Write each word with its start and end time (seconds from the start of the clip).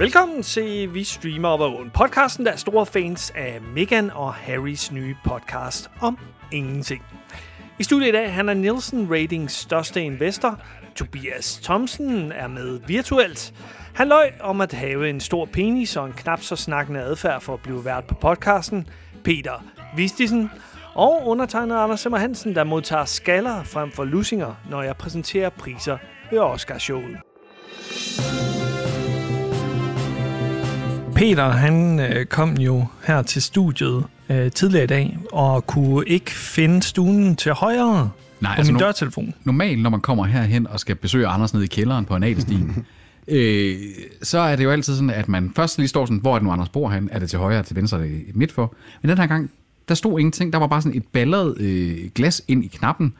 Velkommen 0.00 0.42
til 0.42 0.94
Vi 0.94 1.04
Streamer 1.04 1.48
Op 1.48 1.60
og 1.60 1.74
Rundt, 1.74 1.92
podcasten, 1.92 2.46
der 2.46 2.52
er 2.52 2.56
store 2.56 2.86
fans 2.86 3.32
af 3.34 3.60
Megan 3.74 4.10
og 4.10 4.34
Harrys 4.34 4.92
nye 4.92 5.16
podcast 5.24 5.90
om 6.00 6.18
ingenting. 6.52 7.02
I 7.78 7.82
studiet 7.82 8.08
i 8.08 8.12
dag, 8.12 8.34
han 8.34 8.48
er 8.48 8.54
Nielsen 8.54 9.08
Ratings 9.10 9.52
største 9.52 10.02
investor. 10.02 10.60
Tobias 10.94 11.60
Thomsen 11.62 12.32
er 12.32 12.46
med 12.48 12.80
virtuelt. 12.86 13.54
Han 13.94 14.08
løj 14.08 14.32
om 14.40 14.60
at 14.60 14.72
have 14.72 15.10
en 15.10 15.20
stor 15.20 15.44
penis 15.44 15.96
og 15.96 16.06
en 16.06 16.12
knap 16.12 16.42
så 16.42 16.56
snakkende 16.56 17.00
adfærd 17.00 17.40
for 17.40 17.54
at 17.54 17.60
blive 17.60 17.84
vært 17.84 18.04
på 18.04 18.14
podcasten. 18.14 18.88
Peter 19.24 19.64
Vistisen 19.96 20.50
og 20.94 21.26
undertegnet 21.26 21.76
Anders 21.76 22.00
Simmer 22.00 22.18
Hansen, 22.18 22.54
der 22.54 22.64
modtager 22.64 23.04
skaller 23.04 23.64
frem 23.64 23.92
for 23.92 24.04
lusinger, 24.04 24.54
når 24.70 24.82
jeg 24.82 24.96
præsenterer 24.96 25.48
priser 25.48 25.98
ved 26.30 26.38
Oscarshowet. 26.38 27.16
Peter, 31.20 31.48
han 31.48 32.00
øh, 32.00 32.26
kom 32.26 32.58
jo 32.58 32.86
her 33.06 33.22
til 33.22 33.42
studiet 33.42 34.04
øh, 34.30 34.50
tidligere 34.50 34.84
i 34.84 34.86
dag, 34.86 35.18
og 35.32 35.66
kunne 35.66 36.04
ikke 36.08 36.30
finde 36.30 36.82
stuen 36.82 37.36
til 37.36 37.52
højre 37.52 38.10
Nej, 38.40 38.54
på 38.54 38.58
altså 38.58 38.72
min 38.72 38.78
nu- 38.80 38.84
dørtelefon. 38.84 39.34
Normalt, 39.44 39.82
når 39.82 39.90
man 39.90 40.00
kommer 40.00 40.24
herhen 40.24 40.66
og 40.66 40.80
skal 40.80 40.96
besøge 40.96 41.26
Anders 41.26 41.54
nede 41.54 41.64
i 41.64 41.68
kælderen 41.68 42.04
på 42.04 42.16
en 42.16 42.22
adelstien, 42.22 42.86
øh, 43.28 43.76
så 44.22 44.38
er 44.38 44.56
det 44.56 44.64
jo 44.64 44.70
altid 44.70 44.94
sådan, 44.94 45.10
at 45.10 45.28
man 45.28 45.52
først 45.56 45.78
lige 45.78 45.88
står 45.88 46.04
sådan, 46.06 46.18
hvor 46.18 46.34
er 46.34 46.38
det 46.38 46.44
nu 46.46 46.50
Anders 46.50 46.68
bor 46.68 46.88
han? 46.88 47.08
Er 47.12 47.18
det 47.18 47.30
til 47.30 47.38
højre, 47.38 47.62
til 47.62 47.76
venstre, 47.76 47.98
er 47.98 48.02
det 48.02 48.36
midt 48.36 48.52
for? 48.52 48.74
Men 49.02 49.08
den 49.08 49.18
her 49.18 49.26
gang, 49.26 49.50
der 49.88 49.94
stod 49.94 50.18
ingenting. 50.18 50.52
Der 50.52 50.58
var 50.58 50.66
bare 50.66 50.82
sådan 50.82 50.96
et 50.96 51.06
ballet 51.12 51.60
øh, 51.60 51.98
glas 52.14 52.42
ind 52.48 52.64
i 52.64 52.68
knappen. 52.68 53.14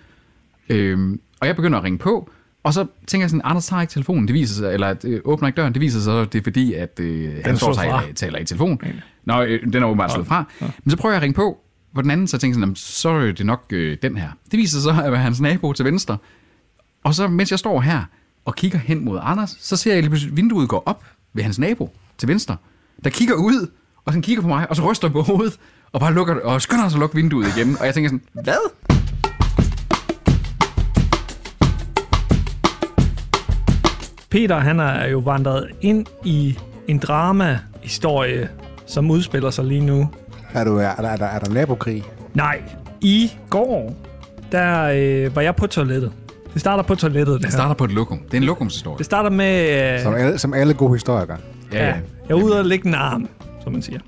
Øh, 0.68 1.18
og 1.40 1.46
jeg 1.46 1.56
begynder 1.56 1.78
at 1.78 1.84
ringe 1.84 1.98
på, 1.98 2.30
og 2.62 2.74
så 2.74 2.87
tænker 3.06 3.23
jeg 3.23 3.30
sådan, 3.30 3.41
Anders 3.45 3.66
tager 3.66 3.80
ikke 3.82 3.91
telefonen, 3.91 4.26
det 4.29 4.34
viser 4.34 4.54
sig, 4.54 4.73
eller 4.74 4.95
øh, 5.04 5.21
åbner 5.24 5.48
ikke 5.48 5.57
døren, 5.57 5.73
det 5.74 5.80
viser 5.80 5.98
sig, 5.98 6.04
så, 6.04 6.24
det 6.24 6.38
er 6.38 6.43
fordi, 6.43 6.74
at 6.74 7.01
øh, 7.01 7.32
han 7.45 7.57
står 7.57 7.68
og 7.68 7.74
taler, 8.16 8.38
i 8.38 8.45
telefon. 8.45 8.79
Nå, 9.24 9.43
øh, 9.43 9.73
den 9.73 9.82
er 9.82 9.87
åbenbart 9.87 10.12
slået 10.12 10.26
fra. 10.26 10.45
Men 10.84 10.90
så 10.90 10.96
prøver 10.96 11.12
jeg 11.12 11.16
at 11.16 11.23
ringe 11.23 11.34
på, 11.34 11.59
på 11.95 12.02
den 12.02 12.10
anden, 12.10 12.26
så 12.29 12.38
tænker 12.38 12.52
jeg 12.52 12.54
sådan, 12.54 12.62
"Jamen, 12.62 12.76
så 12.76 13.09
er 13.09 13.32
det 13.32 13.46
nok 13.46 13.65
øh, 13.73 13.96
den 14.02 14.16
her. 14.16 14.29
Det 14.51 14.59
viser 14.59 14.73
sig 14.80 14.82
så 14.82 15.02
at 15.04 15.12
være 15.12 15.21
hans 15.21 15.40
nabo 15.40 15.73
til 15.73 15.84
venstre. 15.84 16.16
Og 17.04 17.15
så 17.15 17.29
mens 17.29 17.51
jeg 17.51 17.59
står 17.59 17.80
her 17.80 18.04
og 18.45 18.54
kigger 18.54 18.79
hen 18.79 19.04
mod 19.04 19.18
Anders, 19.23 19.56
så 19.60 19.77
ser 19.77 19.93
jeg 19.93 20.02
lige 20.02 20.10
pludselig, 20.10 20.32
at 20.32 20.37
vinduet 20.37 20.68
går 20.68 20.82
op 20.87 21.04
ved 21.32 21.43
hans 21.43 21.59
nabo 21.59 21.95
til 22.18 22.29
venstre, 22.29 22.56
der 23.04 23.10
kigger 23.10 23.34
ud, 23.34 23.71
og 24.04 24.12
han 24.12 24.23
kigger 24.23 24.43
på 24.43 24.49
mig, 24.49 24.71
og 24.71 24.77
så 24.77 24.90
ryster 24.90 25.09
på 25.09 25.23
hovedet, 25.23 25.59
og 25.93 26.01
bare 26.01 26.15
lukker, 26.15 26.40
og 26.40 26.62
skynder 26.62 26.88
sig 26.88 26.96
at 26.96 27.01
lukke 27.01 27.16
vinduet 27.16 27.46
igen. 27.56 27.77
Og 27.80 27.87
jeg 27.87 27.95
tænker 27.95 28.09
sådan, 28.10 28.23
hvad? 28.32 28.99
Peter, 34.30 34.59
han 34.59 34.80
er 34.80 35.06
jo 35.09 35.18
vandret 35.18 35.68
ind 35.80 36.06
i 36.24 36.59
en 36.88 36.98
drama-historie, 36.98 38.48
som 38.87 39.10
udspiller 39.10 39.50
sig 39.50 39.64
lige 39.64 39.80
nu. 39.80 40.09
Er, 40.54 40.64
du, 40.64 40.76
er, 40.76 40.95
der, 40.95 41.09
er, 41.09 41.16
der, 41.16 41.26
er 41.26 41.38
der 41.38 41.50
nabokrig? 41.52 42.04
Nej, 42.34 42.62
i 43.00 43.30
går, 43.50 43.96
der 44.52 44.82
øh, 44.82 45.37
var 45.37 45.42
jeg 45.42 45.56
på 45.56 45.66
toilettet. 45.66 46.12
Det 46.52 46.60
starter 46.60 46.82
på 46.82 46.95
toilettet, 46.95 47.32
det 47.34 47.42
Det 47.42 47.46
her. 47.46 47.52
starter 47.52 47.74
på 47.74 47.84
et 47.84 47.90
lokum. 47.92 48.18
Det 48.18 48.32
er 48.32 48.37
en 48.37 48.45
lokumshistorie. 48.45 48.98
Det 48.98 49.06
starter 49.06 49.30
med... 49.30 49.95
Øh, 49.95 50.00
Som 50.02 50.14
alle, 50.14 50.38
som 50.38 50.54
alle 50.54 50.74
gode 50.74 50.92
historier 50.92 51.24
gør. 51.24 51.37
Ja, 51.72 51.78
ja. 51.87 51.87
Jeg 51.87 51.94
er 52.30 52.34
ude 52.34 52.59
og 52.59 52.65
lægge 52.65 52.88
en 52.88 52.94
arm, 52.94 53.28
som 53.62 53.72
man 53.72 53.82
siger. 53.82 53.98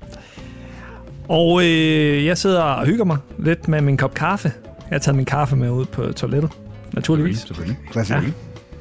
Og 1.29 1.61
øh, 1.65 2.25
jeg 2.25 2.37
sidder 2.37 2.61
og 2.61 2.85
hygger 2.85 3.05
mig 3.05 3.17
lidt 3.39 3.67
med 3.67 3.81
min 3.81 3.97
kop 3.97 4.13
kaffe. 4.13 4.51
Jeg 4.89 4.95
har 4.95 4.99
taget 4.99 5.15
min 5.15 5.25
kaffe 5.25 5.55
med 5.55 5.69
ud 5.69 5.85
på 5.85 6.11
toilettet, 6.13 6.51
naturligvis. 6.93 7.39
Selvfølgelig. 7.39 7.77
Klassisk. 7.91 8.15
Ja. 8.17 8.23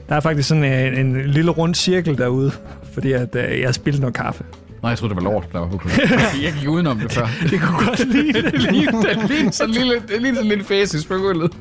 Der 0.08 0.14
er 0.16 0.20
faktisk 0.20 0.48
sådan 0.48 0.64
en, 0.64 1.06
en 1.06 1.26
lille 1.30 1.50
rund 1.50 1.74
cirkel 1.74 2.18
derude, 2.18 2.52
fordi 2.92 3.12
at, 3.12 3.36
øh, 3.36 3.60
jeg 3.60 3.68
har 3.68 3.72
spildt 3.72 4.00
noget 4.00 4.14
kaffe. 4.14 4.44
Nej, 4.82 4.88
jeg 4.90 4.98
troede, 4.98 5.14
det 5.14 5.24
var 5.24 5.30
lort, 5.30 5.48
der 5.52 5.58
var 5.58 5.66
på. 5.68 5.80
Jeg 6.44 6.52
gik 6.60 6.68
udenom 6.68 6.98
det 6.98 7.12
før. 7.12 7.28
Det 7.50 7.60
kunne 7.60 7.86
godt 7.86 8.08
lide 8.12 8.32
det. 8.42 8.52
Det 8.52 8.72
lignede 8.72 9.52
sådan 9.52 9.74
en 9.74 9.80
lille, 9.80 9.94
det 9.94 10.02
lignede 10.10 10.34
sådan 10.34 10.42
en 10.44 10.48
lille 10.48 10.64
fæsis 10.64 11.04
på 11.06 11.14
gulvet. 11.14 11.52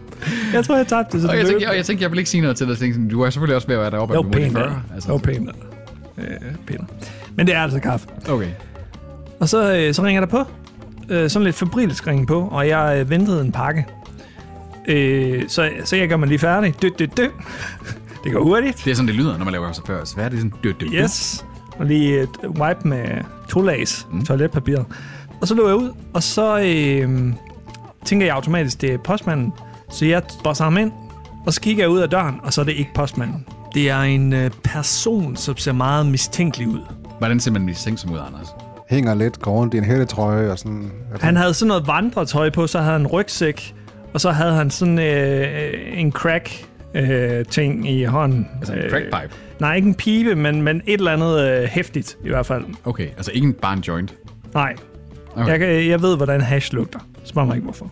Jeg 0.53 0.65
tror, 0.65 0.75
jeg 0.77 0.87
tabte 0.87 1.17
det. 1.17 1.21
Så 1.21 1.27
Og 1.29 1.37
jeg 1.37 1.45
tænkte, 1.47 1.69
og 1.69 1.75
jeg 1.75 1.85
tænkte, 1.85 2.03
jeg 2.03 2.11
vil 2.11 2.17
ikke 2.19 2.29
sige 2.29 2.41
noget 2.41 2.57
til 2.57 2.65
dig. 2.67 2.71
Jeg 2.71 2.79
tænkte, 2.79 3.09
du 3.15 3.21
er 3.21 3.29
selvfølgelig 3.29 3.55
også 3.55 3.67
ved 3.67 3.75
at 3.75 3.81
være 3.81 3.91
deroppe. 3.91 4.13
det 4.17 4.25
var 4.25 4.31
de 4.31 4.37
pænt. 4.39 4.53
40, 4.53 4.63
Altså. 4.65 4.79
Altså. 4.93 5.07
Det 5.07 5.13
var 5.13 5.33
pænt. 5.33 5.49
Øh, 6.17 6.51
pænt. 6.67 6.89
Men 7.35 7.47
det 7.47 7.55
er 7.55 7.59
altså 7.59 7.79
kaffe. 7.79 8.07
Okay. 8.29 8.47
Og 9.39 9.49
så, 9.49 9.73
øh, 9.75 9.93
så 9.93 10.03
ringer 10.03 10.21
der 10.21 10.27
på. 10.27 10.43
Øh, 11.09 11.29
sådan 11.29 11.43
lidt 11.43 11.55
febrilsk 11.55 12.07
ringen 12.07 12.25
på, 12.25 12.41
og 12.51 12.67
jeg 12.67 12.97
øh, 12.99 13.09
ventede 13.09 13.41
en 13.41 13.51
pakke. 13.51 13.85
Øh, 14.87 15.43
så, 15.47 15.69
så 15.85 15.95
jeg 15.95 16.09
gør 16.09 16.17
mig 16.17 16.27
lige 16.27 16.39
færdig. 16.39 16.73
Dø, 16.81 16.87
dø, 16.99 17.05
dø. 17.17 17.27
Det 18.23 18.33
går 18.33 18.43
hurtigt. 18.43 18.81
Det 18.85 18.91
er 18.91 18.95
sådan, 18.95 19.07
det 19.07 19.15
lyder, 19.15 19.37
når 19.37 19.45
man 19.45 19.51
laver 19.51 19.71
sig 19.71 19.83
før. 19.87 20.03
Så 20.03 20.15
hvad 20.15 20.25
er 20.25 20.29
det 20.29 20.39
sådan? 20.39 20.53
Død, 20.63 20.73
død, 20.73 20.89
død. 20.89 20.99
Yes. 21.03 21.45
Og 21.77 21.85
lige 21.85 22.21
et 22.21 22.29
wipe 22.43 22.87
med 22.87 23.05
to 23.49 23.61
lags 23.61 24.07
mm. 24.11 24.25
toiletpapir. 24.25 24.77
Og 25.41 25.47
så 25.47 25.55
løber 25.55 25.67
jeg 25.69 25.77
ud, 25.77 25.91
og 26.13 26.23
så 26.23 26.59
øh, 26.59 27.33
tænker 28.05 28.25
jeg 28.25 28.35
automatisk, 28.35 28.81
det 28.81 28.93
er 28.93 28.97
postmanden. 28.97 29.53
Så 29.89 30.05
jeg 30.05 30.21
bosser 30.43 30.63
ham 30.63 30.77
ind, 30.77 30.91
og 31.45 31.53
så 31.53 31.61
kigger 31.61 31.83
jeg 31.83 31.89
ud 31.89 31.99
af 31.99 32.09
døren, 32.09 32.35
og 32.43 32.53
så 32.53 32.61
er 32.61 32.65
det 32.65 32.71
ikke 32.71 32.91
postmanden. 32.95 33.45
Det 33.73 33.89
er 33.89 34.01
en 34.01 34.33
øh, 34.33 34.51
person, 34.63 35.35
som 35.35 35.57
ser 35.57 35.71
meget 35.71 36.05
mistænkelig 36.05 36.67
ud. 36.67 36.79
Hvordan 37.17 37.39
ser 37.39 37.51
man 37.51 37.61
mistænksom 37.61 38.11
ud, 38.11 38.17
Anders? 38.27 38.47
Hænger 38.89 39.13
lidt, 39.13 39.39
går 39.39 39.51
rundt 39.51 39.73
i 39.73 39.77
en 39.77 39.83
hættetrøje 39.83 40.51
og 40.51 40.59
sådan. 40.59 40.91
Han 41.21 41.35
havde 41.35 41.53
sådan 41.53 41.67
noget 41.67 41.87
vandretøj 41.87 42.49
på, 42.49 42.67
så 42.67 42.79
havde 42.79 42.91
han 42.91 43.01
en 43.01 43.07
rygsæk, 43.07 43.75
og 44.13 44.21
så 44.21 44.31
havde 44.31 44.53
han 44.53 44.69
sådan 44.71 44.99
øh, 44.99 45.99
en 45.99 46.11
crack 46.11 46.65
øh, 46.95 47.45
ting 47.45 47.89
i 47.89 48.03
hånden. 48.03 48.47
Altså 48.57 48.73
en 48.73 48.89
crackpipe? 48.89 49.33
Nej, 49.59 49.75
ikke 49.75 49.87
en 49.87 49.95
pibe, 49.95 50.35
men, 50.35 50.61
men 50.61 50.81
et 50.85 50.97
eller 50.97 51.11
andet 51.11 51.39
øh, 51.41 51.63
hæftigt 51.63 52.17
i 52.25 52.29
hvert 52.29 52.45
fald. 52.45 52.63
Okay, 52.85 53.07
altså 53.17 53.31
ikke 53.33 53.47
en- 53.47 53.53
bare 53.53 53.73
en 53.73 53.79
joint. 53.79 54.15
Nej, 54.53 54.75
Okay. 55.35 55.77
jeg, 55.79 55.87
jeg 55.89 56.01
ved, 56.01 56.17
hvordan 56.17 56.41
hash 56.41 56.73
lugter. 56.73 56.99
Spørg 57.23 57.47
mig 57.47 57.55
ikke, 57.55 57.63
hvorfor. 57.63 57.91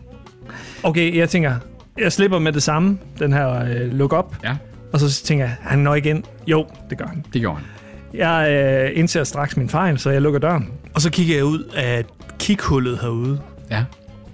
Okay, 0.83 1.15
jeg 1.17 1.29
tænker, 1.29 1.55
jeg 1.97 2.11
slipper 2.11 2.39
med 2.39 2.51
det 2.53 2.63
samme, 2.63 2.97
den 3.19 3.33
her 3.33 3.63
øh, 3.63 3.93
look 3.93 4.13
op, 4.13 4.35
Ja, 4.43 4.55
og 4.93 4.99
så 4.99 5.23
tænker 5.23 5.45
jeg, 5.45 5.55
han 5.61 5.79
når 5.79 5.95
ikke 5.95 6.09
ind. 6.09 6.23
Jo, 6.47 6.65
det 6.89 6.97
gør 6.97 7.05
han. 7.05 7.25
det 7.33 7.41
gjorde 7.41 7.57
han. 7.57 7.65
Jeg 8.13 8.51
øh, 8.93 8.99
indser 8.99 9.23
straks 9.23 9.57
min 9.57 9.69
fejl, 9.69 9.99
så 9.99 10.09
jeg 10.09 10.21
lukker 10.21 10.39
døren. 10.39 10.67
Og 10.95 11.01
så 11.01 11.11
kigger 11.11 11.35
jeg 11.35 11.45
ud 11.45 11.63
af 11.75 12.03
kikhullet 12.39 12.99
herude. 13.01 13.39
Ja, 13.71 13.83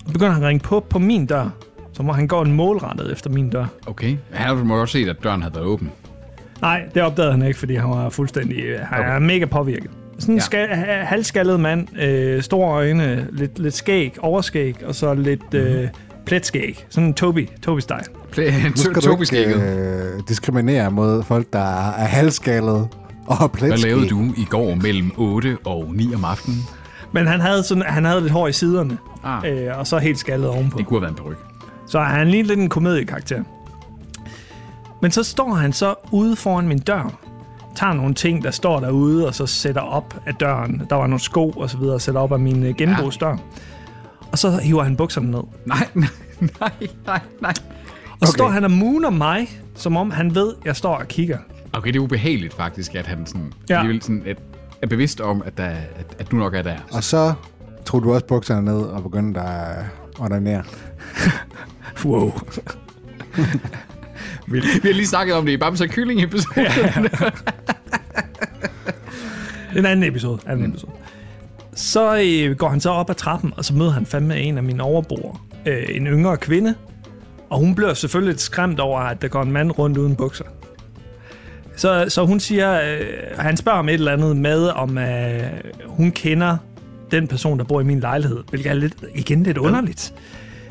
Så 0.07 0.13
begynder 0.13 0.31
han 0.33 0.43
at 0.43 0.47
ringe 0.49 0.59
på 0.63 0.79
på 0.89 0.99
min 0.99 1.25
dør. 1.25 1.49
Så 1.95 2.03
må 2.03 2.13
han 2.13 2.27
gå 2.27 2.41
en 2.41 2.51
målrettet 2.51 3.11
efter 3.11 3.29
min 3.29 3.49
dør. 3.49 3.65
okay. 3.87 4.15
Han 4.31 4.57
må 4.57 4.81
også 4.81 4.91
se, 4.91 5.09
at 5.09 5.15
døren 5.23 5.41
havde 5.41 5.55
været 5.55 5.65
åben. 5.65 5.91
Nej, 6.61 6.81
det 6.93 7.01
opdagede 7.03 7.31
han 7.31 7.41
ikke, 7.41 7.59
fordi 7.59 7.75
han 7.75 7.89
var 7.89 8.09
fuldstændig... 8.09 8.59
øh, 8.63 8.79
Han 8.79 8.99
Okay. 8.99 9.15
er 9.15 9.19
mega 9.19 9.45
påvirket. 9.45 9.89
Sådan 10.19 10.33
en 10.35 10.39
Ja. 10.39 10.43
skal, 10.43 10.67
ha- 10.67 11.03
halvskaldet 11.03 11.59
mand, 11.59 11.99
øh, 11.99 12.41
store 12.43 12.71
øjne, 12.73 13.27
lidt, 13.31 13.59
lidt 13.59 13.73
skæg, 13.73 14.15
overskæg, 14.19 14.75
og 14.85 14.95
så 14.95 15.13
lidt 15.13 15.53
Mhm. 15.53 15.61
øh, 15.61 15.87
pletskæg. 16.25 16.85
Sådan 16.89 17.07
en 17.07 17.13
Toby, 17.13 17.49
Toby-style. 17.67 18.03
Play- 18.31 18.51
Nu 18.69 18.75
skal 18.75 18.93
to- 18.93 18.93
du 18.93 19.01
Tobi 19.01 19.13
ikke 19.13 19.25
skægget. 19.25 20.13
øh, 20.15 20.21
diskriminere 20.27 20.91
mod 20.91 21.23
folk, 21.23 21.53
der 21.53 21.59
er 21.89 22.05
halvskaldet 22.05 22.87
og 23.27 23.37
Hvad 23.37 23.49
pletskæg. 23.49 23.91
lavede 23.91 24.09
du 24.09 24.21
i 24.37 24.45
går 24.49 24.75
mellem 24.75 25.11
8 25.17 25.57
og 25.65 25.93
9 25.95 26.13
om 26.15 26.25
aftenen? 26.25 26.57
Men 27.11 27.27
han 27.27 27.39
havde, 27.39 27.63
sådan, 27.63 27.83
han 27.87 28.05
havde 28.05 28.21
lidt 28.21 28.31
hår 28.33 28.47
i 28.47 28.53
siderne, 28.53 28.97
Ah, 29.23 29.43
øh, 29.51 29.79
og 29.79 29.87
så 29.87 29.97
helt 29.97 30.19
skaldet 30.19 30.49
ovenpå. 30.49 30.77
det 30.77 30.85
kunne 30.85 30.99
have 30.99 31.01
været 31.01 31.11
en 31.11 31.23
peruk. 31.23 31.54
Så 31.87 31.99
han 31.99 32.27
lige 32.27 32.43
lidt 32.43 32.59
en 32.59 32.69
komediekarakter. 32.69 33.43
Men 35.01 35.11
så 35.11 35.23
står 35.23 35.53
han 35.53 35.73
så 35.73 35.95
ude 36.11 36.35
foran 36.35 36.67
min 36.67 36.79
dør, 36.79 37.19
tager 37.75 37.93
nogle 37.93 38.13
ting, 38.13 38.43
der 38.43 38.51
står 38.51 38.79
derude, 38.79 39.27
og 39.27 39.35
så 39.35 39.45
sætter 39.45 39.81
op 39.81 40.15
af 40.25 40.35
døren. 40.35 40.81
Der 40.89 40.95
var 40.95 41.07
nogle 41.07 41.19
sko 41.19 41.49
og 41.49 41.69
så 41.69 41.77
videre, 41.77 41.95
og 41.95 42.01
sætter 42.01 42.21
op 42.21 42.31
af 42.31 42.39
min 42.39 42.63
øh, 42.63 42.75
genbrugsdør. 42.75 43.37
Og 44.31 44.37
så 44.39 44.57
hiver 44.57 44.83
han 44.83 44.95
bukserne 44.95 45.31
ned. 45.31 45.43
Nej, 45.65 45.87
nej, 45.95 46.09
nej, 46.59 46.71
nej, 47.05 47.19
nej. 47.41 47.53
Og 48.03 48.17
okay. 48.21 48.25
så 48.25 48.31
står 48.31 48.49
han 48.49 48.63
og 48.63 48.71
mooner 48.71 49.09
mig, 49.09 49.61
som 49.75 49.97
om 49.97 50.11
han 50.11 50.35
ved, 50.35 50.53
jeg 50.65 50.75
står 50.75 50.95
og 50.95 51.07
kigger. 51.07 51.37
Okay, 51.73 51.87
det 51.87 51.95
er 51.95 52.03
ubehageligt 52.03 52.53
faktisk, 52.53 52.95
at 52.95 53.07
han 53.07 53.25
sådan, 53.25 53.53
Ja. 53.69 53.77
alligevel 53.79 54.01
sådan 54.01 54.23
er, 54.25 54.33
er 54.81 54.87
bevidst 54.87 55.21
om, 55.21 55.43
at, 55.45 55.57
der, 55.57 55.65
at, 55.69 56.15
at 56.19 56.31
du 56.31 56.35
nok 56.35 56.53
er 56.55 56.61
der. 56.61 56.75
Og 56.91 57.03
så 57.03 57.33
tog 57.85 58.03
du 58.03 58.13
også 58.13 58.25
bukserne 58.25 58.65
ned 58.65 58.81
og 58.81 59.03
begyndte 59.03 59.39
at 59.41 59.85
ordinere. 60.19 60.63
Wow. 62.05 62.27
Vi 64.47 64.59
har 64.59 64.93
lige 64.93 65.07
snakket 65.07 65.35
om 65.35 65.45
det 65.45 65.51
i 65.51 65.57
Bamse 65.57 65.83
og 65.83 65.89
Kylling 65.89 66.23
episode. 66.23 66.53
Det 66.55 66.65
er 69.75 69.79
en 69.79 69.85
anden 69.85 70.09
episode. 70.09 70.39
Anden 70.45 70.69
episode. 70.69 70.91
Så 71.75 72.17
øh, 72.17 72.57
går 72.57 72.69
han 72.69 72.79
så 72.79 72.89
op 72.89 73.09
ad 73.09 73.15
trappen, 73.15 73.53
og 73.57 73.65
så 73.65 73.73
møder 73.73 73.91
han 73.91 74.05
fandme 74.05 74.39
en 74.39 74.57
af 74.57 74.63
mine 74.63 74.83
overboere. 74.83 75.37
Øh, 75.65 75.83
en 75.89 76.07
yngre 76.07 76.37
kvinde. 76.37 76.75
Og 77.49 77.59
hun 77.59 77.75
bliver 77.75 77.93
selvfølgelig 77.93 78.33
lidt 78.33 78.41
skræmt 78.41 78.79
over, 78.79 78.99
at 78.99 79.21
der 79.21 79.27
går 79.27 79.41
en 79.41 79.51
mand 79.51 79.79
rundt 79.79 79.97
uden 79.97 80.15
bukser. 80.15 80.45
Så, 81.75 82.05
så 82.07 82.25
hun 82.25 82.39
siger, 82.39 82.81
øh, 82.81 82.99
han 83.37 83.57
spørger 83.57 83.79
om 83.79 83.89
et 83.89 83.93
eller 83.93 84.11
andet 84.11 84.37
med, 84.37 84.67
om 84.67 84.97
øh, 84.97 85.43
hun 85.85 86.11
kender 86.11 86.57
den 87.11 87.27
person, 87.27 87.57
der 87.57 87.63
bor 87.65 87.81
i 87.81 87.83
min 87.83 87.99
lejlighed. 87.99 88.43
Hvilket 88.49 88.69
er 88.69 88.73
lidt, 88.73 88.93
igen 89.15 89.43
lidt 89.43 89.57
underligt. 89.57 90.13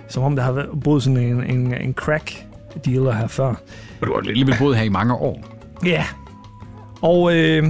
Som 0.08 0.22
om 0.22 0.36
der 0.36 0.42
har 0.42 0.52
været- 0.52 0.68
boet 0.84 1.02
sådan 1.02 1.16
en, 1.16 1.44
en, 1.44 1.74
en 1.74 1.92
crack 1.94 2.44
dealer 2.84 3.12
her 3.12 3.26
før. 3.26 3.48
Og 4.00 4.06
du 4.06 4.12
har 4.12 4.18
alligevel 4.18 4.54
boet 4.58 4.76
her 4.76 4.84
i 4.84 4.88
mange 4.88 5.14
år. 5.14 5.44
Ja. 5.84 6.04
Og 7.02 7.36
øh, 7.36 7.64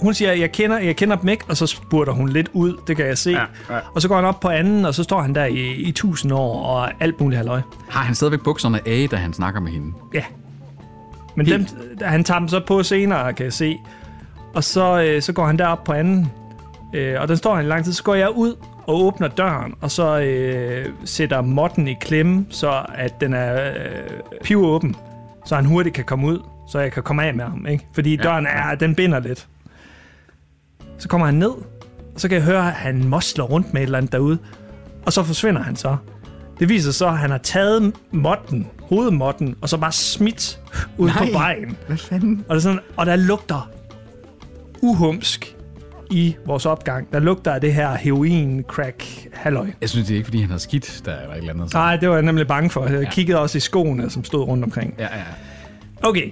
hun 0.00 0.14
siger, 0.14 0.32
jeg 0.32 0.52
kender, 0.52 0.78
jeg 0.78 0.96
kender 0.96 1.16
dem 1.16 1.28
ikke, 1.28 1.44
og 1.48 1.56
så 1.56 1.66
spurgter 1.66 2.12
hun 2.12 2.28
lidt 2.28 2.48
ud, 2.52 2.74
det 2.86 2.96
kan 2.96 3.06
jeg 3.06 3.18
se. 3.18 3.30
Ja, 3.30 3.40
ja. 3.70 3.80
Og 3.94 4.02
så 4.02 4.08
går 4.08 4.16
han 4.16 4.24
op 4.24 4.40
på 4.40 4.48
anden, 4.48 4.84
og 4.84 4.94
så 4.94 5.02
står 5.02 5.20
han 5.22 5.34
der 5.34 5.44
i, 5.44 5.72
i 5.74 5.92
tusind 5.92 6.32
år, 6.32 6.62
og 6.62 6.90
alt 7.00 7.20
muligt 7.20 7.36
halløj. 7.36 7.60
Har 7.88 8.00
han 8.00 8.14
stadigvæk 8.14 8.40
bukserne 8.44 8.80
af, 8.88 9.08
da 9.10 9.16
han 9.16 9.32
snakker 9.32 9.60
med 9.60 9.72
hende? 9.72 9.92
Ja. 10.14 10.22
Men 11.36 11.46
dem, 11.46 11.66
han 12.02 12.24
tager 12.24 12.38
dem 12.38 12.48
så 12.48 12.60
på 12.66 12.82
senere, 12.82 13.32
kan 13.32 13.44
jeg 13.44 13.52
se. 13.52 13.76
Og 14.54 14.64
så, 14.64 15.02
øh, 15.02 15.22
så 15.22 15.32
går 15.32 15.46
han 15.46 15.58
derop 15.58 15.84
på 15.84 15.92
anden, 15.92 16.32
øh, 16.94 17.20
og 17.20 17.28
den 17.28 17.36
står 17.36 17.54
han 17.54 17.64
i 17.64 17.68
lang 17.68 17.84
tid. 17.84 17.92
Så 17.92 18.02
går 18.02 18.14
jeg 18.14 18.30
ud 18.30 18.54
og 18.86 19.04
åbner 19.04 19.28
døren, 19.28 19.74
og 19.80 19.90
så 19.90 20.20
øh, 20.20 20.86
sætter 21.04 21.40
modden 21.40 21.88
i 21.88 21.94
klemme, 22.00 22.46
så 22.50 22.82
at 22.94 23.20
den 23.20 23.34
er 23.34 23.70
øh, 23.70 24.10
pivåben, 24.44 24.96
så 25.46 25.54
han 25.54 25.64
hurtigt 25.64 25.94
kan 25.94 26.04
komme 26.04 26.26
ud, 26.26 26.38
så 26.72 26.78
jeg 26.78 26.92
kan 26.92 27.02
komme 27.02 27.24
af 27.24 27.34
med 27.34 27.44
ham. 27.44 27.66
Ikke? 27.66 27.86
Fordi 27.94 28.16
Ja, 28.16 28.22
døren 28.22 28.46
er, 28.46 28.74
den 28.74 28.94
binder 28.94 29.18
lidt. 29.18 29.48
Så 30.98 31.08
kommer 31.08 31.26
han 31.26 31.34
ned, 31.34 31.50
og 32.14 32.20
så 32.20 32.28
kan 32.28 32.36
jeg 32.36 32.44
høre, 32.44 32.66
at 32.66 32.72
han 32.72 33.04
mosler 33.08 33.44
rundt 33.44 33.72
med 33.74 33.82
et 33.82 33.86
eller 33.86 33.98
andet 33.98 34.12
derude, 34.12 34.38
og 35.06 35.12
så 35.12 35.22
forsvinder 35.22 35.62
han 35.62 35.76
så. 35.76 35.96
Det 36.58 36.68
viser 36.68 36.92
så, 36.92 37.06
at 37.06 37.18
han 37.18 37.30
har 37.30 37.38
taget 37.38 37.92
modden, 38.10 38.66
hovedmodden, 38.80 39.56
og 39.60 39.68
så 39.68 39.76
bare 39.76 39.92
smidt 39.92 40.60
ud 40.98 41.08
Nej. 41.08 41.26
på 41.26 41.32
vejen. 41.32 41.76
Hvad 41.86 41.96
fanden? 41.96 42.44
Og, 42.48 42.54
det 42.54 42.60
er 42.60 42.62
sådan, 42.62 42.80
og 42.96 43.06
der 43.06 43.16
lugter 43.16 43.70
uhumsk 44.82 45.55
i 46.10 46.36
vores 46.46 46.66
opgang. 46.66 47.12
Der 47.12 47.18
lugter 47.20 47.52
af 47.52 47.60
det 47.60 47.74
her 47.74 47.94
heroin, 47.94 48.64
crack, 48.68 49.04
halløj. 49.32 49.66
Jeg 49.80 49.88
synes, 49.88 50.06
det 50.06 50.14
er 50.14 50.16
ikke, 50.16 50.26
fordi 50.26 50.40
han 50.40 50.50
har 50.50 50.58
skidt, 50.58 51.02
der 51.04 51.12
var 51.26 51.32
et 51.34 51.38
eller 51.38 51.52
andet. 51.52 51.74
Nej, 51.74 51.96
det 51.96 52.08
var 52.08 52.14
jeg 52.14 52.24
nemlig 52.24 52.46
bange 52.46 52.70
for. 52.70 52.86
Jeg 52.86 53.08
kiggede 53.12 53.40
også 53.40 53.58
i 53.58 53.60
skoene, 53.60 54.10
som 54.10 54.24
stod 54.24 54.48
rundt 54.48 54.64
omkring. 54.64 54.94
Ja, 54.98 55.04
ja. 55.04 55.22
Okay. 56.02 56.30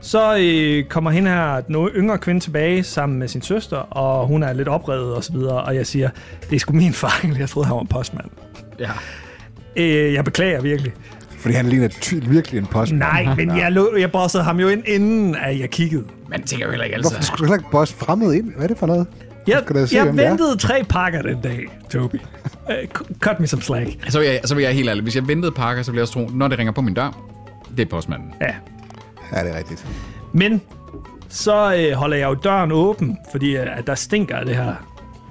Så 0.00 0.36
øh, 0.40 0.84
kommer 0.84 1.10
hende 1.10 1.30
her, 1.30 1.60
den 1.60 1.88
yngre 1.88 2.18
kvinde, 2.18 2.40
tilbage 2.40 2.82
sammen 2.82 3.18
med 3.18 3.28
sin 3.28 3.42
søster, 3.42 3.76
og 3.76 4.26
hun 4.26 4.42
er 4.42 4.52
lidt 4.52 4.68
oprevet 4.68 5.14
og 5.14 5.24
så 5.24 5.32
videre, 5.32 5.62
og 5.62 5.74
jeg 5.74 5.86
siger, 5.86 6.10
det 6.50 6.56
er 6.56 6.60
sgu 6.60 6.72
min 6.72 6.92
fejl, 6.92 7.36
jeg 7.38 7.48
troede, 7.48 7.66
han 7.66 7.74
var 7.74 7.80
en 7.80 7.86
postmand. 7.86 8.30
ja. 8.78 8.90
Øh, 9.76 10.12
jeg 10.14 10.24
beklager 10.24 10.60
virkelig. 10.60 10.92
Fordi 11.42 11.54
han 11.54 11.66
ligner 11.66 11.88
ty- 11.88 12.14
virkelig 12.28 12.58
en 12.58 12.66
postmand. 12.66 12.98
Nej, 13.02 13.34
men 13.36 13.56
jeg, 13.60 13.72
lå, 13.72 13.96
jeg 13.98 14.12
bossede 14.12 14.42
ham 14.42 14.60
jo 14.60 14.68
ind, 14.68 14.82
inden 14.86 15.36
at 15.36 15.60
jeg 15.60 15.70
kiggede. 15.70 16.04
Man 16.28 16.42
tænker 16.42 16.66
jo 16.66 16.70
heller 16.70 16.84
ikke 16.84 16.96
altid. 16.96 17.10
Hvorfor 17.10 17.22
skulle 17.24 17.38
du 17.38 17.44
heller 17.44 17.58
ikke 17.58 17.70
bosse 17.70 17.94
fremmed 17.94 18.32
ind? 18.34 18.52
Hvad 18.54 18.64
er 18.64 18.68
det 18.68 18.78
for 18.78 18.86
noget? 18.86 19.06
Jeg, 19.46 19.60
skal 19.64 19.76
da 19.76 19.86
se, 19.86 19.96
jeg 19.96 20.16
ventede 20.16 20.56
tre 20.56 20.84
pakker 20.88 21.22
den 21.22 21.40
dag, 21.40 21.66
Toby. 21.90 22.16
Uh, 22.68 23.06
cut 23.20 23.40
me 23.40 23.46
some 23.46 23.62
slack. 23.62 23.90
Så 24.08 24.18
vil, 24.18 24.28
jeg, 24.28 24.40
så 24.44 24.54
vil 24.54 24.62
jeg 24.64 24.72
helt 24.74 24.88
ærlig, 24.88 25.02
hvis 25.02 25.16
jeg 25.16 25.28
ventede 25.28 25.52
pakker, 25.52 25.82
så 25.82 25.90
ville 25.90 25.98
jeg 25.98 26.02
også 26.02 26.12
tro, 26.12 26.28
når 26.36 26.48
det 26.48 26.58
ringer 26.58 26.72
på 26.72 26.80
min 26.80 26.94
dør, 26.94 27.24
det 27.76 27.80
er 27.82 27.90
postmanden. 27.90 28.34
Ja. 28.40 28.54
Ja, 29.32 29.44
det 29.44 29.54
er 29.54 29.58
rigtigt. 29.58 29.86
Men 30.32 30.60
så 31.28 31.74
øh, 31.74 31.92
holder 31.96 32.16
jeg 32.16 32.28
jo 32.28 32.34
døren 32.34 32.72
åben, 32.72 33.18
fordi 33.32 33.56
øh, 33.56 33.78
at 33.78 33.86
der 33.86 33.94
stinker 33.94 34.36
af 34.36 34.46
det 34.46 34.56
her 34.56 34.74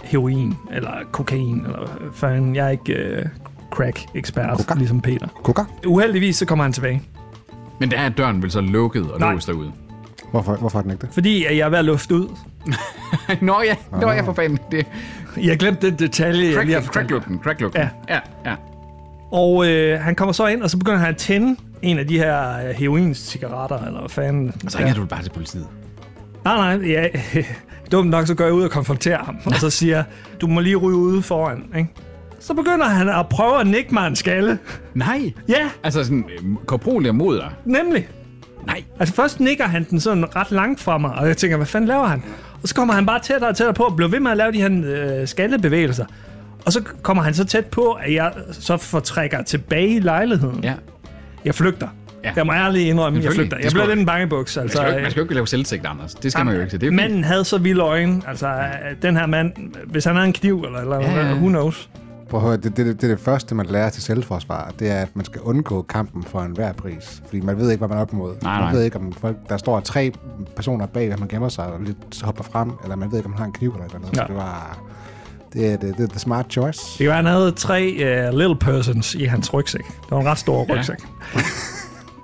heroin, 0.04 0.54
eller 0.72 0.92
kokain, 1.12 1.62
eller 1.66 1.88
fanden. 2.14 2.56
Jeg 2.56 2.66
er 2.66 2.70
ikke 2.70 2.94
øh, 2.94 3.26
crack-ekspert, 3.72 4.58
Coca. 4.58 4.74
ligesom 4.74 5.02
Peter. 5.02 5.28
Kuka? 5.44 5.62
Uheldigvis 5.88 6.36
så 6.38 6.46
kommer 6.46 6.64
han 6.64 6.74
tilbage. 6.74 7.02
Men 7.80 7.92
der 7.92 7.98
er 7.98 8.10
døren 8.10 8.42
vel 8.42 8.52
så 8.52 8.62
lukket 8.62 9.12
og 9.12 9.20
Nej. 9.20 9.34
låst 9.34 9.48
derude. 9.48 9.72
Hvorfor, 10.32 10.56
hvorfor 10.56 10.78
er 10.80 10.84
den 10.84 10.92
ikke 10.92 11.02
det? 11.02 11.10
Fordi 11.14 11.46
at 11.46 11.58
jeg 11.58 11.66
er 11.66 11.70
ved 11.70 11.78
at 11.78 11.86
lufte 11.86 12.16
ud. 12.16 12.28
Nå 13.42 13.62
ja, 13.66 13.76
nå 14.02 14.12
ja 14.12 14.22
for 14.22 14.34
fanden. 14.34 14.60
Det 14.72 14.88
Jeg 15.38 15.58
glemte 15.60 15.90
den 15.90 16.00
detalje, 16.00 16.54
jeg 16.56 16.66
lige 16.66 16.74
har 16.76 16.82
crack, 16.82 16.94
crack-lugten, 16.94 17.40
crack-lugten. 17.44 17.82
Ja. 17.82 17.90
ja, 18.10 18.20
ja. 18.46 18.56
Og 19.32 19.68
øh, 19.70 20.00
han 20.00 20.16
kommer 20.16 20.34
så 20.34 20.48
ind, 20.48 20.62
og 20.64 20.70
så 20.70 20.78
begynder 20.78 21.00
han 21.00 21.10
at 21.10 21.18
tænde 21.18 21.56
en 21.82 22.00
af 22.00 22.08
de 22.08 22.18
her 22.18 22.58
øh, 22.58 22.76
heroin-cigaretter, 22.76 23.86
eller 23.86 24.00
hvad 24.00 24.10
fanden. 24.10 24.54
Og 24.66 24.72
så 24.72 24.78
ringer 24.78 24.94
du 24.94 25.06
bare 25.06 25.24
til 25.24 25.30
politiet. 25.30 25.68
Nej, 26.46 26.78
nej, 26.78 26.90
ja, 26.90 27.08
dumt 27.92 28.10
nok, 28.10 28.28
så 28.28 28.36
går 28.36 28.44
jeg 28.44 28.54
ud 28.54 28.64
og 28.64 28.72
konfronterer 28.72 29.24
ham, 29.24 29.38
og 29.46 29.54
så 29.54 29.70
siger 29.70 29.96
jeg, 29.96 30.06
du 30.42 30.48
må 30.48 30.60
lige 30.60 30.76
ryge 30.76 30.98
ude 30.98 31.22
foran, 31.22 31.64
ikke? 31.78 31.90
Så 32.42 32.54
begynder 32.54 32.86
han 32.86 33.10
at 33.10 33.30
prøve 33.30 33.60
at 33.60 33.68
nikke 33.68 33.94
mig 33.94 34.08
en 34.08 34.16
skalle. 34.16 34.60
Nej. 34.94 35.34
Ja, 35.50 35.70
Altså 35.84 36.04
sådan, 36.04 36.26
øh, 36.38 36.56
korporeligt 36.66 37.16
mod 37.16 37.38
dig. 37.38 37.50
nemlig. 37.66 38.08
Nej. 38.68 38.84
Altså 39.00 39.16
først 39.16 39.40
nikker 39.40 39.66
han 39.68 39.84
den 39.90 40.00
sådan 40.00 40.36
ret 40.36 40.52
langt 40.52 40.80
fra 40.82 40.98
mig, 40.98 41.12
og 41.12 41.28
jeg 41.28 41.38
tænker, 41.38 41.58
hvad 41.58 41.66
fanden 41.68 41.88
laver 41.88 42.06
han? 42.08 42.24
Og 42.64 42.68
så 42.68 42.76
kommer 42.76 42.94
han 42.94 43.06
bare 43.06 43.20
tættere 43.20 43.50
og 43.50 43.56
tættere 43.56 43.74
på, 43.74 43.84
og 43.84 43.96
bliver 43.96 44.10
ved 44.10 44.20
med 44.20 44.32
at 44.32 44.38
lave 44.38 44.52
de 44.52 44.62
her 44.62 44.70
øh, 45.22 45.28
skallebevægelser. 45.28 46.06
Og 46.66 46.74
så 46.74 46.84
kommer 47.02 47.24
han 47.24 47.34
så 47.34 47.46
tæt 47.46 47.66
på, 47.66 47.92
at 47.92 48.14
jeg 48.14 48.32
så 48.52 48.78
fortrækker 48.78 49.42
tilbage 49.44 49.88
i 49.96 50.00
lejligheden. 50.00 50.60
Ja. 50.64 50.74
Jeg 51.46 51.56
flygter. 51.56 51.88
Ja. 52.24 52.32
Jeg 52.36 52.46
må 52.46 52.54
ærligt 52.54 52.84
indrømme, 52.88 53.20
jeg 53.24 53.34
flygter. 53.34 53.58
Det 53.58 53.64
Jeg 53.66 53.72
du- 53.74 53.88
lidt 53.88 54.00
en 54.00 54.06
bangebuks. 54.06 54.56
Man 54.56 54.64
Altså, 54.64 54.78
skal, 54.78 54.84
jo, 54.86 54.90
ikke- 54.90 54.98
øh, 54.98 55.02
man 55.04 55.12
skal 55.12 55.20
jo 55.22 55.24
ikke 55.26 55.34
lave 55.34 55.48
selvtægt, 55.48 55.86
Anders. 55.86 56.14
Det 56.16 56.32
skal 56.32 56.46
man 56.46 56.56
jo 56.56 56.62
ikke. 56.62 56.72
Det 56.72 56.84
er 56.84 56.88
fint. 56.88 56.96
Manden 56.96 57.24
havde 57.24 57.44
så 57.46 57.58
vilde 57.58 57.82
øjne. 57.82 58.22
Altså, 58.28 58.48
øh, 58.48 58.62
den 59.02 59.18
her 59.18 59.26
mand, 59.26 59.52
hvis 59.86 60.06
han 60.06 60.16
havde 60.16 60.28
en 60.28 60.34
kniv 60.34 60.62
eller, 60.68 60.80
eller 60.80 60.98
ja. 61.28 61.34
who 61.34 61.48
knows. 61.48 61.90
Prøv 62.32 62.40
at 62.42 62.46
høre, 62.48 62.58
det, 62.58 62.64
det, 62.64 62.78
det, 62.78 63.02
det, 63.02 63.04
er 63.04 63.08
det 63.16 63.20
første, 63.20 63.56
man 63.56 63.66
lærer 63.66 63.90
til 63.90 64.04
selvforsvar, 64.04 64.72
det 64.80 64.92
er, 64.92 65.02
at 65.02 65.16
man 65.16 65.26
skal 65.26 65.42
undgå 65.42 65.82
kampen 65.82 66.24
for 66.24 66.40
enhver 66.42 66.74
pris. 66.74 67.22
Fordi 67.26 67.42
man 67.42 67.58
ved 67.58 67.72
ikke, 67.72 67.80
hvad 67.80 67.88
man 67.88 67.98
er 67.98 68.02
op 68.02 68.14
imod. 68.14 68.34
Nej, 68.42 68.54
man 68.54 68.62
nej. 68.64 68.74
ved 68.74 68.84
ikke, 68.84 68.98
om 68.98 69.14
folk, 69.14 69.38
der 69.50 69.58
står 69.58 69.80
tre 69.80 70.12
personer 70.56 70.86
bag, 70.86 71.12
at 71.12 71.20
man 71.20 71.28
gemmer 71.28 71.50
sig 71.50 71.66
og 71.66 71.80
lidt 71.82 72.22
hopper 72.22 72.44
frem, 72.44 72.72
eller 72.84 72.96
man 72.96 73.12
ved 73.12 73.18
ikke, 73.18 73.26
om 73.26 73.32
man 73.32 73.38
har 73.38 73.46
en 73.46 73.52
kniv 73.54 73.70
eller 73.74 74.00
noget. 74.00 74.18
Ja. 74.18 74.22
Så 74.22 74.28
det 74.28 74.36
var... 74.36 74.80
Det 75.54 75.68
er 75.74 75.78
det, 75.78 75.98
det, 75.98 76.04
er 76.04 76.08
the 76.08 76.20
smart 76.20 76.46
choice. 76.50 76.80
Det 76.80 76.98
kan 76.98 77.08
være, 77.08 77.16
han 77.16 77.26
havde 77.26 77.52
tre 77.52 77.94
uh, 78.32 78.38
little 78.38 78.56
persons 78.56 79.16
i 79.16 79.24
hans 79.24 79.54
rygsæk. 79.54 79.84
Det 79.88 80.12
var 80.12 80.20
en 80.20 80.26
ret 80.28 80.38
stor 80.38 80.66
Ja. 80.70 80.74
rygsæk. 80.76 80.98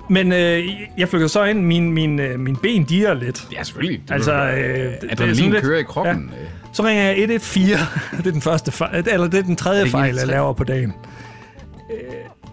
Men 0.10 0.32
øh, 0.32 0.64
jeg 0.98 1.10
flygter 1.10 1.28
så 1.28 1.44
ind, 1.44 1.62
min, 1.66 1.92
min, 1.92 2.20
øh, 2.20 2.40
min 2.40 2.56
ben 2.56 2.84
dirrer 2.84 3.14
lidt. 3.14 3.48
Ja, 3.54 3.64
selvfølgelig. 3.64 4.02
Det 4.08 4.14
Altså, 4.14 4.34
øh, 4.34 4.58
det- 4.58 5.02
det 5.02 5.30
er 5.30 5.34
sådan 5.34 5.52
lidt- 5.52 5.64
kører 5.64 5.80
i 5.80 5.84
kroppen. 5.84 6.32
Ja. 6.34 6.46
Så 6.74 6.84
ringer 6.84 7.04
jeg 7.04 7.20
114. 7.20 7.78
det 8.18 8.28
er 8.28 8.32
den 8.32 8.42
første 8.42 8.72
fejl, 8.72 9.06
eller 9.08 9.28
det 9.28 9.40
er 9.40 9.44
den 9.44 9.56
tredje 9.56 9.82
ikke 9.84 9.92
fejl, 9.92 10.16
jeg 10.16 10.28
laver 10.28 10.54
på 10.54 10.64
dagen. 10.64 10.94
Øh, 11.92 11.98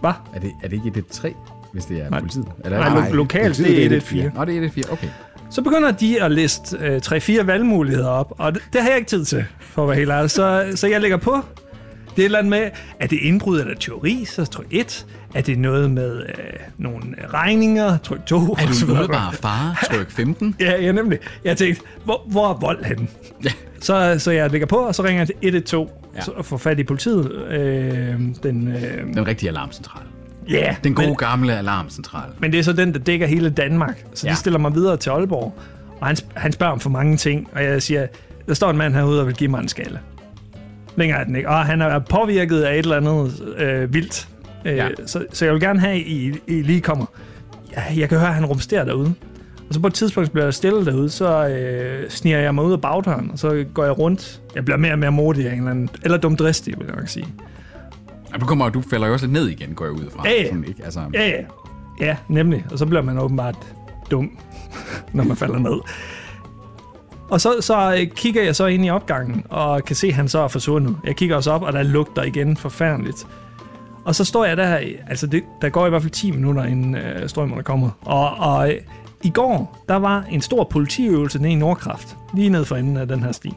hvad? 0.01 0.11
Er, 0.35 0.39
det, 0.39 0.51
er 0.63 0.67
det 0.67 0.81
ikke 0.85 0.99
et 0.99 1.07
3 1.07 1.33
hvis 1.73 1.85
det 1.85 2.01
er 2.01 2.09
Nej. 2.09 2.19
politiet? 2.19 2.45
Eller 2.65 2.77
Nej, 2.79 2.87
er 2.87 2.95
lo- 2.95 3.01
det, 3.05 3.11
lokalt, 3.15 3.57
det 3.57 3.65
er 3.85 3.89
det 3.89 3.91
er 3.91 3.97
114. 3.97 4.31
Nå, 4.35 4.45
det 4.45 4.57
er 4.57 4.61
et 4.67 4.71
4. 4.73 4.83
Okay. 4.91 5.07
Så 5.49 5.61
begynder 5.61 5.91
de 5.91 6.21
at 6.23 6.31
liste 6.31 6.77
øh, 6.79 7.01
3-4 7.05 7.43
valgmuligheder 7.43 8.09
op, 8.09 8.33
og 8.37 8.53
det, 8.53 8.61
det 8.73 8.81
har 8.81 8.89
jeg 8.89 8.97
ikke 8.97 9.09
tid 9.09 9.25
til, 9.25 9.45
for 9.59 9.81
at 9.83 9.87
være 9.89 9.97
helt 9.97 10.11
ærlig. 10.11 10.31
Så, 10.31 10.71
så 10.75 10.87
jeg 10.87 11.01
lægger 11.01 11.17
på. 11.17 11.41
Det 12.15 12.21
er 12.21 12.23
et 12.23 12.25
eller 12.25 12.39
andet 12.39 12.49
med, 12.49 12.69
er 12.99 13.07
det 13.07 13.19
indbrud 13.21 13.59
eller 13.59 13.75
teori, 13.75 14.25
så 14.25 14.45
tryk 14.45 14.67
1. 14.71 15.05
Er 15.33 15.41
det 15.41 15.59
noget 15.59 15.91
med 15.91 16.21
øh, 16.21 16.33
nogle 16.77 17.01
regninger, 17.33 17.97
tryk 17.97 18.25
2. 18.25 18.35
Er 18.35 18.39
og 18.49 18.57
du 18.57 18.85
en 18.85 18.91
umiddelbar 18.91 19.31
far? 19.31 19.85
Tryk 19.91 20.11
15. 20.11 20.55
Ja, 20.59 20.81
ja, 20.81 20.91
nemlig. 20.91 21.19
Jeg 21.43 21.57
tænkte, 21.57 21.81
hvor, 22.03 22.21
hvor 22.27 22.49
er 22.49 22.53
vold 22.53 22.83
henne? 22.85 23.07
Ja. 23.43 23.49
Så, 23.81 24.15
så 24.19 24.31
jeg 24.31 24.51
lægger 24.51 24.67
på, 24.67 24.75
og 24.75 24.95
så 24.95 25.03
ringer 25.03 25.19
jeg 25.19 25.27
til 25.27 25.35
112 25.41 25.89
Ja. 26.15 26.21
så 26.21 26.31
får 26.41 26.57
fat 26.57 26.79
i 26.79 26.83
politiet. 26.83 27.31
Øh, 27.49 28.19
den, 28.43 28.67
øh, 28.67 29.13
Den 29.15 29.27
rigtige 29.27 29.49
alarmcentral. 29.49 30.03
ja, 30.49 30.75
Den 30.83 30.93
gode 30.93 31.07
men, 31.07 31.15
gamle 31.15 31.57
alarmcentral. 31.57 32.29
men 32.39 32.51
det 32.51 32.59
er 32.59 32.63
så 32.63 32.73
den, 32.73 32.93
der 32.93 32.99
dækker 32.99 33.27
hele 33.27 33.49
Danmark. 33.49 34.05
Så 34.13 34.27
Ja. 34.27 34.31
de 34.31 34.37
stiller 34.37 34.59
mig 34.59 34.75
videre 34.75 34.97
til 34.97 35.09
Aalborg. 35.09 35.53
Og 36.01 36.07
han, 36.07 36.17
han 36.35 36.51
spørger 36.51 36.73
om 36.73 36.79
for 36.79 36.89
mange 36.89 37.17
ting. 37.17 37.49
Og 37.53 37.63
jeg 37.63 37.81
siger, 37.81 38.07
der 38.47 38.53
står 38.53 38.69
en 38.69 38.77
mand 38.77 38.93
herude 38.95 39.21
og 39.21 39.27
vil 39.27 39.35
give 39.35 39.49
mig 39.49 39.59
en 39.61 39.67
skalle. 39.67 39.99
Længere 40.95 41.19
er 41.19 41.23
den 41.23 41.35
ikke. 41.35 41.49
Og 41.49 41.65
han 41.65 41.81
er 41.81 41.99
påvirket 41.99 42.61
af 42.61 42.73
et 42.73 42.79
eller 42.79 42.97
andet 42.97 43.43
øh, 43.57 43.93
vildt. 43.93 44.27
Øh, 44.65 44.75
Ja. 44.77 44.85
ja. 44.85 44.89
så, 45.05 45.25
så 45.33 45.45
jeg 45.45 45.53
vil 45.53 45.61
gerne 45.61 45.79
have, 45.79 45.93
at 45.95 46.01
I, 46.01 46.33
I 46.47 46.61
lige 46.61 46.81
kommer. 46.81 47.05
Ja, 47.77 47.81
jeg 47.97 48.09
kan 48.09 48.17
høre, 48.17 48.27
at 48.29 48.35
han 48.35 48.45
rumsterer 48.45 48.85
derude. 48.85 49.13
Og 49.67 49.73
så 49.73 49.79
på 49.79 49.87
et 49.87 49.93
tidspunkt 49.93 50.31
bliver 50.31 50.45
jeg 50.45 50.53
stille 50.53 50.85
derude, 50.85 51.09
så 51.09 51.47
øh, 51.47 52.09
sniger 52.09 52.39
jeg 52.39 52.55
mig 52.55 52.63
ud 52.63 52.73
af 52.73 52.81
bagdøren, 52.81 53.31
og 53.31 53.39
så 53.39 53.65
går 53.73 53.83
jeg 53.83 53.99
rundt. 53.99 54.41
Jeg 54.55 54.65
bliver 54.65 54.77
mere 54.77 54.91
og 54.91 54.99
mere 54.99 55.11
modig 55.11 55.47
af 55.47 55.51
en 55.53 55.57
eller 55.57 55.71
anden, 55.71 55.89
eller 56.03 56.17
dumdristig, 56.17 56.73
vil 56.77 56.85
jeg 56.87 56.95
nok 56.95 57.07
sige. 57.07 57.27
Og 58.33 58.41
du, 58.41 58.45
kommer, 58.45 58.69
du 58.69 58.81
falder 58.89 59.07
jo 59.07 59.13
også 59.13 59.25
lidt 59.25 59.33
ned 59.33 59.47
igen, 59.47 59.75
går 59.75 59.85
jeg 59.85 59.91
ud 59.93 60.09
fra. 60.15 60.23
Ja, 60.27 60.41
ja. 60.41 60.45
Sådan, 60.47 60.63
ikke? 60.67 60.81
Altså, 60.85 60.99
Ja, 61.13 61.27
ja. 61.27 61.41
Ja, 62.01 62.15
nemlig. 62.27 62.65
Og 62.71 62.79
så 62.79 62.85
bliver 62.85 63.01
man 63.01 63.19
åbenbart 63.19 63.55
dum, 64.11 64.37
når 65.13 65.23
man 65.23 65.37
falder 65.37 65.59
ned. 65.59 65.79
Og 67.29 67.41
så, 67.41 67.61
så 67.61 68.07
kigger 68.15 68.43
jeg 68.43 68.55
så 68.55 68.65
ind 68.65 68.85
i 68.85 68.89
opgangen, 68.89 69.43
og 69.49 69.85
kan 69.85 69.95
se, 69.95 70.07
at 70.07 70.13
han 70.13 70.27
så 70.27 70.39
er 70.39 70.47
forsvundet. 70.47 70.97
Jeg 71.03 71.15
kigger 71.15 71.35
også 71.35 71.51
op, 71.51 71.61
og 71.61 71.73
der 71.73 71.83
lugter 71.83 72.23
igen 72.23 72.57
forfærdeligt. 72.57 73.27
Og 74.05 74.15
så 74.15 74.25
står 74.25 74.45
jeg 74.45 74.57
der, 74.57 74.79
altså 75.07 75.27
det, 75.27 75.43
der 75.61 75.69
går 75.69 75.85
i 75.85 75.89
hvert 75.89 76.01
fald 76.01 76.11
10 76.11 76.31
minutter, 76.31 76.63
inden 76.63 76.95
øh, 76.95 77.29
strømmen 77.29 77.57
er 77.57 77.63
kommet. 77.63 77.91
Og, 78.01 78.29
og 78.29 78.71
øh, 78.71 78.79
i 79.23 79.29
går, 79.29 79.85
der 79.89 79.95
var 79.95 80.25
en 80.29 80.41
stor 80.41 80.63
politiøvelse 80.63 81.39
nede 81.39 81.51
i 81.51 81.55
Nordkraft, 81.55 82.17
lige 82.33 82.49
ned 82.49 82.65
for 82.65 82.75
enden 82.75 82.97
af 82.97 83.07
den 83.07 83.23
her 83.23 83.31
sti. 83.31 83.53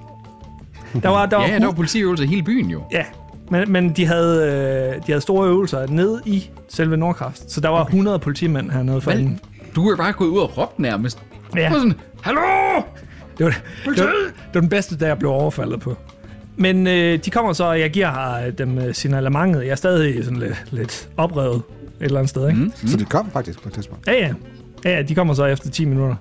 Der 1.03 1.09
var, 1.09 1.27
der 1.27 1.37
var, 1.41 1.47
ja, 1.47 1.59
der 1.59 1.67
var 1.67 1.73
politiøvelse 1.73 2.25
i 2.25 2.27
hele 2.27 2.43
byen 2.43 2.71
jo. 2.71 2.83
Ja, 2.93 3.05
men, 3.51 3.73
men 3.73 3.91
de, 3.91 4.07
havde, 4.07 4.47
øh, 4.47 4.97
de 4.97 5.13
havde 5.13 5.21
store 5.21 5.49
øvelser 5.49 5.87
nede 5.87 6.23
i 6.27 6.51
selve 6.69 6.97
Nordkraft. 6.97 7.51
Så 7.51 7.61
der 7.61 7.69
var 7.69 7.85
100 7.85 8.19
politimænd 8.19 8.71
hernede 8.71 9.01
for 9.01 9.11
enden. 9.11 9.41
du 9.77 9.89
er 9.91 9.97
bare 9.97 10.13
gået 10.13 10.29
ud 10.29 10.39
og 10.39 10.59
råbt 10.59 10.79
nærmest. 10.79 11.19
Ja. 11.57 11.73
Sådan, 11.73 11.95
Hallo! 12.23 12.41
Det 13.39 13.47
var, 13.47 13.51
det, 13.85 13.99
var, 14.05 14.05
det 14.05 14.55
var 14.55 14.61
den 14.61 14.69
bedste, 14.69 14.99
der 14.99 15.07
jeg 15.07 15.19
blev 15.19 15.31
overfaldet 15.31 15.81
på. 15.81 15.97
Men 16.57 16.87
øh, 16.87 17.19
de 17.25 17.31
kommer 17.31 17.53
så, 17.53 17.65
og 17.65 17.81
jeg 17.81 17.91
giver 17.91 18.35
øh, 18.47 18.53
dem 18.59 18.79
øh, 18.79 18.95
signalementet. 18.95 19.63
Jeg 19.63 19.71
er 19.71 19.75
stadig 19.75 20.25
sådan 20.25 20.39
lidt, 20.39 20.65
lidt 20.71 21.09
oprevet 21.17 21.57
et 21.57 21.63
eller 22.05 22.19
andet 22.19 22.31
sted, 22.31 22.49
ikke? 22.49 22.61
Mm. 22.61 22.73
Så 22.87 22.97
de 22.97 23.05
kom 23.05 23.31
faktisk 23.31 23.63
på 23.63 23.69
et 23.69 23.75
tidspunkt. 23.75 24.07
Ja, 24.07 24.13
ja. 24.13 24.33
Ja, 24.85 24.97
ja, 24.97 25.03
de 25.03 25.15
kommer 25.15 25.35
så 25.35 25.45
efter 25.45 25.71
10 25.71 25.85
minutter. 25.85 26.17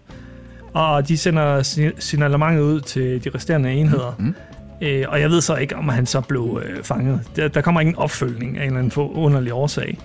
og 0.73 1.07
de 1.07 1.17
sender 1.17 1.63
si- 1.63 1.89
signalementet 1.99 2.61
ud 2.61 2.81
til 2.81 3.23
de 3.23 3.29
resterende 3.35 3.71
enheder. 3.71 4.15
Mm. 4.19 4.35
Øh, 4.81 5.05
og 5.07 5.21
jeg 5.21 5.29
ved 5.29 5.41
så 5.41 5.55
ikke, 5.55 5.75
om 5.75 5.89
han 5.89 6.05
så 6.05 6.21
blev 6.21 6.61
øh, 6.65 6.83
fanget. 6.83 7.21
Der, 7.35 7.47
der 7.47 7.61
kommer 7.61 7.81
ingen 7.81 7.95
opfølgning 7.95 8.57
af 8.57 8.61
en 8.61 8.65
eller 8.67 8.77
anden 8.79 8.91
for 8.91 9.17
underlig 9.17 9.53
årsag. 9.53 9.97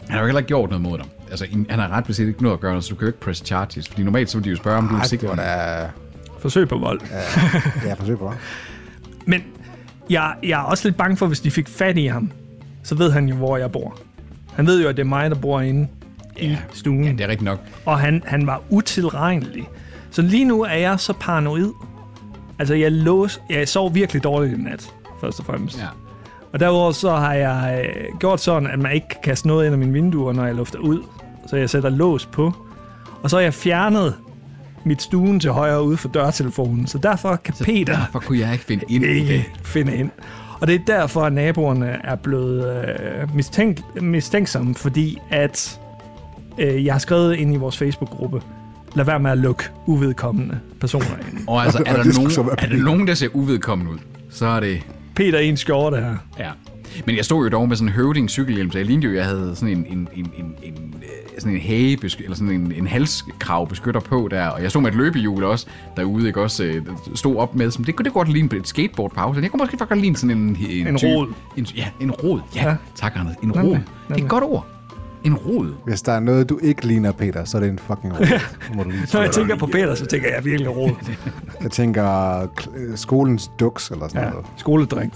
Han 0.00 0.12
har 0.14 0.20
jo 0.20 0.26
heller 0.26 0.38
ikke 0.38 0.48
gjort 0.48 0.70
noget 0.70 0.82
mod 0.82 0.98
dig. 0.98 1.06
Altså, 1.30 1.46
han 1.70 1.78
har 1.78 1.88
ret 1.88 2.04
beset 2.04 2.28
ikke 2.28 2.42
noget 2.42 2.54
at 2.56 2.60
gøre, 2.60 2.82
så 2.82 2.88
du 2.90 2.94
kan 2.94 3.00
jo 3.02 3.06
ikke 3.08 3.20
press 3.20 3.42
charges. 3.46 3.88
Fordi 3.88 4.02
normalt 4.02 4.30
så 4.30 4.38
vil 4.38 4.44
de 4.44 4.50
jo 4.50 4.56
spørge, 4.56 4.76
om 4.78 4.88
du 4.88 4.94
er 4.94 4.96
Ej, 4.98 5.00
det 5.02 5.10
sikker. 5.10 5.28
var 5.28 5.36
da... 5.36 5.88
Forsøg 6.40 6.68
på 6.68 6.78
vold. 6.78 7.00
Ja, 7.84 7.94
forsøg 7.94 8.18
på 8.18 8.24
det. 8.24 8.38
Men 9.30 9.42
jeg, 10.10 10.34
jeg 10.42 10.60
er 10.60 10.64
også 10.64 10.88
lidt 10.88 10.96
bange 10.96 11.16
for, 11.16 11.26
hvis 11.26 11.40
de 11.40 11.50
fik 11.50 11.68
fat 11.68 11.98
i 11.98 12.06
ham, 12.06 12.30
så 12.82 12.94
ved 12.94 13.10
han 13.10 13.28
jo, 13.28 13.34
hvor 13.34 13.56
jeg 13.56 13.72
bor. 13.72 13.98
Han 14.54 14.66
ved 14.66 14.82
jo, 14.82 14.88
at 14.88 14.96
det 14.96 15.02
er 15.02 15.06
mig, 15.06 15.30
der 15.30 15.36
bor 15.36 15.60
inde 15.60 15.88
ja. 16.38 16.42
i 16.42 16.56
stuen. 16.72 17.04
Ja, 17.04 17.10
det 17.12 17.20
er 17.20 17.28
rigtigt 17.28 17.44
nok. 17.44 17.58
og 17.86 17.98
han, 17.98 18.22
han 18.26 18.46
var 18.46 18.62
utilregnelig. 18.70 19.68
Så 20.10 20.22
lige 20.22 20.44
nu 20.44 20.62
er 20.62 20.74
jeg 20.74 21.00
så 21.00 21.12
paranoid. 21.20 21.72
Altså, 22.58 22.74
jeg, 22.74 22.92
lås, 22.92 23.40
jeg 23.50 23.68
sov 23.68 23.94
virkelig 23.94 24.24
dårligt 24.24 24.58
i 24.58 24.62
nat, 24.62 24.94
først 25.20 25.40
og 25.40 25.46
fremmest. 25.46 25.78
Ja. 25.78 25.86
Og 26.52 26.60
derudover 26.60 26.92
så 26.92 27.10
har 27.10 27.34
jeg 27.34 27.86
øh, 27.88 28.18
gjort 28.18 28.40
sådan, 28.40 28.70
at 28.70 28.78
man 28.78 28.92
ikke 28.92 29.08
kan 29.08 29.18
kaste 29.24 29.48
noget 29.48 29.66
ind 29.66 29.72
af 29.72 29.78
mine 29.78 29.92
vinduer, 29.92 30.32
når 30.32 30.44
jeg 30.46 30.54
lufter 30.54 30.78
ud. 30.78 31.02
Så 31.46 31.56
jeg 31.56 31.70
sætter 31.70 31.88
lås 31.88 32.26
på. 32.26 32.52
Og 33.22 33.30
så 33.30 33.36
har 33.36 33.42
jeg 33.42 33.54
fjernet 33.54 34.14
mit 34.84 35.02
stuen 35.02 35.40
til 35.40 35.50
højre 35.50 35.82
ude 35.82 35.96
for 35.96 36.08
dørtelefonen. 36.08 36.86
Så 36.86 36.98
derfor 36.98 37.36
kan 37.36 37.54
så 37.54 37.64
Peter 37.64 37.96
Derfor 37.96 38.18
kunne 38.18 38.38
jeg 38.38 38.52
ikke 38.52 38.64
finde 38.64 38.84
ind 38.88 39.04
ikke 39.04 39.48
finde 39.64 39.96
ind. 39.96 40.10
Og 40.60 40.66
det 40.66 40.74
er 40.74 40.78
derfor, 40.86 41.22
at 41.22 41.32
naboerne 41.32 41.86
er 42.04 42.16
blevet 42.16 42.84
øh, 42.88 43.34
mistænk, 43.34 43.80
mistænksomme, 44.02 44.74
fordi 44.74 45.18
at 45.30 45.80
øh, 46.58 46.84
jeg 46.84 46.94
har 46.94 46.98
skrevet 46.98 47.36
ind 47.36 47.54
i 47.54 47.56
vores 47.56 47.78
Facebook-gruppe, 47.78 48.42
lad 48.94 49.04
være 49.04 49.20
med 49.20 49.30
at 49.30 49.38
lukke 49.38 49.64
uvedkommende 49.86 50.60
personer 50.80 51.16
ind. 51.32 51.48
Og 51.48 51.62
altså, 51.62 51.78
er 51.86 51.96
der, 51.96 52.04
nogen, 52.18 52.50
er 52.58 52.66
der 52.66 52.76
nogen, 52.76 53.06
der 53.06 53.14
ser 53.14 53.28
uvedkommende 53.32 53.92
ud, 53.92 53.98
så 54.30 54.46
er 54.46 54.60
det... 54.60 54.82
Peter 55.14 55.38
en 55.38 55.56
skjorte 55.56 55.96
her. 55.96 56.16
Ja. 56.38 56.50
Men 57.06 57.16
jeg 57.16 57.24
stod 57.24 57.44
jo 57.44 57.48
dog 57.48 57.68
med 57.68 57.76
sådan 57.76 57.88
en 57.88 57.94
høvding 57.94 58.30
cykelhjelm, 58.30 58.70
så 58.70 58.78
jeg 58.78 58.86
lignede 58.86 59.08
jo, 59.08 59.14
jeg 59.14 59.24
havde 59.24 59.52
sådan 59.54 59.76
en, 59.76 59.86
en, 59.86 60.08
en, 60.14 60.32
en, 60.38 60.54
en, 60.62 60.94
øh, 61.02 61.29
sådan 61.40 61.54
en 61.54 61.60
hage, 61.60 61.98
eller 62.24 62.36
sådan 62.36 62.50
en, 62.54 62.72
en 62.76 62.86
halskrav 62.86 63.68
beskytter 63.68 64.00
på 64.00 64.28
der, 64.30 64.46
og 64.46 64.62
jeg 64.62 64.70
stod 64.70 64.82
med 64.82 64.90
et 64.90 64.96
løbehjul 64.96 65.44
også 65.44 65.66
derude, 65.96 66.26
ikke 66.26 66.40
også, 66.42 66.64
øh, 66.64 66.86
stod 67.14 67.36
op 67.36 67.54
med, 67.54 67.70
som 67.70 67.84
det, 67.84 67.86
det 67.86 67.96
kunne 67.96 68.10
godt 68.10 68.28
ligne 68.32 68.56
et 68.56 68.68
skateboard 68.68 69.12
på 69.14 69.20
afstand. 69.20 69.44
Jeg 69.44 69.50
kunne 69.50 69.58
måske 69.58 69.72
faktisk 69.78 69.88
godt 69.88 70.00
ligne 70.00 70.16
sådan 70.16 70.36
en... 70.38 70.56
En, 70.70 70.86
En 70.86 70.96
type- 70.98 71.06
rod. 71.06 71.28
En, 71.56 71.64
ja, 71.76 71.86
en 72.00 72.10
rod. 72.10 72.40
Ja, 72.56 72.68
Ja. 72.68 72.76
tak 72.94 73.12
Anders. 73.16 73.36
En 73.42 73.52
rod. 73.52 73.70
Det 73.70 73.82
er 74.08 74.14
et 74.24 74.28
godt 74.28 74.44
ord. 74.44 74.66
En 75.24 75.34
rod. 75.34 75.74
Hvis 75.84 76.02
der 76.02 76.12
er 76.12 76.20
noget, 76.20 76.48
du 76.48 76.58
ikke 76.62 76.86
ligner, 76.86 77.12
Peter, 77.12 77.44
så 77.44 77.56
er 77.56 77.60
det 77.60 77.70
en 77.70 77.78
fucking. 77.78 78.12
Nu 78.12 78.74
må 78.74 78.82
du 78.82 78.90
lige 78.90 79.06
Når 79.12 79.20
jeg 79.22 79.30
tænker 79.30 79.56
på 79.56 79.66
Peter, 79.66 79.94
så 79.94 80.06
tænker 80.06 80.28
jeg 80.34 80.44
virkelig 80.44 80.76
råd. 80.76 80.90
Jeg 81.62 81.70
tænker 81.70 82.46
skolens 82.96 83.50
duks 83.60 83.90
eller 83.90 84.08
sådan 84.08 84.22
Ja, 84.24 84.30
noget. 84.30 84.46
skoledreng. 84.56 85.14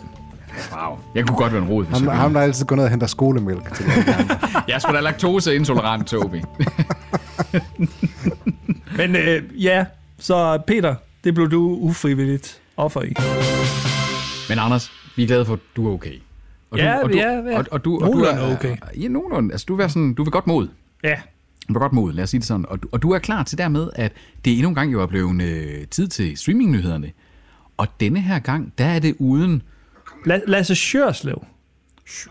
Wow. 0.73 0.99
Jeg 1.15 1.27
kunne 1.27 1.37
godt 1.37 1.53
være 1.53 1.63
en 1.63 1.69
rod. 1.69 1.85
hvis 1.85 1.99
Ham, 1.99 2.09
jeg 2.09 2.17
ham 2.17 2.33
der 2.35 2.41
altid 2.41 2.67
går 2.67 2.77
ned 2.77 2.85
og 2.85 2.91
henter 2.91 3.07
skolemælk 3.07 3.75
til. 3.75 3.87
Jeg 4.69 4.75
er 4.75 4.79
sgu 4.79 4.93
da 4.93 5.01
laktoseintolerant, 5.01 6.07
Tobi. 6.07 6.43
Men 8.99 9.17
øh, 9.17 9.43
ja, 9.65 9.85
så 10.19 10.59
Peter, 10.67 10.95
det 11.25 11.35
blev 11.35 11.51
du 11.51 11.79
ufrivilligt 11.81 12.61
offer 12.77 13.03
i. 13.03 13.15
Men 14.49 14.59
Anders, 14.59 14.93
vi 15.17 15.23
er 15.23 15.27
glade 15.27 15.45
for, 15.45 15.53
at 15.55 15.61
du 15.77 15.89
er 15.89 15.93
okay. 15.95 16.15
Og 16.71 16.79
Ja, 16.79 17.03
og 17.03 17.13
du, 17.13 17.17
ja, 17.17 17.31
ja. 17.31 17.59
Og, 17.59 17.65
og 17.71 17.85
du, 17.85 17.95
og 17.95 18.01
du 18.01 18.07
Nogenlunde 18.07 18.41
er, 18.41 18.57
okay. 18.57 18.77
Ja, 19.01 19.09
nogenlunde. 19.09 19.53
Altså, 19.53 19.65
du 19.69 19.77
vil, 19.77 19.91
sådan, 19.91 20.15
du 20.15 20.23
vil 20.25 20.31
godt 20.31 20.47
mod. 20.47 20.69
Ja, 21.05 21.15
Du 21.69 21.73
vil 21.73 21.81
godt 21.81 21.93
mod, 21.93 22.13
lad 22.13 22.25
os 22.25 22.31
sige 22.31 22.41
det 22.41 22.47
sådan. 22.47 22.67
Og 22.69 22.83
du, 22.83 22.89
og 22.93 23.03
du 23.03 23.11
er 23.11 23.19
klar 23.19 23.43
til 23.43 23.59
dermed, 23.59 23.91
at 23.95 24.13
det 24.45 24.53
endnu 24.53 24.69
en 24.69 24.75
gang 24.75 24.93
jo 24.93 25.03
er 25.03 25.07
blevet 25.07 25.43
øh, 25.43 25.87
tid 25.91 26.09
til 26.09 26.37
streamingnyhederne. 26.37 27.11
Og 27.77 27.87
denne 28.01 28.21
her 28.21 28.39
gang, 28.39 28.73
der 28.79 28.85
er 28.85 28.99
det 28.99 29.17
uden... 29.19 29.63
La- 30.27 30.45
Lasse 30.47 30.75
Sjørslev. 30.75 31.45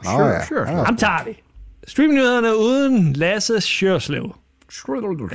Nå 0.04 0.10
ja, 0.12 0.46
sure. 0.46 0.66
han 0.66 0.78
er 0.78 0.84
Ham 0.84 0.98
tager 0.98 1.24
vi. 1.26 1.32
Streamnyhederne 1.88 2.58
uden 2.58 3.14
Lasse 3.14 3.62
Sjørslev. 3.62 4.36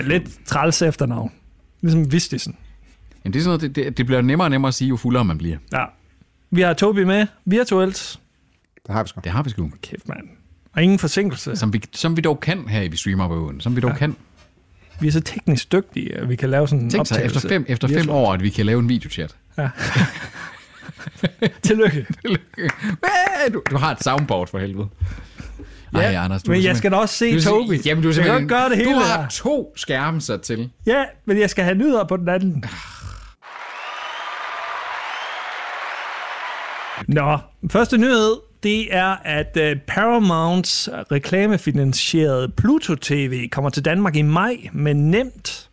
Lidt 0.01 0.47
træls 0.47 0.83
efternavn. 0.83 1.33
Ligesom 1.81 2.13
Vistisen. 2.13 2.57
Jamen, 3.25 3.33
det, 3.33 3.39
er 3.39 3.43
sådan 3.43 3.59
noget, 3.59 3.77
det, 3.77 3.85
det, 3.85 3.97
det 3.97 4.07
bliver 4.07 4.21
nemmere 4.23 4.47
og 4.47 4.51
nemmere 4.51 4.69
at 4.69 4.75
sige, 4.75 4.89
jo 4.89 4.97
fuldere 4.97 5.25
man 5.25 5.39
bliver. 5.39 5.57
Ja. 5.73 5.85
Vi 6.51 6.61
har 6.61 6.75
Tobi 6.75 7.05
med 7.05 7.27
virtuelt. 7.45 8.19
Det 8.87 8.95
har 8.95 9.03
vi 9.03 9.09
sgu. 9.09 9.21
Det 9.25 9.33
har 9.33 9.43
vi 9.43 9.51
sgu. 9.51 9.71
Kæft, 9.83 10.09
mand. 10.09 10.29
Og 10.73 10.83
ingen 10.83 10.99
forsinkelse. 10.99 11.57
Som 11.57 11.73
vi, 11.73 11.83
som 11.93 12.17
vi 12.17 12.21
dog 12.21 12.41
kan 12.41 12.69
her 12.69 12.83
i 12.83 12.97
Streamer 12.97 13.55
Som 13.61 13.77
vi 13.77 13.81
dog 13.81 13.91
ja. 13.91 13.97
kan. 13.97 14.17
Vi 15.01 15.07
er 15.09 15.13
så 15.13 15.21
teknisk 15.21 15.73
dygtige, 15.73 16.15
at 16.15 16.29
vi 16.29 16.37
kan 16.37 16.51
lave 16.51 16.69
sådan 16.69 16.85
en 16.85 16.91
Tænk 16.91 17.07
sig, 17.07 17.15
optagelse. 17.17 17.37
efter 17.37 17.49
fem, 17.49 17.65
efter 17.69 17.89
fem 17.89 18.11
år, 18.11 18.33
at 18.33 18.43
vi 18.43 18.51
kan 18.51 18.67
lave 18.67 18.81
en 18.81 18.89
videochat. 18.89 19.37
Tillykke. 21.63 22.07
Hey, 22.25 23.53
du, 23.53 23.63
du 23.71 23.77
har 23.77 23.93
et 23.93 24.03
soundboard 24.05 24.49
for 24.49 24.59
helvede. 24.59 24.89
Ja, 25.95 25.99
Ej, 25.99 26.25
Anders, 26.25 26.43
du 26.43 26.51
men 26.51 26.63
jeg 26.65 26.77
skal 26.77 26.91
da 26.91 26.97
også 26.97 27.15
se 27.15 27.41
Tobi. 27.41 27.81
Jamen, 27.85 28.03
du 28.03 28.09
er 28.11 28.15
jeg 28.17 28.25
kan 28.25 28.49
gøre 28.49 28.69
det 28.69 28.77
hele 28.77 28.91
Du 28.91 28.95
har 28.99 29.21
her. 29.21 29.29
to 29.29 29.73
skærme 29.77 30.21
sat 30.21 30.41
til. 30.41 30.71
Ja, 30.87 31.05
men 31.25 31.39
jeg 31.41 31.51
skal 31.51 31.65
have 31.65 31.75
nyder 31.77 32.05
på 32.05 32.17
den 32.17 32.29
anden. 32.29 32.65
Nå, 37.09 37.39
første 37.71 37.99
nyhed, 37.99 38.37
det 38.63 38.95
er, 38.97 39.17
at 39.25 39.57
uh, 39.57 39.81
Paramounts 39.87 40.89
reklamefinansierede 41.13 42.49
Pluto 42.57 42.95
TV 42.95 43.49
kommer 43.49 43.71
til 43.71 43.85
Danmark 43.85 44.17
i 44.17 44.23
maj 44.23 44.57
med 44.73 44.95
Nemt, 44.95 45.69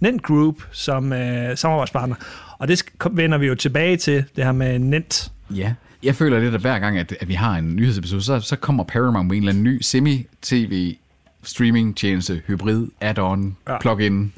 Nemt 0.00 0.22
Group 0.22 0.54
som 0.72 1.04
uh, 1.12 1.18
samarbejdspartner. 1.54 2.16
Og 2.60 2.68
det 2.68 2.84
vender 3.10 3.38
vi 3.38 3.46
jo 3.46 3.54
tilbage 3.54 3.96
til, 3.96 4.24
det 4.36 4.44
her 4.44 4.52
med 4.52 4.78
Nemt. 4.78 5.32
Ja. 5.54 5.74
Jeg 6.02 6.14
føler 6.14 6.40
lidt, 6.40 6.54
at 6.54 6.60
hver 6.60 6.78
gang, 6.78 6.98
at, 6.98 7.16
at 7.20 7.28
vi 7.28 7.34
har 7.34 7.56
en 7.56 7.76
nyhedsepisode, 7.76 8.22
så, 8.22 8.40
så 8.40 8.56
kommer 8.56 8.84
Paramount 8.84 9.28
med 9.28 9.36
en 9.36 9.42
eller 9.42 9.52
anden 9.52 9.64
ny 9.64 9.78
semi-tv 9.82 10.94
streaming 11.42 11.96
tjeneste, 11.96 12.42
hybrid, 12.46 12.86
add-on, 13.00 13.56
Ja. 13.68 13.78
plug-in. 13.78 14.32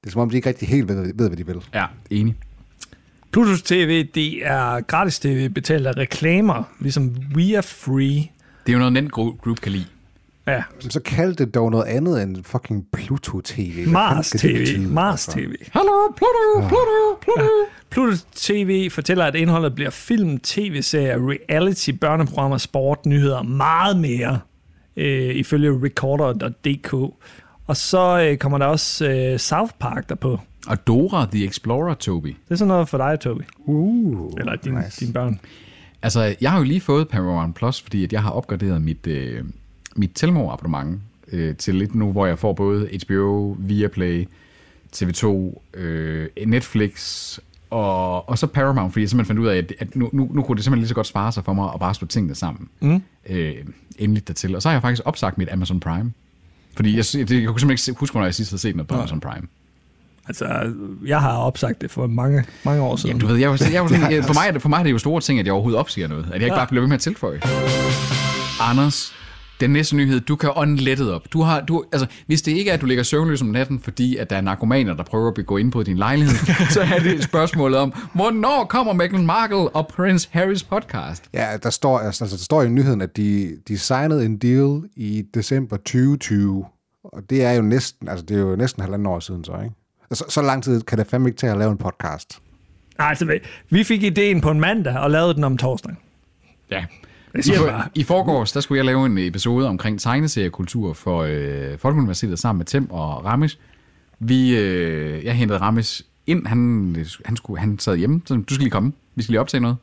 Det 0.00 0.06
er 0.06 0.10
som 0.10 0.20
om, 0.20 0.30
de 0.30 0.36
ikke 0.36 0.48
rigtig 0.48 0.68
helt 0.68 0.88
ved, 0.88 1.12
ved 1.14 1.28
hvad 1.28 1.36
de 1.36 1.46
vil. 1.46 1.56
Ja, 1.74 1.84
enig. 2.10 2.34
Pluto 3.32 3.56
TV, 3.64 4.06
det 4.14 4.46
er 4.46 4.80
gratis 4.80 5.18
tv 5.18 5.48
betalt 5.48 5.86
af 5.86 5.96
reklamer, 5.96 6.62
ligesom 6.80 7.16
We 7.36 7.56
Are 7.56 7.62
Free. 7.62 8.14
Det 8.66 8.68
er 8.68 8.72
jo 8.72 8.78
noget, 8.78 8.94
den 8.94 9.10
group 9.10 9.60
kan 9.60 9.72
lide. 9.72 9.84
Ja, 10.46 10.62
Så 10.80 11.00
kald 11.00 11.36
det 11.36 11.54
dog 11.54 11.70
noget 11.70 11.84
andet 11.84 12.22
end 12.22 12.44
fucking 12.44 12.86
Pluto 12.92 13.40
TV. 13.44 13.88
Mars 13.88 14.30
TV. 14.30 14.78
Mars 14.88 15.28
altså? 15.28 15.40
TV. 15.40 15.54
Hallo, 15.72 15.92
Pluto, 16.16 16.68
Pluto, 16.68 17.18
Pluto. 17.22 17.48
Pluto 17.90 18.16
TV 18.34 18.90
fortæller, 18.90 19.24
at 19.24 19.34
indholdet 19.34 19.74
bliver 19.74 19.90
film, 19.90 20.38
tv-serier, 20.38 21.16
reality, 21.18 21.90
børneprogrammer, 21.90 22.58
sport, 22.58 23.06
nyheder, 23.06 23.42
meget 23.42 23.96
mere, 23.96 24.38
øh, 24.96 25.34
ifølge 25.34 25.70
Recorder.dk. 25.84 26.92
Og 27.66 27.76
så 27.76 28.20
øh, 28.30 28.36
kommer 28.36 28.58
der 28.58 28.66
også 28.66 29.08
øh, 29.10 29.38
South 29.38 29.72
Park 29.78 30.08
derpå. 30.08 30.38
Og 30.66 30.86
Dora 30.86 31.26
the 31.32 31.44
Explorer, 31.44 31.94
Toby. 31.94 32.26
Det 32.26 32.50
er 32.50 32.54
sådan 32.54 32.68
noget 32.68 32.88
for 32.88 32.98
dig, 32.98 33.20
Toby. 33.20 33.42
Uh, 33.58 34.32
Eller 34.38 34.56
din, 34.56 34.74
nice. 34.74 35.00
dine 35.00 35.12
børn. 35.12 35.40
Altså, 36.02 36.36
jeg 36.40 36.50
har 36.50 36.58
jo 36.58 36.64
lige 36.64 36.80
fået 36.80 37.08
Paramount 37.08 37.56
Plus, 37.56 37.80
fordi 37.82 38.04
at 38.04 38.12
jeg 38.12 38.22
har 38.22 38.30
opgraderet 38.30 38.82
mit, 38.82 39.06
øh, 39.06 39.44
mit 39.96 40.10
Telmore 40.14 40.52
abonnement 40.52 41.00
øh, 41.32 41.56
til 41.56 41.74
lidt 41.74 41.94
nu, 41.94 42.12
hvor 42.12 42.26
jeg 42.26 42.38
får 42.38 42.52
både 42.52 42.88
HBO, 43.06 43.56
Viaplay, 43.58 44.28
TV2, 44.96 45.26
øh, 45.78 46.28
Netflix 46.46 47.38
og, 47.70 48.28
og 48.28 48.38
så 48.38 48.46
Paramount, 48.46 48.92
fordi 48.92 49.00
jeg 49.02 49.10
simpelthen 49.10 49.36
fandt 49.36 49.40
ud 49.40 49.46
af, 49.52 49.56
at, 49.58 49.72
at 49.78 49.96
nu, 49.96 50.10
nu, 50.12 50.30
nu 50.34 50.42
kunne 50.42 50.56
det 50.56 50.64
simpelthen 50.64 50.80
lige 50.80 50.88
så 50.88 50.94
godt 50.94 51.06
spare 51.06 51.32
sig 51.32 51.44
for 51.44 51.52
mig 51.52 51.70
at 51.74 51.80
bare 51.80 51.94
slå 51.94 52.06
tingene 52.06 52.34
sammen. 52.34 52.68
Mm. 52.80 53.02
Øh, 53.30 53.54
endeligt 53.98 54.28
dertil. 54.28 54.56
Og 54.56 54.62
så 54.62 54.68
har 54.68 54.74
jeg 54.74 54.82
faktisk 54.82 55.02
opsagt 55.04 55.38
mit 55.38 55.48
Amazon 55.52 55.80
Prime. 55.80 56.12
Fordi 56.76 56.96
jeg, 56.96 57.04
det, 57.04 57.14
jeg 57.14 57.48
kunne 57.48 57.60
simpelthen 57.60 57.92
ikke 57.92 58.00
huske, 58.00 58.12
hvornår 58.14 58.26
jeg 58.26 58.34
sidst 58.34 58.50
havde 58.50 58.60
set 58.60 58.76
noget 58.76 58.88
på 58.88 58.94
Amazon 58.94 59.20
Prime. 59.20 59.46
Altså, 60.26 60.72
jeg 61.06 61.20
har 61.20 61.36
opsagt 61.36 61.80
det 61.80 61.90
for 61.90 62.06
mange, 62.06 62.44
mange 62.64 62.82
år 62.82 62.96
siden. 62.96 63.08
Jamen, 63.08 63.20
du 63.20 63.26
ved, 63.26 63.36
jeg, 63.36 63.50
jeg, 63.50 63.50
jo 63.78 63.88
sådan, 63.88 64.12
jeg, 64.12 64.24
for, 64.30 64.34
mig 64.34 64.54
det, 64.54 64.62
for 64.62 64.68
mig 64.68 64.78
er 64.78 64.82
det 64.82 64.90
jo 64.90 64.98
store 64.98 65.20
ting, 65.20 65.40
at 65.40 65.46
jeg 65.46 65.52
overhovedet 65.52 65.80
opsiger 65.80 66.08
noget. 66.08 66.24
At 66.24 66.32
jeg 66.32 66.42
ikke 66.42 66.46
Ja. 66.54 66.58
bare 66.60 66.66
bliver 66.66 66.80
ved 66.82 66.88
med 66.88 66.94
at 66.94 67.00
tilføje. 67.00 67.40
Anders, 68.60 69.14
den 69.66 69.72
næste 69.72 69.96
nyhed, 69.96 70.20
du 70.20 70.36
kan 70.36 70.50
unlettet 70.56 71.12
op. 71.12 71.32
Du 71.32 71.42
har, 71.42 71.60
du, 71.60 71.84
altså, 71.92 72.06
hvis 72.26 72.42
det 72.42 72.52
ikke 72.52 72.70
er, 72.70 72.74
at 72.74 72.80
du 72.80 72.86
ligger 72.86 73.04
søvnløs 73.04 73.42
om 73.42 73.48
natten, 73.48 73.80
fordi 73.80 74.16
at 74.16 74.30
der 74.30 74.36
er 74.36 74.40
narkomaner, 74.40 74.94
der 74.94 75.02
prøver 75.04 75.28
at 75.28 75.34
begå 75.34 75.56
ind 75.56 75.72
på 75.72 75.82
din 75.82 75.96
lejlighed, 75.96 76.34
så 76.74 76.80
er 76.80 76.98
det 76.98 77.12
et 77.12 77.24
spørgsmål 77.24 77.74
om, 77.74 77.92
hvornår 78.14 78.64
kommer 78.64 78.92
Meghan 78.92 79.26
Markle 79.26 79.68
og 79.68 79.86
Prince 79.88 80.28
Harrys 80.32 80.62
podcast? 80.62 81.24
Ja, 81.34 81.56
der 81.62 81.70
står, 81.70 81.98
altså, 81.98 82.24
der 82.30 82.36
står 82.36 82.62
i 82.62 82.68
nyheden, 82.68 83.00
at 83.00 83.16
de, 83.16 83.56
de 83.68 83.78
signede 83.78 84.24
en 84.24 84.36
deal 84.36 84.82
i 84.96 85.22
december 85.34 85.76
2020. 85.76 86.64
Og 87.04 87.22
det 87.30 87.44
er 87.44 87.52
jo 87.52 87.62
næsten, 87.62 88.08
altså 88.08 88.24
det 88.24 88.36
er 88.36 88.40
jo 88.40 88.56
næsten 88.56 88.82
halvanden 88.82 89.06
år 89.06 89.20
siden 89.20 89.44
så, 89.44 89.52
ikke? 89.52 89.74
Altså, 90.10 90.24
så 90.28 90.42
lang 90.42 90.64
tid 90.64 90.80
kan 90.82 90.98
det 90.98 91.06
fandme 91.06 91.28
ikke 91.28 91.38
tage 91.38 91.52
at 91.52 91.58
lave 91.58 91.70
en 91.72 91.78
podcast. 91.78 92.38
Altså, 92.98 93.24
vi- 93.24 93.40
vi 93.70 93.84
fik 93.84 94.02
ideen 94.02 94.40
på 94.40 94.50
en 94.50 94.60
mandag 94.60 94.96
og 94.98 95.10
lavede 95.10 95.34
den 95.34 95.44
om 95.44 95.56
torsdag. 95.56 95.94
Ja. 96.70 96.84
Jeg 97.34 97.40
I, 97.40 97.42
siger 97.42 97.58
for, 97.58 97.66
bare. 97.66 97.88
I 97.94 98.02
forgårs, 98.02 98.52
der 98.52 98.60
skulle 98.60 98.76
jeg 98.76 98.84
lave 98.84 99.06
en 99.06 99.18
episode 99.18 99.68
omkring 99.68 100.00
tegneseriekultur 100.00 100.92
for 100.92 101.22
øh, 101.28 101.78
Folkeuniversitetet 101.78 102.38
sammen 102.38 102.58
med 102.58 102.66
Tim 102.66 102.90
og 102.90 103.24
Ramesh. 103.24 103.56
Vi, 104.18 104.56
øh, 104.58 105.24
jeg 105.24 105.34
hentede 105.34 105.60
Ramesh 105.60 106.02
ind. 106.26 106.46
Han, 106.46 106.96
han, 107.24 107.36
skulle, 107.36 107.60
han 107.60 107.78
sad 107.78 107.96
hjemme, 107.96 108.20
så 108.26 108.34
du 108.34 108.54
skal 108.54 108.58
lige 108.62 108.70
komme. 108.70 108.92
Vi 109.14 109.22
skal 109.22 109.32
lige 109.32 109.40
optage 109.40 109.60
noget. 109.60 109.76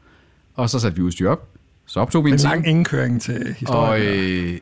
Og 0.56 0.70
så 0.70 0.80
satte 0.80 0.98
vi 0.98 1.04
udstyr 1.04 1.30
op. 1.30 1.48
Så 1.86 2.00
optog 2.00 2.26
vi 2.26 2.30
en, 2.30 2.36
En 2.36 2.40
lang 2.40 2.68
indkøring 2.68 3.22
til 3.22 3.42
Og, 3.42 3.54
historien. 3.60 4.44
øh, 4.54 4.58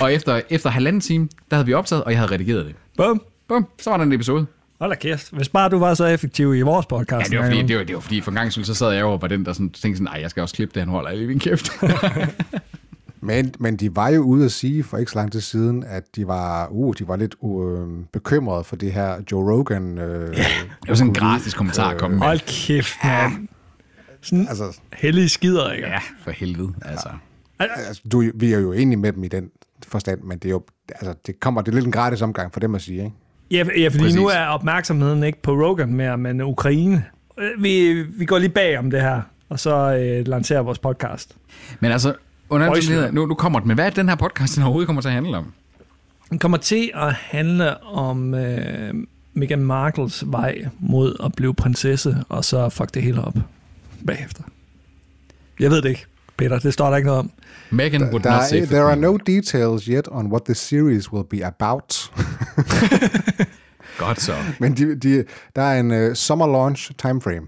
og 0.00 0.12
efter, 0.14 0.40
efter 0.50 0.70
halvanden 0.70 1.00
time, 1.00 1.28
der 1.50 1.56
havde 1.56 1.66
vi 1.66 1.72
optaget, 1.72 2.04
og 2.04 2.10
jeg 2.10 2.18
havde 2.20 2.32
redigeret 2.32 2.66
det. 2.66 2.74
Bum. 2.96 3.22
Bum, 3.48 3.66
så 3.82 3.90
var 3.90 3.96
der 3.96 4.04
en 4.04 4.12
episode. 4.12 4.46
Hold 4.80 4.90
da 4.90 4.96
kæft. 4.96 5.32
Hvis 5.32 5.48
bare 5.48 5.68
du 5.68 5.78
var 5.78 5.94
så 5.94 6.06
effektiv 6.06 6.54
i 6.54 6.60
vores 6.60 6.86
podcast. 6.86 7.32
Ja, 7.32 7.36
det 7.36 7.38
var 7.38 7.50
fordi, 7.50 7.62
det 7.62 7.78
var, 7.78 7.84
det 7.84 7.94
var 7.94 8.00
fordi 8.00 8.20
for 8.20 8.30
en 8.30 8.34
gang 8.34 8.52
skyld, 8.52 8.64
så 8.64 8.74
sad 8.74 8.90
jeg 8.92 9.04
over 9.04 9.18
på 9.18 9.28
den, 9.28 9.44
der 9.44 9.52
sådan, 9.52 9.70
tænkte 9.70 9.96
sådan, 9.96 10.04
nej, 10.12 10.20
jeg 10.20 10.30
skal 10.30 10.40
også 10.40 10.54
klippe 10.54 10.74
det, 10.74 10.82
han 10.82 10.88
holder 10.88 11.10
i 11.10 11.26
din 11.26 11.38
kæft. 11.38 11.70
Men, 13.22 13.54
men 13.58 13.76
de 13.76 13.96
var 13.96 14.08
jo 14.08 14.22
ude 14.22 14.44
at 14.44 14.52
sige 14.52 14.82
for 14.82 14.98
ikke 14.98 15.12
så 15.12 15.18
lang 15.18 15.32
tid 15.32 15.40
siden, 15.40 15.84
at 15.84 16.16
de 16.16 16.26
var, 16.26 16.68
uh, 16.70 16.94
de 16.98 17.08
var 17.08 17.16
lidt 17.16 17.34
uh, 17.40 17.88
bekymrede 18.12 18.64
for 18.64 18.76
det 18.76 18.92
her 18.92 19.16
Joe 19.32 19.52
Rogan. 19.52 19.98
Øh, 19.98 20.36
ja, 20.36 20.42
Det 20.42 20.88
var 20.88 20.94
sådan 20.94 21.08
en 21.10 21.14
gratis 21.14 21.54
kommentar 21.54 21.90
at 21.90 21.98
komme 21.98 22.16
med. 22.18 22.26
Hold 22.26 22.40
kæft, 22.66 22.96
mand. 23.04 23.48
Sådan 24.20 24.48
Altså, 24.48 24.80
hellige 24.92 25.28
skider, 25.28 25.72
ikke? 25.72 25.86
Ja, 25.86 25.98
for 26.20 26.30
helvede, 26.30 26.72
altså. 26.82 27.08
altså 27.58 28.02
du, 28.12 28.24
vi 28.34 28.52
er 28.52 28.58
jo 28.58 28.72
enige 28.72 28.96
med 28.96 29.12
dem 29.12 29.24
i 29.24 29.28
den 29.28 29.50
forstand, 29.88 30.20
men 30.20 30.38
det 30.38 30.44
er 30.44 30.50
jo, 30.50 30.62
altså, 30.88 31.14
det 31.26 31.40
kommer, 31.40 31.60
det 31.62 31.70
er 31.70 31.74
lidt 31.74 31.86
en 31.86 31.92
gratis 31.92 32.22
omgang 32.22 32.52
for 32.52 32.60
dem 32.60 32.74
at 32.74 32.82
sige, 32.82 33.04
ikke? 33.04 33.16
Ja, 33.50 33.64
ja 33.78 33.88
fordi 33.88 33.98
Præcis. 33.98 34.16
nu 34.16 34.26
er 34.26 34.44
opmærksomheden 34.46 35.22
ikke 35.22 35.42
på 35.42 35.52
Rogan 35.52 35.94
mere, 35.94 36.18
men 36.18 36.40
Ukraine. 36.40 37.04
Øh, 37.38 37.62
Vi, 37.62 38.02
vi 38.02 38.24
går 38.24 38.38
lige 38.38 38.48
bag 38.50 38.78
om 38.78 38.90
det 38.90 39.00
her, 39.00 39.20
og 39.48 39.60
så 39.60 39.96
øh, 39.96 40.28
lancerer 40.28 40.60
vores 40.60 40.78
podcast. 40.78 41.36
Men 41.80 41.92
altså, 41.92 42.14
under 42.50 43.10
nu, 43.12 43.26
nu 43.26 43.34
kommer 43.34 43.58
den, 43.60 43.68
men 43.68 43.74
hvad 43.74 43.84
er 43.84 43.88
det, 43.90 43.96
den 43.96 44.08
her 44.08 44.16
podcast 44.16 44.54
den 44.54 44.62
overhovedet 44.62 44.86
kommer 44.86 45.02
til 45.02 45.08
at 45.08 45.14
handle 45.14 45.36
om? 45.36 45.52
Den 46.30 46.38
kommer 46.38 46.58
til 46.58 46.90
at 46.94 47.12
handle 47.12 47.82
om 47.82 48.34
øh, 48.34 48.94
Meghan 49.34 49.62
Markles 49.62 50.24
vej 50.26 50.64
mod 50.78 51.16
at 51.24 51.32
blive 51.34 51.54
prinsesse, 51.54 52.16
og 52.28 52.44
så 52.44 52.68
fuck 52.68 52.94
det 52.94 53.02
hele 53.02 53.22
op 53.22 53.36
bagefter. 54.06 54.42
Jeg 55.60 55.70
ved 55.70 55.82
det 55.82 55.88
ikke, 55.88 56.06
Peter. 56.36 56.58
Det 56.58 56.72
står 56.72 56.90
der 56.90 56.96
ikke 56.96 57.06
noget 57.06 57.18
om. 57.18 57.30
Megan 57.70 58.02
would 58.02 58.22
Der, 58.22 58.30
not 58.30 58.40
er, 58.40 58.46
save 58.46 58.66
there 58.66 58.82
are 58.82 58.96
no 58.96 59.16
details 59.16 59.84
yet 59.84 60.08
on 60.10 60.26
what 60.26 60.42
the 60.44 60.54
series 60.54 61.12
will 61.12 61.24
be 61.30 61.46
about. 61.46 62.10
Godt 63.98 64.20
så. 64.20 64.34
Men 64.60 64.76
de, 64.76 64.94
de, 64.98 65.24
der 65.56 65.62
er 65.62 65.80
en 65.80 65.90
uh, 66.10 66.14
summer 66.14 66.46
launch 66.46 66.90
timeframe. 66.98 67.46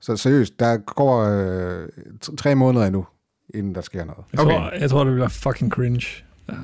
Så 0.00 0.16
seriøst, 0.16 0.60
der 0.60 0.76
går 0.76 1.22
uh, 1.26 1.84
t- 2.26 2.36
tre 2.36 2.54
måneder 2.54 2.86
endnu, 2.86 3.06
inden 3.54 3.74
der 3.74 3.80
sker 3.80 4.04
noget. 4.04 4.24
Jeg, 4.32 4.40
Okay. 4.40 4.52
tror, 4.54 4.70
jeg 4.80 4.90
tror, 4.90 5.04
det 5.04 5.14
bliver 5.14 5.28
fucking 5.28 5.70
cringe. 5.72 6.06
Ja. 6.48 6.54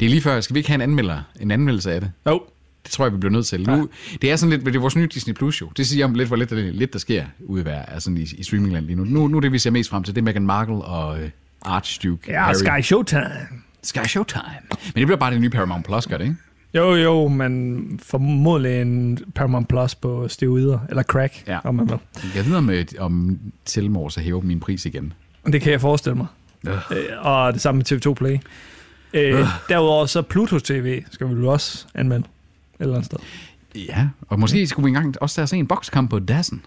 Det 0.00 0.06
er 0.06 0.10
lige 0.10 0.22
før, 0.22 0.40
skal 0.40 0.54
vi 0.54 0.58
ikke 0.58 0.68
have 0.70 0.74
en 0.74 0.80
anmelder, 0.80 1.22
en 1.40 1.50
anmeldelse 1.50 1.92
af 1.92 2.00
det? 2.00 2.12
Jo, 2.26 2.42
Det 2.84 2.92
tror 2.92 3.04
jeg, 3.04 3.12
vi 3.12 3.18
bliver 3.18 3.32
nødt 3.32 3.46
til. 3.46 3.66
Nu, 3.70 3.88
det 4.22 4.30
er 4.32 4.36
sådan 4.36 4.50
lidt, 4.50 4.66
det 4.66 4.76
er 4.76 4.80
vores 4.80 4.96
nye 4.96 5.06
Disney 5.06 5.34
Plus 5.34 5.60
jo. 5.60 5.70
Det 5.76 5.86
siger 5.86 6.04
om 6.04 6.14
lidt, 6.14 6.28
hvor 6.28 6.36
lidt, 6.36 6.50
der- 6.50 6.56
lidt 6.56 6.92
der 6.92 6.98
sker 6.98 7.24
ude 7.46 7.62
i, 7.62 7.66
altså 7.88 8.10
i, 8.10 8.28
i 8.38 8.42
streamingland 8.44 8.86
lige 8.86 8.96
nu. 8.96 9.04
nu. 9.04 9.28
Nu 9.28 9.36
er 9.36 9.40
det, 9.40 9.52
vi 9.52 9.58
ser 9.58 9.70
mest 9.70 9.90
frem 9.90 10.02
til, 10.02 10.14
det 10.14 10.20
er 10.20 10.24
Meghan 10.24 10.46
Markle 10.46 10.74
og 10.74 11.20
øh, 11.22 11.30
Archduke 11.66 12.32
ja, 12.32 12.42
Harry. 12.42 12.54
Sky 12.54 12.82
Showtime. 12.86 13.48
Sky 13.82 13.98
Showtime. 14.06 14.42
Men 14.70 14.78
det 14.94 15.06
bliver 15.06 15.16
bare 15.16 15.30
det 15.32 15.40
nye 15.40 15.50
Paramount 15.50 15.86
Plus, 15.86 16.06
gør 16.06 16.16
det 16.18 16.24
ikke? 16.24 16.36
Jo, 16.74 16.94
jo, 16.94 17.28
men 17.28 18.00
formodentlig 18.02 18.80
en 18.80 19.18
Paramount 19.34 19.68
Plus 19.68 19.94
på 19.94 20.28
steroider, 20.28 20.78
eller 20.88 21.02
crack, 21.02 21.42
Ja. 21.46 21.58
om 21.64 21.74
man 21.74 21.88
vil. 21.90 21.98
Jeg 22.34 22.46
ved 22.46 22.54
om, 22.56 22.70
øh, 22.70 22.84
om 22.98 23.38
Tilmore 23.64 24.10
så 24.10 24.20
hæver 24.20 24.40
min 24.40 24.60
pris 24.60 24.86
igen. 24.86 25.12
Det 25.46 25.62
kan 25.62 25.72
jeg 25.72 25.80
forestille 25.80 26.16
mig. 26.16 26.26
Øh. 26.68 26.74
Øh, 26.90 27.04
og 27.18 27.52
det 27.52 27.60
samme 27.60 27.76
med 27.76 27.92
TV2 27.92 28.14
Play. 28.14 28.38
Øh, 29.14 29.46
derudover 29.68 30.06
så 30.06 30.22
Pluto 30.22 30.58
TV 30.58 31.02
skal 31.10 31.28
vi 31.28 31.34
jo 31.34 31.48
også 31.52 31.86
anmelde 31.94 32.24
et 32.24 32.80
eller 32.80 32.94
andet 32.94 33.06
sted. 33.06 33.18
Ja, 33.74 34.08
og 34.28 34.40
måske 34.40 34.66
skulle 34.66 34.84
vi 34.84 34.88
engang 34.88 35.14
også 35.22 35.34
tage 35.34 35.44
og 35.44 35.48
se 35.48 35.56
en 35.56 35.66
bokskamp 35.66 36.10
på 36.10 36.18
Dassen. 36.18 36.62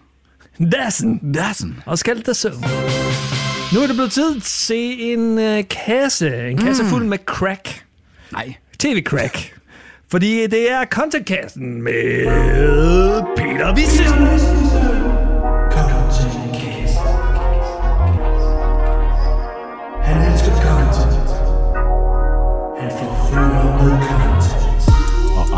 Dassen! 0.71 1.33
Dassen. 1.33 1.79
Og 1.85 1.97
skal 1.97 2.25
det 2.25 2.35
så. 2.35 2.49
Nu 3.73 3.79
er 3.81 3.87
det 3.87 3.95
blevet 3.95 4.11
tid 4.11 4.33
til 4.33 4.39
at 4.39 4.45
se 4.45 4.75
en 4.99 5.39
øh, 5.39 5.63
kasse. 5.69 6.49
En 6.49 6.57
kasse 6.57 6.85
fuld 6.85 7.05
med 7.05 7.17
crack. 7.25 7.85
Nej. 8.31 8.53
TV-crack. 8.79 9.53
Fordi 10.11 10.47
det 10.47 10.71
er 10.71 10.85
contentkassen 10.85 11.81
med 11.81 12.25
Peter 13.37 13.75
Vissesen. 13.75 14.68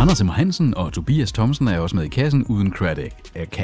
Anders 0.01 0.23
M. 0.23 0.27
Hansen 0.27 0.77
og 0.77 0.93
Tobias 0.93 1.31
Thomsen 1.31 1.67
er 1.67 1.79
også 1.79 1.95
med 1.95 2.03
i 2.03 2.07
kassen 2.07 2.45
uden 2.45 2.73
crack, 2.73 2.99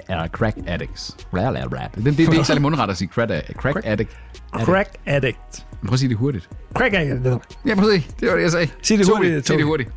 er 0.10 0.28
crack 0.28 0.58
addicts. 0.68 1.18
Bla, 1.32 1.52
bla, 1.52 1.68
bla. 1.68 1.80
Det, 1.96 2.06
det, 2.06 2.18
det 2.18 2.28
er 2.28 2.34
ikke 2.34 2.46
særlig 2.46 2.62
mundret 2.62 2.90
at 2.90 2.98
sige 2.98 3.08
crack, 3.08 3.32
crack, 3.32 3.62
crack 3.62 3.78
addict. 3.86 4.18
Crack 4.54 4.90
addict. 5.06 5.66
Prøv 5.86 5.94
at 5.94 6.00
sige 6.00 6.10
det 6.10 6.18
hurtigt. 6.18 6.50
Crack 6.74 6.94
addict. 6.94 7.26
Ja, 7.66 7.76
prøv 7.76 7.90
at 7.90 8.02
se. 8.02 8.08
Det 8.20 8.30
var 8.30 8.36
det, 8.36 8.42
jeg 8.44 8.52
sagde. 8.52 8.68
Sig 8.82 8.98
det 8.98 9.08
hurtigt, 9.08 9.48
Sig 9.48 9.58
det 9.58 9.66
hurtigt. 9.66 9.90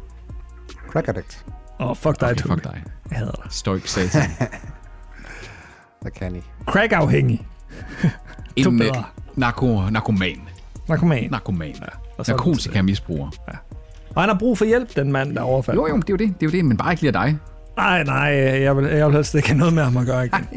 Crack 0.91 1.09
addict. 1.09 1.45
Åh, 1.81 1.91
oh, 1.91 1.97
fuck 1.97 2.21
dig, 2.21 2.29
Okay, 2.31 2.43
fuck 2.49 2.65
dig. 2.65 2.83
Jeg 3.11 3.19
hader 3.19 3.33
dig. 3.33 3.47
Stoik 3.51 3.87
satan. 3.95 4.31
Der 6.03 6.11
kan 6.11 6.37
I. 6.37 6.41
Crack-afhængig. 6.67 7.47
En 8.57 8.65
To 8.65 8.85
øh, 8.85 8.93
narko, 9.37 9.81
narkoman. 9.91 10.41
Narkoman. 10.89 11.31
Narkoman. 11.31 11.75
Så- 12.23 12.33
Narkotika 12.33 12.83
misbruger. 12.83 13.31
Og 14.15 14.23
han 14.23 14.29
har 14.29 14.39
brug 14.39 14.59
for 14.59 14.65
hjælp, 14.65 14.97
den 14.97 15.13
mand, 15.13 15.35
der 15.35 15.43
overfaldt. 15.43 15.77
Jo, 15.77 15.87
jo, 15.87 15.97
det 15.97 16.03
er 16.03 16.07
jo 16.11 16.17
det. 16.17 16.41
Det 16.41 16.47
er 16.47 16.51
jo 16.51 16.51
det, 16.51 16.65
men 16.65 16.77
bare 16.77 16.93
ikke 16.93 17.03
lige 17.03 17.19
af 17.19 17.27
dig. 17.27 17.39
Nej, 17.77 18.05
nej, 18.05 18.63
jeg 18.63 18.77
vil, 18.77 18.85
jeg 18.85 19.07
vil 19.07 19.15
helst 19.15 19.35
ikke 19.35 19.49
have 19.49 19.59
noget 19.59 19.75
med 19.75 19.83
ham 19.83 19.97
at 19.97 20.07
gøre 20.07 20.27
igen. 20.27 20.49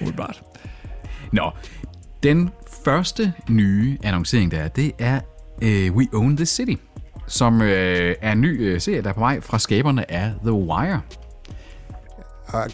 Umiddelbart. 0.00 0.42
Nå, 1.32 1.50
den 2.22 2.50
første 2.84 3.32
nye 3.50 3.98
annoncering, 4.02 4.50
der 4.50 4.58
er, 4.58 4.68
det 4.68 4.92
er 4.98 5.20
uh, 5.62 5.96
We 5.96 6.06
Own 6.12 6.36
the 6.36 6.46
City, 6.46 6.74
som 7.26 7.60
uh, 7.60 7.66
er 7.66 8.32
en 8.32 8.40
ny 8.40 8.74
uh, 8.74 8.80
serie, 8.80 9.02
der 9.02 9.08
er 9.08 9.12
på 9.12 9.20
vej 9.20 9.40
fra 9.40 9.58
skaberne 9.58 10.10
af 10.10 10.32
The 10.42 10.52
Wire. 10.52 11.00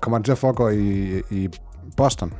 Kommer 0.00 0.18
den 0.18 0.24
til 0.24 0.32
at 0.32 0.38
foregå 0.38 0.68
i, 0.68 1.18
i 1.30 1.48
Boston? 1.96 2.32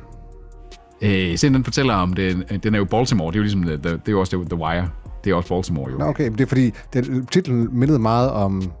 Uh, 1.01 1.07
serien 1.07 1.53
den 1.53 1.63
fortæller 1.63 1.93
om, 1.93 2.13
det, 2.13 2.63
den 2.63 2.75
er 2.75 2.79
jo 2.79 2.85
Baltimore, 2.85 3.27
det 3.27 3.35
er 3.35 3.39
jo 3.39 3.43
ligesom, 3.43 3.63
the, 3.63 3.77
det 3.77 3.85
er 4.07 4.11
jo 4.11 4.19
også 4.19 4.37
The, 4.37 4.45
the 4.45 4.55
Wire. 4.55 4.89
Det 5.23 5.31
er 5.31 5.35
også 5.35 5.49
Baltimore 5.49 5.91
jo. 5.91 5.97
Nå, 5.97 6.05
okay, 6.05 6.23
men 6.27 6.37
det 6.37 6.41
er 6.41 6.47
fordi, 6.47 6.71
den, 6.93 7.25
titlen 7.25 7.69
mindede 7.71 7.99
meget 7.99 8.29
om 8.29 8.71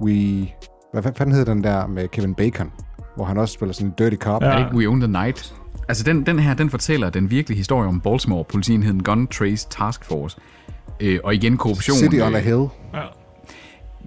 We... 0.00 0.46
Hvad 0.92 1.02
fanden 1.02 1.34
hed 1.34 1.44
den 1.44 1.64
der 1.64 1.86
med 1.86 2.08
Kevin 2.08 2.34
Bacon? 2.34 2.72
Hvor 3.16 3.24
han 3.24 3.38
også 3.38 3.54
spiller 3.54 3.72
sådan 3.72 3.88
en 3.88 3.94
dirty 3.98 4.16
cop. 4.16 4.42
Ja. 4.42 4.48
Er 4.48 4.58
det 4.58 4.64
ikke 4.64 4.76
We 4.76 4.88
Own 4.88 5.00
the 5.00 5.12
Night? 5.12 5.54
Altså, 5.88 6.04
den, 6.04 6.26
den 6.26 6.38
her, 6.38 6.54
den 6.54 6.70
fortæller 6.70 7.10
den 7.10 7.30
virkelige 7.30 7.56
historie 7.56 7.88
om 7.88 8.00
Baltimore, 8.00 8.44
politienheden 8.44 9.02
Gun 9.02 9.26
Trace 9.26 9.68
Task 9.70 10.04
Force. 10.04 10.36
Øh, 11.00 11.20
og 11.24 11.34
igen 11.34 11.56
korruption. 11.56 11.96
City 11.96 12.16
on 12.16 12.34
a 12.34 12.38
øh, 12.38 12.44
Hill. 12.44 12.66
Ja. 12.94 13.00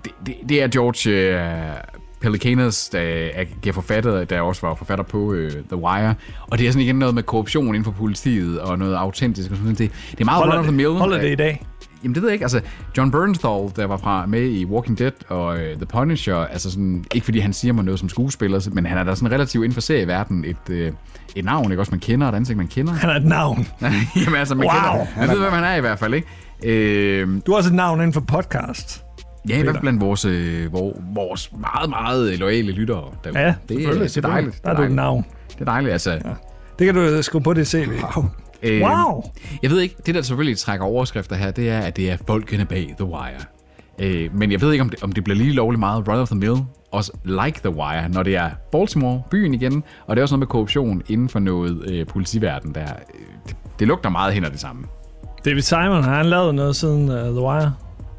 det, 0.06 0.12
det, 0.26 0.36
det 0.50 0.64
er 0.64 0.68
George 0.68 1.12
øh, 1.12 1.76
Pelicanos, 2.22 2.90
der 2.90 3.00
er, 3.00 3.72
forfattet, 3.72 4.30
der 4.30 4.42
også 4.42 4.68
var 4.68 4.76
forfatter 4.76 5.06
på 5.06 5.34
øh, 5.34 5.52
The 5.52 5.76
Wire. 5.76 6.16
Og 6.42 6.58
det 6.58 6.68
er 6.68 6.72
sådan 6.72 6.84
igen 6.86 6.96
noget 6.96 7.16
med 7.16 7.24
korruption 7.24 7.68
inden 7.68 7.84
for 7.84 7.92
politiet, 7.92 8.60
og 8.60 8.80
noget 8.80 8.96
autentisk. 8.96 9.52
Og 9.52 9.58
sådan. 9.58 9.70
Det, 9.76 9.92
det 10.12 10.22
er 10.22 10.26
meget 10.26 10.44
run 10.44 10.50
of 10.52 10.54
the 10.54 10.62
Holder 10.64 10.72
mill. 10.72 10.90
det, 10.90 10.98
holder 11.00 11.18
det 11.22 11.32
i 11.32 11.36
dag? 11.36 11.66
Jamen 12.04 12.16
det 12.16 12.22
ved 12.22 12.30
jeg 12.30 12.34
ikke. 12.34 12.46
Altså, 12.46 12.62
John 12.98 13.12
Bernthal, 13.12 13.72
der 13.76 13.86
var 13.86 13.98
fra 13.98 14.26
med 14.26 14.50
i 14.50 14.66
Walking 14.66 15.00
Dead 15.00 15.12
og 15.30 15.58
øh, 15.60 15.76
The 15.76 15.86
Punisher, 15.86 16.36
altså 16.36 16.72
sådan, 16.72 17.06
ikke 17.14 17.26
fordi 17.26 17.40
han 17.40 17.54
siger 17.54 17.74
mig 17.74 17.84
noget 17.86 18.00
som 18.00 18.10
skuespiller, 18.10 18.70
men 18.74 18.86
han 18.86 18.98
er 18.98 19.04
da 19.04 19.16
sådan 19.16 19.32
relativt 19.32 19.64
inden 19.64 19.74
for 19.74 19.82
serieverden 19.82 20.46
et, 20.46 20.70
øh, 20.70 20.92
et 21.36 21.46
navn, 21.46 21.72
ikke 21.72 21.82
også 21.82 21.92
man 21.92 22.00
kender, 22.00 22.28
et 22.30 22.36
ansigt 22.36 22.58
man 22.58 22.68
kender. 22.68 22.94
Han 22.94 23.10
er 23.10 23.16
et 23.16 23.26
navn. 23.26 23.68
Jamen 24.26 24.36
altså, 24.40 24.56
man 24.56 24.68
Wow. 24.68 24.74
kender, 24.74 25.06
man 25.20 25.30
ved, 25.30 25.40
hvem 25.40 25.52
han 25.54 25.64
er 25.64 25.76
i 25.76 25.82
hvert 25.82 26.00
fald, 26.00 26.14
ikke? 26.14 26.28
Øh, 26.64 27.28
Du 27.46 27.52
har 27.52 27.58
også 27.58 27.70
et 27.70 27.76
navn 27.76 28.00
inden 28.00 28.14
for 28.14 28.22
podcast. 28.22 29.04
Ja, 29.50 29.60
i 29.60 29.62
hvert 29.62 29.76
fald 29.76 29.82
blandt 29.82 30.02
vores, 30.02 30.26
øh, 30.26 30.74
vores, 31.16 31.52
meget, 31.52 31.90
meget 31.90 32.40
loyale 32.40 32.72
lyttere. 32.72 33.04
derude. 33.24 33.40
Ja, 33.40 33.56
det, 33.70 33.86
er, 33.86 33.94
det 33.94 34.18
er 34.18 34.22
dejligt. 34.22 34.64
Der 34.64 34.70
er 34.72 34.76
du 34.76 34.82
et 34.82 34.92
navn. 34.92 35.26
Det 35.54 35.62
er 35.62 35.66
dejligt, 35.66 35.92
altså. 35.94 36.12
Ja. 36.12 36.20
Det 36.80 36.86
kan 36.86 36.96
du 36.96 37.22
skrive 37.22 37.42
på 37.44 37.54
det 37.54 37.68
CV. 37.68 37.88
Wow. 38.16 38.26
Øh, 38.64 38.82
Wow. 38.82 39.24
Jeg 39.64 39.72
ved 39.72 39.80
ikke, 39.80 39.96
det 40.06 40.16
der 40.16 40.22
selvfølgelig 40.22 40.58
trækker 40.58 40.86
overskrifter 40.86 41.36
her, 41.36 41.52
det 41.52 41.70
er, 41.70 41.80
at 41.80 41.98
det 41.98 42.12
er 42.12 42.18
folkene 42.28 42.66
bag 42.66 42.96
The 43.00 43.06
Wire. 43.06 43.40
Øh, 44.00 44.30
men 44.36 44.52
jeg 44.52 44.62
ved 44.62 44.72
ikke, 44.72 44.82
om 44.82 44.90
det, 44.90 45.04
om 45.04 45.12
det 45.12 45.24
bliver 45.24 45.38
lige 45.38 45.54
lovligt 45.54 45.80
meget 45.80 46.08
run 46.08 46.20
of 46.20 46.28
the 46.30 46.40
mill, 46.40 46.56
også 46.92 47.12
like 47.24 47.60
The 47.64 47.70
Wire, 47.76 48.10
når 48.10 48.24
det 48.24 48.36
er 48.36 48.50
Baltimore, 48.72 49.22
byen 49.32 49.54
igen, 49.54 49.84
og 50.08 50.16
det 50.16 50.22
er 50.22 50.24
også 50.24 50.34
noget 50.36 50.40
med 50.40 50.48
korruption 50.48 51.02
inden 51.10 51.30
for 51.30 51.40
noget 51.40 51.90
øh, 51.90 52.06
politiverden, 52.08 52.76
der 52.76 52.82
øh, 52.84 53.26
det, 53.48 53.56
det 53.80 53.88
lugter 53.88 54.10
meget 54.10 54.34
hen 54.34 54.46
ad 54.46 54.52
det 54.52 54.60
samme. 54.60 54.84
David 55.46 55.62
Simon, 55.62 56.04
har 56.04 56.16
han 56.16 56.26
lavet 56.26 56.56
noget 56.56 56.76
siden 56.76 57.10
uh, 57.10 57.16
The 57.16 57.42
Wire? 57.42 57.74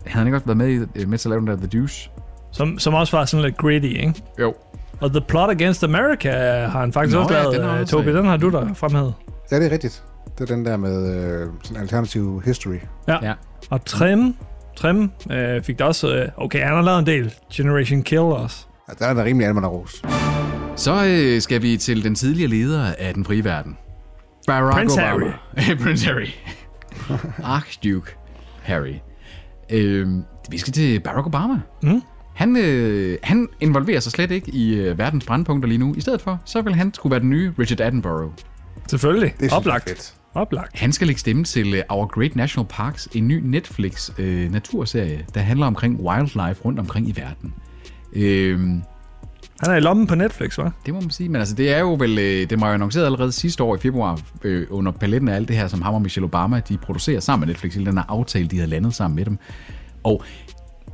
Han 0.09 0.27
ikke 0.27 0.37
også 0.37 0.47
været 0.47 0.57
med, 0.59 0.69
i, 0.69 1.01
øh, 1.01 1.09
med 1.09 1.19
til 1.19 1.29
at 1.29 1.31
lave 1.31 1.41
den 1.41 1.47
der 1.47 1.57
The 1.57 1.67
Deuce? 1.67 2.11
Som, 2.53 2.79
som 2.79 2.95
også 2.95 3.17
var 3.17 3.25
sådan 3.25 3.45
lidt 3.45 3.57
gritty, 3.57 3.87
ikke? 3.89 4.15
Jo. 4.41 4.55
Og 5.01 5.11
The 5.11 5.21
Plot 5.21 5.51
Against 5.51 5.85
America 5.85 6.31
har 6.67 6.81
han 6.81 6.93
faktisk 6.93 7.15
Nå, 7.17 7.23
også 7.23 7.35
ja, 7.35 7.43
lavet. 7.43 7.57
den 7.57 7.65
har 7.65 7.81
også- 7.81 7.97
Tobi, 7.97 8.13
den 8.13 8.25
har 8.25 8.37
du 8.37 8.51
der 8.51 8.75
fremhævet. 8.75 9.15
Ja, 9.51 9.57
det 9.61 9.67
er 9.67 9.71
rigtigt. 9.73 10.03
Det 10.39 10.51
er 10.51 10.55
den 10.55 10.65
der 10.65 10.77
med 10.77 11.15
øh, 11.25 11.47
sådan 11.63 11.83
alternative 11.83 12.43
history. 12.45 12.77
Ja. 13.09 13.33
Og 13.71 13.85
Trim, 13.85 14.35
Trim 14.77 15.11
øh, 15.31 15.63
fik 15.63 15.79
der 15.79 15.85
også... 15.85 16.15
Øh, 16.17 16.29
okay, 16.37 16.65
han 16.65 16.75
har 16.75 16.83
lavet 16.83 16.99
en 16.99 17.07
del. 17.07 17.35
Generation 17.53 18.03
Kill 18.03 18.21
også. 18.21 18.67
Ja, 18.89 18.93
der 18.99 19.07
er 19.07 19.15
der 19.15 19.25
rimelig 19.25 19.47
almen 19.49 19.67
ros. 19.67 20.03
Så 20.77 21.05
øh, 21.07 21.41
skal 21.41 21.63
vi 21.63 21.77
til 21.77 22.05
den 22.05 22.15
tidligere 22.15 22.51
leder 22.51 22.85
af 22.99 23.15
den 23.15 23.25
frie 23.25 23.45
verden. 23.45 23.77
Barack 24.47 24.75
Prince 24.77 25.01
Obama. 25.03 25.33
Prince 25.85 26.07
Harry. 26.07 26.29
Archduke 27.57 28.17
Harry. 28.63 28.95
Øh, 29.71 30.09
vi 30.51 30.59
skal 30.59 30.73
til 30.73 31.01
Barack 31.01 31.27
Obama. 31.27 31.61
Mm. 31.83 32.03
Han, 32.35 32.57
øh, 32.57 33.19
han 33.23 33.49
involverer 33.61 34.01
sig 34.01 34.13
slet 34.13 34.31
ikke 34.31 34.51
i 34.51 34.75
øh, 34.75 34.99
verdens 34.99 35.27
brandpunkter 35.27 35.69
lige 35.69 35.79
nu. 35.79 35.95
I 35.95 36.01
stedet 36.01 36.21
for, 36.23 36.41
så 36.45 36.63
vil 36.63 36.75
han 36.75 36.95
skulle 36.95 37.11
være 37.11 37.21
den 37.21 37.31
nye 37.31 37.53
Richard 37.59 37.81
Attenborough. 37.81 38.33
Selvfølgelig. 38.87 39.35
Det 39.41 39.53
er 39.53 39.57
Oplagt. 39.57 39.89
fedt. 39.89 40.15
Oplagt. 40.35 40.79
Han 40.79 40.93
skal 40.93 41.07
lægge 41.07 41.21
stemme 41.21 41.45
til 41.45 41.75
øh, 41.75 41.83
Our 41.89 42.07
Great 42.07 42.37
National 42.37 42.67
Parks, 42.69 43.09
en 43.15 43.29
ny 43.29 43.41
Netflix 43.45 44.11
øh, 44.19 44.53
naturserie, 44.53 45.25
der 45.35 45.41
handler 45.41 45.67
omkring 45.67 46.01
wildlife 46.01 46.63
rundt 46.65 46.79
omkring 46.79 47.09
i 47.09 47.17
verden. 47.17 47.55
Øh, 48.13 48.69
Han 49.63 49.71
er 49.71 49.77
i 49.77 49.81
lommen 49.81 50.07
på 50.07 50.15
Netflix, 50.15 50.59
hva'? 50.59 50.71
det 50.87 50.95
må 50.95 51.01
man 51.01 51.11
sige, 51.11 51.29
men 51.29 51.37
altså 51.37 51.55
det 51.55 51.75
er 51.75 51.79
jo 51.79 51.95
vel, 51.95 52.19
øh, 52.19 52.51
det 52.51 52.61
var 52.61 52.69
jo 52.69 52.75
annonceret 52.75 53.05
allerede 53.05 53.33
sidste 53.33 53.63
år 53.63 53.77
i 53.77 53.79
februar, 53.79 54.21
øh, 54.45 54.67
under 54.71 54.93
paletten 54.93 55.29
af 55.29 55.37
alt 55.37 55.49
det 55.49 55.57
her, 55.57 55.69
som 55.69 55.83
ham 55.83 55.95
og 55.95 56.03
Michelle 56.03 56.25
Obama, 56.25 56.61
de 56.69 56.79
producerer 56.79 57.21
sammen 57.21 57.47
med 57.47 57.55
Netflix, 57.55 57.75
hele 57.75 57.87
den 57.87 57.99
her 57.99 58.05
aftale, 58.09 58.49
de 58.49 58.57
havde 58.57 58.71
landet 58.71 58.95
sammen 58.95 59.17
med 59.17 59.25
dem. 59.25 59.39
Og 60.05 60.23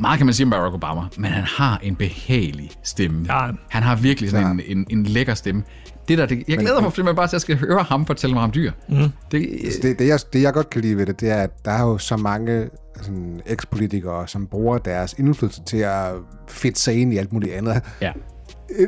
meget 0.00 0.16
kan 0.16 0.27
man 0.27 0.35
sige 0.35 0.44
om 0.44 0.50
Barack 0.50 0.74
Obama, 0.74 1.00
men 1.16 1.31
han 1.31 1.44
har 1.44 1.79
en 1.83 1.96
behagelig 1.96 2.70
stemme. 2.83 3.27
Ja. 3.29 3.50
Han 3.68 3.83
har 3.83 3.96
virkelig 3.96 4.31
sådan 4.31 4.46
en, 4.46 4.79
en, 4.79 4.87
en 4.90 5.07
lækker 5.07 5.35
stemme. 5.35 5.62
Det 6.09 6.18
der, 6.18 6.27
det, 6.27 6.42
jeg 6.48 6.59
glæder 6.59 6.81
mig 6.81 6.92
simpelthen 6.92 7.16
bare 7.16 7.27
til, 7.27 7.31
at 7.31 7.33
jeg 7.33 7.40
skal 7.40 7.57
høre 7.57 7.83
ham 7.83 8.07
fortælle 8.07 8.35
mig 8.35 8.42
om 8.42 8.50
dyr. 8.50 8.72
Mm. 8.88 8.96
Det, 8.96 9.48
Det, 9.83 9.98
det, 9.98 10.09
jeg, 10.09 10.18
det, 10.33 10.42
jeg 10.42 10.53
godt 10.53 10.70
kan 10.70 10.81
lide 10.81 10.96
ved 10.96 11.07
det, 11.07 11.20
det 11.20 11.31
er, 11.31 11.42
at 11.42 11.64
der 11.64 11.70
er 11.70 11.83
jo 11.83 11.98
så 11.98 12.16
mange 12.16 12.68
sådan, 13.03 13.40
ekspolitikere, 13.46 14.29
som 14.29 14.46
bruger 14.46 14.79
deres 14.79 15.14
indflydelse 15.18 15.62
til 15.66 15.77
at 15.77 16.12
fedte 16.48 16.81
sig 16.81 17.00
ind 17.00 17.12
i 17.12 17.16
alt 17.16 17.33
muligt 17.33 17.53
andet. 17.55 17.83
ja. 18.00 18.12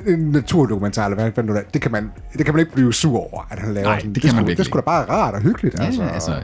En, 0.07 0.15
en 0.15 0.31
naturdokumentar, 0.31 1.05
eller 1.05 1.23
hvad 1.23 1.33
fanden 1.33 1.57
det 1.75 1.83
kan, 1.83 1.93
man, 1.93 2.11
det 2.39 2.45
kan 2.45 2.55
man 2.55 2.61
ikke 2.61 2.73
blive 2.73 2.93
sur 2.95 3.19
over, 3.35 3.47
at 3.51 3.59
han 3.59 3.75
laver 3.75 3.87
Nej, 3.89 3.99
sådan. 3.99 4.15
det 4.15 4.23
kan 4.23 4.29
man 4.35 4.35
sgu- 4.35 4.47
virkelig 4.47 4.59
Det 4.59 4.67
skulle 4.67 4.81
da 4.81 4.85
bare 4.85 5.05
rart 5.11 5.35
og 5.35 5.41
hyggeligt, 5.41 5.81
altså. 5.81 6.03
Ja, 6.03 6.09
altså, 6.09 6.35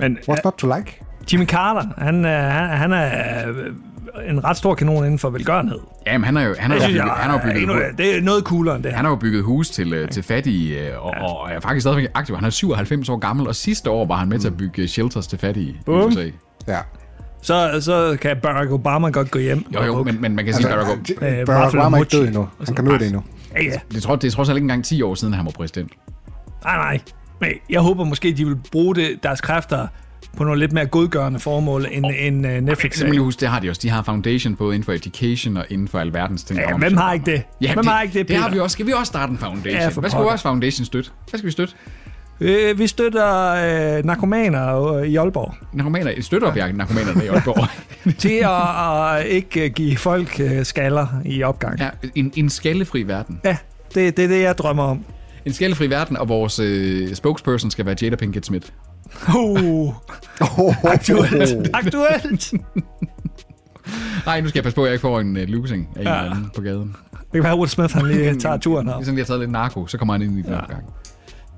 Men 0.00 0.18
What's 0.30 0.40
not 0.44 0.52
to 0.58 0.66
like? 0.76 1.00
Jimmy 1.32 1.46
Carter, 1.46 1.82
han, 1.98 2.24
er- 2.24 2.48
han, 2.50 2.78
han 2.78 2.92
er 2.92 3.48
øh, 3.48 4.30
en 4.30 4.44
ret 4.44 4.56
stor 4.56 4.74
kanon 4.74 5.04
inden 5.04 5.18
for 5.18 5.30
velgørenhed. 5.30 5.78
jamen, 6.06 6.24
han 6.24 6.36
har 6.36 6.42
jo, 6.42 6.54
han 6.58 6.70
har 6.70 6.78
Det 6.78 6.86
bygget, 6.86 6.96
jeg 7.04 7.04
han 7.16 7.30
har 7.30 7.38
er, 7.38 7.42
bygget, 7.42 7.62
endnu, 7.62 7.74
det 7.98 8.16
er 8.16 8.22
noget 8.22 8.44
coolere 8.44 8.74
end 8.76 8.82
det 8.84 8.92
her. 8.92 8.96
Han 8.96 9.04
har 9.04 9.12
jo 9.12 9.16
bygget 9.16 9.42
hus 9.42 9.70
til, 9.70 9.92
øh, 9.92 10.08
til 10.10 10.22
fattige, 10.22 10.88
øh, 10.88 11.04
og, 11.06 11.12
ja. 11.16 11.24
og 11.24 11.50
er 11.50 11.60
faktisk 11.60 11.82
stadigvæk 11.82 12.06
aktiv. 12.14 12.34
Han 12.36 12.44
er 12.44 12.50
97 12.50 13.08
år 13.08 13.16
gammel, 13.18 13.46
og 13.48 13.54
sidste 13.54 13.90
år 13.90 14.06
var 14.06 14.16
han 14.16 14.28
med 14.28 14.38
til 14.38 14.48
at 14.48 14.56
bygge 14.56 14.88
shelters 14.88 15.26
til 15.26 15.38
fattige. 15.38 15.80
USA. 15.86 16.24
Ja. 16.68 16.78
Så, 17.42 17.80
så 17.80 18.16
kan 18.20 18.36
Barack 18.42 18.70
Obama 18.70 19.08
godt 19.10 19.30
gå 19.30 19.38
hjem. 19.38 19.64
Jo, 19.74 19.82
jo, 19.84 20.02
men, 20.04 20.20
men 20.20 20.36
man 20.36 20.44
kan 20.44 20.54
sige, 20.54 20.68
Altså, 20.68 20.86
Barack 20.86 21.10
Obama, 21.20 21.40
Øh, 21.40 21.46
Barack 21.46 21.74
Obama 21.74 21.96
er 21.96 22.00
ikke 22.00 22.16
død 22.16 22.26
endnu. 22.26 22.48
Han 22.66 22.74
kan 22.74 22.84
nå 22.84 22.92
det 22.98 23.06
endnu. 23.06 23.22
Ja, 23.56 23.62
ja. 23.64 23.70
det, 23.92 24.02
tror, 24.02 24.16
det 24.16 24.26
er 24.28 24.32
trods 24.32 24.48
alt 24.48 24.56
ikke 24.56 24.64
engang 24.64 24.84
10 24.84 25.02
år 25.02 25.14
siden, 25.14 25.34
han 25.34 25.44
var 25.44 25.50
præsident. 25.50 25.92
Nej, 26.64 26.76
nej. 26.76 27.00
Men 27.40 27.50
jeg 27.70 27.80
håber 27.80 28.04
måske, 28.04 28.32
de 28.32 28.44
vil 28.46 28.56
bruge 28.72 28.94
det, 28.94 29.18
deres 29.22 29.40
kræfter 29.40 29.86
på 30.36 30.44
nogle 30.44 30.60
lidt 30.60 30.72
mere 30.72 30.86
godgørende 30.86 31.38
formål 31.40 31.86
end, 31.90 32.06
end 32.18 32.46
uh, 32.46 32.52
Netflix. 32.52 32.98
Så 32.98 33.04
må 33.06 33.10
lige 33.12 33.22
huske, 33.22 33.40
det 33.40 33.48
har 33.48 33.60
de 33.60 33.70
også. 33.70 33.80
De 33.82 33.90
har 33.90 34.02
foundation 34.02 34.56
både 34.56 34.74
inden 34.74 34.84
for 34.84 34.92
education 34.92 35.56
og 35.56 35.64
inden 35.68 35.88
for 35.88 35.98
alverdens 35.98 36.44
ting. 36.44 36.60
Ja, 36.60 36.76
hvem 36.76 36.96
har 36.96 37.12
ikke 37.12 37.30
det? 37.30 37.42
Ja, 37.60 37.74
hvem 37.74 37.84
det, 37.84 37.92
har 37.92 38.02
ikke 38.02 38.18
det, 38.18 38.28
det 38.28 38.36
har 38.36 38.42
Peter? 38.48 38.54
vi 38.54 38.60
også. 38.60 38.72
Skal 38.74 38.86
vi 38.86 38.92
også 38.92 39.04
starte 39.10 39.32
en 39.32 39.38
foundation? 39.38 39.74
Ja, 39.74 39.80
Hvad 39.82 39.90
skal 39.90 40.02
pokker. 40.02 40.18
vores 40.18 40.42
foundation 40.42 40.84
støtte? 40.84 41.10
Hvad 41.30 41.38
skal 41.38 41.46
vi 41.46 41.50
støtte? 41.52 41.74
Øh, 42.40 42.78
vi 42.78 42.86
støtter 42.86 43.48
øh, 43.98 44.04
narkomaner 44.04 44.92
øh, 44.92 45.06
i 45.06 45.16
Aalborg 45.16 45.54
Narkomaner, 45.72 46.12
støtter 46.20 46.52
vi 46.52 46.72
narkomanerne 46.72 47.24
i 47.24 47.28
Aalborg. 47.28 47.68
til 48.18 48.40
at, 48.44 49.20
at 49.20 49.26
ikke 49.26 49.68
give 49.70 49.96
folk 49.96 50.40
øh, 50.40 50.64
skaller 50.64 51.06
i 51.24 51.42
opgang. 51.42 51.78
ja, 51.80 51.88
en, 52.14 52.32
en 52.36 52.50
skallefri 52.50 53.02
verden. 53.02 53.40
Ja, 53.44 53.56
det, 53.94 54.16
det 54.16 54.24
er 54.24 54.28
det, 54.28 54.42
jeg 54.42 54.58
drømmer 54.58 54.82
om. 54.82 55.04
En 55.44 55.52
skallefri 55.52 55.90
verden, 55.90 56.16
og 56.16 56.28
vores 56.28 56.58
øh, 56.58 57.14
spokesperson 57.14 57.70
skal 57.70 57.86
være 57.86 57.96
Jada 58.02 58.16
Pinkett 58.16 58.46
Smith. 58.46 58.68
Uh, 59.38 59.94
aktuelt. 60.84 61.70
aktuelt. 61.74 62.52
Nej, 64.26 64.40
nu 64.40 64.48
skal 64.48 64.58
jeg 64.58 64.64
passe 64.64 64.74
på, 64.76 64.82
at 64.82 64.86
jeg 64.86 64.92
ikke 64.94 65.02
får 65.02 65.20
en 65.20 65.36
uh, 65.36 65.42
losing 65.42 65.88
af 65.96 66.00
en 66.00 66.06
Ja. 66.06 66.18
eller 66.18 66.30
anden 66.30 66.50
på 66.56 66.60
gaden. 66.62 66.96
Det 67.12 67.32
kan 67.32 67.42
være, 67.42 67.52
at 67.52 67.58
Will 67.58 67.70
Smith 67.70 67.94
han 67.94 68.06
lige 68.06 68.34
tager 68.34 68.56
turen 68.56 68.86
her. 68.88 68.94
Er 68.94 68.98
at 68.98 69.06
jeg 69.06 69.14
har 69.16 69.24
taget 69.24 69.40
lidt 69.40 69.50
narko, 69.50 69.86
så 69.86 69.98
kommer 69.98 70.14
han 70.14 70.22
ind 70.22 70.38
i 70.38 70.42
den 70.42 70.50
Ja. 70.50 70.54
ja. 70.56 70.76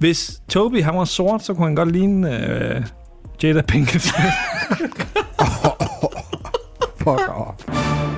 Hvis 0.01 0.43
Toby 0.49 0.83
han 0.83 0.95
var 0.97 1.05
sort, 1.05 1.45
så 1.45 1.55
kunne 1.55 1.67
han 1.67 1.75
godt 1.75 1.93
ligne 1.93 2.49
øh, 2.51 2.83
Jada 3.43 3.63
Pinkett. 3.63 4.05
Fuck 6.99 7.29
off. 7.29 7.69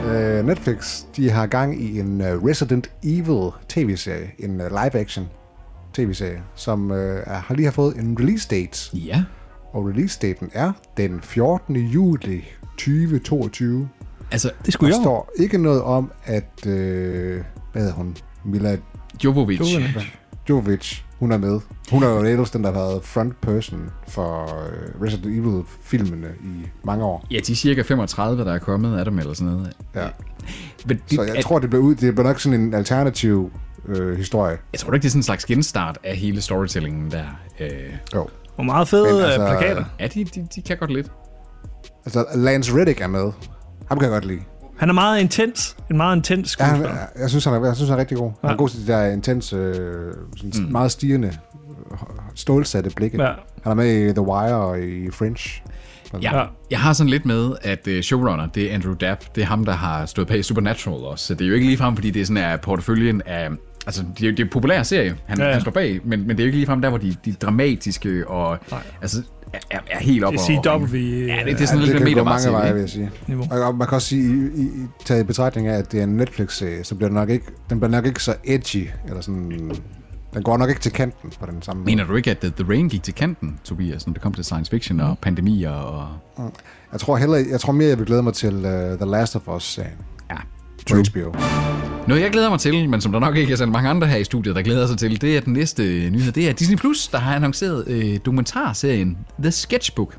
Uh, 0.04 0.46
Netflix, 0.46 1.02
de 1.16 1.30
har 1.30 1.46
gang 1.46 1.82
i 1.82 2.00
en 2.00 2.20
uh, 2.20 2.26
Resident 2.26 2.90
Evil 3.04 3.50
tv-serie, 3.68 4.30
en 4.38 4.60
uh, 4.60 4.66
live-action 4.66 5.28
tv-serie, 5.94 6.42
som 6.54 6.90
uh, 6.90 6.96
er, 6.96 7.34
har 7.34 7.54
lige 7.54 7.64
har 7.64 7.72
fået 7.72 7.96
en 7.96 8.16
release 8.20 8.48
date. 8.48 8.96
Ja. 8.96 9.24
Og 9.72 9.84
release-daten 9.86 10.50
er 10.52 10.72
den 10.96 11.20
14. 11.22 11.76
juli 11.76 12.44
2022. 12.78 13.88
Altså, 14.32 14.50
Det 14.66 14.72
skulle 14.74 14.92
Der 14.92 14.98
jeg. 14.98 15.04
står 15.04 15.30
ikke 15.38 15.58
noget 15.58 15.82
om, 15.82 16.12
at... 16.24 16.66
Øh, 16.66 17.42
hvad 17.72 17.82
hedder 17.82 17.94
hun? 17.96 18.16
Mila 18.44 18.76
Jovovic. 19.24 19.60
Jovovich. 19.60 20.16
Jovic, 20.48 21.02
hun 21.22 21.32
er 21.32 21.38
med. 21.38 21.60
Hun 21.90 22.02
er 22.02 22.08
jo 22.08 22.18
ellers 22.22 22.50
den, 22.50 22.64
der 22.64 22.72
har 22.72 22.78
været 22.80 23.04
front 23.04 23.40
person 23.40 23.90
for 24.08 24.42
øh, 24.42 25.02
Resident 25.02 25.26
Evil-filmene 25.26 26.28
i 26.44 26.66
mange 26.84 27.04
år. 27.04 27.24
Ja, 27.30 27.40
de 27.46 27.56
cirka 27.56 27.82
35, 27.82 28.44
der 28.44 28.52
er 28.52 28.58
kommet 28.58 28.98
af 28.98 29.04
dem, 29.04 29.18
eller 29.18 29.32
sådan 29.34 29.52
noget. 29.52 29.72
Ja. 29.94 30.08
Men 30.86 30.96
det, 31.10 31.16
Så 31.16 31.22
jeg 31.22 31.36
at, 31.36 31.44
tror, 31.44 31.58
det 31.58 31.70
bliver, 31.70 31.82
ud, 31.84 31.94
det 31.94 32.14
bliver 32.14 32.28
nok 32.28 32.40
sådan 32.40 32.60
en 32.60 32.74
alternativ 32.74 33.50
øh, 33.88 34.16
historie. 34.16 34.58
jeg 34.72 34.80
tror 34.80 34.92
ikke, 34.94 35.02
det 35.02 35.08
er 35.08 35.10
sådan 35.10 35.18
en 35.18 35.22
slags 35.22 35.44
genstart 35.44 35.98
af 36.04 36.16
hele 36.16 36.40
storytellingen 36.40 37.10
der. 37.10 37.24
Øh, 37.60 37.68
Jo. 38.14 38.28
Hvor 38.54 38.64
meget 38.64 38.88
fede 38.88 39.02
Men 39.04 39.14
altså, 39.14 39.26
altså- 39.42 39.58
plakater. 39.58 39.84
ja, 40.00 40.06
de, 40.06 40.24
de, 40.24 40.46
de 40.54 40.62
kan 40.62 40.76
godt 40.76 40.92
lidt. 40.92 41.10
Altså, 42.04 42.24
Lance 42.34 42.74
Reddick 42.80 43.00
er 43.00 43.06
med. 43.06 43.32
Ham 43.88 43.98
kan 43.98 44.02
jeg 44.02 44.10
godt 44.12 44.24
lide. 44.24 44.40
Han 44.78 44.88
er 44.88 44.92
meget 44.92 45.20
intens. 45.20 45.76
En 45.90 45.96
meget 45.96 46.16
intens 46.16 46.56
Ja, 46.60 46.64
han, 46.64 46.76
skuespiller. 46.76 47.02
jeg, 47.20 47.30
synes, 47.30 47.44
han 47.44 47.54
er, 47.54 47.66
jeg 47.66 47.76
synes, 47.76 47.88
han 47.90 47.96
er 47.98 48.00
rigtig 48.00 48.16
god. 48.18 48.30
Han 48.40 48.48
Ja. 48.50 48.52
er 48.52 48.56
god 48.56 48.68
til 48.68 48.86
de 48.86 48.92
der 48.92 49.04
intense, 49.06 49.56
øh, 49.56 50.12
sådan 50.36 50.64
mm. 50.66 50.72
meget 50.72 50.90
stigende, 50.90 51.28
øh, 51.92 51.98
stålsatte 52.34 52.90
blikke. 52.96 53.22
Ja. 53.22 53.28
Han 53.62 53.70
er 53.70 53.74
med 53.74 54.08
i 54.10 54.12
The 54.12 54.20
Wire 54.22 54.54
og 54.56 54.80
i 54.80 55.10
French. 55.10 55.62
Ja. 56.12 56.18
Ja. 56.22 56.38
ja. 56.38 56.44
Jeg 56.70 56.80
har 56.80 56.92
sådan 56.92 57.10
lidt 57.10 57.26
med, 57.26 57.52
at 57.62 57.88
uh, 57.90 58.00
showrunner, 58.00 58.46
det 58.46 58.70
er 58.70 58.74
Andrew 58.74 58.94
Dabb. 58.94 59.20
Det 59.34 59.42
er 59.42 59.46
ham, 59.46 59.64
der 59.64 59.72
har 59.72 60.06
stået 60.06 60.28
bag 60.28 60.44
Supernatural 60.44 61.04
også. 61.04 61.26
Så 61.26 61.34
det 61.34 61.44
er 61.44 61.48
jo 61.48 61.54
ikke 61.54 61.66
ligefrem, 61.66 61.94
fordi 61.96 62.10
det 62.10 62.22
er 62.22 62.26
sådan 62.26 62.42
af 62.44 62.60
porteføljen 62.60 63.22
af... 63.26 63.48
Altså, 63.86 64.04
det 64.18 64.26
er, 64.28 64.30
det 64.30 64.40
er 64.40 64.44
en 64.44 64.50
populær 64.50 64.82
serie, 64.82 65.16
han, 65.26 65.38
Ja, 65.38 65.42
ja, 65.44 65.48
ja. 65.48 65.52
han 65.54 65.60
står 65.62 65.70
bag, 65.70 66.00
men, 66.04 66.20
men 66.20 66.28
det 66.28 66.40
er 66.40 66.44
jo 66.44 66.46
ikke 66.46 66.58
ligefrem 66.58 66.80
der, 66.82 66.88
hvor 66.88 66.98
de, 66.98 67.16
de 67.24 67.32
dramatiske 67.32 68.28
og... 68.28 68.58
Nej. 68.70 68.80
Altså, 69.02 69.22
er, 69.52 69.58
er, 69.70 69.78
er 69.90 69.98
helt 69.98 70.24
op 70.24 70.32
Det 70.32 70.40
er 70.40 70.62
CW. 70.62 70.96
Ja, 70.96 71.00
det, 71.00 71.46
det 71.46 71.54
er 71.54 71.58
Ja, 71.60 71.66
sådan 71.66 71.80
det 71.80 71.88
lidt 71.88 71.98
gå 71.98 72.04
meter 72.04 72.24
mange 72.24 72.52
veje, 72.52 72.72
vil 72.72 72.80
jeg 72.80 72.90
sige. 72.90 73.10
Niveau. 73.26 73.44
Og, 73.50 73.74
man 73.74 73.88
kan 73.88 73.94
også 73.94 74.08
sige, 74.08 74.50
i, 74.56 74.62
i, 74.62 74.86
taget 75.04 75.20
i 75.20 75.24
betragtning 75.24 75.68
af, 75.68 75.78
at 75.78 75.92
det 75.92 76.00
er 76.00 76.04
en 76.04 76.16
Netflix-serie, 76.16 76.84
så 76.84 76.94
bliver 76.94 77.08
den 77.08 77.14
nok 77.14 77.28
ikke, 77.28 77.46
den 77.70 77.80
bliver 77.80 77.90
nok 77.90 78.06
ikke 78.06 78.22
så 78.22 78.34
edgy, 78.44 78.88
eller 79.08 79.20
sådan, 79.20 79.72
den 80.34 80.42
går 80.42 80.56
nok 80.56 80.68
ikke 80.68 80.80
til 80.80 80.92
kanten 80.92 81.32
på 81.40 81.46
den 81.46 81.62
samme 81.62 81.84
Mener 81.84 82.04
du 82.04 82.14
ikke, 82.14 82.30
at 82.30 82.38
The, 82.38 82.52
The 82.58 82.68
Rain 82.68 82.88
gik 82.88 83.02
til 83.02 83.14
kanten, 83.14 83.58
Tobias, 83.64 84.06
når 84.06 84.12
det 84.12 84.22
kom 84.22 84.34
til 84.34 84.44
science 84.44 84.70
fiction 84.70 85.00
og 85.00 85.18
pandemier 85.18 85.70
og... 85.70 86.08
Jeg 86.92 87.00
tror, 87.00 87.16
hellere, 87.16 87.44
jeg 87.50 87.60
tror 87.60 87.72
mere, 87.72 87.88
jeg 87.88 87.98
vil 87.98 88.06
glæde 88.06 88.22
mig 88.22 88.34
til 88.34 88.54
uh, 88.54 88.98
The 88.98 89.10
Last 89.10 89.36
of 89.36 89.48
Us-serien 89.48 89.98
Ja, 90.90 90.94
på 90.94 91.00
HBO. 91.12 91.38
Noget, 92.08 92.22
jeg 92.22 92.30
glæder 92.30 92.50
mig 92.50 92.58
til, 92.60 92.88
men 92.88 93.00
som 93.00 93.12
der 93.12 93.18
nok 93.18 93.36
ikke 93.36 93.52
er 93.52 93.56
så 93.56 93.66
mange 93.66 93.88
andre 93.90 94.06
her 94.06 94.16
i 94.16 94.24
studiet, 94.24 94.56
der 94.56 94.62
glæder 94.62 94.86
sig 94.86 94.98
til, 94.98 95.20
det 95.20 95.36
er 95.36 95.40
den 95.40 95.52
næste 95.52 96.10
nyhed. 96.10 96.32
Det 96.32 96.48
er 96.48 96.52
Disney 96.52 96.76
Plus, 96.76 97.08
der 97.08 97.18
har 97.18 97.34
annonceret 97.34 97.84
øh, 97.88 98.16
dokumentarserien 98.24 99.18
The 99.42 99.50
Sketchbook, 99.50 100.16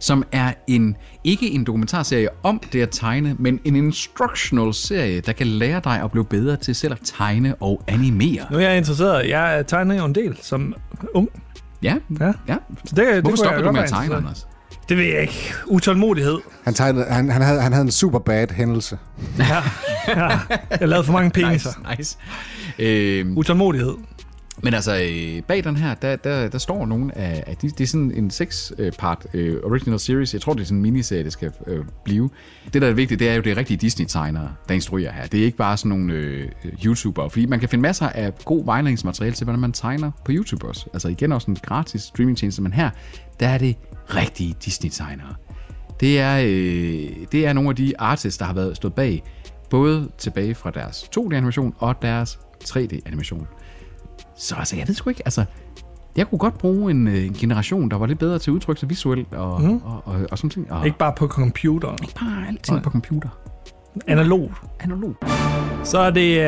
som 0.00 0.24
er 0.32 0.52
en 0.66 0.96
ikke 1.24 1.50
en 1.50 1.64
dokumentarserie 1.64 2.28
om 2.42 2.60
det 2.72 2.82
at 2.82 2.88
tegne, 2.92 3.36
men 3.38 3.60
en 3.64 3.76
instructional 3.76 4.74
serie, 4.74 5.20
der 5.20 5.32
kan 5.32 5.46
lære 5.46 5.80
dig 5.84 6.00
at 6.02 6.10
blive 6.10 6.24
bedre 6.24 6.56
til 6.56 6.74
selv 6.74 6.92
at 6.92 6.98
tegne 7.04 7.54
og 7.54 7.82
animere. 7.88 8.46
Nu 8.50 8.56
er 8.56 8.60
jeg 8.62 8.76
interesseret. 8.76 9.28
Jeg 9.28 9.64
tegner 9.66 9.94
jo 9.94 10.04
en 10.04 10.14
del 10.14 10.36
som 10.42 10.74
ung. 11.14 11.28
Ja, 11.82 11.96
Ja. 12.20 12.32
ja. 12.48 12.56
Så 12.84 12.94
det, 12.94 12.96
det 12.96 13.06
Hvorfor 13.06 13.20
kunne 13.22 13.36
stopper 13.36 13.54
jeg 13.56 13.64
du 13.64 13.72
med 13.72 13.80
at 13.82 13.88
tegne. 13.88 14.14
Anders? 14.16 14.46
Det 14.88 14.96
ved 14.96 15.04
jeg 15.04 15.22
ikke. 15.22 15.54
Utålmodighed. 15.66 16.38
Han, 16.64 16.74
tegnede, 16.74 17.04
han, 17.04 17.30
han, 17.30 17.42
havde, 17.42 17.60
han 17.60 17.72
havde 17.72 17.84
en 17.84 17.90
super 17.90 18.18
bad 18.18 18.46
hændelse. 18.50 18.98
Ja. 19.38 19.62
ja. 20.08 20.38
Jeg 20.80 20.88
lavede 20.88 21.04
for 21.04 21.12
mange 21.12 21.30
peniser. 21.30 21.70
Nice, 21.90 21.98
nice. 21.98 22.18
Øh, 22.78 23.36
Utålmodighed. 23.36 23.94
Men 24.62 24.74
altså, 24.74 24.96
øh, 24.96 25.42
bag 25.42 25.64
den 25.64 25.76
her, 25.76 25.94
der, 25.94 26.16
der, 26.16 26.48
der 26.48 26.58
står 26.58 26.86
nogle 26.86 27.18
af, 27.18 27.44
af 27.46 27.56
de, 27.56 27.70
det 27.70 27.80
er 27.80 27.86
sådan 27.86 28.12
en 28.14 28.30
seks-part 28.30 29.26
øh, 29.34 29.56
original 29.64 29.98
series. 29.98 30.32
Jeg 30.34 30.40
tror, 30.40 30.52
det 30.52 30.60
er 30.60 30.64
sådan 30.64 30.78
en 30.78 30.82
miniserie, 30.82 31.24
det 31.24 31.32
skal 31.32 31.50
øh, 31.66 31.84
blive. 32.04 32.30
Det, 32.72 32.82
der 32.82 32.88
er 32.88 32.92
vigtigt, 32.92 33.20
det 33.20 33.28
er 33.28 33.34
jo, 33.34 33.42
det 33.42 33.52
er 33.52 33.56
rigtige 33.56 33.76
Disney-tegnere, 33.76 34.48
der 34.68 34.74
instruerer 34.74 35.12
her. 35.12 35.26
Det 35.26 35.40
er 35.40 35.44
ikke 35.44 35.56
bare 35.56 35.76
sådan 35.76 35.88
nogle 35.88 36.12
øh, 36.12 36.48
YouTubere, 36.84 37.30
fordi 37.30 37.46
man 37.46 37.60
kan 37.60 37.68
finde 37.68 37.82
masser 37.82 38.08
af 38.08 38.32
god 38.44 38.64
vejledningsmateriale 38.64 39.34
til, 39.34 39.44
hvordan 39.44 39.60
man 39.60 39.72
tegner 39.72 40.10
på 40.24 40.32
YouTube 40.34 40.66
også. 40.66 40.86
Altså 40.92 41.08
igen 41.08 41.32
også 41.32 41.50
en 41.50 41.56
gratis 41.62 42.02
streamingtjeneste, 42.02 42.62
men 42.62 42.72
her, 42.72 42.90
der 43.40 43.48
er 43.48 43.58
det 43.58 43.76
rigtige 44.14 44.54
Disney-tegnere. 44.64 45.34
Det 46.00 46.20
er, 46.20 46.36
øh, 46.36 47.26
det 47.32 47.46
er 47.46 47.52
nogle 47.52 47.70
af 47.70 47.76
de 47.76 47.92
artists, 47.98 48.38
der 48.38 48.44
har 48.44 48.54
været 48.54 48.76
stået 48.76 48.94
bag 48.94 49.22
både 49.70 50.08
tilbage 50.18 50.54
fra 50.54 50.70
deres 50.70 51.10
2D-animation 51.16 51.74
og 51.78 52.02
deres 52.02 52.38
3D-animation. 52.64 53.46
Så 54.36 54.54
altså, 54.56 54.76
jeg 54.76 54.88
ved 54.88 54.94
sgu 54.94 55.10
ikke, 55.10 55.22
altså, 55.24 55.44
jeg 56.16 56.28
kunne 56.28 56.38
godt 56.38 56.58
bruge 56.58 56.90
en, 56.90 57.08
øh, 57.08 57.26
en 57.26 57.32
generation, 57.32 57.90
der 57.90 57.96
var 57.96 58.06
lidt 58.06 58.18
bedre 58.18 58.38
til 58.38 58.50
at 58.50 58.54
udtrykke 58.54 58.80
sig 58.80 58.90
visuelt 58.90 59.34
og, 59.34 59.62
mm. 59.62 59.80
og, 59.84 60.02
og, 60.04 60.26
og 60.30 60.38
sådan 60.38 60.50
ting. 60.50 60.72
Og 60.72 60.86
Ikke 60.86 60.98
bare 60.98 61.12
på 61.16 61.26
computeren. 61.28 61.98
bare 62.20 62.48
alting 62.48 62.82
på 62.82 62.90
computer. 62.90 63.28
Analogt. 64.06 64.52
Analog. 64.80 65.16
Så 65.84 65.98
er 65.98 66.10
det 66.10 66.40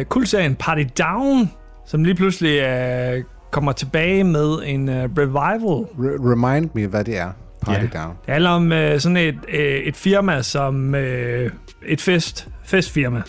øh, 0.00 0.04
kultserien 0.04 0.56
Party 0.56 0.84
Down, 0.98 1.50
som 1.86 2.04
lige 2.04 2.14
pludselig 2.14 2.60
øh, 2.60 3.24
kommer 3.54 3.72
tilbage 3.72 4.24
med 4.24 4.58
en 4.64 4.88
øh, 4.88 5.08
revival. 5.18 5.84
Re- 5.84 6.30
remind 6.32 6.70
me, 6.74 6.86
hvad 6.86 7.04
det 7.04 7.18
er. 7.18 7.30
Party 7.60 7.80
Ja. 7.94 7.98
Down. 8.00 8.16
Det 8.26 8.32
handler 8.32 8.50
om 8.50 8.72
øh, 8.72 9.00
sådan 9.00 9.16
et, 9.16 9.38
øh, 9.48 9.60
et 9.60 9.96
firma, 9.96 10.42
som 10.42 10.94
øh, 10.94 11.50
et 11.86 12.00
fest, 12.00 12.48
festfirma, 12.64 13.22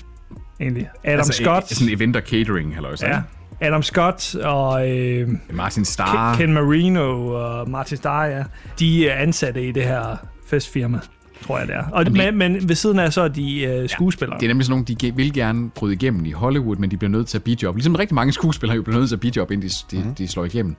egentlig. 0.61 0.89
Adam 1.03 1.17
altså, 1.17 1.33
Scott. 1.33 1.67
Sådan 1.69 1.93
event 1.93 2.15
og 2.15 2.21
catering, 2.21 2.75
eller 2.75 2.89
ja, 3.01 3.21
Adam 3.67 3.83
Scott 3.83 4.35
og 4.35 4.91
øh, 4.91 5.29
Martin 5.53 5.85
Starr. 5.85 6.35
Ken, 6.35 6.45
Ken 6.45 6.53
Marino 6.53 7.27
og 7.27 7.69
Martin 7.69 7.97
Starr, 7.97 8.25
ja, 8.25 8.43
de 8.79 9.09
er 9.09 9.15
ansatte 9.15 9.67
i 9.67 9.71
det 9.71 9.83
her 9.83 10.17
festfirma, 10.47 10.99
tror 11.43 11.57
jeg 11.59 11.67
det 11.67 11.75
er. 11.75 11.83
Og, 11.91 12.05
det- 12.05 12.13
men, 12.13 12.37
men 12.37 12.69
ved 12.69 12.75
siden 12.75 12.99
af 12.99 13.13
så 13.13 13.21
er 13.21 13.27
de 13.27 13.63
øh, 13.63 13.89
skuespillere. 13.89 14.39
Det 14.39 14.45
er 14.45 14.47
nemlig 14.47 14.65
sådan 14.65 14.71
nogle, 14.71 14.85
de 15.01 15.13
vil 15.15 15.33
gerne 15.33 15.69
bryde 15.69 15.93
igennem 15.93 16.25
i 16.25 16.31
Hollywood, 16.31 16.75
men 16.75 16.91
de 16.91 16.97
bliver 16.97 17.11
nødt 17.11 17.27
til 17.27 17.37
at 17.37 17.43
bijob. 17.43 17.75
Ligesom 17.75 17.95
rigtig 17.95 18.15
mange 18.15 18.33
skuespillere 18.33 18.75
jo 18.75 18.81
bliver 18.81 18.97
nødt 18.97 19.09
til 19.09 19.15
at 19.15 19.19
bijob, 19.19 19.51
inden 19.51 19.69
de, 19.69 19.97
de, 19.97 20.03
mm. 20.03 20.15
de 20.15 20.27
slår 20.27 20.45
igennem. 20.45 20.75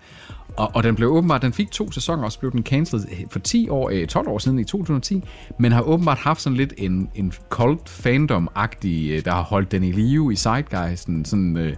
Og, 0.57 0.71
og 0.75 0.83
den 0.83 0.95
blev 0.95 1.09
åbenbart, 1.09 1.43
den 1.43 1.53
fik 1.53 1.71
to 1.71 1.93
sæsoner, 1.93 2.25
og 2.25 2.33
så 2.33 2.39
blev 2.39 2.53
den 2.53 2.63
cancelled 2.63 3.07
for 3.31 3.39
10 3.39 3.69
år, 3.69 3.91
øh, 3.93 4.07
12 4.07 4.29
år 4.29 4.39
siden 4.39 4.59
i 4.59 4.65
2010, 4.65 5.23
men 5.59 5.73
har 5.73 5.83
åbenbart 5.83 6.19
haft 6.19 6.41
sådan 6.41 6.57
lidt 6.57 6.73
en, 6.77 7.09
en 7.15 7.33
cult 7.51 7.89
fandom-agtig, 7.89 9.11
øh, 9.11 9.25
der 9.25 9.31
har 9.33 9.43
holdt 9.43 9.73
den 9.73 9.85
i 9.85 9.93
live 9.93 10.33
i 10.33 10.37
Zeitgeisten, 10.37 11.25
sådan 11.25 11.57
øh, 11.57 11.73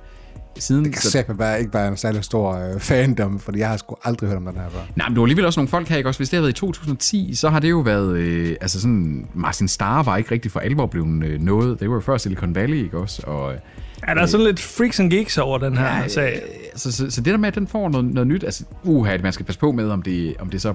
siden... 0.63 0.85
Det 0.85 0.93
kan 0.93 1.03
sætte 1.03 1.39
være 1.39 1.61
ikke 1.61 1.75
være 1.75 1.89
en 1.89 1.97
særlig 1.97 2.25
stor 2.25 2.55
øh, 2.55 2.81
fandom, 2.81 3.39
fordi 3.39 3.59
jeg 3.59 3.69
har 3.69 3.77
sgu 3.77 3.97
aldrig 4.05 4.29
hørt 4.29 4.37
om 4.37 4.45
den 4.45 4.55
her 4.55 4.71
før. 4.71 4.79
Nej, 4.97 5.09
men 5.09 5.15
det 5.15 5.21
var 5.21 5.25
alligevel 5.25 5.47
også 5.47 5.61
nogle 5.61 5.69
folk 5.69 5.89
her, 5.89 5.97
ikke 5.97 6.09
også? 6.09 6.19
Hvis 6.19 6.29
det 6.29 6.37
havde 6.37 6.43
været 6.43 6.57
i 6.57 6.61
2010, 6.61 7.35
så 7.35 7.49
har 7.49 7.61
det 7.61 7.71
jo 7.71 7.79
været... 7.79 8.17
Øh, 8.17 8.57
altså 8.61 8.81
sådan, 8.81 9.27
Martin 9.35 9.69
Starr 9.69 10.03
var 10.03 10.17
ikke 10.17 10.31
rigtig 10.31 10.51
for 10.51 10.61
alvor 10.61 10.87
blevet 10.87 11.25
øh, 11.25 11.41
noget. 11.41 11.81
Det 11.81 11.89
var 11.89 11.95
jo 11.95 12.01
før 12.01 12.17
Silicon 12.17 12.55
Valley, 12.55 12.85
ikke 12.85 12.99
også? 12.99 13.23
Og, 13.27 13.53
øh, 13.53 13.59
Er 14.03 14.15
der 14.15 14.27
sådan 14.27 14.47
lidt 14.47 14.61
freaks 14.61 15.01
and 15.01 15.11
geeks 15.11 15.39
over 15.39 15.59
den 15.59 15.77
her 15.77 15.97
ja, 15.97 16.09
sag? 16.09 16.43
så, 16.77 16.93
så, 16.93 17.11
så 17.11 17.21
det 17.21 17.33
der 17.33 17.39
med, 17.39 17.49
at 17.49 17.55
den 17.55 17.67
får 17.67 17.89
noget, 17.89 18.07
noget 18.07 18.27
nyt, 18.27 18.45
altså 18.45 18.65
uha, 18.85 19.15
at 19.15 19.23
man 19.23 19.33
skal 19.33 19.47
passe 19.47 19.59
på 19.61 19.73
med, 19.73 19.91
om 19.91 20.03
det, 20.03 20.35
om 20.39 20.51
det 20.51 20.63
så 20.63 20.75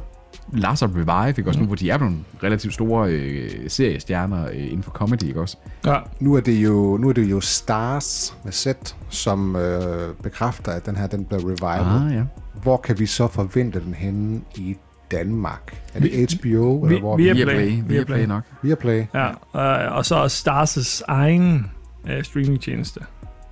lader 0.53 0.75
sig 0.75 0.89
revive, 0.95 1.29
ikke 1.37 1.49
også? 1.49 1.59
Nu, 1.59 1.65
hvor 1.65 1.75
de 1.75 1.89
er 1.89 1.97
nogle 1.97 2.15
relativt 2.43 2.73
store 2.73 3.09
øh, 3.11 3.49
seriestjerner 3.67 4.45
øh, 4.45 4.55
inden 4.55 4.83
for 4.83 4.91
comedy, 4.91 5.23
ikke 5.23 5.41
også? 5.41 5.57
Ja. 5.85 5.97
Nu 6.19 6.33
er 6.35 6.39
det 6.39 6.63
jo, 6.63 6.97
nu 6.97 7.09
er 7.09 7.13
det 7.13 7.31
jo 7.31 7.39
Stars 7.39 8.37
med 8.43 8.51
Z, 8.53 8.67
som 9.09 9.55
øh, 9.55 10.13
bekræfter, 10.23 10.71
at 10.71 10.85
den 10.85 10.95
her 10.95 11.07
den 11.07 11.25
bliver 11.25 11.41
revival. 11.41 12.07
Ah, 12.07 12.15
ja. 12.17 12.23
Hvor 12.63 12.77
kan 12.77 12.99
vi 12.99 13.05
så 13.05 13.27
forvente 13.27 13.79
den 13.79 13.93
henne 13.93 14.41
i 14.55 14.75
Danmark? 15.11 15.77
Er 15.93 15.99
det 15.99 16.11
HBO, 16.41 16.79
vi- 16.81 16.87
eller 16.87 16.99
hvor? 16.99 17.17
vi 17.17 17.29
er- 17.29 17.33
Viaplay, 17.33 17.55
Viaplay. 17.71 17.87
Viaplay, 17.95 18.25
nok. 18.25 18.43
Viaplay. 18.61 19.03
Ja, 19.13 19.27
og, 19.51 19.95
og 19.97 20.05
så 20.05 20.15
er 20.15 20.27
Stars' 20.27 21.01
egen 21.07 21.71
øh, 22.09 22.23
streamingtjeneste. 22.23 22.99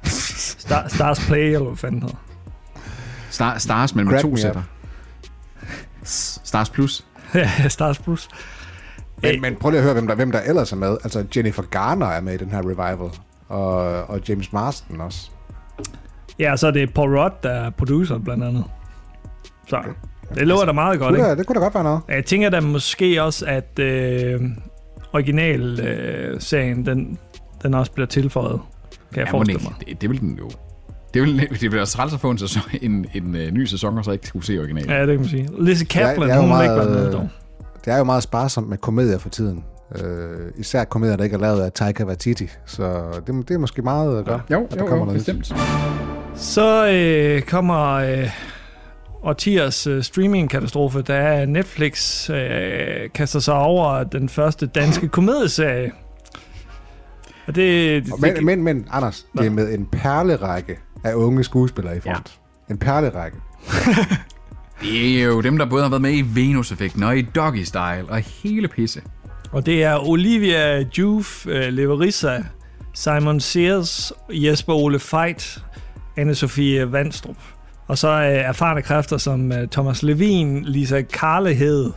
Star, 0.65 0.87
Stars 0.87 1.25
Play, 1.27 1.39
eller 1.53 1.63
hvad 1.67 1.77
fanden 1.77 2.01
hedder. 2.01 2.15
Star, 3.29 3.57
Stars, 3.57 3.95
men 3.95 4.07
med 4.07 4.21
to 4.21 4.35
sætter. 4.35 4.61
Stars 6.03 6.69
Plus. 6.69 7.05
Ja, 7.35 7.67
Stars 7.67 7.99
Plus. 7.99 8.29
Men, 9.21 9.41
men 9.41 9.55
prøv 9.55 9.69
lige 9.71 9.77
at 9.79 9.83
høre, 9.83 9.93
hvem 9.93 10.07
der, 10.07 10.15
hvem 10.15 10.31
der 10.31 10.39
ellers 10.41 10.71
er 10.71 10.75
med. 10.75 10.97
Altså 11.03 11.25
Jennifer 11.35 11.63
Garner 11.63 12.05
er 12.05 12.21
med 12.21 12.33
i 12.33 12.37
den 12.37 12.49
her 12.51 12.59
revival. 12.59 13.09
Og, 13.47 13.75
og 14.09 14.19
James 14.29 14.53
Marsden 14.53 15.01
også. 15.01 15.31
Ja, 16.39 16.55
så 16.57 16.67
er 16.67 16.71
det 16.71 16.93
Paul 16.93 17.17
Rudd, 17.17 17.33
der 17.43 17.49
er 17.51 17.69
producer, 17.69 18.17
blandt 18.17 18.43
andet. 18.43 18.63
Så 19.67 19.83
det 20.35 20.47
lover 20.47 20.65
da 20.65 20.71
meget 20.71 20.99
godt, 20.99 21.09
Kunne 21.09 21.17
ikke? 21.19 21.29
da, 21.29 21.35
det 21.35 21.47
kunne 21.47 21.55
da 21.55 21.59
godt 21.59 21.73
være 21.73 21.83
noget. 21.83 22.01
Jeg 22.09 22.25
tænker 22.25 22.49
da 22.49 22.59
måske 22.59 23.23
også, 23.23 23.45
at 23.45 23.79
øh, 23.79 24.41
original-serien, 25.13 26.33
øh, 26.33 26.41
serien, 26.41 26.85
den, 26.85 27.17
den 27.63 27.73
også 27.73 27.91
bliver 27.91 28.07
tilføjet, 28.07 28.59
kan 29.13 29.19
jeg 29.19 29.27
Ja, 29.27 29.31
forestille 29.31 29.61
mig. 29.63 29.73
Det, 29.87 30.01
det 30.01 30.09
vil 30.09 30.19
den 30.19 30.37
jo. 30.37 30.49
Det 31.13 31.21
vil, 31.21 31.49
det 31.61 31.71
vil 31.71 31.79
også 31.79 31.97
træls 31.97 32.13
at 32.13 32.19
få 32.19 32.31
en, 32.31 32.37
sæson, 32.37 32.63
en, 32.81 33.05
en, 33.13 33.35
en 33.35 33.53
ny 33.53 33.65
sæson, 33.65 33.97
og 33.97 34.05
så 34.05 34.11
ikke 34.11 34.27
skulle 34.27 34.45
se 34.45 34.59
originalen. 34.59 34.89
Ja, 34.89 34.99
det 34.99 35.07
kan 35.07 35.19
man 35.19 35.29
sige. 35.29 35.49
Lizzie 35.59 35.87
Kaplan, 35.87 36.21
det 36.21 36.31
er 36.31 36.35
jo 36.35 36.41
hun 36.41 36.49
vil 36.49 36.63
ikke 36.63 36.75
meget, 36.75 36.89
være 36.89 36.99
med 36.99 37.07
øh, 37.07 37.13
dog. 37.13 37.29
Det 37.85 37.93
er 37.93 37.97
jo 37.97 38.03
meget 38.03 38.23
sparsomt 38.23 38.69
med 38.69 38.77
komedier 38.77 39.17
for 39.17 39.29
tiden. 39.29 39.63
Øh, 39.95 40.51
især 40.57 40.83
komedier, 40.83 41.17
der 41.17 41.23
ikke 41.23 41.33
er 41.33 41.39
lavet 41.39 41.61
af 41.61 41.71
Taika 41.71 42.03
Waititi. 42.03 42.49
Så 42.65 43.03
det, 43.27 43.47
det 43.47 43.53
er 43.53 43.57
måske 43.57 43.81
meget 43.81 44.19
at 44.19 44.25
gøre. 44.25 44.41
Jo, 44.51 44.63
at 44.63 44.71
der 44.71 44.77
jo, 44.79 44.85
kommer 44.85 44.97
jo, 44.97 45.05
noget 45.05 45.17
bestemt. 45.17 45.53
Så 46.35 46.87
øh, 46.87 47.41
kommer 47.41 47.93
øh, 47.93 48.29
årtiers 49.23 49.87
øh, 49.87 50.03
streaming-katastrofe, 50.03 51.01
da 51.01 51.45
Netflix 51.45 52.29
øh, 52.29 53.09
kaster 53.13 53.39
sig 53.39 53.53
over 53.53 54.03
den 54.03 54.29
første 54.29 54.65
danske 54.65 55.07
komedieserie. 55.07 55.91
Og 57.47 57.55
det, 57.55 58.05
det, 58.05 58.13
Men, 58.21 58.45
men, 58.45 58.63
men 58.63 58.87
Anders, 58.91 59.25
det 59.37 59.45
er 59.45 59.49
med 59.49 59.73
en 59.73 59.85
perlerække 59.85 60.77
af 61.03 61.13
unge 61.13 61.43
skuespillere 61.43 61.97
i 61.97 61.99
front. 61.99 62.39
Ja. 62.69 62.73
En 62.73 62.77
perlerække. 62.77 63.37
Det 64.81 65.21
er 65.21 65.25
jo 65.25 65.41
dem, 65.41 65.57
der 65.57 65.65
både 65.65 65.83
har 65.83 65.89
været 65.89 66.01
med 66.01 66.13
i 66.13 66.21
Venus-effekten 66.21 67.03
og 67.03 67.17
i 67.17 67.21
Doggy 67.21 67.63
Style 67.63 68.05
og 68.09 68.17
hele 68.19 68.67
pisse. 68.67 69.01
Og 69.51 69.65
det 69.65 69.83
er 69.83 70.09
Olivia 70.09 70.79
Juf, 70.97 71.45
uh, 71.45 71.51
Leverissa, 71.51 72.39
Simon 72.93 73.39
Sears, 73.39 74.13
Jesper 74.29 74.73
Ole 74.73 74.99
Feit, 74.99 75.63
Anne-Sophie 76.19 76.83
Vandstrup. 76.83 77.35
Og 77.87 77.97
så 77.97 78.07
uh, 78.11 78.23
erfarne 78.23 78.81
kræfter 78.81 79.17
som 79.17 79.51
uh, 79.51 79.67
Thomas 79.71 80.03
Levin, 80.03 80.63
Lisa 80.65 81.01
Karlehed, 81.01 81.91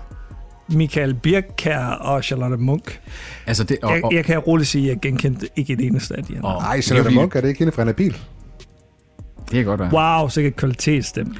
Michael 0.68 1.14
Birkkær 1.14 1.86
og 1.86 2.24
Charlotte 2.24 2.56
Munk. 2.56 3.00
Altså 3.46 3.64
det, 3.64 3.78
og, 3.82 3.94
Jeg, 3.94 4.04
og, 4.04 4.14
jeg 4.14 4.24
kan 4.24 4.38
roligt 4.38 4.68
sige, 4.68 4.84
at 4.84 4.88
jeg 4.88 5.00
genkendte 5.00 5.48
ikke 5.56 5.72
et 5.72 5.80
eneste 5.80 6.16
af 6.16 6.24
de 6.24 6.34
her. 6.34 6.42
og, 6.42 6.62
Ej, 6.62 6.70
det 6.72 6.78
er 6.78 6.82
Charlotte 6.82 7.10
Munk, 7.14 7.36
er 7.36 7.40
det 7.40 7.48
ikke 7.48 7.58
hende 7.58 7.72
fra 7.72 7.84
Nabil? 7.84 8.16
Det 9.50 9.56
kan 9.56 9.64
godt 9.64 9.80
være. 9.80 10.18
Wow, 10.20 10.28
sikkert 10.28 10.56
kvalitetsstemme. 10.56 11.34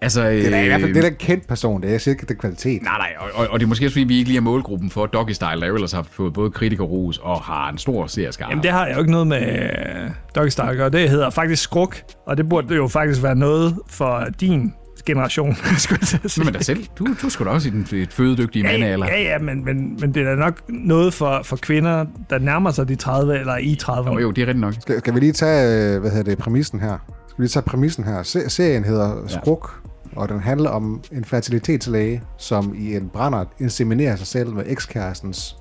Altså, 0.00 0.24
Det 0.24 0.46
er 0.46 0.50
da 0.50 0.62
i 0.62 0.66
hvert 0.66 0.80
fald 0.80 0.90
øh, 0.90 0.94
det 0.96 1.04
er 1.04 1.08
en 1.08 1.16
kendt 1.18 1.48
person. 1.48 1.82
Det 1.82 1.94
er 1.94 1.98
sikkert 1.98 2.22
ikke 2.22 2.28
det 2.28 2.36
er 2.36 2.40
kvalitet. 2.40 2.82
Nej, 2.82 2.98
nej, 2.98 3.12
og, 3.18 3.28
og, 3.34 3.46
og 3.50 3.60
det 3.60 3.64
er 3.64 3.68
måske 3.68 3.86
også, 3.86 3.94
fordi 3.94 4.04
vi 4.04 4.16
ikke 4.18 4.28
lige 4.28 4.36
er 4.36 4.40
målgruppen 4.42 4.90
for 4.90 5.06
Doggy 5.06 5.30
Style, 5.32 5.60
der 5.60 5.66
jo 5.66 5.74
ellers 5.74 5.92
har 5.92 6.02
fået 6.10 6.32
både 6.32 6.50
kritikerros 6.50 7.18
og 7.18 7.40
har 7.40 7.70
en 7.70 7.78
stor 7.78 8.06
seerskare. 8.06 8.48
Jamen, 8.48 8.62
det 8.62 8.70
har 8.70 8.86
jeg 8.86 8.94
jo 8.94 8.98
ikke 8.98 9.10
noget 9.10 9.26
med 9.26 9.70
uh, 10.04 10.10
Doggy 10.34 10.48
Style 10.48 10.70
at 10.70 10.76
gøre. 10.76 10.90
Det 10.90 11.10
hedder 11.10 11.30
faktisk 11.30 11.62
Skruk, 11.62 11.96
og 12.26 12.36
det 12.36 12.48
burde 12.48 12.74
jo 12.74 12.88
faktisk 12.88 13.22
være 13.22 13.34
noget 13.34 13.76
for 13.88 14.26
din 14.40 14.72
generation, 15.06 15.54
skulle 15.78 16.06
jeg 16.22 16.30
sige. 16.30 16.44
Men 16.44 16.54
dig 16.54 16.64
selv, 16.64 16.84
du, 16.98 17.06
du 17.22 17.28
skulle 17.30 17.48
da 17.50 17.54
også 17.54 17.68
i 17.68 17.70
den 17.70 17.86
et 17.92 18.12
fødedygtige 18.12 18.64
Ja, 18.66 18.72
mandealder. 18.72 19.06
ja, 19.06 19.22
ja, 19.22 19.38
men, 19.38 19.64
men, 19.64 19.96
men 20.00 20.14
det 20.14 20.22
er 20.26 20.30
da 20.30 20.36
nok 20.36 20.60
noget 20.68 21.14
for, 21.14 21.40
for 21.44 21.56
kvinder, 21.56 22.06
der 22.30 22.38
nærmer 22.38 22.70
sig 22.70 22.88
de 22.88 22.94
30 22.96 23.38
eller 23.38 23.56
i 23.56 23.78
30'erne. 23.82 24.12
Jo, 24.12 24.18
jo, 24.18 24.30
det 24.30 24.42
er 24.42 24.46
rigtigt 24.46 24.60
nok. 24.60 24.74
Skal, 24.80 24.98
skal 24.98 25.14
vi 25.14 25.20
lige 25.20 25.32
tage, 25.32 25.94
øh, 25.94 26.00
hvad 26.00 26.10
hedder 26.10 26.30
det, 26.30 26.38
præmissen 26.38 26.80
her? 26.80 26.98
Skal 27.28 27.38
vi 27.38 27.42
lige 27.42 27.48
tage 27.48 27.62
præmissen 27.62 28.04
her? 28.04 28.22
Se, 28.22 28.50
serien 28.50 28.84
hedder 28.84 29.26
Skruk, 29.26 29.80
og 30.16 30.28
den 30.28 30.40
handler 30.40 30.70
om 30.70 31.00
en 31.12 31.24
fertilitetslæge, 31.24 32.22
som 32.38 32.74
i 32.78 32.96
en 32.96 33.08
brænder 33.12 33.44
inseminerer 33.60 34.16
sig 34.16 34.26
selv 34.26 34.50
med 34.54 34.64
ekskærestens 34.66 35.56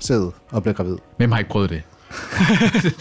sæd 0.00 0.30
og 0.50 0.62
bliver 0.62 0.74
gravid. 0.74 0.96
Hvem 1.16 1.32
har 1.32 1.38
ikke 1.38 1.50
prøvet 1.50 1.70
det? 1.70 1.82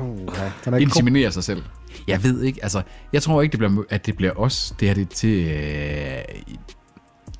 Uh, 0.00 0.18
ja. 0.18 0.24
Den 0.64 0.74
er 0.74 0.78
ikke 0.78 0.90
god. 0.90 0.96
Inseminere 0.96 1.32
sig 1.32 1.44
selv. 1.44 1.62
Jeg 2.08 2.24
ved 2.24 2.42
ikke, 2.42 2.58
altså, 2.62 2.82
jeg 3.12 3.22
tror 3.22 3.42
ikke, 3.42 3.52
det 3.52 3.58
bliver, 3.58 3.82
at 3.90 4.06
det 4.06 4.16
bliver 4.16 4.32
os. 4.40 4.74
Det 4.80 4.90
er 4.90 4.94
det 4.94 5.08
til... 5.08 5.46
Øh, 5.46 5.52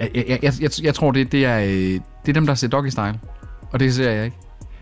jeg, 0.00 0.10
jeg, 0.14 0.38
jeg, 0.42 0.52
jeg, 0.60 0.70
jeg 0.82 0.94
tror, 0.94 1.10
det, 1.12 1.32
det, 1.32 1.44
er, 1.44 1.58
øh, 1.58 1.68
det 1.70 2.28
er 2.28 2.32
dem, 2.32 2.46
der 2.46 2.54
ser 2.54 2.68
Doggy 2.68 2.88
Style. 2.88 3.20
Og 3.72 3.80
det 3.80 3.94
ser 3.94 4.10
jeg 4.10 4.24
ikke. 4.24 4.36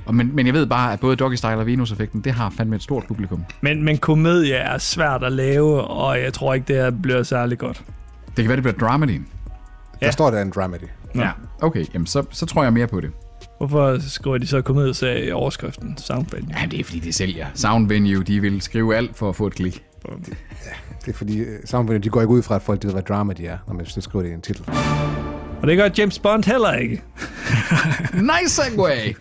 Og, 0.06 0.14
men, 0.14 0.36
men 0.36 0.46
jeg 0.46 0.54
ved 0.54 0.66
bare, 0.66 0.92
at 0.92 1.00
både 1.00 1.16
Doggy 1.16 1.34
Style 1.34 1.56
og 1.56 1.66
Venus-effekten, 1.66 2.20
det 2.20 2.32
har 2.32 2.50
fandme 2.50 2.76
et 2.76 2.82
stort 2.82 3.04
publikum. 3.08 3.44
Men, 3.60 3.82
men 3.84 3.98
komedie 3.98 4.54
er 4.54 4.78
svært 4.78 5.24
at 5.24 5.32
lave, 5.32 5.80
og 5.84 6.20
jeg 6.20 6.32
tror 6.32 6.54
ikke, 6.54 6.64
det 6.68 6.76
her 6.76 6.90
bliver 6.90 7.22
særlig 7.22 7.58
godt. 7.58 7.84
Det 8.26 8.34
kan 8.36 8.48
være, 8.48 8.56
det 8.56 8.62
bliver 8.64 8.88
dramedy. 8.88 9.10
Der 10.00 10.06
Ja. 10.06 10.10
står 10.10 10.30
der 10.30 10.42
en 10.42 10.50
dramedy. 10.50 10.80
Ja. 11.14 11.30
Okay, 11.62 11.84
jamen 11.94 12.06
så, 12.06 12.24
så 12.30 12.46
tror 12.46 12.62
jeg 12.62 12.72
mere 12.72 12.86
på 12.86 13.00
det. 13.00 13.10
Hvorfor 13.58 13.98
skriver 14.08 14.38
de 14.38 14.46
så 14.46 14.62
komedieserie 14.62 15.26
i 15.26 15.30
overskriften 15.30 15.98
Soundband? 15.98 16.44
Ja, 16.60 16.66
det 16.66 16.80
er 16.80 16.84
fordi, 16.84 16.98
det 16.98 17.14
sælger. 17.14 17.46
Sound 17.54 17.88
Venue, 17.88 18.22
de 18.22 18.40
vil 18.40 18.60
skrive 18.60 18.96
alt 18.96 19.16
for 19.16 19.28
at 19.28 19.36
få 19.36 19.46
et 19.46 19.54
klik. 19.54 19.84
Det 21.06 21.14
er 21.14 21.18
fordi, 21.18 21.38
øh, 21.38 21.58
Soundvenue, 21.64 21.98
de 22.00 22.08
går 22.08 22.20
ikke 22.20 22.32
ud 22.32 22.42
fra, 22.42 22.54
at 22.56 22.62
folk 22.62 22.84
ved, 22.84 22.92
hvad 22.92 23.02
drama 23.02 23.32
de 23.32 23.46
er, 23.46 23.58
når 23.66 23.74
man 23.74 23.86
så 23.86 24.00
skriver 24.00 24.22
det 24.22 24.30
i 24.30 24.34
en 24.34 24.40
titel. 24.40 24.64
Og 25.62 25.68
det 25.68 25.76
gør 25.76 25.88
James 25.98 26.18
Bond 26.18 26.44
heller 26.44 26.72
ikke. 26.72 27.02
Nice 28.32 28.54
segway! 28.54 29.14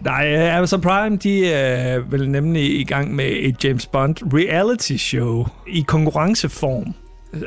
Nej, 0.00 0.48
uh, 0.48 0.56
Amazon 0.56 0.80
Prime, 0.80 1.16
de 1.16 1.52
er 1.52 1.98
vel 1.98 2.30
nemlig 2.30 2.80
i 2.80 2.84
gang 2.84 3.14
med 3.14 3.30
et 3.38 3.64
James 3.64 3.86
Bond 3.86 4.14
reality 4.34 4.96
show 4.96 5.46
i 5.66 5.84
konkurrenceform. 5.86 6.94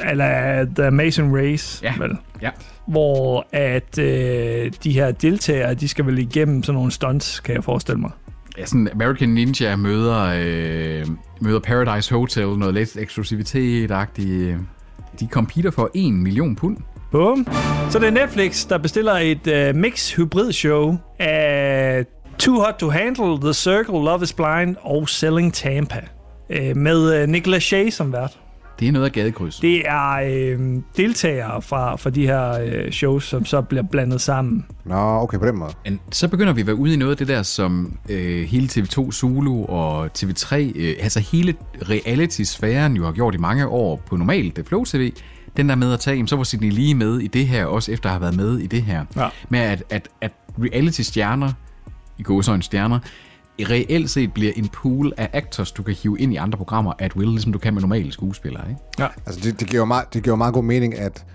Eller 0.10 0.66
The 0.76 0.86
Amazing 0.88 1.38
Race, 1.38 1.80
Ja. 1.84 1.94
vel? 2.00 2.12
Ja. 2.42 2.50
Hvor 2.88 3.48
at 3.52 3.98
øh, 4.00 4.72
de 4.84 4.92
her 4.92 5.12
deltagere, 5.12 5.74
de 5.74 5.88
skal 5.88 6.06
vel 6.06 6.18
igennem 6.20 6.64
sådan 6.64 6.76
nogle 6.76 6.92
stunts, 6.92 7.40
kan 7.40 7.56
jeg 7.56 7.64
forestille 7.64 8.02
mig. 8.02 8.12
ja, 8.58 8.66
sådan 8.66 8.90
American 8.94 9.30
Ninja 9.30 9.76
møder, 9.76 10.34
øh, 10.40 11.06
møder 11.42 11.60
Paradise 11.60 12.14
Hotel, 12.14 12.48
noget 12.48 12.74
lidt 12.74 12.98
eksklusivitet-agtigt. 12.98 14.58
De 15.20 15.28
competer 15.32 15.72
for 15.72 15.92
1 15.94 16.14
million 16.14 16.56
pund. 16.56 16.78
Bum. 17.12 17.48
Så 17.90 18.00
det 18.00 18.08
er 18.08 18.12
Netflix, 18.12 18.68
der 18.68 18.78
bestiller 18.78 19.14
et 19.14 19.70
uh, 19.70 19.76
mix 19.76 20.16
hybrid 20.16 20.52
show 20.52 20.96
af 21.20 22.06
Too 22.40 22.56
Hot 22.60 22.74
to 22.80 22.90
Handle, 22.90 23.42
The 23.42 23.54
Circle, 23.54 23.94
Love 23.94 24.24
is 24.24 24.34
Blind 24.34 24.76
og 24.82 25.10
Selling 25.10 25.54
Tampa. 25.54 26.02
Uh, 26.50 26.78
med 26.78 27.24
uh, 27.24 27.30
Nicolas 27.30 27.64
Shea 27.64 27.90
som 27.90 28.14
vært. 28.14 28.40
Det 28.82 28.88
er 28.88 28.92
noget 28.92 29.06
af 29.06 29.12
gadekryds. 29.12 29.60
Det 29.60 29.88
er 29.88 30.12
øh, 30.12 30.82
deltagere 30.98 31.62
fra, 31.62 31.96
fra 31.96 32.10
de 32.10 32.26
her 32.26 32.60
øh, 32.62 32.92
shows, 32.92 33.24
som 33.24 33.46
så 33.46 33.62
bliver 33.62 33.84
blandet 33.84 34.22
sammen. 34.22 34.66
Nå, 34.86 34.96
okay, 34.96 35.40
på 35.40 35.46
den 35.46 35.58
måde. 35.58 35.72
Men 35.86 36.00
så 36.12 36.28
begynder 36.28 36.54
vi 36.54 36.62
at 36.62 36.68
være 36.68 36.76
ude 36.76 36.94
i 36.94 36.98
noget 36.98 37.12
af 37.12 37.18
det 37.18 37.28
der, 37.28 37.44
som 37.44 37.98
øh, 38.10 38.44
hele 38.44 38.68
TV2 38.68 39.12
Zulu 39.12 39.66
og 39.66 40.06
TV3, 40.06 40.56
øh, 40.56 40.96
altså 41.00 41.20
hele 41.20 41.56
reality-sfæren 41.82 42.96
jo 42.96 43.06
har 43.06 43.12
gjort 43.12 43.36
i 43.36 43.38
mange 43.38 43.68
år 43.68 44.02
på 44.06 44.16
normalt 44.16 44.56
det 44.56 44.68
Flow 44.68 44.84
TV. 44.84 45.12
Den 45.58 45.70
der 45.70 45.76
med 45.76 45.94
at 45.94 46.00
tage, 46.00 46.16
jamen, 46.16 46.28
så 46.28 46.36
var 46.36 46.44
Sidney 46.44 46.72
lige 46.72 46.96
med 46.96 47.20
i 47.20 47.28
det 47.28 47.48
her, 47.48 47.66
også 47.66 47.92
efter 47.92 48.10
at 48.10 48.14
have 48.14 48.22
været 48.22 48.36
med 48.36 48.58
i 48.58 48.68
det 48.68 48.84
her. 48.84 49.06
Ja. 49.16 49.28
Med 49.50 49.60
at, 49.60 49.84
at, 49.90 50.10
at 50.22 50.32
reality-stjerner, 50.60 51.52
i 52.18 52.24
gåsøjne 52.24 52.64
stjerner, 52.64 53.00
reelt 53.70 54.10
set 54.10 54.34
bliver 54.34 54.52
en 54.56 54.68
pool 54.68 55.14
af 55.18 55.30
actors, 55.34 55.72
du 55.72 55.84
kan 55.84 55.96
hive 55.96 56.20
ind 56.20 56.34
i 56.34 56.36
andre 56.36 56.58
programmer 56.58 56.94
at 57.00 57.16
will, 57.16 57.30
ligesom 57.30 57.52
du 57.54 57.60
kan 57.60 57.74
med 57.74 57.82
normale 57.82 58.12
skuespillere. 58.12 58.70
Ikke? 58.70 58.82
Ja. 59.00 59.08
Altså, 59.26 59.42
det, 59.44 59.60
det, 59.60 59.68
giver 59.68 59.82
jo 59.82 59.86
meget, 59.86 60.14
det 60.14 60.24
giver 60.24 60.36
meget 60.36 60.54
god 60.54 60.64
mening, 60.64 61.00
at 61.00 61.26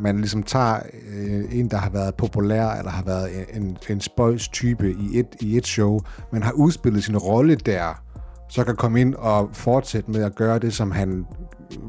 man 0.00 0.16
ligesom 0.16 0.42
tager 0.42 0.76
øh, 1.12 1.58
en, 1.58 1.70
der 1.70 1.76
har 1.76 1.90
været 1.90 2.14
populær, 2.14 2.68
eller 2.68 2.90
har 2.90 3.02
været 3.04 3.30
en, 3.54 3.76
en 3.90 4.00
spøjs 4.00 4.48
type 4.48 4.90
i 4.90 5.18
et, 5.18 5.26
i 5.40 5.56
et 5.56 5.66
show, 5.66 6.00
men 6.32 6.42
har 6.42 6.52
udspillet 6.52 7.04
sin 7.04 7.16
rolle 7.16 7.54
der, 7.54 8.02
så 8.50 8.64
kan 8.64 8.76
komme 8.76 9.00
ind 9.00 9.14
og 9.14 9.50
fortsætte 9.52 10.10
med 10.10 10.22
at 10.22 10.34
gøre 10.34 10.58
det, 10.58 10.74
som 10.74 10.90
han, 10.90 11.26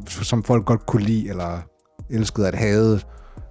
som 0.07 0.43
folk 0.43 0.65
godt 0.65 0.85
kunne 0.85 1.03
lide, 1.03 1.29
eller 1.29 1.59
elskede 2.09 2.47
at 2.47 2.55
have 2.55 2.99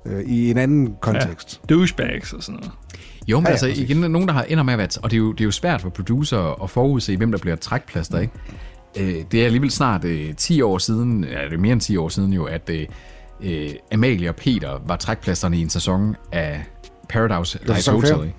øh, 0.06 0.20
i 0.20 0.50
en 0.50 0.56
anden 0.56 0.94
kontekst. 1.02 1.60
Ja. 1.62 1.74
Douchebags 1.74 2.32
og 2.32 2.42
sådan 2.42 2.60
noget. 2.60 2.72
Jo, 3.26 3.40
men 3.40 3.46
Ja, 3.46 3.50
ja, 3.50 3.50
ja, 3.50 3.52
altså 3.52 3.66
præcis. 3.66 3.90
igen, 3.90 4.14
der 4.14 4.32
har 4.32 4.42
ender 4.42 4.62
med 4.62 4.72
at 4.72 4.78
være, 4.78 4.88
og 5.02 5.10
det 5.10 5.16
er 5.16 5.18
jo, 5.18 5.32
det 5.32 5.40
er 5.40 5.44
jo 5.44 5.50
svært 5.50 5.80
for 5.80 5.88
producer 5.88 6.62
at 6.62 6.70
forudse, 6.70 7.16
hvem 7.16 7.30
der 7.32 7.38
bliver 7.38 7.56
trækplaster, 7.56 8.18
ikke? 8.18 8.32
Øh, 8.98 9.24
det 9.32 9.40
er 9.40 9.44
alligevel 9.44 9.70
snart 9.70 10.04
øh, 10.04 10.34
10 10.34 10.62
år 10.62 10.78
siden, 10.78 11.24
ja, 11.24 11.44
det 11.44 11.52
er 11.52 11.58
mere 11.58 11.72
end 11.72 11.80
10 11.80 11.96
år 11.96 12.08
siden 12.08 12.32
jo, 12.32 12.44
at 12.44 12.70
øh, 12.70 12.86
øh, 13.40 13.70
Amalie 13.92 14.28
og 14.28 14.36
Peter 14.36 14.80
var 14.86 14.96
trækplasterne 14.96 15.56
i 15.56 15.60
en 15.60 15.70
sæson 15.70 16.16
af 16.32 16.64
Paradise 17.08 17.58
Live 17.62 17.76
sæson 17.76 17.94
Hotel, 17.94 18.26
ikke? 18.26 18.34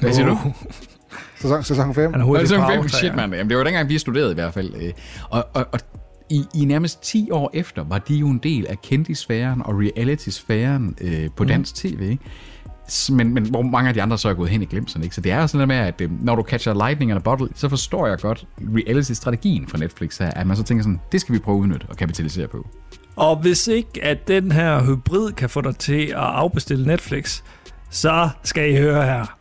Hvad 0.00 0.12
siger 0.12 0.26
du? 0.26 0.38
Sæson, 1.40 1.64
sæson 1.64 1.94
5? 1.94 2.12
Han 2.12 2.22
er 2.22 2.40
sæson 2.40 2.60
på 2.60 2.66
fem, 2.66 2.78
aftræ, 2.78 2.88
shit, 2.88 3.10
ja. 3.10 3.16
mand. 3.16 3.34
Jamen, 3.34 3.50
det 3.50 3.58
var 3.58 3.64
dengang, 3.64 3.88
vi 3.88 3.98
studerede 3.98 4.30
i 4.30 4.34
hvert 4.34 4.54
fald. 4.54 4.74
øh. 4.74 4.92
Og, 5.30 5.46
og, 5.54 5.66
og 5.72 5.80
i, 6.30 6.44
i 6.54 6.64
nærmest 6.64 7.02
10 7.02 7.30
år 7.30 7.50
efter 7.54 7.84
var 7.84 7.98
de 7.98 8.14
jo 8.14 8.28
en 8.28 8.38
del 8.38 8.66
af 8.66 8.82
kendisfæren 8.82 9.62
og 9.64 9.74
reality-sfæren 9.74 10.96
øh, 11.00 11.28
på 11.36 11.44
dansk 11.44 11.74
tv, 11.74 12.00
ikke? 12.02 12.18
Men, 13.10 13.34
men 13.34 13.50
hvor 13.50 13.62
mange 13.62 13.88
af 13.88 13.94
de 13.94 14.02
andre 14.02 14.18
så 14.18 14.28
er 14.28 14.34
gået 14.34 14.50
hen 14.50 14.62
i 14.62 14.64
glemserne, 14.64 15.04
ikke? 15.04 15.14
Så 15.14 15.20
det 15.20 15.32
er 15.32 15.40
jo 15.40 15.46
sådan 15.46 15.68
noget 15.68 15.68
med, 15.68 15.88
at 15.88 16.00
øh, 16.00 16.24
når 16.24 16.34
du 16.34 16.42
catcher 16.42 16.74
lightning 16.74 17.10
in 17.10 17.16
a 17.16 17.20
bottle, 17.20 17.48
så 17.54 17.68
forstår 17.68 18.06
jeg 18.06 18.18
godt 18.18 18.46
reality-strategien 18.60 19.68
fra 19.68 19.78
Netflix 19.78 20.18
her, 20.18 20.30
at 20.30 20.46
man 20.46 20.56
så 20.56 20.62
tænker 20.62 20.82
sådan, 20.82 21.00
det 21.12 21.20
skal 21.20 21.34
vi 21.34 21.38
prøve 21.38 21.56
at 21.56 21.60
udnytte 21.60 21.86
og 21.88 21.96
kapitalisere 21.96 22.48
på. 22.48 22.66
Og 23.16 23.36
hvis 23.36 23.68
ikke, 23.68 24.04
at 24.04 24.28
den 24.28 24.52
her 24.52 24.84
hybrid 24.84 25.32
kan 25.32 25.50
få 25.50 25.60
dig 25.60 25.76
til 25.76 26.06
at 26.06 26.14
afbestille 26.16 26.86
Netflix, 26.86 27.42
så 27.90 28.28
skal 28.42 28.72
I 28.72 28.76
høre 28.76 29.04
her. 29.04 29.36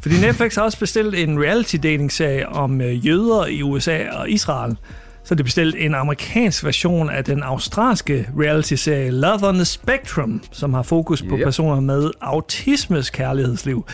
Fordi 0.00 0.20
Netflix 0.20 0.54
har 0.54 0.62
også 0.62 0.78
bestilt 0.78 1.14
en 1.14 1.42
reality 1.42 1.76
dating 1.76 2.12
serie 2.12 2.48
om 2.48 2.80
øh, 2.80 3.06
jøder 3.06 3.46
i 3.46 3.62
USA 3.62 4.10
og 4.10 4.30
Israel. 4.30 4.76
Så 5.24 5.34
de 5.34 5.44
bestilt 5.44 5.76
en 5.78 5.94
amerikansk 5.94 6.64
version 6.64 7.10
af 7.10 7.24
den 7.24 7.42
australske 7.42 8.28
reality-serie 8.38 9.10
Love 9.10 9.48
on 9.48 9.54
the 9.54 9.64
Spectrum, 9.64 10.42
som 10.52 10.74
har 10.74 10.82
fokus 10.82 11.22
på 11.22 11.36
Yep. 11.38 11.44
personer 11.44 11.80
med 11.80 12.10
autismes 12.20 13.10
kærlighedsliv. 13.10 13.86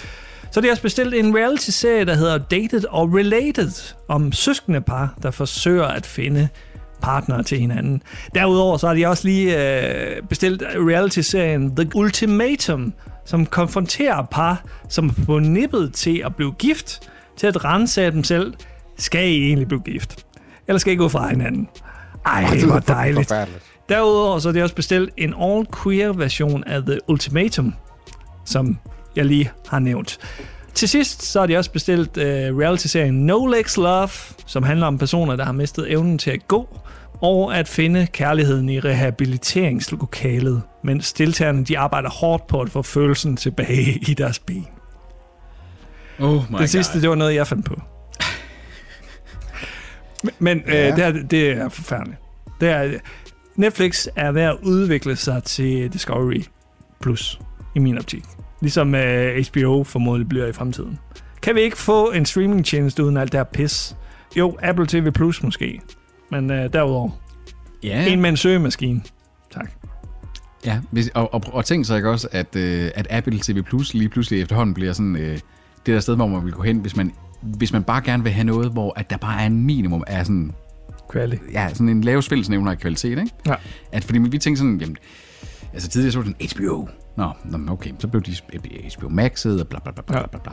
Så 0.51 0.61
de 0.61 0.67
har 0.67 0.71
også 0.73 0.83
bestilt 0.83 1.15
en 1.15 1.37
reality-serie, 1.37 2.05
der 2.05 2.15
hedder 2.15 2.39
Dated 2.39 2.85
og 2.89 3.15
Related, 3.15 3.95
om 4.09 4.33
søskende 4.33 4.81
par, 4.81 5.15
der 5.23 5.31
forsøger 5.31 5.85
at 5.85 6.07
finde 6.07 6.49
partnere 7.03 7.43
til 7.43 7.59
hinanden. 7.59 8.03
Derudover 8.35 8.77
så 8.77 8.87
har 8.87 8.95
de 8.95 9.07
også 9.07 9.29
lige 9.29 9.81
øh, 9.81 10.23
bestilt 10.29 10.62
reality-serien 10.62 11.77
The 11.77 11.91
Ultimatum, 11.95 12.93
som 13.25 13.47
konfronterer 13.47 14.23
par, 14.31 14.65
som 14.89 15.09
er 15.09 15.25
på 15.27 15.39
nippet 15.39 15.93
til 15.95 16.23
at 16.25 16.37
blive 16.37 16.53
gift, 16.53 17.01
til 17.37 17.47
at 17.47 17.65
rense 17.65 18.03
af 18.03 18.12
dem 18.12 18.25
selv. 18.25 18.55
Skal 18.99 19.29
I 19.29 19.47
egentlig 19.47 19.69
blive 19.69 19.83
gift? 19.83 20.27
Eller 20.68 20.79
skal 20.79 20.92
I 20.92 20.96
gå 20.96 21.09
fra 21.09 21.29
hinanden? 21.29 21.68
Ej, 22.26 22.46
det 22.52 22.68
var 22.68 22.81
dejligt. 22.81 23.33
Derudover 23.88 24.38
så 24.38 24.48
har 24.48 24.52
de 24.52 24.62
også 24.62 24.74
bestilt 24.74 25.11
en 25.16 25.35
all-queer 25.35 26.12
version 26.12 26.64
af 26.64 26.83
The 26.83 26.98
Ultimatum, 27.09 27.74
som 28.44 28.79
jeg 29.16 29.24
lige 29.24 29.50
har 29.68 29.79
nævnt. 29.79 30.18
Til 30.74 30.88
sidst 30.88 31.22
så 31.22 31.40
har 31.40 31.46
de 31.46 31.57
også 31.57 31.70
bestilt 31.72 32.16
uh, 32.16 32.22
reality-serien 32.59 33.26
No 33.26 33.46
Legs 33.46 33.76
Love, 33.76 34.09
som 34.46 34.62
handler 34.62 34.87
om 34.87 34.98
personer, 34.98 35.37
der 35.37 35.44
har 35.44 35.52
mistet 35.52 35.92
evnen 35.92 36.18
til 36.18 36.31
at 36.31 36.48
gå, 36.48 36.79
og 37.20 37.59
at 37.59 37.68
finde 37.68 38.07
kærligheden 38.12 38.68
i 38.68 38.81
rehabiliteringslokalet, 38.81 40.62
mens 40.85 41.12
deltagerne 41.12 41.64
de 41.64 41.79
arbejder 41.79 42.11
hårdt 42.11 42.46
på 42.46 42.61
at 42.61 42.70
få 42.70 42.83
følelsen 42.83 43.37
tilbage 43.37 43.98
i 44.09 44.14
deres 44.14 44.38
ben. 44.38 44.66
Oh 46.20 46.42
my 46.50 46.59
Det 46.59 46.70
sidste, 46.70 47.00
det 47.00 47.09
var 47.09 47.14
noget, 47.14 47.35
jeg 47.35 47.46
fandt 47.46 47.64
på. 47.64 47.81
Men, 50.22 50.33
men 50.38 50.62
Ja. 50.66 50.90
øh, 50.90 50.96
det, 50.96 51.05
er, 51.05 51.12
det 51.12 51.50
er 51.50 51.68
forfærdeligt. 51.68 52.18
Det 52.61 52.68
er, 52.68 52.90
Netflix 53.57 54.07
er 54.16 54.33
ved 54.33 54.42
at 54.42 54.57
udvikle 54.62 55.16
sig 55.16 55.42
til 55.42 55.92
Discovery 55.92 56.42
Plus, 57.00 57.40
i 57.74 57.79
min 57.79 57.98
optik. 57.98 58.24
Ligesom 58.61 58.94
øh, 58.94 59.44
HBO 59.52 59.85
formodentlig 59.85 60.29
bliver 60.29 60.46
i 60.46 60.52
fremtiden. 60.52 60.98
Kan 61.42 61.55
vi 61.55 61.61
ikke 61.61 61.79
få 61.79 62.11
en 62.11 62.26
streamingtjeneste 62.26 63.05
uden 63.05 63.16
alt 63.16 63.33
det 63.33 63.38
her 63.38 63.44
pis? 63.44 63.96
Jo, 64.37 64.57
Apple 64.62 64.87
TV 64.87 65.11
Plus 65.11 65.42
måske. 65.42 65.81
Men 66.31 66.50
øh, 66.50 66.72
derudover, 66.72 67.11
Ja, 67.83 68.07
en 68.07 68.20
med 68.20 68.31
en 68.31 68.37
søgemaskine. 68.37 69.02
Tak. 69.55 69.70
Ja, 70.66 70.81
hvis, 70.90 71.11
og, 71.14 71.35
og, 71.35 71.42
og 71.52 71.64
tænk 71.64 71.87
så 71.87 71.94
ikke 71.96 72.11
også, 72.11 72.29
at, 72.33 72.57
øh, 72.57 72.90
at 72.94 73.07
Apple 73.11 73.38
TV 73.42 73.62
Plus 73.62 73.94
lige 73.94 74.09
pludselig 74.09 74.42
efterhånden 74.42 74.74
bliver 74.74 74.92
sådan 74.92 75.16
øh, 75.16 75.33
det 75.87 75.94
der 75.94 76.00
sted, 76.00 76.16
hvor 76.16 76.26
man 76.26 76.44
vil 76.44 76.52
gå 76.52 76.62
hen, 76.62 76.79
hvis 76.79 76.96
man, 76.96 77.12
hvis 77.42 77.72
man 77.72 77.83
bare 77.85 78.01
gerne 78.01 78.22
vil 78.22 78.33
have 78.33 78.44
noget, 78.44 78.72
hvor 78.72 78.92
at 78.96 79.11
der 79.11 79.16
bare 79.16 79.42
er 79.42 79.46
en 79.46 79.62
minimum 79.62 80.05
af 80.07 80.27
sådan, 80.27 80.53
Quali. 81.12 81.38
ja, 81.53 81.68
sådan 81.68 81.88
en 81.88 82.01
lavest 82.01 82.29
fællesnævner 82.29 82.70
af 82.70 82.79
kvalitet, 82.79 83.11
ikke? 83.18 83.31
Ja. 83.46 83.55
At, 83.92 84.05
fordi 84.05 84.18
vi 84.18 84.38
tænkte 84.38 84.57
sådan, 84.59 84.81
jamen, 84.81 84.96
altså 85.72 85.88
tidligere 85.88 86.12
så 86.12 86.18
var 86.18 86.25
det 86.25 86.37
sådan 86.51 86.66
HBO. 86.68 86.88
Nå, 87.16 87.33
okay, 87.72 87.90
så 87.99 88.09
blev 88.09 88.22
de 88.22 88.37
HBO 88.99 89.09
Max'et 89.09 89.61
og 89.61 89.68
bla 89.68 89.79
bla 89.79 89.92
bla 89.92 90.03
bla, 90.07 90.18
Ja. 90.18 90.27
bla, 90.27 90.38
bla. 90.42 90.53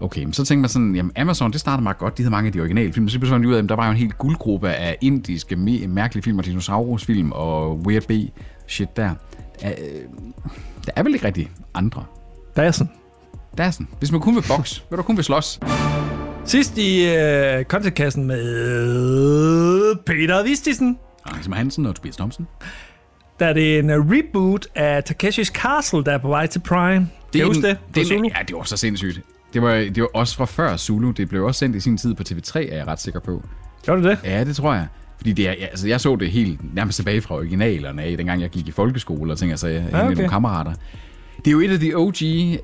Okay, 0.00 0.24
men 0.24 0.32
så 0.32 0.44
tænkte 0.44 0.60
man 0.60 0.68
sådan, 0.68 0.96
jamen 0.96 1.12
Amazon, 1.16 1.52
det 1.52 1.60
startede 1.60 1.82
meget 1.82 1.98
godt, 1.98 2.18
de 2.18 2.22
havde 2.22 2.30
mange 2.30 2.46
af 2.46 2.52
de 2.52 2.60
originale 2.60 2.92
film, 2.92 3.08
så 3.08 3.20
fandt 3.20 3.42
de 3.44 3.48
ud 3.48 3.54
af, 3.54 3.62
at 3.62 3.68
der 3.68 3.76
var 3.76 3.84
jo 3.86 3.90
en 3.90 3.96
hel 3.96 4.12
guldgruppe 4.12 4.68
af 4.70 4.96
indiske, 5.00 5.56
mærkelige 5.56 6.22
film 6.22 6.38
og 6.38 6.44
dinosaurusfilm 6.44 7.32
og 7.32 7.78
Weird 7.86 8.02
B 8.08 8.12
shit 8.66 8.96
der. 8.96 9.10
Øh, 9.64 9.70
Der 10.86 10.92
er 10.96 11.02
vel 11.02 11.14
ikke 11.14 11.26
rigtig 11.26 11.50
andre. 11.74 12.04
Der 12.56 12.62
er 12.62 12.70
sådan. 12.70 12.92
Der 13.58 13.64
er 13.64 13.70
sådan. 13.70 13.88
Hvis 13.98 14.12
man 14.12 14.20
kun 14.20 14.34
vil 14.34 14.44
box, 14.48 14.80
vil 14.90 14.96
du 14.96 15.02
kun 15.02 15.16
vil 15.16 15.24
slås. 15.24 15.60
Sidst 16.44 16.78
i 16.78 17.08
øh, 17.08 17.64
contentkassen 17.64 18.26
med 18.26 19.96
Peter 20.06 20.42
Vistisen. 20.42 20.98
Anders 21.26 21.46
Hansen 21.46 21.86
og 21.86 21.94
Tobias 21.94 22.16
Thomsen. 22.16 22.46
Der 23.38 23.46
er 23.46 23.52
det 23.52 23.78
en 23.78 23.90
reboot 23.90 24.66
af 24.74 25.04
Takeshis 25.04 25.48
Castle, 25.48 26.04
der 26.04 26.12
er 26.12 26.18
på 26.18 26.28
vej 26.28 26.46
til 26.46 26.58
Prime. 26.60 27.08
Du 27.34 27.46
huske 27.46 27.68
det? 27.68 27.78
Det, 27.94 28.06
Zulu? 28.06 28.28
ja, 28.38 28.42
det 28.48 28.56
var 28.56 28.62
så 28.62 28.76
sindssygt. 28.76 29.20
Det 29.54 29.62
var, 29.62 29.74
det 29.74 30.02
var 30.02 30.08
også 30.14 30.36
fra 30.36 30.44
før 30.44 30.76
Zulu. 30.76 31.10
Det 31.10 31.28
blev 31.28 31.44
også 31.44 31.58
sendt 31.58 31.76
i 31.76 31.80
sin 31.80 31.96
tid 31.98 32.14
på 32.14 32.22
TV3, 32.28 32.58
er 32.58 32.76
jeg 32.76 32.86
ret 32.86 33.00
sikker 33.00 33.20
på. 33.20 33.42
Gjorde 33.84 34.02
du 34.02 34.08
det? 34.08 34.18
Ja, 34.24 34.44
det 34.44 34.56
tror 34.56 34.74
jeg. 34.74 34.86
Fordi 35.16 35.32
det 35.32 35.48
er, 35.48 35.52
ja, 35.52 35.64
altså, 35.64 35.88
jeg 35.88 36.00
så 36.00 36.16
det 36.16 36.30
helt 36.30 36.74
nærmest 36.74 36.96
tilbage 36.96 37.20
fra 37.20 37.34
originalerne 37.34 38.02
af, 38.02 38.16
dengang 38.16 38.40
jeg 38.40 38.50
gik 38.50 38.68
i 38.68 38.70
folkeskole 38.70 39.32
og 39.32 39.38
ting, 39.38 39.50
altså 39.50 39.68
jeg 39.68 39.84
ja, 39.90 39.98
okay. 39.98 40.08
med 40.08 40.16
nogle 40.16 40.30
kammerater. 40.30 40.72
Det 41.44 41.50
er 41.50 41.52
jo 41.52 41.60
et 41.60 41.70
af 41.70 41.80
de 41.80 41.94
OG, 41.94 42.14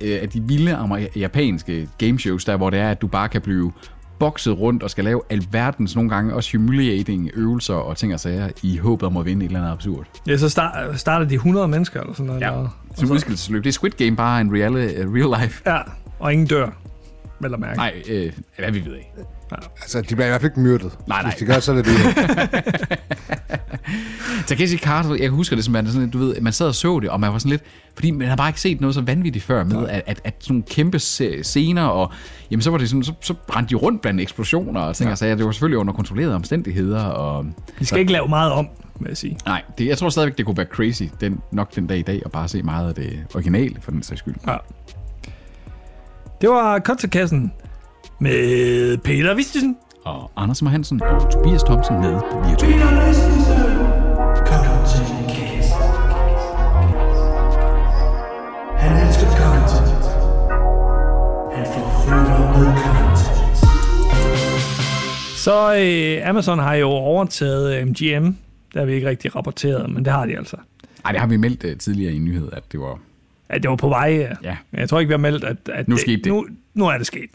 øh, 0.01 0.19
af 0.23 0.29
de 0.29 0.43
vilde 0.43 0.75
amer- 0.77 1.07
japanske 1.17 1.89
gameshows, 1.99 2.45
der 2.45 2.57
hvor 2.57 2.71
det 2.71 2.79
er, 2.79 2.91
at 2.91 3.01
du 3.01 3.07
bare 3.07 3.29
kan 3.29 3.41
blive 3.41 3.73
bokset 4.19 4.59
rundt 4.59 4.83
og 4.83 4.91
skal 4.91 5.05
lave 5.05 5.21
alverdens 5.31 5.95
nogle 5.95 6.11
gange 6.11 6.35
også 6.35 6.57
humiliating 6.57 7.31
øvelser 7.35 7.75
og 7.75 7.97
ting 7.97 8.15
og 8.15 8.21
sager 8.21 8.49
i 8.63 8.77
håbet 8.77 9.07
om 9.07 9.17
at 9.17 9.25
vinde 9.27 9.45
et 9.45 9.49
eller 9.49 9.61
andet 9.61 9.73
absurd. 9.73 10.07
Ja, 10.27 10.37
så 10.37 10.49
start, 10.49 11.01
starter 11.01 11.27
de 11.27 11.35
100 11.35 11.69
mennesker 11.69 12.01
eller 12.01 12.13
sådan 12.15 12.27
noget. 12.27 12.41
Ja, 12.41 12.49
eller- 12.53 12.79
som 12.97 13.11
udskillelsesløb. 13.11 13.65
Det 13.65 13.69
er 13.69 13.73
Squid 13.73 13.91
Game 13.91 14.17
bare 14.17 14.41
en 14.41 14.53
real, 14.53 14.73
uh, 14.73 15.15
real 15.15 15.43
life. 15.43 15.63
ja, 15.67 15.79
og 16.19 16.33
ingen 16.33 16.47
dør. 16.47 16.69
Vel 17.41 17.55
at 17.55 17.61
mærke. 17.61 17.77
Nej, 17.77 18.03
øh, 18.09 18.33
hvad 18.59 18.71
vi 18.73 18.85
ved 18.85 18.97
ikke. 18.97 19.09
Altså, 19.83 20.01
de 20.01 20.07
bliver 20.15 20.27
i 20.27 20.29
hvert 20.29 20.41
fald 20.41 20.51
ikke 20.53 20.61
myrdet. 20.61 20.99
Nej, 21.09 21.23
nej. 21.23 21.31
Hvis 21.31 21.39
de 21.41 21.45
gør, 21.53 21.59
så 21.61 21.73
er 21.73 21.77
det 21.77 21.85
det. 21.85 21.95
Takeshi 24.47 24.77
Carter, 24.77 25.15
jeg 25.15 25.31
husker 25.31 25.57
det 25.57 25.65
som, 25.65 25.77
at 25.77 25.89
sådan, 25.89 26.11
du 26.11 26.19
ved, 26.19 26.41
man 26.41 26.53
sad 26.53 26.67
og 26.67 26.75
så 26.75 27.01
det, 27.01 27.11
og 27.11 27.21
man 27.21 27.33
var 27.33 27.39
sådan 27.39 27.51
lidt, 27.51 27.63
fordi 27.95 28.11
man 28.11 28.29
har 28.29 28.37
bare 28.37 28.49
ikke 28.49 28.61
set 28.61 28.81
noget 28.81 28.95
så 28.95 29.01
vanvittigt 29.01 29.45
før 29.45 29.65
med, 29.65 29.89
at, 29.89 30.03
at, 30.07 30.21
at 30.25 30.35
sådan 30.41 30.55
nogle 30.55 30.65
kæmpe 30.71 30.99
scener, 30.99 31.85
og 31.85 32.13
jamen 32.51 32.63
så 32.63 32.71
var 32.71 32.79
det 32.79 32.89
sådan, 32.89 33.03
så, 33.03 33.13
så 33.21 33.35
brændte 33.49 33.71
de 33.71 33.75
rundt 33.75 34.03
blandt 34.03 34.21
eksplosioner, 34.21 34.81
og 34.81 34.97
ting, 34.97 35.11
ja. 35.11 35.17
så 35.17 35.27
det 35.27 35.45
var 35.45 35.51
selvfølgelig 35.51 35.79
under 35.79 35.93
kontrollerede 35.93 36.35
omstændigheder, 36.35 37.05
og 37.05 37.47
Vi 37.79 37.85
skal 37.85 37.99
ikke 37.99 38.13
lave 38.13 38.29
meget 38.29 38.53
om, 38.53 38.69
vil 39.01 39.09
jeg 39.09 39.17
sige. 39.17 39.39
nej, 39.47 39.63
det, 39.79 39.87
jeg 39.87 39.99
tror 39.99 40.09
stadigvæk, 40.09 40.39
det 40.39 40.47
kunne 40.47 40.57
være 40.57 40.67
crazy, 40.67 41.03
den, 41.21 41.41
nok 41.53 41.75
den 41.75 41.87
dag 41.87 41.99
i 41.99 42.03
dag, 42.03 42.23
at 42.25 42.33
bare 42.33 42.49
se 42.49 42.63
meget 42.63 42.89
af 42.89 42.95
det 42.95 43.27
originale, 43.35 43.77
for 43.81 43.91
den 43.91 44.03
sags 44.03 44.19
skyld. 44.19 44.35
Ja. 44.47 44.57
Det 46.41 46.49
var 46.49 46.79
Kontakassen 46.79 47.53
med 48.21 48.99
Peter 48.99 49.35
Vistisen. 49.35 49.77
Og 50.05 50.31
Anders 50.37 50.61
Hansen 50.61 51.03
og 51.03 51.33
Tobias 51.33 51.63
Thomsen 51.63 52.01
med 52.01 52.21
virtuelt. 52.51 53.48
Så 65.39 65.75
øh, 65.75 66.29
Amazon 66.29 66.59
har 66.59 66.75
jo 66.75 66.89
overtaget 66.89 67.81
øh, 67.81 67.87
MGM. 67.87 68.25
Det 68.73 68.77
har 68.77 68.85
vi 68.85 68.93
ikke 68.93 69.09
rigtig 69.09 69.37
rapporteret, 69.37 69.91
men 69.91 70.05
det 70.05 70.13
har 70.13 70.27
de 70.27 70.39
altså. 70.39 70.57
Ej, 71.05 71.13
det 71.13 71.21
har 71.21 71.27
vi 71.27 71.37
meldt 71.37 71.65
uh, 71.65 71.79
tidligere 71.79 72.13
i 72.13 72.17
en 72.17 72.25
nyhed, 72.25 72.49
at 72.53 72.63
det 72.73 72.81
var... 72.81 72.99
Ja, 73.51 73.59
det 73.59 73.71
var 73.71 73.77
på 73.77 73.89
vej. 73.89 74.09
Ja. 74.09 74.33
Ja. 74.43 74.57
Jeg 74.73 74.89
tror 74.89 75.01
ikke, 75.01 75.09
vi 75.09 75.13
har 75.13 75.19
meldt, 75.19 75.45
at, 75.45 75.57
at 75.73 75.89
Nu 75.89 75.97
skete 75.97 76.17
det. 76.17 76.27
Nu, 76.27 76.47
nu 76.75 76.87
er 76.87 76.99
det 76.99 77.07
sket. 77.07 77.31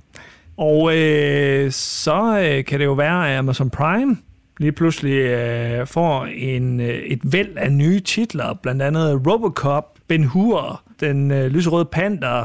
Og 0.58 0.98
øh, 0.98 1.72
så 1.72 2.40
øh, 2.40 2.66
kan 2.66 2.80
det 2.80 2.86
jo 2.86 2.94
være, 2.94 3.32
at 3.32 3.38
Amazon 3.38 3.70
Prime 3.70 4.18
lige 4.60 4.72
pludselig 4.72 5.14
øh, 5.14 5.88
får 5.88 6.26
en, 6.26 6.80
øh, 6.80 6.88
et 6.88 7.20
væld 7.24 7.58
af 7.58 7.72
nye 7.72 8.00
titler, 8.00 8.54
blandt 8.54 8.82
andet 8.82 9.22
Robocop, 9.28 9.98
Ben 10.08 10.24
Hur, 10.24 10.82
Den 11.00 11.32
øh, 11.32 11.46
lyserøde 11.52 11.86
panda, 11.86 12.42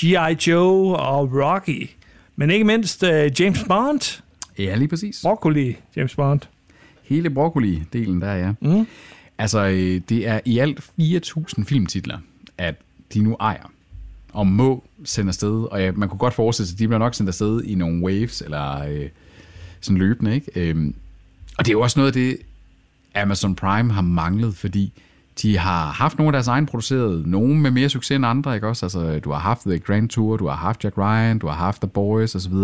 G.I. 0.00 0.50
Joe 0.50 0.96
og 0.96 1.30
Rocky. 1.32 1.90
Men 2.36 2.50
ikke 2.50 2.64
mindst 2.64 3.02
øh, 3.02 3.40
James 3.40 3.64
Bond. 3.68 4.22
Ja, 4.58 4.76
lige 4.76 4.88
præcis. 4.88 5.20
Broccoli 5.22 5.76
James 5.96 6.14
Bond. 6.14 6.40
Hele 7.02 7.30
broccoli-delen 7.30 8.20
der, 8.20 8.34
ja. 8.34 8.52
Mm. 8.60 8.86
Altså, 9.38 9.66
øh, 9.66 10.00
det 10.08 10.26
er 10.28 10.40
i 10.44 10.58
alt 10.58 10.80
4.000 11.00 11.64
filmtitler, 11.64 12.18
at 12.58 12.74
de 13.14 13.22
nu 13.22 13.36
ejer 13.40 13.72
og 14.32 14.46
må 14.46 14.84
sende 15.04 15.28
afsted. 15.28 15.64
Og 15.72 15.80
ja, 15.80 15.92
man 15.92 16.08
kunne 16.08 16.18
godt 16.18 16.34
forestille 16.34 16.66
sig, 16.68 16.74
at 16.74 16.78
de 16.78 16.88
bliver 16.88 16.98
nok 16.98 17.14
sendt 17.14 17.28
afsted 17.28 17.62
i 17.62 17.74
nogle 17.74 18.04
waves, 18.04 18.40
eller 18.42 18.84
øh, 18.84 19.08
sådan 19.80 19.98
løbende, 19.98 20.34
ikke? 20.34 20.50
Øhm, 20.54 20.94
og 21.58 21.64
det 21.64 21.70
er 21.70 21.72
jo 21.72 21.80
også 21.80 21.98
noget 22.00 22.06
af 22.06 22.12
det, 22.12 22.38
Amazon 23.14 23.54
Prime 23.54 23.92
har 23.92 24.02
manglet, 24.02 24.54
fordi 24.54 24.92
de 25.42 25.58
har 25.58 25.90
haft 25.90 26.18
nogle 26.18 26.28
af 26.28 26.32
deres 26.32 26.48
egen 26.48 26.66
produceret, 26.66 27.26
nogle 27.26 27.54
med 27.56 27.70
mere 27.70 27.88
succes 27.88 28.16
end 28.16 28.26
andre, 28.26 28.54
ikke 28.54 28.68
også? 28.68 28.86
Altså, 28.86 29.18
du 29.18 29.30
har 29.30 29.38
haft 29.38 29.60
The 29.60 29.78
Grand 29.78 30.08
Tour, 30.08 30.36
du 30.36 30.46
har 30.46 30.56
haft 30.56 30.84
Jack 30.84 30.98
Ryan, 30.98 31.38
du 31.38 31.46
har 31.46 31.54
haft 31.54 31.82
The 31.82 31.88
Boys 31.88 32.34
osv. 32.34 32.54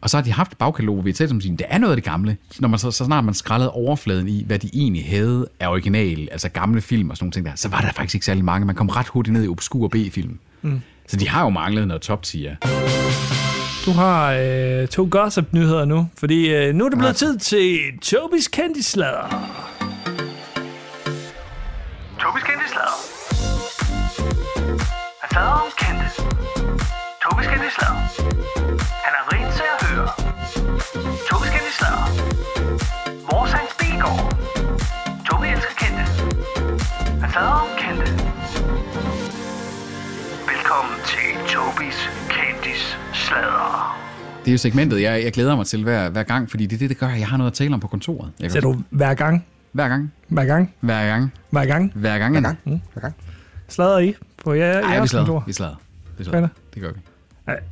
Og 0.00 0.10
så 0.10 0.16
har 0.16 0.22
de 0.24 0.32
haft 0.32 0.58
bagkatalog, 0.58 0.94
hvor 0.94 1.02
vi 1.02 1.10
har 1.10 1.14
talt 1.14 1.30
som 1.30 1.40
siger, 1.40 1.56
det 1.56 1.66
er 1.68 1.78
noget 1.78 1.92
af 1.92 1.96
det 1.96 2.04
gamle. 2.04 2.36
Når 2.58 2.68
man 2.68 2.78
så, 2.78 2.90
så 2.90 3.04
snart 3.04 3.24
man 3.24 3.34
skrællede 3.34 3.70
overfladen 3.70 4.28
i, 4.28 4.44
hvad 4.46 4.58
de 4.58 4.70
egentlig 4.74 5.08
havde 5.08 5.48
af 5.60 5.68
original, 5.68 6.28
altså 6.32 6.48
gamle 6.48 6.80
film 6.80 7.10
og 7.10 7.16
sådan 7.16 7.24
nogle 7.24 7.32
ting 7.32 7.46
der, 7.46 7.52
så 7.54 7.68
var 7.68 7.80
der 7.80 7.92
faktisk 7.92 8.14
ikke 8.14 8.26
særlig 8.26 8.44
mange. 8.44 8.66
Man 8.66 8.74
kom 8.74 8.88
ret 8.88 9.08
hurtigt 9.08 9.32
ned 9.32 9.44
i 9.44 9.48
obskur 9.48 9.88
B-film. 9.88 10.38
Mm. 10.62 10.80
Så 11.08 11.16
de 11.16 11.28
har 11.28 11.42
jo 11.42 11.48
manglet 11.48 11.88
noget 11.88 12.02
top 12.02 12.22
tier. 12.22 12.56
Du 13.86 13.92
har 13.92 14.32
øh, 14.32 14.88
to 14.88 15.08
gossip-nyheder 15.10 15.84
nu, 15.84 16.08
fordi 16.18 16.54
øh, 16.54 16.74
nu 16.74 16.84
er 16.84 16.88
det 16.88 16.98
blevet 16.98 17.16
tid 17.16 17.38
til 17.38 17.78
Tobis 18.02 18.48
kendtislader. 18.48 19.28
Tobis 22.20 22.42
kendte 22.42 22.68
slader. 22.68 22.98
Han 25.20 25.30
slader 25.30 25.50
om 25.50 25.70
kendte. 25.78 26.06
Tobis 27.22 27.46
kendte 27.46 28.87
slader. 43.28 43.98
Det 44.44 44.48
er 44.48 44.52
jo 44.52 44.58
segmentet, 44.58 45.02
jeg, 45.02 45.24
jeg 45.24 45.32
glæder 45.32 45.56
mig 45.56 45.66
til 45.66 45.82
hver, 45.82 46.08
hver 46.10 46.22
gang, 46.22 46.50
fordi 46.50 46.66
det 46.66 46.76
er 46.76 46.78
det, 46.78 46.90
der 46.90 46.96
gør, 47.06 47.06
at 47.12 47.18
jeg 47.20 47.28
har 47.28 47.36
noget 47.36 47.50
at 47.50 47.54
tale 47.54 47.74
om 47.74 47.80
på 47.80 47.88
kontoret. 47.88 48.32
Jeg 48.40 48.50
Ser 48.52 48.60
du 48.60 48.76
hver 48.90 49.14
gang, 49.14 49.44
hver 49.72 49.88
gang, 49.88 50.12
hver 50.28 50.44
gang, 50.44 50.74
hver 50.80 51.06
gang, 51.06 51.32
hver 51.50 51.64
gang 51.66 51.92
hver 51.94 52.18
gang. 52.18 52.32
Hver 52.32 52.40
gang. 52.40 52.82
Hver 52.92 53.00
gang. 53.00 53.14
slader 53.68 53.98
I 53.98 54.14
på 54.44 54.52
jer, 54.54 54.72
Ej, 54.72 54.88
vi 54.88 54.94
jeres 54.94 55.10
slader. 55.10 55.26
kontor? 55.26 55.44
Vi 55.46 55.52
slader. 55.52 55.74
Vi 56.18 56.22
er 56.24 56.24
slader. 56.28 56.40
det? 56.40 56.74
Det 56.74 56.82
gør 56.82 56.92
vi. 56.92 57.00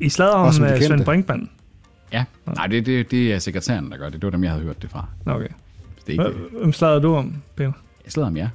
I 0.00 0.08
slader 0.08 0.32
om 0.32 0.46
uh, 0.46 0.52
Svend. 0.54 1.04
Brinkmann? 1.04 1.50
Ja, 2.12 2.24
nej, 2.56 2.66
det, 2.66 2.86
det, 2.86 3.10
det 3.10 3.32
er 3.32 3.38
sekretæren, 3.38 3.90
der 3.90 3.96
gør 3.96 4.04
det. 4.04 4.12
Det 4.14 4.22
var 4.24 4.30
dem, 4.30 4.44
jeg 4.44 4.52
havde 4.52 4.64
hørt 4.64 4.82
det 4.82 4.90
fra. 4.90 5.06
Okay. 5.26 5.48
Det 6.06 6.18
er 6.18 6.24
ikke 6.24 6.24
det. 6.24 6.48
Hvem 6.60 6.72
slader 6.72 6.98
du 6.98 7.14
om, 7.14 7.34
Peter? 7.56 7.72
Jeg 8.04 8.12
slader 8.12 8.28
om 8.28 8.36
jer. 8.36 8.48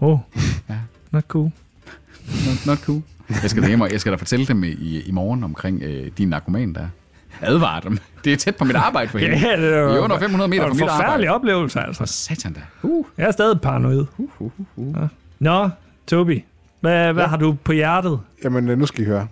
Oh, 0.00 0.18
Ja. 0.68 0.74
not 1.10 1.24
cool. 1.28 1.50
Not, 2.46 2.66
not 2.66 2.78
cool. 2.78 3.02
Jeg 3.42 3.50
skal, 3.50 3.62
da 3.62 3.68
hjem, 3.68 3.80
og 3.80 3.92
jeg 3.92 4.00
skal 4.00 4.12
da 4.12 4.16
fortælle 4.16 4.46
dem 4.46 4.64
i, 4.64 5.02
i 5.06 5.10
morgen 5.12 5.44
omkring 5.44 5.82
øh, 5.82 6.10
din 6.18 6.28
narkoman 6.28 6.74
der. 6.74 6.86
Advare 7.40 7.80
dem. 7.84 7.98
Det 8.24 8.32
er 8.32 8.36
tæt 8.36 8.56
på 8.56 8.64
mit 8.64 8.76
arbejde 8.76 9.08
for 9.10 9.18
hende. 9.28 9.36
Ja, 9.38 9.56
det 9.56 9.74
er 9.74 9.78
er 9.78 9.98
under 9.98 10.18
500 10.18 10.48
meter 10.50 10.62
det 10.68 10.68
fra 10.68 10.68
var 10.68 10.74
mit 10.74 10.82
en 10.82 10.88
forfærdelig 10.88 11.28
arbejde. 11.28 11.34
oplevelse, 11.34 11.80
altså. 11.80 11.98
For 11.98 12.06
satan 12.06 12.52
da. 12.52 12.60
Uh. 12.82 13.06
Jeg 13.18 13.26
er 13.26 13.30
stadig 13.30 13.60
paranoid. 13.60 14.04
Ja. 14.78 15.06
Nå, 15.38 15.68
Tobi, 16.06 16.44
hvad, 16.80 17.12
hvad 17.12 17.24
har 17.26 17.36
du 17.36 17.56
på 17.64 17.72
hjertet? 17.72 18.20
Jamen, 18.44 18.68
øh, 18.68 18.78
nu 18.78 18.86
skal 18.86 19.02
I 19.02 19.06
høre. 19.06 19.26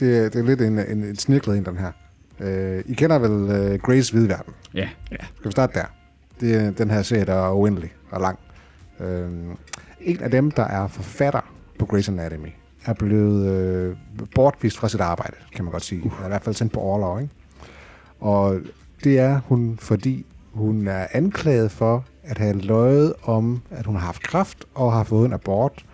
Det, 0.00 0.18
er- 0.18 0.28
det 0.28 0.36
er 0.40 0.42
lidt 0.46 0.60
en, 0.60 0.78
en, 0.78 1.04
en 1.04 1.16
snirklet 1.16 1.56
en, 1.58 1.64
den 1.64 1.76
her. 1.78 1.92
Øh, 2.40 2.82
I 2.86 2.94
kender 2.94 3.18
vel 3.18 3.30
uh, 3.72 3.78
Grace 3.80 4.12
Hvidverden? 4.12 4.52
Ja. 4.74 4.88
Skal 5.10 5.26
vi 5.44 5.50
starte 5.50 5.72
der? 5.78 5.84
Det 6.40 6.54
er 6.54 6.70
den 6.70 6.90
her 6.90 7.02
serie, 7.02 7.24
der 7.24 7.34
er 7.48 7.52
uendelig 7.52 7.90
og 8.10 8.20
lang. 8.20 8.38
Øh, 9.00 9.28
en 10.00 10.20
af 10.22 10.30
dem, 10.30 10.50
der 10.50 10.64
er 10.64 10.88
forfatter 10.88 11.40
på 11.78 11.88
Grey's 11.92 12.08
Anatomy, 12.10 12.48
er 12.88 12.92
blevet 12.92 13.46
øh, 13.46 13.96
bortvist 14.34 14.78
fra 14.78 14.88
sit 14.88 15.00
arbejde, 15.00 15.36
kan 15.54 15.64
man 15.64 15.72
godt 15.72 15.84
sige. 15.84 16.02
Uh. 16.04 16.12
I 16.24 16.28
hvert 16.28 16.44
fald 16.44 16.54
sendt 16.54 16.72
på 16.72 16.80
overlov, 16.80 17.20
ikke? 17.20 17.34
Og 18.20 18.60
det 19.04 19.18
er 19.18 19.40
hun, 19.46 19.78
fordi 19.80 20.26
hun 20.52 20.88
er 20.88 21.06
anklaget 21.12 21.70
for 21.70 22.04
at 22.22 22.38
have 22.38 22.58
løjet 22.58 23.14
om, 23.22 23.62
at 23.70 23.86
hun 23.86 23.94
har 23.94 24.06
haft 24.06 24.22
kræft 24.22 24.64
og 24.74 24.92
har 24.92 25.04
fået 25.04 25.26
en 25.26 25.32
abort. 25.32 25.84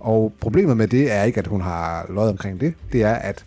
Og 0.00 0.32
problemet 0.40 0.76
med 0.76 0.88
det 0.88 1.12
er 1.12 1.22
ikke, 1.22 1.38
at 1.38 1.46
hun 1.46 1.60
har 1.60 2.06
løjet 2.08 2.30
omkring 2.30 2.60
det. 2.60 2.74
Det 2.92 3.02
er, 3.02 3.14
at 3.14 3.44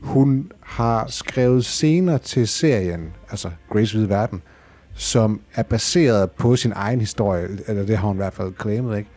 hun 0.00 0.52
har 0.60 1.06
skrevet 1.08 1.64
scener 1.64 2.18
til 2.18 2.48
serien, 2.48 3.12
altså 3.30 3.50
Grace 3.70 3.94
Hvide 3.94 4.08
Verden, 4.08 4.42
som 4.94 5.40
er 5.54 5.62
baseret 5.62 6.30
på 6.30 6.56
sin 6.56 6.72
egen 6.76 7.00
historie, 7.00 7.48
eller 7.66 7.86
det 7.86 7.98
har 7.98 8.06
hun 8.06 8.16
i 8.16 8.22
hvert 8.22 8.34
fald 8.34 8.52
claimet, 8.60 8.98
ikke? 8.98 9.10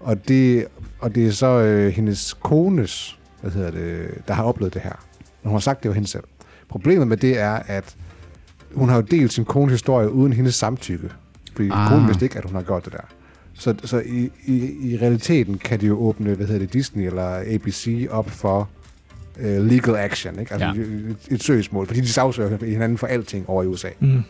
Og 0.00 0.28
det, 0.28 0.66
og 1.00 1.14
det 1.14 1.26
er 1.26 1.30
så 1.32 1.46
øh, 1.46 1.92
hendes 1.92 2.36
kones, 2.42 3.18
hvad 3.40 3.50
hedder 3.50 3.70
det, 3.70 4.08
der 4.28 4.34
har 4.34 4.42
oplevet 4.44 4.74
det 4.74 4.82
her. 4.82 5.04
Hun 5.42 5.52
har 5.52 5.58
sagt, 5.58 5.82
det 5.82 5.88
var 5.88 5.94
hende 5.94 6.08
selv. 6.08 6.24
Problemet 6.68 7.08
med 7.08 7.16
det 7.16 7.38
er, 7.38 7.52
at 7.66 7.96
hun 8.74 8.88
har 8.88 8.96
jo 8.96 9.02
delt 9.02 9.32
sin 9.32 9.44
kones 9.44 9.72
historie 9.72 10.10
uden 10.12 10.32
hendes 10.32 10.54
samtykke. 10.54 11.10
Fordi 11.52 11.68
Ah. 11.72 11.88
konen 11.90 12.06
vidste 12.08 12.24
ikke, 12.24 12.38
at 12.38 12.44
hun 12.44 12.54
har 12.54 12.62
gjort 12.62 12.84
det 12.84 12.92
der. 12.92 13.00
Så, 13.54 13.74
så 13.84 14.02
i, 14.06 14.30
i, 14.46 14.76
i 14.92 14.98
realiteten 15.02 15.58
kan 15.58 15.80
de 15.80 15.86
jo 15.86 15.98
åbne, 15.98 16.34
hvad 16.34 16.46
hedder 16.46 16.60
det, 16.60 16.72
Disney 16.72 17.06
eller 17.06 17.42
ABC 17.54 18.06
op 18.10 18.30
for 18.30 18.68
uh, 19.36 19.44
legal 19.44 19.96
action, 19.96 20.38
ikke? 20.40 20.52
Altså 20.52 20.66
ja. 20.66 20.72
et, 20.72 21.16
et 21.30 21.42
søgsmål, 21.42 21.86
fordi 21.86 22.00
de 22.00 22.08
sagsøger 22.08 22.66
hinanden 22.66 22.98
for 22.98 23.06
alting 23.06 23.48
over 23.48 23.62
i 23.62 23.66
USA. 23.66 23.88
Mm. 24.00 24.22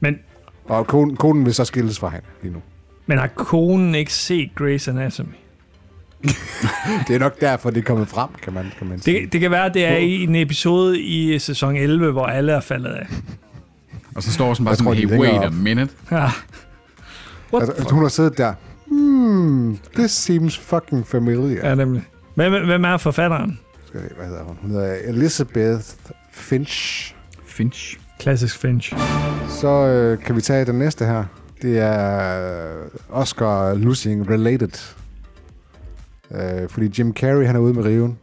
Men, 0.00 0.18
Og 0.64 0.86
konen, 0.86 1.16
konen 1.16 1.44
vil 1.44 1.54
så 1.54 1.64
skilles 1.64 1.98
fra 1.98 2.08
hende 2.08 2.26
lige 2.42 2.52
nu. 2.52 2.60
Men 3.06 3.18
har 3.18 3.26
konen 3.26 3.94
ikke 3.94 4.12
set 4.12 4.50
Grey's 4.60 4.90
Anatomy? 4.90 5.34
Det 7.08 7.14
er 7.14 7.18
nok 7.18 7.40
derfor, 7.40 7.70
det 7.70 7.78
er 7.80 7.84
kommet 7.84 8.08
frem, 8.08 8.28
kan 8.42 8.52
man, 8.52 8.66
kan 8.78 8.86
man 8.86 9.00
sige. 9.00 9.20
Det, 9.20 9.32
det 9.32 9.40
kan 9.40 9.50
være, 9.50 9.68
det 9.68 9.84
er 9.84 9.96
i 9.96 10.22
en 10.22 10.34
episode 10.34 11.00
i 11.00 11.38
sæson 11.38 11.76
11, 11.76 12.12
hvor 12.12 12.26
alle 12.26 12.52
er 12.52 12.60
faldet 12.60 12.90
af. 12.90 13.06
Og 14.14 14.22
så 14.22 14.32
står 14.32 14.54
sådan 14.54 14.64
bare 14.64 14.70
Jeg 14.70 14.78
sådan, 14.78 14.94
hey, 14.94 15.14
er 15.16 15.18
wait 15.20 15.42
a 15.42 15.46
op. 15.46 15.52
minute. 15.52 15.92
Ja. 16.10 16.30
What 17.52 17.68
Altså, 17.68 17.94
hun 17.94 18.02
har 18.02 18.08
siddet 18.08 18.38
der. 18.38 18.54
Hmm, 18.86 19.78
this 19.94 20.10
seems 20.10 20.58
fucking 20.58 21.06
familiar. 21.06 21.68
Ja, 21.68 21.74
nemlig. 21.74 22.02
Hvem, 22.34 22.52
hvem 22.66 22.84
er 22.84 22.96
forfatteren? 22.96 23.58
Skal 23.86 24.00
jeg 24.00 24.08
Hvad 24.16 24.26
hedder 24.26 24.42
hun? 24.42 24.56
Hun 24.62 24.70
hedder 24.70 24.94
Elizabeth 25.04 25.80
Finch. 26.32 27.14
Finch. 27.46 27.98
Klassisk 28.20 28.58
Finch. 28.58 28.94
Så 29.48 29.68
øh, 29.68 30.18
kan 30.18 30.36
vi 30.36 30.40
tage 30.40 30.64
den 30.64 30.74
næste 30.74 31.04
her. 31.04 31.24
Det 31.62 31.78
er 31.78 32.72
Oscar 33.10 33.74
losing 33.74 34.30
related. 34.30 34.94
Øh, 36.30 36.68
fordi 36.68 36.90
Jim 36.98 37.12
Carrey, 37.14 37.46
han 37.46 37.56
er 37.56 37.60
ude 37.60 37.74
med 37.74 37.84
riven. 37.84 38.18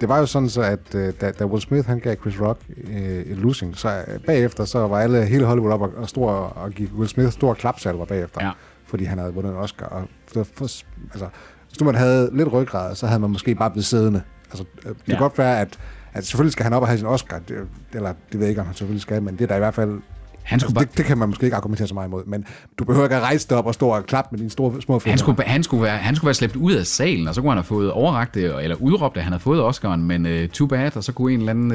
Det 0.00 0.08
var 0.08 0.18
jo 0.18 0.26
sådan 0.26 0.48
så, 0.48 0.62
at 0.62 0.94
øh, 0.94 1.12
da, 1.20 1.30
da 1.30 1.44
Will 1.46 1.62
Smith, 1.62 1.86
han 1.88 1.98
gav 2.00 2.16
Chris 2.16 2.40
Rock 2.40 2.60
øh, 2.86 2.98
et 3.02 3.36
losing, 3.36 3.76
så 3.76 4.04
øh, 4.08 4.20
bagefter, 4.26 4.64
så 4.64 4.78
var 4.78 4.98
alle, 5.00 5.26
hele 5.26 5.44
Hollywood 5.44 5.72
op 5.72 5.80
og, 5.80 5.92
og, 5.96 6.08
stor, 6.08 6.30
og 6.32 6.70
give 6.70 6.88
Will 6.96 7.08
Smith 7.08 7.30
stor 7.32 7.54
klapsalver 7.54 8.04
bagefter. 8.04 8.44
Ja. 8.44 8.50
fordi 8.86 9.04
han 9.04 9.18
havde 9.18 9.34
vundet 9.34 9.50
en 9.50 9.56
Oscar. 9.58 9.86
Og 9.86 10.04
for, 10.34 10.44
for, 10.54 10.64
altså, 11.12 11.28
hvis 11.68 11.80
nu 11.80 11.86
man 11.86 11.94
havde 11.94 12.30
lidt 12.32 12.52
ryggrad, 12.52 12.94
så 12.94 13.06
havde 13.06 13.20
man 13.20 13.30
måske 13.30 13.54
bare 13.54 13.70
blevet 13.70 13.84
siddende. 13.84 14.22
Altså, 14.50 14.64
øh, 14.84 14.88
det 14.88 15.04
kan 15.04 15.14
Ja. 15.14 15.18
godt 15.18 15.38
være, 15.38 15.60
at, 15.60 15.78
at 16.12 16.26
selvfølgelig 16.26 16.52
skal 16.52 16.62
han 16.64 16.72
op 16.72 16.82
og 16.82 16.88
have 16.88 16.98
sin 16.98 17.06
Oscar, 17.06 17.38
det, 17.48 17.56
eller 17.92 18.08
det 18.32 18.40
ved 18.40 18.40
jeg 18.40 18.48
ikke, 18.48 18.60
om 18.60 18.66
han 18.66 18.74
selvfølgelig 18.76 19.02
skal, 19.02 19.22
men 19.22 19.34
det 19.34 19.42
er 19.42 19.46
da 19.46 19.54
i 19.54 19.58
hvert 19.58 19.74
fald... 19.74 20.00
Han 20.44 20.60
skulle, 20.60 20.68
Altså, 20.70 20.74
bare, 20.74 20.84
det, 20.84 20.98
det, 20.98 21.04
kan 21.04 21.18
man 21.18 21.28
måske 21.28 21.44
ikke 21.44 21.56
argumentere 21.56 21.88
så 21.88 21.94
meget 21.94 22.08
imod, 22.08 22.24
men 22.26 22.44
du 22.78 22.84
behøver 22.84 23.06
ikke 23.06 23.16
at 23.16 23.22
rejse 23.22 23.48
dig 23.48 23.56
op 23.56 23.66
og 23.66 23.74
stå 23.74 23.88
og 23.88 24.06
klappe 24.06 24.28
med 24.32 24.38
dine 24.38 24.50
store, 24.50 24.82
små 24.82 24.98
fingre. 24.98 25.10
han, 25.12 25.18
skulle, 25.18 25.42
han, 25.44 25.62
skulle 25.62 25.82
være, 25.82 25.96
han 25.98 26.16
skulle 26.16 26.26
være 26.26 26.34
slæbt 26.34 26.56
ud 26.56 26.72
af 26.72 26.86
salen, 26.86 27.28
og 27.28 27.34
så 27.34 27.40
kunne 27.40 27.50
han 27.50 27.56
have 27.58 27.64
fået 27.64 27.90
overragt 27.92 28.34
det, 28.34 28.62
eller 28.64 28.76
udråbt, 28.76 29.16
at 29.16 29.22
han 29.22 29.32
havde 29.32 29.42
fået 29.42 29.74
Oscar'en, 29.74 29.96
men 29.96 30.26
uh, 30.26 30.48
too 30.50 30.66
bad, 30.66 30.96
og 30.96 31.04
så 31.04 31.12
kunne 31.12 31.32
en 31.32 31.38
eller 31.40 31.50
anden, 31.50 31.70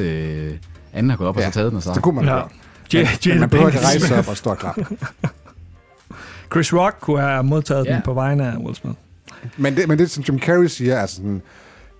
uh, 0.51 0.57
anden 0.93 1.09
have 1.09 1.17
gået 1.17 1.27
op 1.29 1.37
og 1.37 1.43
så 1.43 1.51
taget 1.51 1.71
den 1.71 1.77
og 1.77 1.83
så. 1.83 1.93
det 1.93 2.03
kunne 2.03 2.15
man 2.15 2.25
Ja. 2.25 2.35
ja. 2.35 2.43
J- 2.93 2.97
Men 2.97 3.07
Jada 3.25 3.39
man 3.39 3.49
behøver 3.49 3.69
ikke 3.69 3.79
rejse 3.85 4.07
sig 4.07 4.17
op 4.19 4.27
og 4.27 4.37
stå 4.37 4.49
og 4.49 4.57
klappe. 4.57 4.85
Chris 6.51 6.73
Rock 6.73 6.95
kunne 7.01 7.21
have 7.21 7.43
modtaget 7.43 7.85
Ja. 7.85 7.93
den 7.93 8.01
på 8.01 8.13
vegne 8.13 8.47
af 8.51 8.57
Will 8.57 8.75
Smith. 8.75 8.95
Men 9.57 9.75
det, 9.75 9.87
men 9.87 9.97
det 9.99 10.09
som 10.11 10.23
Jim 10.23 10.39
Carrey 10.39 10.65
siger, 10.67 10.99
altså 10.99 11.15
sådan, 11.15 11.41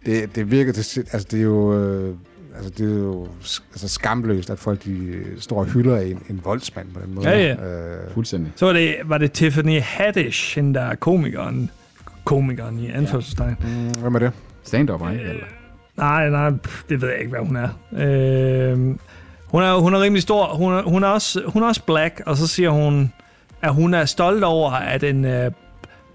det, 0.06 0.36
det 0.36 0.52
virker 0.52 0.74
til, 0.74 1.04
altså 1.12 1.28
det 1.32 1.40
er 1.40 1.44
jo, 1.44 1.74
øh, 1.84 2.16
altså 2.60 2.74
det 2.78 2.92
er 2.96 3.00
jo 3.00 3.28
altså 3.72 3.88
skamløst, 3.88 4.50
at 4.50 4.60
folk 4.60 4.84
de 4.86 4.92
øh, 4.92 5.26
står 5.40 5.60
og 5.60 5.66
hylder 5.66 5.98
en, 6.00 6.24
en 6.30 6.42
voldsmand 6.44 6.88
på 6.94 7.00
den 7.06 7.16
måde. 7.16 7.30
Ja, 7.30 7.40
ja. 7.40 7.54
Øh, 7.54 8.12
Fuldstændig. 8.14 8.52
Så 8.56 8.66
var 8.66 8.74
det, 8.74 8.96
var 9.06 9.18
det 9.18 9.32
Tiffany 9.32 9.80
Haddish, 9.82 10.56
hende 10.56 10.74
der 10.80 10.86
er 10.86 10.96
komikeren, 10.96 11.72
komikeren 12.24 12.80
i 12.80 12.90
anførselstegn. 12.92 13.56
mm, 13.62 14.02
hvem 14.02 14.16
er 14.16 14.20
det? 14.20 14.32
Stand-up, 14.64 15.02
ikke? 15.12 15.24
Eller? 15.24 15.44
Nej, 15.98 16.30
nej, 16.30 16.50
det 16.90 17.02
ved 17.02 17.10
jeg 17.10 17.20
ikke, 17.20 17.30
hvad 17.30 17.40
hun 17.40 17.56
er. 17.56 17.70
Øh, 17.94 18.78
hun 19.46 19.62
er, 19.64 19.80
hun 19.80 19.94
er 19.94 20.02
rimelig 20.02 20.22
stor. 20.22 20.46
Hun 20.56 20.74
er, 20.74 20.82
hun, 20.82 21.04
er 21.04 21.08
også, 21.08 21.42
hun 21.48 21.64
er 21.64 21.68
også 21.68 21.84
black, 21.84 22.22
og 22.26 22.38
så 22.38 22.48
siger 22.48 22.70
hun, 22.70 23.14
at 23.62 23.74
hun 23.74 23.94
er 23.94 24.06
stolt 24.06 24.44
over, 24.44 24.72
at 24.72 25.04
en 25.04 25.26
uh, 25.26 25.52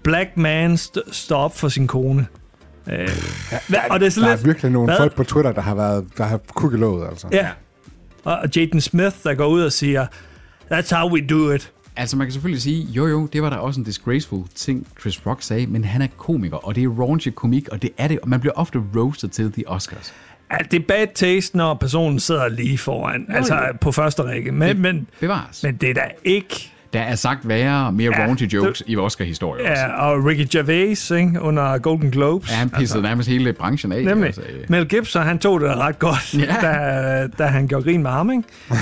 black 0.03 0.29
man 0.37 0.73
st- 0.73 1.11
står 1.11 1.37
op 1.37 1.57
for 1.57 1.67
sin 1.67 1.87
kone. 1.87 2.27
Øh, 2.91 3.09
hvad, 3.67 3.79
og 3.89 3.99
det 3.99 4.05
er 4.05 4.09
så 4.09 4.21
Der 4.21 4.29
lidt... 4.29 4.41
er 4.41 4.45
virkelig 4.45 4.71
nogle 4.71 4.87
Hvad? 4.87 4.97
folk 4.97 5.15
på 5.15 5.23
Twitter, 5.23 5.51
der 5.51 5.61
har 5.61 5.75
været, 5.75 6.05
der 6.17 6.23
har 6.23 6.37
kukket 6.55 6.79
låget, 6.79 7.07
altså. 7.07 7.27
Ja. 7.31 7.49
Og 8.23 8.35
og 8.37 8.49
Jaden 8.55 8.81
Smith, 8.81 9.15
der 9.23 9.33
går 9.33 9.45
ud 9.47 9.61
og 9.61 9.71
siger, 9.71 10.07
that's 10.73 10.95
how 10.95 11.11
we 11.11 11.21
do 11.27 11.51
it. 11.51 11.71
Altså, 11.97 12.17
man 12.17 12.27
kan 12.27 12.31
selvfølgelig 12.33 12.61
sige, 12.61 12.83
jo 12.83 13.07
jo, 13.07 13.25
det 13.33 13.41
var 13.41 13.49
da 13.49 13.55
også 13.55 13.79
en 13.79 13.83
disgraceful 13.85 14.43
ting, 14.55 14.87
Chris 14.99 15.25
Rock 15.25 15.41
sagde, 15.41 15.67
men 15.67 15.83
han 15.83 16.01
er 16.01 16.07
komiker, 16.17 16.57
og 16.57 16.75
det 16.75 16.83
er 16.83 16.87
raunchy 16.89 17.29
komik, 17.35 17.69
og 17.69 17.81
det 17.81 17.89
er 17.97 18.07
det, 18.07 18.19
og 18.19 18.29
man 18.29 18.39
bliver 18.39 18.53
ofte 18.53 18.81
roasted 18.95 19.29
til 19.29 19.55
de 19.55 19.63
Oscars. 19.67 20.13
Ja, 20.51 20.57
det 20.71 20.81
er 20.81 20.85
bad 20.87 21.07
taste, 21.15 21.57
når 21.57 21.73
personen 21.73 22.19
sidder 22.19 22.47
lige 22.49 22.77
foran, 22.77 23.25
Jo, 23.29 23.35
altså 23.35 23.55
jo. 23.55 23.61
på 23.81 23.91
første 23.91 24.23
række. 24.23 24.51
Men, 24.51 24.81
men, 24.81 25.07
Bevares. 25.19 25.63
men 25.63 25.75
det 25.75 25.89
er 25.89 25.93
da 25.93 26.01
ikke... 26.23 26.71
Der 26.95 27.01
er 27.01 27.15
sagt 27.15 27.47
værre, 27.47 27.91
mere 27.91 28.11
Ja, 28.17 28.23
raunchy 28.25 28.43
jokes 28.53 28.79
det- 28.79 28.89
i 28.91 28.97
Oscar-historie 28.97 29.61
også. 29.61 29.81
Ja, 29.81 30.01
og 30.01 30.25
Ricky 30.25 30.47
Gervais 30.57 31.11
ikke, 31.11 31.41
under 31.41 31.77
Golden 31.77 32.11
Globes. 32.11 32.51
Ja, 32.51 32.55
han 32.55 32.69
pissede 32.69 33.03
nærmest 33.03 33.29
hele 33.29 33.53
branchen 33.53 33.91
af. 33.91 34.03
Nemlig. 34.03 34.25
Altså, 34.25 34.41
øh, 34.41 34.65
Mel 34.69 34.87
Gibson, 34.87 35.23
han 35.23 35.39
tog 35.39 35.61
det 35.61 35.69
ret 35.75 35.99
godt, 35.99 36.33
Ja. 36.39 36.55
da, 36.61 37.27
da 37.37 37.45
han 37.45 37.67
gjorde 37.67 37.83
grin 37.83 38.03
med 38.03 38.11
ham, 38.11 38.31
ikke? 38.31 38.43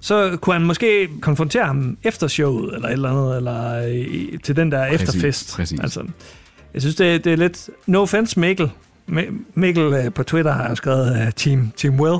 Så 0.00 0.38
kunne 0.40 0.52
han 0.54 0.62
måske 0.62 1.08
konfrontere 1.20 1.64
ham 1.66 1.96
efter 2.02 2.28
showet, 2.28 2.74
eller 2.74 2.88
et 2.88 2.92
eller 2.92 3.10
andet, 3.10 3.36
eller 3.36 3.86
i, 3.86 4.36
til 4.44 4.56
den 4.56 4.72
der 4.72 4.88
Præcis, 4.88 5.08
efterfest. 5.08 5.56
præcis. 5.56 5.80
Altså, 5.80 6.02
jeg 6.74 6.82
synes, 6.82 6.96
det, 6.96 7.24
det 7.24 7.32
er 7.32 7.36
lidt... 7.36 7.70
No 7.86 8.02
offense, 8.02 8.40
Mikkel. 8.40 8.70
Mi- 9.10 9.44
Mikkel 9.54 9.82
øh, 9.82 10.12
på 10.12 10.22
Twitter 10.22 10.52
har 10.52 10.74
skrevet 10.74 11.10
uh, 11.26 11.32
team, 11.36 11.72
team 11.76 12.00
Will. 12.00 12.18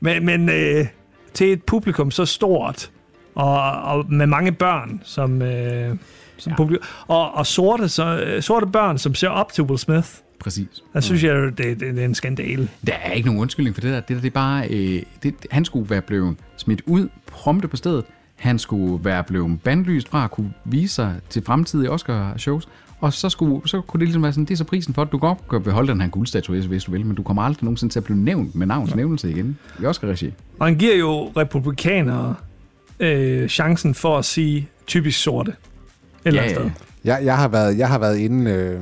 Men, 0.00 0.26
men 0.26 0.48
øh, 0.48 0.86
til 1.34 1.52
et 1.52 1.62
publikum 1.62 2.10
så 2.10 2.24
stort, 2.24 2.90
og, 3.36 3.82
og 3.82 4.04
med 4.08 4.26
mange 4.26 4.52
børn, 4.52 5.00
som, 5.04 5.42
øh, 5.42 5.96
som 6.36 6.50
ja. 6.50 6.56
publikum, 6.56 6.86
og, 7.08 7.34
og 7.34 7.46
sorte, 7.46 7.88
så, 7.88 8.20
øh, 8.20 8.42
sorte 8.42 8.66
børn, 8.66 8.98
som 8.98 9.14
ser 9.14 9.28
op 9.28 9.52
til 9.52 9.64
Will 9.64 9.78
Smith, 9.78 10.08
Præcis. 10.38 10.82
der 10.92 11.00
synes 11.00 11.24
jeg, 11.24 11.34
jo, 11.34 11.46
det, 11.46 11.58
det, 11.58 11.80
det 11.80 11.98
er 11.98 12.04
en 12.04 12.14
skandale. 12.14 12.68
Der 12.86 12.92
er 12.92 13.12
ikke 13.12 13.26
nogen 13.26 13.40
undskyldning 13.40 13.76
for 13.76 13.80
det 13.80 13.92
der. 13.92 14.00
Det 14.00 14.08
der, 14.08 14.20
det 14.20 14.26
er 14.26 14.30
bare... 14.30 14.68
Øh, 14.68 15.02
det, 15.22 15.34
han 15.50 15.64
skulle 15.64 15.90
være 15.90 16.02
blevet 16.02 16.36
smidt 16.56 16.82
ud 16.86 17.08
prompte 17.32 17.68
på 17.68 17.76
stedet. 17.76 18.04
Han 18.36 18.58
skulle 18.58 19.04
være 19.04 19.24
blevet 19.24 19.60
bandlyst 19.62 20.08
fra 20.08 20.24
at 20.24 20.30
kunne 20.30 20.52
vise 20.64 20.94
sig 20.94 21.14
til 21.30 21.44
fremtidige 21.44 21.90
Oscar-shows. 21.90 22.68
Og 23.00 23.12
så, 23.12 23.28
skulle, 23.28 23.68
så 23.68 23.80
kunne 23.80 23.98
det 24.00 24.08
ligesom 24.08 24.22
være 24.22 24.32
sådan, 24.32 24.44
det 24.44 24.50
er 24.50 24.56
så 24.56 24.64
prisen 24.64 24.94
for, 24.94 25.02
at 25.02 25.12
du 25.12 25.18
godt 25.18 25.38
kan 25.50 25.62
beholde 25.62 25.92
den 25.92 26.00
her 26.00 26.08
guldstatuette, 26.08 26.68
hvis 26.68 26.84
du 26.84 26.90
vil, 26.90 27.06
men 27.06 27.16
du 27.16 27.22
kommer 27.22 27.42
aldrig 27.42 27.64
nogensinde 27.64 27.94
til 27.94 28.00
at 28.00 28.04
blive 28.04 28.18
nævnt 28.18 28.54
med 28.54 28.66
navns 28.66 28.94
nævnelse 28.94 29.30
igen 29.30 29.58
i 29.82 29.84
Oscar-regi. 29.84 30.32
Og 30.58 30.66
han 30.66 30.76
giver 30.76 30.96
jo 30.96 31.32
republikanere 31.36 32.34
øh, 33.00 33.48
chancen 33.48 33.94
for 33.94 34.18
at 34.18 34.24
sige 34.24 34.68
typisk 34.86 35.22
sorte. 35.22 35.50
Et 35.50 35.56
eller 36.24 36.42
andet 36.42 36.54
Ja, 36.56 36.60
ja. 36.62 36.68
sted. 36.68 36.80
Jeg, 37.04 37.20
jeg, 37.24 37.36
har 37.36 37.48
været, 37.48 37.78
jeg 37.78 37.88
har 37.88 37.98
været 37.98 38.16
inde 38.18 38.50
øh, 38.50 38.80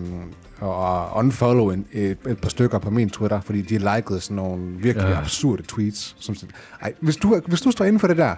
og 0.60 1.16
unfollow 1.16 1.70
en, 1.70 1.86
et, 1.92 2.16
et 2.28 2.38
par 2.38 2.48
stykker 2.48 2.78
på 2.78 2.90
min 2.90 3.10
Twitter, 3.10 3.40
fordi 3.40 3.62
de 3.62 3.78
likede 3.78 4.20
sådan 4.20 4.34
nogle 4.36 4.62
virkelig 4.78 5.08
Ja. 5.08 5.18
absurde 5.18 5.62
tweets. 5.68 6.16
Som, 6.18 6.34
sådan, 6.34 6.54
ej, 6.82 6.92
hvis, 7.00 7.16
du, 7.16 7.40
hvis 7.46 7.60
du 7.60 7.70
står 7.70 7.84
inden 7.84 8.00
for 8.00 8.06
det 8.08 8.16
der, 8.16 8.34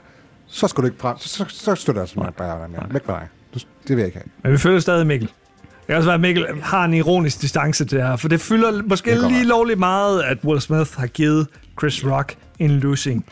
så 0.46 0.68
skal 0.68 0.82
du 0.82 0.86
ikke 0.86 0.98
frem. 1.00 1.18
Så, 1.18 1.28
så, 1.28 1.44
så 1.48 1.74
støtter 1.74 2.02
jeg 2.02 2.08
sådan 2.08 2.32
bare 2.32 2.60
dig 2.62 2.70
mere. 2.70 2.86
Væk 2.90 3.06
med 3.08 3.14
dig. 3.14 3.28
Du, 3.54 3.58
det 3.88 3.96
vil 3.96 3.96
jeg 3.96 4.06
ikke 4.06 4.18
have. 4.18 4.26
Men 4.42 4.52
vi 4.52 4.58
følger 4.58 4.80
stadig 4.80 5.06
Mikkel. 5.06 5.28
Det 5.28 5.86
kan 5.86 5.96
også 5.96 6.06
være, 6.06 6.14
at 6.14 6.20
Mikkel 6.20 6.46
har 6.62 6.84
en 6.84 6.94
ironisk 6.94 7.42
distance 7.42 7.84
til 7.84 7.98
det 7.98 8.06
her, 8.06 8.16
for 8.16 8.28
det 8.28 8.40
fylder 8.40 8.82
måske 8.82 9.10
Det 9.10 9.30
lige 9.30 9.44
lovligt 9.44 9.78
meget, 9.78 10.22
at 10.22 10.38
Will 10.44 10.60
Smith 10.60 10.90
har 10.98 11.06
givet 11.06 11.46
Chris 11.80 12.04
Rock 12.06 12.34
en 12.58 12.70
losing. 12.70 13.24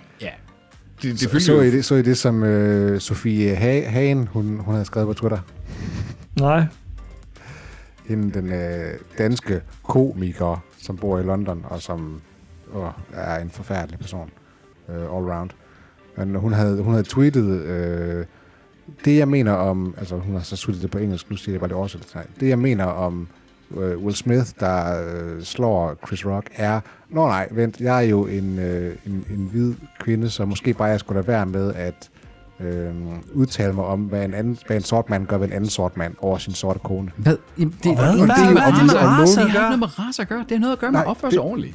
Det, 1.03 1.12
det 1.20 1.20
Så, 1.20 1.40
så, 1.40 1.61
I 1.61 1.70
det, 1.70 1.84
så 1.84 1.95
I 1.95 2.03
det, 2.03 2.16
som 2.18 2.42
øh, 2.42 3.01
Sofie 3.01 3.55
ha- 3.55 3.88
Hagen, 3.88 4.26
hun, 4.32 4.59
hun 4.59 4.74
havde 4.74 4.84
skrevet 4.84 5.07
på 5.09 5.12
Twitter. 5.14 5.38
Nej. 6.40 6.64
Hende, 8.09 8.34
den 8.40 8.53
øh, 8.53 8.95
danske 9.18 9.61
komiker, 9.82 10.64
som 10.78 10.97
bor 10.97 11.18
i 11.18 11.22
London, 11.22 11.64
og 11.68 11.82
som 11.82 12.20
åh, 12.74 12.88
er 13.12 13.38
en 13.38 13.51
forfærdelig 13.51 13.99
person 13.99 14.30
øh, 14.88 14.95
all 14.97 15.09
round. 15.32 15.51
Men 16.16 16.34
hun 16.34 16.53
havde, 16.53 16.82
hun 16.82 16.92
havde 16.92 17.05
tweetet, 17.05 17.61
øh, 17.62 18.24
det 19.05 19.16
jeg 19.16 19.28
mener 19.28 19.53
om, 19.53 19.95
altså 19.99 20.16
hun 20.16 20.34
har 20.34 20.42
så 20.42 20.57
tweetet 20.57 20.82
det 20.82 20.90
på 20.90 20.99
engelsk, 20.99 21.30
nu 21.30 21.36
siger 21.36 21.53
jeg 21.53 21.61
bare 21.61 21.68
det 21.68 21.76
oversættelse. 21.76 22.18
Det 22.40 22.49
jeg 22.49 22.59
mener 22.59 22.84
om 22.84 23.28
øh, 23.76 23.98
Will 23.98 24.16
Smith, 24.16 24.46
der 24.60 25.04
øh, 25.14 25.42
slår 25.42 25.94
Chris 26.06 26.26
Rock, 26.26 26.46
er, 26.56 26.80
nå 27.10 27.26
nej, 27.26 27.48
vent, 27.50 27.80
jeg 27.80 27.96
er 28.04 28.08
jo 28.08 28.26
en, 28.26 28.58
øh, 28.58 28.96
en, 29.06 29.24
en 29.30 29.48
hvid 29.52 29.74
kvinde, 30.00 30.30
så 30.30 30.44
måske 30.44 30.74
bare 30.74 30.88
jeg 30.88 31.00
skulle 31.00 31.16
lade 31.18 31.28
være 31.28 31.46
med 31.46 31.74
at 31.74 32.10
øh, 32.60 32.94
udtale 33.34 33.72
mig 33.72 33.84
om, 33.84 34.00
hvad 34.00 34.24
en, 34.24 34.34
anden, 34.34 34.58
hvad 34.66 34.76
en 34.76 34.82
sort 34.82 35.10
mand 35.10 35.26
gør 35.26 35.38
ved 35.38 35.46
en 35.46 35.52
anden 35.52 35.70
sort 35.70 35.96
mand 35.96 36.14
over 36.18 36.38
sin 36.38 36.54
sorte 36.54 36.78
kone. 36.84 37.10
Hvad? 37.16 37.36
Jamen, 37.58 37.74
det, 37.84 37.96
Hvad? 37.96 38.08
det, 38.08 38.16
Hvad? 38.16 38.26
det, 38.26 38.52
Hvad 38.52 38.62
har 38.62 38.78
det 38.78 38.86
med 38.86 38.94
race 38.94 39.40
at 39.40 39.46
Det 39.46 39.52
har 39.52 39.60
noget 39.62 39.78
med 39.78 39.98
race 39.98 40.22
at 40.22 40.28
gøre. 40.28 40.38
Det 40.48 40.50
har 40.50 40.58
noget 40.58 40.72
at 40.72 40.78
gøre 40.78 40.92
med 40.92 41.00
Nej, 41.04 41.14
det- 41.22 41.32
sig 41.32 41.40
ordentligt. 41.40 41.74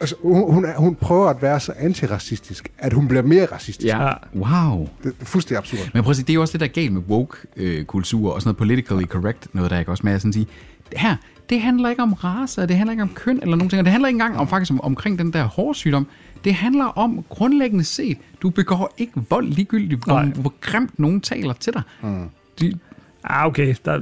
Altså, 0.00 0.14
hun, 0.22 0.52
hun, 0.54 0.64
er, 0.64 0.76
hun 0.76 0.94
prøver 0.94 1.28
at 1.28 1.42
være 1.42 1.60
så 1.60 1.72
antiracistisk, 1.78 2.68
at 2.78 2.92
hun 2.92 3.08
bliver 3.08 3.22
mere 3.22 3.44
racistisk. 3.46 3.86
Ja. 3.86 4.12
Wow. 4.34 4.88
Det 5.04 5.14
er 5.20 5.24
fuldstændig 5.24 5.58
absurd. 5.58 5.80
Men 5.94 6.02
prøv 6.02 6.10
at 6.10 6.16
sige, 6.16 6.24
det 6.26 6.30
er 6.32 6.34
jo 6.34 6.40
også 6.40 6.52
det, 6.52 6.60
der 6.60 6.66
er 6.66 6.70
galt 6.70 6.92
med 6.92 7.02
woke-kultur 7.08 8.32
og 8.32 8.40
sådan 8.42 8.48
noget 8.48 8.56
politically 8.56 9.04
correct, 9.06 9.54
noget 9.54 9.70
der 9.70 9.78
ikke 9.78 9.90
også 9.90 10.00
med 10.06 10.12
at 10.12 10.20
sådan 10.20 10.32
sige, 10.32 10.46
det 10.78 10.81
her, 10.96 11.16
det 11.50 11.60
handler 11.60 11.90
ikke 11.90 12.02
om 12.02 12.12
race, 12.12 12.62
det 12.62 12.76
handler 12.76 12.90
ikke 12.90 13.02
om 13.02 13.12
køn 13.14 13.38
eller 13.42 13.56
nogen 13.56 13.70
ting, 13.70 13.80
og 13.80 13.84
det 13.84 13.92
handler 13.92 14.08
ikke 14.08 14.16
engang 14.16 14.38
om 14.38 14.48
faktisk 14.48 14.72
om, 14.72 14.80
omkring 14.80 15.18
den 15.18 15.32
der 15.32 15.44
hårsygdom. 15.44 16.06
Det 16.44 16.54
handler 16.54 16.84
om 16.84 17.24
grundlæggende 17.28 17.84
set, 17.84 18.18
du 18.42 18.50
begår 18.50 18.94
ikke 18.98 19.12
vold 19.30 19.48
ligegyldigt, 19.48 20.04
hvor, 20.04 20.40
hvor 20.40 20.52
grimt 20.60 20.98
nogen 20.98 21.20
taler 21.20 21.52
til 21.52 21.72
dig. 21.72 21.82
Mm. 22.02 22.28
De, 22.60 22.78
Ah, 23.24 23.46
okay. 23.46 23.74
Der, 23.84 24.00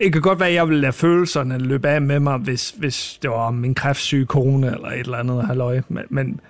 det 0.00 0.12
kan 0.12 0.22
godt 0.22 0.40
være, 0.40 0.48
at 0.48 0.54
jeg 0.54 0.68
ville 0.68 0.80
lade 0.80 0.92
følelserne 0.92 1.58
løbe 1.58 1.88
af 1.88 2.02
med 2.02 2.20
mig, 2.20 2.38
hvis, 2.38 2.70
hvis 2.70 3.18
det 3.22 3.30
var 3.30 3.50
min 3.50 3.74
kræftsyge 3.74 4.26
kone 4.26 4.66
eller 4.66 4.88
et 4.88 5.00
eller 5.00 5.18
andet 5.18 5.46
halløj. 5.46 5.80
Men, 5.88 6.04
men 6.10 6.40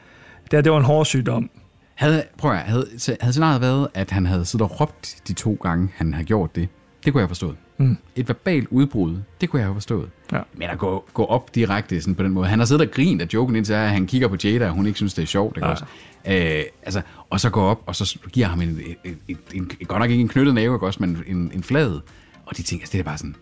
det, 0.50 0.64
det 0.64 0.72
var 0.72 0.78
en 0.78 0.84
hård 0.84 1.04
sygdom. 1.06 1.50
havde, 1.94 2.22
prøv 2.38 2.52
at, 2.52 2.58
havde, 2.58 2.86
havde 3.20 3.32
scenariet 3.32 3.60
været, 3.60 3.88
at 3.94 4.10
han 4.10 4.26
havde 4.26 4.44
siddet 4.44 4.70
og 4.70 4.80
råbt 4.80 5.16
de 5.28 5.32
to 5.32 5.58
gange, 5.62 5.88
han 5.94 6.14
havde 6.14 6.26
gjort 6.26 6.56
det, 6.56 6.68
det 7.04 7.12
kunne 7.12 7.20
jeg 7.20 7.28
forstået. 7.28 7.56
Mm. 7.78 7.96
Et 8.16 8.28
verbalt 8.28 8.68
udbrud, 8.70 9.16
det 9.40 9.50
kunne 9.50 9.60
jeg 9.60 9.66
have 9.66 9.74
forstået. 9.74 10.10
Ja. 10.32 10.40
Men 10.54 10.68
at 10.68 10.78
gå, 10.78 11.04
gå 11.14 11.24
op 11.24 11.54
direkte 11.54 12.00
sådan 12.00 12.14
på 12.14 12.22
den 12.22 12.32
måde. 12.32 12.46
Han 12.48 12.58
har 12.58 12.66
siddet 12.66 12.88
og 12.88 12.94
grint 12.94 13.22
af 13.22 13.26
joken, 13.34 13.56
indtil 13.56 13.72
at 13.72 13.90
han 13.90 14.06
kigger 14.06 14.28
på 14.28 14.36
Jada, 14.44 14.66
og 14.68 14.72
hun 14.74 14.86
ikke 14.86 14.96
synes, 14.96 15.14
det 15.14 15.22
er 15.22 15.26
sjovt. 15.26 15.56
Ikke 15.56 15.66
Ja. 15.66 15.72
også? 15.72 15.84
Øh, 16.26 16.62
altså, 16.82 17.02
og 17.30 17.40
så 17.40 17.50
gå 17.50 17.62
op, 17.62 17.80
og 17.86 17.96
så 17.96 18.18
giver 18.32 18.46
ham 18.46 18.60
en, 18.60 18.80
en, 19.04 19.16
en, 19.28 19.38
en, 19.54 19.70
en 19.80 19.86
godt 19.86 20.00
nok 20.00 20.10
ikke 20.10 20.20
en 20.20 20.28
knyttet 20.28 20.54
næve, 20.54 20.74
ikke 20.74 20.86
også, 20.86 21.00
men 21.02 21.22
en, 21.26 21.50
en 21.54 21.62
flad. 21.62 22.00
Og 22.46 22.56
de 22.56 22.62
tænker, 22.62 22.82
altså, 22.82 22.92
det 22.92 23.00
er 23.00 23.04
bare 23.04 23.18
sådan, 23.18 23.36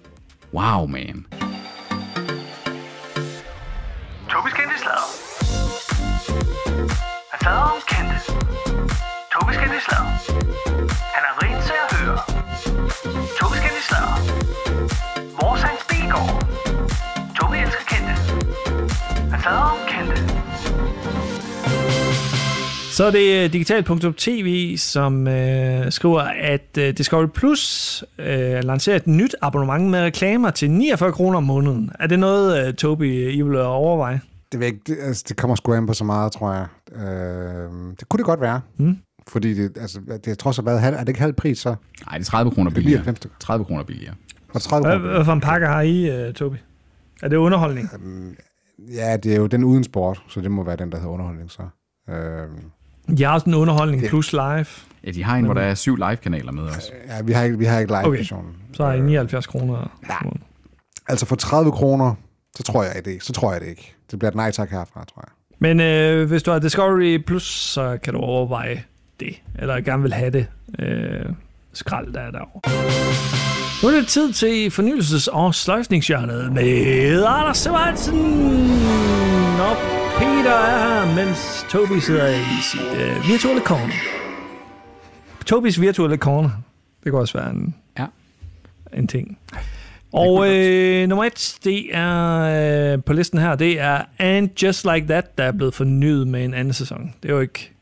wow, 0.55 0.87
man. 0.87 1.27
Tobis 4.31 4.53
kendte 4.53 4.77
sladder. 4.85 5.09
Han 7.33 7.39
sladrer 7.43 7.71
om 7.77 7.81
kendte. 7.93 8.17
Tobis 9.33 9.57
kendte 9.57 9.79
sladder. 9.87 10.11
Han 11.15 11.23
er 11.29 11.33
rent 11.43 11.63
sladder. 13.89 14.17
Vores 15.43 15.63
hans 15.63 15.81
Bilgaard. 15.91 16.47
Tobi 17.37 17.57
elsker 17.65 17.85
kendte. 17.93 18.13
Han 19.31 19.41
sladrer 19.41 19.71
om 19.75 19.79
kendte. 19.93 20.35
Så 22.93 23.05
er 23.05 23.11
det 23.11 23.53
digital.tv, 23.53 24.77
som 24.77 25.29
øh, 25.29 25.93
skriver, 25.93 26.21
at 26.21 26.79
øh, 26.79 26.97
Discovery 26.97 27.27
Plus 27.35 28.05
øh, 28.19 28.65
lancerer 28.65 28.97
et 28.97 29.07
nyt 29.07 29.37
abonnement 29.43 29.91
med 29.91 30.01
reklamer 30.01 30.51
til 30.51 30.71
49 30.71 31.13
kroner 31.13 31.37
om 31.37 31.45
måneden. 31.45 31.91
Er 32.01 32.07
det 32.07 32.19
noget, 32.19 32.69
øh, 32.69 32.75
Toby, 32.75 33.33
I 33.33 33.43
vil 33.43 33.61
overveje? 33.61 34.21
Det, 34.53 34.61
ved 34.61 34.67
jeg 34.67 34.75
ikke, 34.75 34.85
det, 34.87 34.97
altså, 35.07 35.25
det 35.29 35.37
kommer 35.37 35.55
sgu 35.57 35.75
an 35.75 35.87
på 35.87 35.95
så 35.95 36.05
meget, 36.05 36.33
tror 36.33 36.53
jeg. 36.53 36.67
Øh, 36.97 37.71
det 38.01 38.09
kunne 38.09 38.19
det 38.19 38.27
godt 38.27 38.41
være. 38.41 38.61
Mm. 38.77 38.97
Fordi 39.29 39.55
det, 39.55 39.79
altså, 39.81 40.01
det 40.25 40.27
er 40.31 40.35
trods 40.35 40.59
alt 40.59 40.67
været, 40.67 40.81
halv- 40.81 40.97
er 40.97 41.01
det 41.01 41.09
ikke 41.09 41.21
halv 41.21 41.33
pris 41.33 41.59
så? 41.59 41.69
Nej, 42.07 42.19
det 42.19 42.27
er 42.27 42.31
30 42.31 42.51
kroner 42.53 42.71
er 42.71 42.75
billigere. 42.75 42.99
99 42.99 43.17
stykker. 43.17 43.37
30 43.41 43.65
kroner 43.65 43.83
billigere. 43.85 44.15
Og 44.55 44.63
30 44.63 44.87
Hvad, 44.89 44.99
kroner. 44.99 45.13
hvad 45.15 45.25
for 45.25 45.33
en 45.33 45.41
pakke 45.41 45.67
har 45.67 45.81
I, 45.81 46.11
øh, 46.11 46.35
Toby? 46.35 46.57
Er 47.23 47.29
det 47.29 47.37
underholdning? 47.37 47.91
Ja, 48.95 49.17
det 49.17 49.33
er 49.33 49.37
jo 49.37 49.47
den 49.47 49.65
uden 49.65 49.85
sport, 49.85 50.23
så 50.29 50.41
det 50.41 50.51
må 50.51 50.63
være 50.65 50.77
den, 50.77 50.93
der 50.93 50.97
hedder 50.99 51.11
underholdning 51.13 51.51
så. 51.51 51.63
Øh, 52.11 52.49
Jeg 53.21 53.29
har 53.29 53.35
også 53.35 53.47
en 53.51 53.55
underholdning 53.55 54.03
Det- 54.03 54.09
plus 54.11 54.33
live. 54.33 54.67
Ja, 55.05 55.11
de 55.11 55.25
har 55.25 55.37
en, 55.37 55.45
hvor 55.45 55.55
der 55.55 55.61
er 55.61 55.75
syv 55.75 55.97
live-kanaler 55.97 56.53
med 56.53 56.63
også. 56.63 56.93
ja, 57.09 57.23
vi 57.23 57.33
har 57.33 57.43
ikke, 57.43 57.59
vi 57.59 57.65
har 57.65 57.79
ikke 57.79 57.95
Okay. 57.95 58.05
live-versionen. 58.05 58.53
Så 58.73 58.85
har 58.85 58.93
I 58.93 59.01
79 59.01 59.47
kroner. 59.47 59.99
Ja. 60.09 60.31
Altså 61.09 61.27
for 61.27 61.37
30 61.37 61.73
kroner, 61.73 62.15
så 62.57 62.63
tror 62.63 62.83
jeg 62.85 62.93
det 63.05 63.11
ikke. 63.11 63.25
Så 63.25 63.33
tror 63.33 63.53
jeg 63.53 63.61
det 63.61 63.67
ikke. 63.69 63.95
Det 64.11 64.19
bliver 64.19 64.31
et 64.31 64.35
nej 64.37 64.51
tak 64.51 64.71
herfra, 64.71 65.05
tror 65.05 65.23
jeg. 65.27 65.33
Men 65.59 65.81
øh, 65.81 66.29
hvis 66.29 66.43
du 66.43 66.51
har 66.51 66.59
Discovery 66.59 67.23
Plus, 67.27 67.43
så 67.47 67.99
kan 68.03 68.15
du 68.15 68.21
overveje 68.21 68.83
det. 69.25 69.43
Eller 69.59 69.81
gerne 69.81 70.03
vil 70.03 70.13
have 70.13 70.31
det. 70.31 70.47
Øh, 70.79 71.25
skrald, 71.73 72.13
der 72.13 72.21
er 72.21 72.31
derovre. 72.31 72.61
Nu 73.83 73.89
er 73.89 73.93
det 74.01 74.07
tid 74.09 74.33
til 74.33 74.69
fornyelses- 74.69 75.29
og 75.33 75.55
sløjfningshjørnet 75.55 76.53
med 76.53 77.25
Anders 77.27 77.59
Sebastian. 77.59 78.17
Og 79.61 79.77
Peter 80.19 80.55
er 80.55 81.05
her, 81.07 81.25
mens 81.27 81.67
Toby 81.71 81.99
sidder 81.99 82.29
i 82.29 82.63
sit 82.63 83.01
øh, 83.01 83.29
virtuelle 83.29 83.63
corner. 83.63 83.95
Tobis 85.47 85.81
virtuelle 85.81 86.17
corner. 86.17 86.51
Det 87.05 87.13
kan 87.13 87.21
også 87.21 87.39
være 87.39 87.51
en, 87.51 87.75
Ja. 87.99 88.07
en 88.97 89.07
ting. 89.07 89.39
Og 90.13 90.49
øh, 90.57 91.09
nummer 91.09 91.25
et, 91.25 91.59
det 91.65 91.87
er 91.97 92.93
øh, 92.93 93.03
på 93.03 93.13
listen 93.13 93.39
her, 93.39 93.55
det 93.57 93.81
er 93.81 94.03
And 94.19 94.49
Just 94.63 94.87
Like 94.95 95.07
That, 95.07 95.39
der 95.39 95.45
er 95.45 95.53
blevet 95.53 95.75
fornyet 95.75 96.29
med 96.29 96.45
en 96.45 96.55
anden 96.55 96.73
sæson. 96.75 97.15
Det 97.23 97.29
er 97.31 97.35
jo 97.35 97.41
ikke 97.41 97.73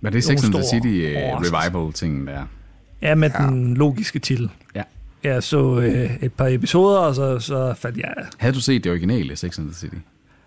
Men 0.00 0.12
det 0.12 0.18
er 0.18 0.22
Sex 0.22 0.44
and 0.44 0.52
the 0.52 0.64
City 0.64 1.16
uh, 1.16 1.42
revival-tingen 1.42 2.26
der. 2.26 2.44
Ja, 3.02 3.14
med 3.14 3.30
ja. 3.38 3.46
den 3.46 3.74
logiske 3.74 4.18
titel. 4.18 4.50
Ja. 4.74 4.82
Jeg 5.24 5.42
så 5.42 5.80
øh, 5.80 6.16
et 6.22 6.32
par 6.32 6.46
episoder, 6.46 6.98
og 6.98 7.14
så, 7.14 7.38
så 7.38 7.74
faldt 7.74 7.96
jeg 7.96 8.14
Havde 8.38 8.54
du 8.54 8.60
set 8.60 8.84
det 8.84 8.92
originale 8.92 9.36
Sex 9.36 9.58
and 9.58 9.66
the 9.66 9.74
City? 9.74 9.96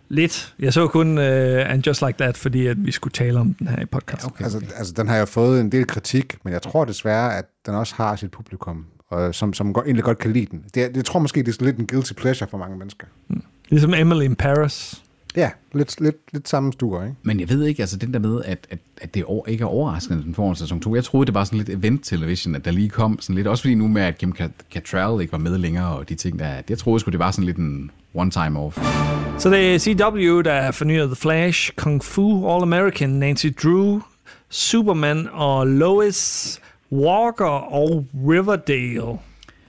lidt. 0.09 0.55
Jeg 0.59 0.73
så 0.73 0.87
kun 0.87 1.17
øh, 1.17 1.71
And 1.71 1.87
Just 1.87 2.01
Like 2.01 2.17
That, 2.17 2.37
fordi 2.37 2.67
at 2.67 2.85
vi 2.85 2.91
skulle 2.91 3.11
tale 3.11 3.39
om 3.39 3.53
den 3.53 3.67
her 3.67 3.81
i 3.81 3.85
podcasten. 3.85 4.31
Okay. 4.31 4.43
Altså, 4.43 4.61
altså, 4.75 4.93
den 4.97 5.07
har 5.07 5.17
jo 5.17 5.25
fået 5.25 5.61
en 5.61 5.71
del 5.71 5.87
kritik, 5.87 6.37
men 6.43 6.53
jeg 6.53 6.61
tror 6.61 6.85
desværre, 6.85 7.37
at 7.37 7.45
den 7.65 7.75
også 7.75 7.95
har 7.95 8.15
sit 8.15 8.31
publikum, 8.31 8.85
og 9.09 9.35
som, 9.35 9.53
som 9.53 9.73
godt, 9.73 9.85
egentlig 9.85 10.03
godt 10.03 10.17
kan 10.17 10.33
lide 10.33 10.45
den. 10.45 10.63
Det, 10.75 10.95
jeg 10.95 11.05
tror 11.05 11.19
måske, 11.19 11.43
det 11.43 11.61
er 11.61 11.65
lidt 11.65 11.77
en 11.77 11.87
guilty 11.87 12.13
pleasure 12.13 12.49
for 12.49 12.57
mange 12.57 12.77
mennesker. 12.77 13.07
Ligesom 13.69 13.93
Emily 13.93 14.23
in 14.23 14.35
Paris. 14.35 15.03
Ja, 15.35 15.49
lidt, 15.73 16.01
lidt, 16.01 16.15
lidt 16.33 16.49
samme 16.49 16.73
stuer, 16.73 17.03
ikke? 17.03 17.15
Men 17.23 17.39
jeg 17.39 17.49
ved 17.49 17.63
ikke, 17.65 17.83
altså 17.83 17.97
den 17.97 18.13
der 18.13 18.19
med, 18.19 18.41
at, 18.45 18.67
at, 18.69 18.79
at 19.01 19.13
det 19.13 19.23
over, 19.23 19.47
ikke 19.47 19.61
er 19.61 19.65
overraskende, 19.65 20.19
at 20.19 20.25
den 20.25 20.35
får 20.35 20.49
en 20.49 20.55
sæson 20.55 20.79
2. 20.79 20.95
Jeg 20.95 21.03
troede, 21.03 21.25
det 21.25 21.33
var 21.33 21.43
sådan 21.43 21.57
lidt 21.57 21.69
event 21.69 22.05
television, 22.05 22.55
at 22.55 22.65
der 22.65 22.71
lige 22.71 22.89
kom 22.89 23.17
sådan 23.21 23.35
lidt, 23.35 23.47
også 23.47 23.63
fordi 23.63 23.75
nu 23.75 23.87
med, 23.87 24.01
at 24.01 24.17
Kim 24.17 24.33
Cat- 24.41 24.63
Cattrall 24.73 25.21
ikke 25.21 25.31
var 25.31 25.37
med 25.37 25.57
længere, 25.57 25.97
og 25.97 26.09
de 26.09 26.15
ting 26.15 26.39
der, 26.39 26.61
jeg 26.69 26.77
troede 26.77 26.99
sgu, 26.99 27.11
det 27.11 27.19
var 27.19 27.31
sådan 27.31 27.45
lidt 27.45 27.57
en 27.57 27.91
one-time 28.15 28.59
off. 28.59 28.77
Så 29.37 29.49
det 29.49 29.75
er 29.75 29.79
CW, 29.79 30.41
der 30.41 30.71
fornyer 30.71 31.05
The 31.05 31.15
Flash, 31.15 31.71
Kung 31.75 32.03
Fu, 32.03 32.49
All 32.51 32.63
American, 32.63 33.09
Nancy 33.09 33.47
Drew, 33.63 33.99
Superman 34.49 35.27
og 35.31 35.67
Lois, 35.67 36.59
Walker 36.91 37.45
og 37.73 38.05
Riverdale. 38.27 39.17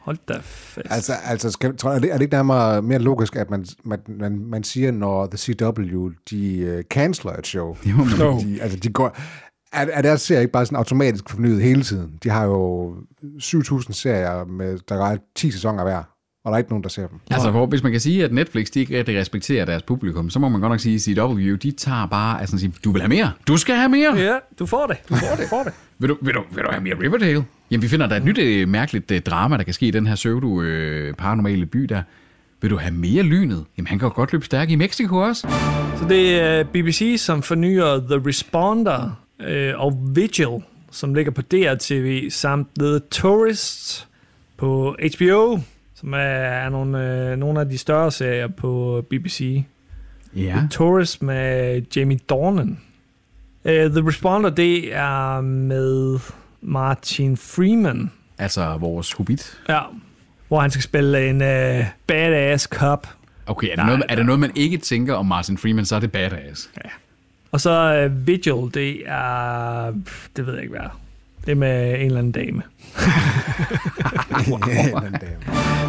Hold 0.00 0.18
da 0.28 0.34
fast. 0.42 0.86
Altså, 0.90 1.12
altså 1.24 1.50
skal, 1.50 1.76
tror, 1.76 1.90
er, 1.90 1.98
det, 1.98 2.10
er 2.10 2.14
det 2.14 2.22
ikke 2.22 2.34
nærmere 2.34 2.82
mere 2.82 2.98
logisk, 2.98 3.36
at 3.36 3.50
man, 3.50 3.66
man, 3.84 3.98
man, 4.08 4.38
man 4.38 4.64
siger, 4.64 4.90
når 4.90 5.26
The 5.26 5.38
CW, 5.38 6.10
de 6.30 6.74
uh, 6.76 6.82
canceler 6.82 7.32
et 7.32 7.46
show? 7.46 7.76
Jo, 7.84 8.04
Fordi 8.04 8.54
de, 8.54 8.62
altså, 8.62 8.78
de 8.78 8.88
går... 8.88 9.16
Er, 9.72 9.86
er 9.92 10.02
deres 10.02 10.20
serie 10.20 10.40
ikke 10.40 10.52
bare 10.52 10.66
sådan 10.66 10.76
automatisk 10.76 11.30
fornyet 11.30 11.62
hele 11.62 11.82
tiden? 11.82 12.18
De 12.22 12.30
har 12.30 12.44
jo 12.44 12.94
7.000 13.24 13.92
serier, 13.92 14.44
med, 14.44 14.78
der 14.88 15.06
er 15.06 15.16
10 15.36 15.50
sæsoner 15.50 15.82
hver, 15.82 16.02
og 16.44 16.50
der 16.50 16.52
er 16.52 16.58
ikke 16.58 16.70
nogen, 16.70 16.82
der 16.82 16.88
ser 16.88 17.06
dem. 17.06 17.18
Altså, 17.30 17.50
hvor, 17.50 17.66
hvis 17.66 17.82
man 17.82 17.92
kan 17.92 18.00
sige, 18.00 18.24
at 18.24 18.32
Netflix 18.32 18.66
de 18.70 18.80
ikke 18.80 18.98
rigtig 18.98 19.20
respekterer 19.20 19.64
deres 19.64 19.82
publikum, 19.82 20.30
så 20.30 20.38
må 20.38 20.48
man 20.48 20.60
godt 20.60 20.70
nok 20.70 20.80
sige, 20.80 20.94
at 20.94 21.00
CW, 21.00 21.54
de 21.54 21.70
tager 21.70 22.06
bare, 22.06 22.40
altså 22.40 22.58
sige, 22.58 22.74
du 22.84 22.92
vil 22.92 23.02
have 23.02 23.08
mere, 23.08 23.32
du 23.48 23.56
skal 23.56 23.76
have 23.76 23.88
mere. 23.88 24.16
Ja, 24.16 24.36
du 24.58 24.66
får 24.66 24.86
det. 24.86 24.96
Du 25.08 25.14
får 25.14 25.36
det. 25.36 25.48
får 25.48 25.62
det. 25.62 25.72
Vil 25.98 26.08
du, 26.08 26.16
vil, 26.22 26.34
du, 26.34 26.42
vil 26.54 26.64
du 26.64 26.70
have 26.70 26.82
mere 26.82 26.94
Riverdale? 26.94 27.44
Jamen, 27.70 27.82
vi 27.82 27.88
finder, 27.88 28.06
der 28.06 28.14
er 28.14 28.20
et 28.20 28.24
nyt 28.24 28.38
øh, 28.38 28.68
mærkeligt 28.68 29.10
øh, 29.10 29.20
drama, 29.20 29.56
der 29.56 29.62
kan 29.62 29.74
ske 29.74 29.86
i 29.86 29.90
den 29.90 30.06
her 30.06 30.14
pseudo-paranormale 30.14 31.66
by 31.66 31.78
der. 31.78 32.02
Vil 32.62 32.70
du 32.70 32.76
have 32.76 32.94
mere 32.94 33.22
lynet? 33.22 33.64
Jamen, 33.76 33.86
han 33.86 33.98
kan 33.98 34.08
jo 34.08 34.14
godt 34.14 34.32
løbe 34.32 34.44
stærk 34.44 34.70
i 34.70 34.74
Mexico 34.74 35.16
også. 35.16 35.48
Så 35.98 36.04
det 36.08 36.40
er 36.40 36.64
BBC, 36.64 37.14
som 37.18 37.42
fornyer 37.42 37.96
The 37.96 38.28
Responder 38.28 39.22
øh, 39.40 39.72
og 39.76 39.98
Vigil, 40.14 40.62
som 40.90 41.14
ligger 41.14 41.32
på 41.32 41.42
DRTV, 41.42 42.30
samt 42.30 42.68
The 42.78 42.98
Tourist 43.10 44.08
på 44.56 44.96
HBO, 45.16 45.58
som 45.94 46.12
er, 46.12 46.18
er 46.18 46.68
nogle, 46.68 47.30
øh, 47.30 47.36
nogle 47.36 47.60
af 47.60 47.68
de 47.68 47.78
større 47.78 48.10
serier 48.10 48.48
på 48.48 49.04
BBC. 49.10 49.62
Ja. 50.36 50.62
Tourist 50.70 51.22
med 51.22 51.82
Jamie 51.96 52.18
Dornan. 52.28 52.80
Uh, 53.64 53.70
The 53.70 54.06
Responder, 54.08 54.50
det 54.50 54.94
er 54.94 55.40
med 55.40 56.18
Martin 56.62 57.36
Freeman, 57.36 58.10
Altså, 58.38 58.76
vores 58.80 59.12
hobbit. 59.12 59.60
ja, 59.68 59.80
hvor 60.48 60.60
han 60.60 60.70
skal 60.70 60.82
spille 60.82 61.28
en 61.30 61.36
uh, 61.36 61.86
badass 62.06 62.64
cop. 62.64 63.06
Okay, 63.46 63.66
er 63.66 63.70
det, 63.70 63.76
Nej, 63.76 63.86
noget, 63.86 64.04
er 64.08 64.14
det 64.14 64.26
noget, 64.26 64.40
man 64.40 64.50
ikke 64.54 64.76
tænker 64.78 65.14
om 65.14 65.26
Martin 65.26 65.58
Freeman, 65.58 65.84
så 65.84 65.96
er 65.96 66.00
det 66.00 66.12
badass. 66.12 66.70
Og 67.52 67.60
så 67.60 68.04
uh, 68.06 68.26
Vigil, 68.26 68.70
det 68.74 69.02
er, 69.06 69.92
det 70.36 70.46
ved 70.46 70.52
jeg 70.54 70.62
ikke 70.62 70.70
hvad 70.74 70.80
er. 70.86 71.00
Det 71.44 71.50
er 71.52 71.56
med 71.56 71.94
en 72.00 72.06
eller 72.06 72.18
anden 72.18 72.32
dame. 72.32 72.62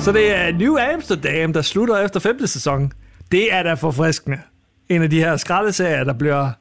Så 0.02 0.12
det 0.12 0.36
er 0.38 0.52
New 0.54 0.78
Amsterdam, 0.94 1.54
der 1.54 1.62
slutter 1.62 1.98
efter 1.98 2.20
femte 2.20 2.48
sæson. 2.48 2.94
Det 3.32 3.54
er 3.54 3.64
da 3.64 3.74
forfriskende. 3.74 4.40
En 4.90 5.02
af 5.04 5.10
de 5.10 5.20
her 5.20 5.38
skraldeserier, 5.38 6.04
der 6.04 6.14
bliver, 6.14 6.52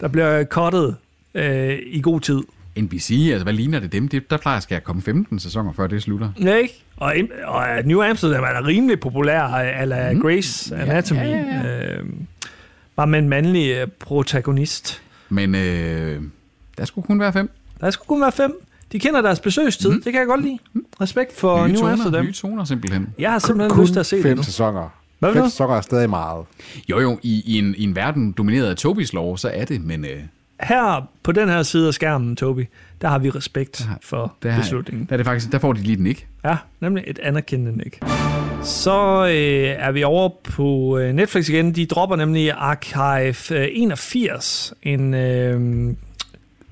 der 0.00 0.08
bliver 0.08 0.44
cuttet 0.44 0.96
øh, 1.34 1.78
i 1.86 2.00
god 2.00 2.20
tid. 2.20 2.40
NBC, 2.82 3.28
altså 3.32 3.42
hvad 3.44 3.52
ligner 3.52 3.80
det 3.80 3.92
dem? 3.92 4.08
Det, 4.08 4.30
der 4.30 4.36
plejer 4.36 4.60
skal 4.60 4.80
komme 4.80 5.02
15 5.02 5.38
sæsoner, 5.38 5.72
før 5.72 5.86
det 5.86 6.02
slutter. 6.02 6.30
Ja, 6.42 6.54
ikke? 6.54 6.84
Og, 6.96 7.14
og 7.44 7.66
New 7.84 8.02
Amsterdam 8.02 8.42
er 8.44 8.60
da 8.60 8.66
rimelig 8.66 9.00
populær, 9.00 9.42
ala 9.42 10.12
mm. 10.12 10.20
Grace 10.20 10.76
Anatomy. 10.76 11.20
Ja, 11.20 11.26
ja, 11.26 11.62
ja. 11.68 11.96
Øh, 11.98 12.04
bare 12.96 13.06
med 13.06 13.18
en 13.18 13.28
mandlig 13.28 13.70
øh, 13.76 13.86
protagonist. 13.98 15.02
Men 15.28 15.54
øh, 15.54 16.22
der 16.78 16.84
skulle 16.84 17.06
kun 17.06 17.20
være 17.20 17.32
fem. 17.32 17.50
Der 17.80 17.90
skulle 17.90 18.06
kun 18.08 18.20
være 18.20 18.32
fem. 18.32 18.52
De 18.92 18.98
kender 18.98 19.22
deres 19.22 19.40
besøgstid. 19.40 19.90
Mm. 19.90 20.02
Det 20.02 20.12
kan 20.12 20.20
jeg 20.20 20.26
godt 20.26 20.42
lide. 20.42 20.58
Respekt 21.00 21.36
for 21.38 21.66
Nye 21.66 21.72
New 21.72 21.80
toner, 21.80 21.92
Amsterdam. 21.92 22.24
nye 22.24 22.32
toner 22.32 22.64
simpelthen. 22.64 23.08
Jeg 23.18 23.32
har 23.32 23.38
simpelthen 23.38 23.70
Kun 23.70 23.82
lyst 23.84 23.92
til 23.92 24.00
at 24.00 24.06
se 24.06 24.16
det 24.16 24.22
fem 24.22 24.36
nu. 24.36 24.42
sæsoner. 24.42 24.88
Hvad 25.18 25.32
Fem 25.34 25.44
sæsoner 25.44 25.74
er 25.76 25.80
stadig 25.80 26.10
meget. 26.10 26.44
Jo 26.90 27.00
jo, 27.00 27.18
i, 27.22 27.42
i, 27.46 27.58
en, 27.58 27.74
i 27.78 27.82
en 27.84 27.96
verden 27.96 28.32
domineret 28.32 28.66
af 28.66 28.76
Tobis 28.76 29.12
lov, 29.12 29.38
så 29.38 29.48
er 29.54 29.64
det, 29.64 29.84
men 29.84 30.04
øh, 30.04 30.20
Her 30.60 31.10
på 31.22 31.32
den 31.32 31.48
her 31.48 31.62
side 31.62 31.88
af 31.88 31.94
skærmen, 31.94 32.36
Toby, 32.36 32.66
der 33.00 33.08
har 33.08 33.18
vi 33.18 33.30
respekt 33.30 33.80
har- 33.84 33.98
for 34.02 34.34
der, 34.42 34.52
er, 34.52 34.58
beslutningen. 34.58 35.06
der, 35.06 35.12
er 35.12 35.16
det 35.16 35.26
faktisk, 35.26 35.52
der 35.52 35.58
får 35.58 35.72
de 35.72 35.80
lige 35.80 35.96
den 35.96 36.06
ikke. 36.06 36.26
Ja, 36.44 36.56
nemlig 36.80 37.04
et 37.06 37.18
anerkendende 37.18 37.78
nik. 37.78 38.00
Så 38.62 39.24
øh, 39.26 39.84
er 39.86 39.92
vi 39.92 40.02
over 40.04 40.28
på 40.44 40.98
øh, 40.98 41.12
Netflix 41.14 41.48
igen. 41.48 41.72
De 41.74 41.86
dropper 41.86 42.16
nemlig 42.16 42.52
Archive 42.52 43.58
øh, 43.60 43.68
81, 43.72 44.74
en 44.82 45.14
øh, 45.14 45.94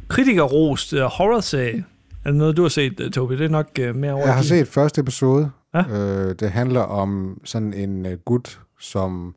kritikerrost 0.09 0.93
øh, 0.93 1.03
horror-serie. 1.03 1.85
Er 2.25 2.29
det 2.31 2.39
noget, 2.39 2.57
du 2.57 2.63
har 2.63 2.69
set, 2.69 3.01
øh, 3.01 3.11
Toby? 3.11 3.33
Det 3.33 3.45
er 3.45 3.49
nok 3.49 3.69
øh, 3.81 3.97
mere 3.97 4.13
over 4.13 4.27
Jeg 4.27 4.35
har 4.35 4.43
set 4.43 4.69
første 4.69 5.01
episode. 5.01 5.51
Ja. 5.75 5.83
Øh, 5.91 6.35
det 6.41 6.51
handler 6.51 6.81
om 6.81 7.41
sådan 7.45 7.73
en 7.75 8.07
uh, 8.07 8.13
gut, 8.13 8.61
som 8.81 9.35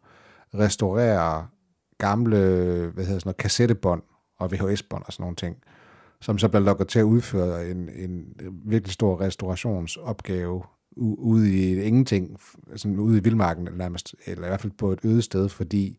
restaurerer 0.59 1.49
gamle 1.97 2.37
hvad 2.37 3.05
hedder 3.05 3.19
sådan 3.19 3.21
noget, 3.25 3.37
kassettebånd 3.37 4.01
og 4.37 4.51
VHS-bånd 4.51 5.03
og 5.05 5.13
sådan 5.13 5.23
nogle 5.23 5.35
ting, 5.35 5.57
som 6.21 6.37
så 6.37 6.47
bliver 6.47 6.63
lukket 6.63 6.87
til 6.87 6.99
at 6.99 7.03
udføre 7.03 7.69
en, 7.69 7.89
en 7.95 8.25
virkelig 8.65 8.93
stor 8.93 9.21
restaurationsopgave 9.21 10.63
ude 10.99 11.53
i 11.53 11.81
ingenting, 11.81 12.39
sådan 12.75 12.99
ude 12.99 13.17
i 13.17 13.23
vildmarken 13.23 13.69
nærmest, 13.73 14.15
eller 14.25 14.45
i 14.45 14.49
hvert 14.49 14.61
fald 14.61 14.73
på 14.77 14.91
et 14.91 14.99
øde 15.03 15.21
sted, 15.21 15.49
fordi 15.49 15.97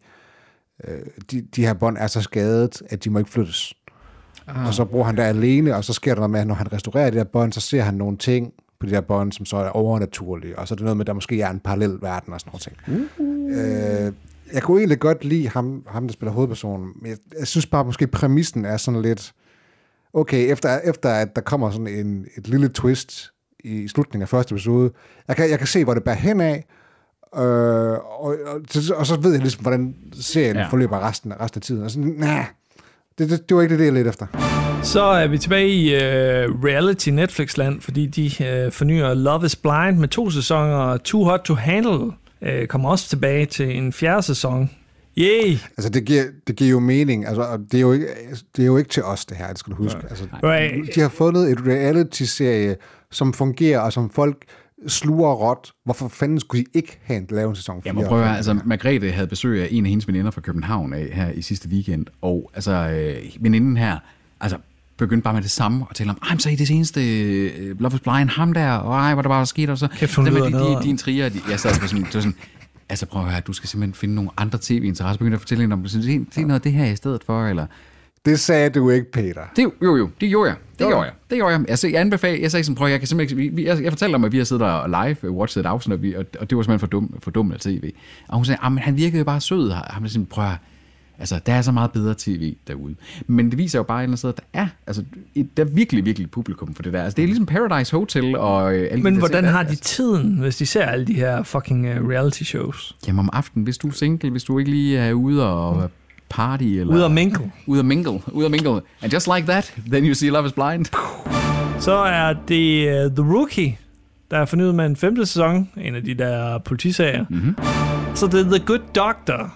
øh, 0.84 1.00
de, 1.30 1.40
de 1.40 1.66
her 1.66 1.74
bånd 1.74 1.96
er 1.98 2.06
så 2.06 2.20
skadet, 2.20 2.82
at 2.90 3.04
de 3.04 3.10
må 3.10 3.18
ikke 3.18 3.30
flyttes. 3.30 3.74
Ah. 4.46 4.66
Og 4.66 4.74
så 4.74 4.84
bruger 4.84 5.04
han 5.04 5.16
det 5.16 5.22
alene, 5.22 5.76
og 5.76 5.84
så 5.84 5.92
sker 5.92 6.14
der 6.14 6.20
noget 6.20 6.30
med, 6.30 6.40
at 6.40 6.46
når 6.46 6.54
han 6.54 6.72
restaurerer 6.72 7.10
de 7.10 7.16
der 7.16 7.24
bånd, 7.24 7.52
så 7.52 7.60
ser 7.60 7.82
han 7.82 7.94
nogle 7.94 8.16
ting 8.16 8.52
på 8.80 8.86
de 8.86 8.90
der 8.90 9.00
bånd, 9.00 9.32
som 9.32 9.46
så 9.46 9.56
er 9.56 9.68
overnaturlige, 9.68 10.58
og 10.58 10.68
så 10.68 10.74
er 10.74 10.76
det 10.76 10.84
noget 10.84 10.96
med, 10.96 11.02
at 11.02 11.06
der 11.06 11.12
måske 11.12 11.40
er 11.40 11.50
en 11.50 11.60
parallel 11.60 11.98
verden 12.00 12.32
og 12.32 12.40
sådan 12.40 12.50
noget 12.50 12.62
ting. 12.62 12.76
Uh. 13.18 14.06
Øh, 14.06 14.12
jeg 14.52 14.62
kunne 14.62 14.78
egentlig 14.80 14.98
godt 14.98 15.24
lide 15.24 15.48
ham, 15.48 15.82
ham 15.88 16.06
der 16.06 16.12
spiller 16.12 16.32
hovedpersonen, 16.32 16.88
men 17.02 17.10
jeg, 17.10 17.18
jeg 17.38 17.46
synes 17.46 17.66
bare, 17.66 17.84
måske 17.84 18.06
præmissen 18.06 18.64
er 18.64 18.76
sådan 18.76 19.02
lidt, 19.02 19.32
okay, 20.12 20.52
efter, 20.52 20.78
efter 20.84 21.08
at 21.10 21.36
der 21.36 21.42
kommer 21.42 21.70
sådan 21.70 21.86
en, 21.86 22.26
et 22.36 22.48
lille 22.48 22.68
twist 22.68 23.32
i 23.64 23.88
slutningen 23.88 24.22
af 24.22 24.28
første 24.28 24.52
episode, 24.54 24.90
jeg 25.28 25.36
kan, 25.36 25.50
jeg 25.50 25.58
kan 25.58 25.66
se, 25.66 25.84
hvor 25.84 25.94
det 25.94 26.04
bærer 26.04 26.16
hen 26.16 26.40
af, 26.40 26.64
øh, 27.36 27.42
og, 27.42 28.36
og, 28.46 28.60
og, 28.96 29.06
så 29.06 29.18
ved 29.22 29.32
jeg 29.32 29.40
ligesom, 29.40 29.62
hvordan 29.62 29.94
serien 30.20 30.56
Ja. 30.56 30.66
forløber 30.66 31.08
resten, 31.08 31.32
resten 31.40 31.58
af 31.58 31.62
tiden. 31.62 31.82
Og 31.82 31.90
sådan, 31.90 32.14
nah, 32.16 32.44
det, 33.18 33.30
det, 33.30 33.48
det 33.48 33.56
var 33.56 33.62
ikke 33.62 33.78
det, 33.78 33.84
jeg 33.84 33.92
lidt 33.92 34.06
efter. 34.08 34.26
Så 34.82 35.02
er 35.02 35.26
vi 35.26 35.38
tilbage 35.38 35.68
i 35.68 35.94
uh, 35.94 36.00
reality 36.64 37.08
Netflix-land, 37.08 37.80
fordi 37.80 38.06
de 38.06 38.26
uh, 38.26 38.72
fornyer 38.72 39.14
Love 39.14 39.46
is 39.46 39.56
Blind 39.56 39.98
med 39.98 40.08
to 40.08 40.30
sæsoner. 40.30 40.96
Too 40.96 41.24
Hot 41.24 41.40
to 41.40 41.54
Handle 41.54 42.12
uh, 42.42 42.66
kommer 42.68 42.90
også 42.90 43.08
tilbage 43.08 43.46
til 43.46 43.76
en 43.76 43.92
fjerde 43.92 44.22
sæson. 44.22 44.70
Yay! 45.18 45.56
Altså, 45.76 45.88
det 45.88 46.04
giver, 46.04 46.24
det 46.46 46.56
giver 46.56 46.70
jo 46.70 46.78
mening. 46.80 47.26
Altså, 47.26 47.58
det, 47.72 47.78
er 47.78 47.80
jo 47.80 47.92
ikke, 47.92 48.06
det 48.56 48.62
er 48.62 48.66
jo 48.66 48.76
ikke 48.76 48.90
til 48.90 49.02
os, 49.02 49.24
det 49.26 49.36
her, 49.36 49.48
det 49.48 49.58
skal 49.58 49.70
du 49.70 49.76
huske. 49.76 50.00
Altså, 50.10 50.24
Right. 50.42 50.94
de 50.94 51.00
har 51.00 51.08
fundet 51.08 51.50
et 51.50 51.58
reality-serie, 51.66 52.76
som 53.10 53.32
fungerer, 53.32 53.80
og 53.80 53.92
som 53.92 54.10
folk 54.10 54.44
sluger 54.86 55.32
råt. 55.34 55.72
Hvorfor 55.84 56.08
fanden 56.08 56.40
skulle 56.40 56.64
de 56.64 56.68
ikke 56.74 56.98
have 57.02 57.16
en 57.16 57.26
lave 57.30 57.50
en 57.50 57.56
sæson 57.56 57.82
4? 57.82 57.82
Jeg 57.86 57.94
må 57.94 58.08
prøve 58.08 58.24
at 58.24 58.36
altså 58.36 58.58
Margrethe 58.64 59.10
havde 59.12 59.26
besøg 59.26 59.62
af 59.62 59.68
en 59.70 59.84
af 59.84 59.90
hendes 59.90 60.08
veninder 60.08 60.30
fra 60.30 60.40
København 60.40 60.92
af, 60.92 61.08
her 61.12 61.30
i 61.30 61.42
sidste 61.42 61.68
weekend, 61.68 62.06
og 62.22 62.50
altså 62.54 62.72
øh, 62.72 63.30
veninden 63.40 63.76
her, 63.76 63.96
altså 64.40 64.56
begyndte 64.98 65.24
bare 65.24 65.34
med 65.34 65.42
det 65.42 65.50
samme 65.50 65.86
og 65.88 65.94
tale 65.96 66.10
om, 66.10 66.18
ej, 66.22 66.30
men 66.30 66.40
så 66.40 66.50
i 66.50 66.56
det 66.56 66.68
seneste 66.68 67.20
øh, 67.22 67.80
Love 67.80 67.94
is 67.94 68.00
Blind, 68.00 68.28
ham 68.28 68.52
der, 68.52 68.70
og 68.72 68.94
ej, 68.94 69.14
hvad 69.14 69.22
der 69.22 69.28
bare 69.28 69.46
sket, 69.46 69.70
og 69.70 69.78
så 69.78 69.88
Kæft, 69.88 70.14
hun 70.16 70.26
lyder 70.28 70.44
de, 70.44 70.52
de, 70.76 70.82
dine 70.82 70.98
trier, 70.98 71.28
de, 71.28 71.40
jeg 71.50 71.60
sad 71.60 71.80
på 71.80 71.86
sådan, 71.86 72.04
det 72.04 72.14
var 72.14 72.20
sådan, 72.20 72.34
altså 72.88 73.06
prøv 73.06 73.22
at 73.24 73.30
høre, 73.30 73.40
du 73.40 73.52
skal 73.52 73.68
simpelthen 73.68 73.94
finde 73.94 74.14
nogle 74.14 74.30
andre 74.36 74.58
tv-interesser, 74.62 75.18
begynde 75.18 75.34
at 75.34 75.40
fortælle 75.40 75.60
hende 75.62 75.74
om, 75.74 75.86
se, 75.88 76.26
se 76.30 76.40
noget 76.42 76.54
af 76.54 76.60
det 76.60 76.72
her 76.72 76.84
i 76.84 76.96
stedet 76.96 77.24
for, 77.26 77.46
eller, 77.46 77.66
Det 78.24 78.40
sagde 78.40 78.70
du 78.70 78.90
ikke, 78.90 79.10
Peter. 79.12 79.42
det, 79.56 79.70
jo, 79.82 79.96
jo, 79.96 80.10
det 80.20 80.28
gjorde 80.28 80.48
jeg. 80.50 80.56
Det 80.70 80.78
Gjorde 80.78 80.92
gjorde 80.92 81.04
jeg. 81.04 81.12
Det 81.30 81.36
gjorde 81.38 81.52
jeg. 81.54 81.64
Altså, 81.68 81.88
jeg 81.88 82.00
anbefaler, 82.00 82.40
jeg 82.40 82.50
sagde 82.50 82.64
sådan, 82.64 82.76
prøv, 82.76 82.88
jeg 82.88 82.98
kan 82.98 83.08
simpelthen 83.08 83.40
ikke, 83.40 83.56
vi, 83.56 83.64
jeg, 83.66 83.82
jeg 83.82 83.92
fortalte 83.92 84.14
om, 84.14 84.24
at 84.24 84.32
vi 84.32 84.38
har 84.38 84.44
siddet 84.44 84.66
og 84.66 84.88
live 84.88 85.30
watchet 85.32 85.60
et 85.60 85.66
afsnit, 85.68 85.94
og, 85.94 86.02
vi, 86.02 86.14
og, 86.14 86.24
og 86.40 86.50
det 86.50 86.56
var 86.56 86.62
simpelthen 86.62 86.78
for 86.80 86.86
dum, 86.86 87.14
for 87.22 87.30
dum 87.30 87.52
af 87.52 87.58
tv. 87.60 87.90
Og 88.28 88.36
hun 88.36 88.44
sagde, 88.44 88.58
"Ah, 88.62 88.72
men 88.72 88.82
han 88.82 88.96
virkede 88.96 89.18
jo 89.18 89.24
bare 89.24 89.40
sød. 89.40 89.70
Er 89.70 90.00
sådan, 90.06 90.26
prøv 90.26 90.44
at, 90.44 90.50
høre, 90.50 90.58
altså, 91.18 91.40
der 91.46 91.52
er 91.52 91.62
så 91.62 91.72
meget 91.72 91.92
bedre 91.92 92.14
tv 92.18 92.54
derude. 92.68 92.94
Men 93.26 93.50
det 93.50 93.58
viser 93.58 93.78
jo 93.78 93.82
bare 93.82 93.98
et 93.98 94.02
eller 94.02 94.08
andet 94.08 94.18
sted, 94.18 94.30
at 94.30 94.36
der 94.36 94.60
er, 94.60 94.66
altså, 94.86 95.04
et, 95.34 95.56
der 95.56 95.64
er 95.64 95.68
virkelig, 95.68 96.04
virkelig 96.04 96.30
publikum 96.30 96.74
for 96.74 96.82
det 96.82 96.92
der. 96.92 97.02
Altså, 97.02 97.16
det 97.16 97.22
er 97.22 97.26
ligesom 97.26 97.46
Paradise 97.46 97.96
Hotel 97.96 98.36
og 98.36 98.74
øh, 98.74 98.88
alle 98.90 99.02
Men 99.02 99.12
de 99.12 99.20
der 99.20 99.26
hvordan 99.28 99.44
ting. 99.44 99.52
har 99.52 99.62
de 99.62 99.74
tiden, 99.74 100.38
hvis 100.38 100.56
de 100.56 100.66
ser 100.66 100.84
alle 100.84 101.06
de 101.06 101.14
her 101.14 101.42
fucking 101.42 102.00
uh, 102.00 102.08
reality 102.08 102.42
shows? 102.42 102.96
Jamen 103.06 103.18
om 103.18 103.30
aftenen, 103.32 103.64
hvis 103.64 103.78
du 103.78 103.88
er 103.88 103.92
single, 103.92 104.30
hvis 104.30 104.44
du 104.44 104.58
ikke 104.58 104.70
lige 104.70 104.98
er 104.98 105.12
ude 105.12 105.52
og 105.52 105.90
party, 106.28 106.64
eller... 106.64 106.94
Ude 106.94 107.04
at 107.04 107.10
mingle. 107.10 107.52
Ude 107.66 107.78
at 107.78 107.84
mingle. 107.84 108.20
Ude 108.32 108.44
at 108.44 108.50
mingle. 108.50 108.80
And 109.02 109.12
just 109.12 109.28
like 109.36 109.46
that, 109.46 109.74
then 109.90 110.04
you 110.04 110.14
see 110.14 110.30
Love 110.30 110.46
is 110.46 110.52
Blind. 110.52 110.84
Så 111.80 111.92
er 111.92 112.34
det 112.48 113.04
uh, 113.06 113.12
The 113.12 113.32
Rookie, 113.34 113.78
der 114.30 114.38
er 114.38 114.44
fornyet 114.44 114.74
med 114.74 114.86
en 114.86 114.96
femte 114.96 115.26
sæson. 115.26 115.68
En 115.76 115.94
af 115.94 116.02
de 116.02 116.14
der 116.14 116.58
politiserier. 116.58 117.24
Mm-hmm. 117.30 117.56
Så 118.14 118.26
det 118.26 118.40
er 118.40 118.44
The 118.44 118.66
Good 118.66 118.80
Doctor, 118.94 119.54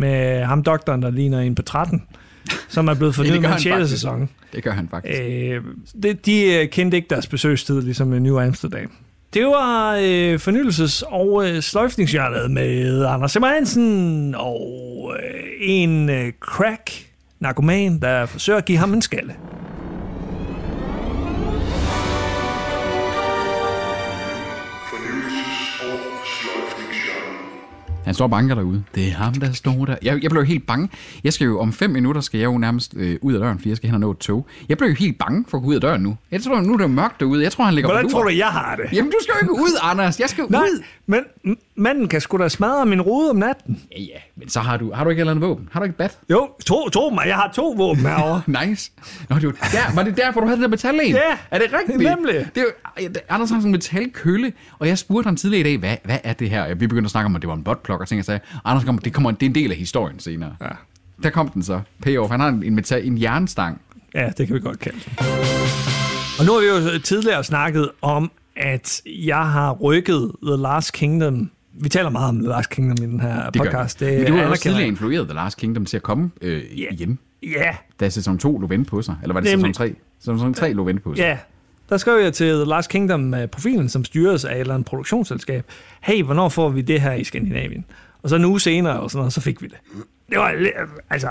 med 0.00 0.44
ham 0.44 0.62
doktoren, 0.62 1.02
der 1.02 1.10
ligner 1.10 1.40
en 1.40 1.54
på 1.54 1.62
13, 1.62 2.02
som 2.68 2.88
er 2.88 2.94
blevet 2.94 3.14
fornyet 3.16 3.32
med 3.32 3.38
en 3.44 3.44
han 3.50 3.60
sjette 3.60 3.78
faktisk. 3.78 4.00
sæson. 4.00 4.28
Det 4.52 4.62
gør 4.64 4.70
han 4.72 4.88
faktisk. 4.90 5.20
Øh, 5.22 5.62
det, 6.02 6.26
de 6.26 6.54
øh, 6.54 6.68
kendte 6.68 6.96
ikke 6.96 7.08
deres 7.10 7.26
besøgstid, 7.26 7.82
ligesom 7.82 8.14
i 8.14 8.18
New 8.18 8.38
Amsterdam. 8.40 8.90
Det 9.34 9.46
var 9.46 9.96
øh, 10.02 10.34
fornyelses- 10.34 11.02
og 11.12 11.48
øh, 11.48 11.62
sløjfningshjørnet 11.62 12.50
med 12.50 13.04
Anders 13.04 13.32
Simmer 13.32 13.48
Hansen 13.48 14.34
og 14.38 15.12
øh, 15.22 15.40
en 15.60 16.08
øh, 16.10 16.32
crack 16.40 16.90
narkoman, 17.40 18.00
der 18.00 18.26
forsøger 18.26 18.56
at 18.58 18.64
give 18.64 18.78
ham 18.78 18.92
en 18.92 19.02
skalle. 19.02 19.34
Han 28.04 28.14
står 28.14 28.24
og 28.24 28.30
banker 28.30 28.54
derude. 28.54 28.84
Det 28.94 29.06
er 29.08 29.12
ham, 29.12 29.34
der 29.34 29.52
står 29.52 29.84
der. 29.86 29.96
Jeg, 30.02 30.22
jeg 30.22 30.30
blev 30.30 30.44
helt 30.44 30.66
bange. 30.66 30.88
Jeg 31.24 31.32
skal 31.32 31.44
jo 31.44 31.60
om 31.60 31.72
fem 31.72 31.90
minutter, 31.90 32.20
skal 32.20 32.38
jeg 32.40 32.46
jo 32.46 32.58
nærmest 32.58 32.94
øh, 32.96 33.16
ud 33.22 33.34
af 33.34 33.40
døren, 33.40 33.58
fordi 33.58 33.68
jeg 33.68 33.76
skal 33.76 33.86
hen 33.88 33.94
og 33.94 34.00
nå 34.00 34.10
et 34.10 34.18
tog. 34.18 34.46
Jeg 34.68 34.78
blev 34.78 34.88
jo 34.88 34.94
helt 34.94 35.18
bange 35.18 35.44
for 35.48 35.58
at 35.58 35.62
gå 35.62 35.68
ud 35.68 35.74
af 35.74 35.80
døren 35.80 36.02
nu. 36.02 36.16
Jeg 36.30 36.42
tror, 36.42 36.60
nu 36.60 36.72
er 36.72 36.78
det 36.78 36.90
mørkt 36.90 37.20
derude. 37.20 37.42
Jeg 37.42 37.52
tror, 37.52 37.64
han 37.64 37.74
ligger 37.74 37.90
Hvordan 37.90 38.06
på 38.06 38.10
tror 38.10 38.22
du, 38.22 38.28
jeg 38.28 38.46
har 38.46 38.76
det? 38.76 38.84
Jamen, 38.96 39.10
du 39.10 39.16
skal 39.22 39.32
jo 39.32 39.44
ikke 39.44 39.52
ud, 39.52 39.78
Anders. 39.82 40.20
Jeg 40.20 40.28
skal 40.28 40.44
Nej, 40.48 40.60
ud. 40.62 40.82
men 41.06 41.20
manden 41.76 42.08
kan 42.08 42.20
sgu 42.20 42.38
da 42.38 42.48
smadre 42.48 42.86
min 42.86 43.00
rude 43.02 43.30
om 43.30 43.36
natten. 43.36 43.82
Ja, 43.92 44.00
ja. 44.02 44.18
Men 44.36 44.48
så 44.48 44.60
har 44.60 44.76
du, 44.76 44.92
har 44.92 45.04
du 45.04 45.10
ikke 45.10 45.20
et 45.20 45.22
eller 45.22 45.30
andet 45.32 45.48
våben? 45.48 45.68
Har 45.72 45.80
du 45.80 45.84
ikke 45.84 45.96
bat? 45.98 46.18
Jo, 46.30 46.48
tro, 46.66 46.88
tro 46.88 47.10
mig, 47.10 47.24
jeg 47.26 47.34
har 47.36 47.50
to 47.54 47.74
våben 47.76 48.02
herovre. 48.02 48.42
Nice. 48.66 48.90
Nå, 49.28 49.36
det 49.36 49.46
var, 49.46 49.52
der, 49.52 49.94
var 49.94 50.02
det 50.02 50.16
derfor, 50.16 50.40
du 50.40 50.46
havde 50.46 50.56
den 50.56 50.62
der 50.62 50.68
metal 50.68 50.94
en? 50.94 51.10
Ja, 51.14 51.18
Er 51.50 51.58
det 51.58 51.66
rigtigt? 51.72 51.98
nemlig. 51.98 52.46
Det 52.54 52.64
er 52.96 53.20
Anders 53.28 53.50
har 53.50 53.56
sådan 53.56 53.66
en 53.66 53.72
metalkølle, 53.72 54.52
og 54.78 54.88
jeg 54.88 54.98
spurgte 54.98 55.26
ham 55.26 55.36
tidligere 55.36 55.60
i 55.60 55.64
dag, 55.64 55.78
hvad, 55.78 55.96
hvad 56.04 56.18
er 56.24 56.32
det 56.32 56.50
her? 56.50 56.74
Vi 56.74 56.86
begyndte 56.86 57.06
at 57.06 57.10
snakke 57.10 57.26
om, 57.26 57.36
at 57.36 57.42
det 57.42 57.48
var 57.48 57.54
en 57.54 57.64
botplug, 57.64 57.99
og 58.00 58.08
ting, 58.08 58.16
jeg 58.16 58.24
sagde, 58.24 58.40
Anders, 58.64 58.84
kom, 58.84 58.98
det, 58.98 59.12
kommer, 59.12 59.30
det 59.30 59.42
er 59.42 59.46
en 59.46 59.54
del 59.54 59.70
af 59.70 59.76
historien 59.76 60.18
senere. 60.18 60.56
Ja. 60.60 60.66
Der 61.22 61.30
kom 61.30 61.48
den 61.48 61.62
så. 61.62 61.80
Payoff. 62.02 62.30
Han 62.30 62.40
har 62.40 62.48
en, 62.48 62.74
metal, 62.74 63.06
en 63.06 63.22
jernstang. 63.22 63.80
Ja, 64.14 64.30
det 64.38 64.46
kan 64.46 64.54
vi 64.56 64.60
godt 64.60 64.78
kalde 64.78 64.98
det. 64.98 65.18
Og 66.38 66.46
nu 66.46 66.52
har 66.52 66.60
vi 66.60 66.66
jo 66.94 66.98
tidligere 66.98 67.44
snakket 67.44 67.90
om, 68.02 68.30
at 68.56 69.02
jeg 69.06 69.50
har 69.50 69.72
rykket 69.72 70.32
The 70.46 70.56
Last 70.56 70.92
Kingdom. 70.92 71.50
Vi 71.72 71.88
taler 71.88 72.10
meget 72.10 72.28
om 72.28 72.38
The 72.38 72.48
Last 72.48 72.70
Kingdom 72.70 73.04
i 73.04 73.06
den 73.12 73.20
her 73.20 73.50
Det 73.50 73.62
podcast. 73.62 74.00
det. 74.00 74.18
Men 74.18 74.26
du 74.26 74.32
har 74.38 74.44
også 74.46 74.62
tidligere 74.62 74.86
influeret 74.88 75.26
The 75.28 75.34
Last 75.34 75.56
Kingdom 75.58 75.84
til 75.84 75.96
at 75.96 76.02
komme 76.02 76.30
øh, 76.42 76.80
Ja. 76.80 76.86
igen, 76.90 77.18
Ja, 77.42 77.76
da 78.00 78.08
sæson 78.08 78.38
2 78.38 78.58
lå 78.58 78.66
vente 78.66 78.90
på 78.90 79.02
sig. 79.02 79.16
Eller 79.22 79.32
var 79.34 79.40
det 79.40 79.50
Nemlig. 79.50 79.74
sæson 79.74 79.88
3? 79.88 79.94
Sæson 80.20 80.54
3 80.54 80.72
lå 80.72 80.84
vente 80.84 81.02
på 81.02 81.14
sig. 81.14 81.22
ja. 81.22 81.38
Der 81.90 81.96
skrev 81.96 82.22
jeg 82.22 82.32
til 82.32 82.54
The 82.54 82.64
Last 82.64 82.90
Kingdom-profilen, 82.90 83.88
som 83.88 84.04
styres 84.04 84.44
af 84.44 84.54
et 84.54 84.60
eller 84.60 84.74
andet 84.74 84.86
produktionsselskab. 84.86 85.64
Hey, 86.00 86.22
hvornår 86.22 86.48
får 86.48 86.68
vi 86.68 86.80
det 86.80 87.00
her 87.00 87.12
i 87.12 87.24
Skandinavien? 87.24 87.84
Og 88.22 88.28
så 88.30 88.36
en 88.36 88.44
uge 88.44 88.60
senere, 88.60 89.00
og 89.00 89.10
sådan 89.10 89.18
noget, 89.18 89.32
så 89.32 89.40
fik 89.40 89.62
vi 89.62 89.66
det. 89.66 89.76
Det 90.30 90.38
var, 90.38 90.50
li- 90.52 91.02
altså, 91.10 91.28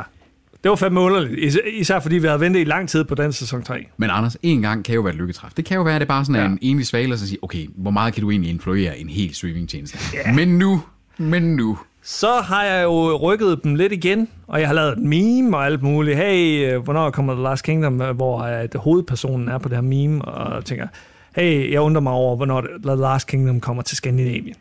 det 0.63 0.69
var 0.69 0.75
fandme 0.75 0.99
underligt. 0.99 1.39
Is- 1.39 1.57
Især 1.73 1.99
fordi 1.99 2.17
vi 2.17 2.27
havde 2.27 2.39
ventet 2.39 2.59
i 2.59 2.63
lang 2.63 2.89
tid 2.89 3.03
på 3.03 3.15
den 3.15 3.33
sæson 3.33 3.63
3. 3.63 3.85
Men 3.97 4.09
Anders, 4.09 4.37
en 4.43 4.61
gang 4.61 4.85
kan 4.85 4.95
jo 4.95 5.01
være 5.01 5.13
et 5.13 5.19
lykketræf. 5.19 5.51
Det 5.57 5.65
kan 5.65 5.75
jo 5.77 5.83
være, 5.83 5.95
at 5.95 5.99
det 6.01 6.07
bare 6.07 6.25
sådan 6.25 6.35
er 6.35 6.43
Ja. 6.43 6.47
en 6.49 6.59
enlig 6.61 6.85
svale, 6.85 7.13
og 7.13 7.19
så 7.19 7.27
sige, 7.27 7.37
okay, 7.41 7.67
hvor 7.75 7.91
meget 7.91 8.13
kan 8.13 8.23
du 8.23 8.31
egentlig 8.31 8.49
influere 8.51 8.97
en 8.99 9.09
hel 9.09 9.35
streamingtjeneste? 9.35 9.97
Men 10.35 10.47
nu, 10.47 10.81
men 11.17 11.55
nu. 11.55 11.77
Så 12.01 12.41
har 12.41 12.63
jeg 12.63 12.83
jo 12.83 13.15
rykket 13.15 13.63
dem 13.63 13.75
lidt 13.75 13.93
igen, 13.93 14.27
og 14.47 14.59
jeg 14.59 14.67
har 14.67 14.75
lavet 14.75 14.91
et 14.91 15.03
meme 15.03 15.57
og 15.57 15.65
alt 15.65 15.81
muligt. 15.83 16.17
Hey, 16.17 16.73
øh, 16.73 16.83
hvornår 16.83 17.09
kommer 17.09 17.33
The 17.33 17.43
Last 17.43 17.63
Kingdom, 17.63 18.01
øh, 18.01 18.15
hvor 18.15 18.41
at 18.41 18.75
hovedpersonen 18.75 19.47
er 19.49 19.57
på 19.57 19.69
det 19.69 19.77
her 19.77 19.81
meme, 19.81 20.25
og 20.25 20.65
tænker, 20.65 20.87
hey, 21.35 21.71
jeg 21.71 21.81
undrer 21.81 22.01
mig 22.01 22.13
over, 22.13 22.35
hvornår 22.35 22.61
The 22.61 22.95
Last 22.95 23.27
Kingdom 23.27 23.59
kommer 23.59 23.83
til 23.83 23.97
Skandinavien. 23.97 24.55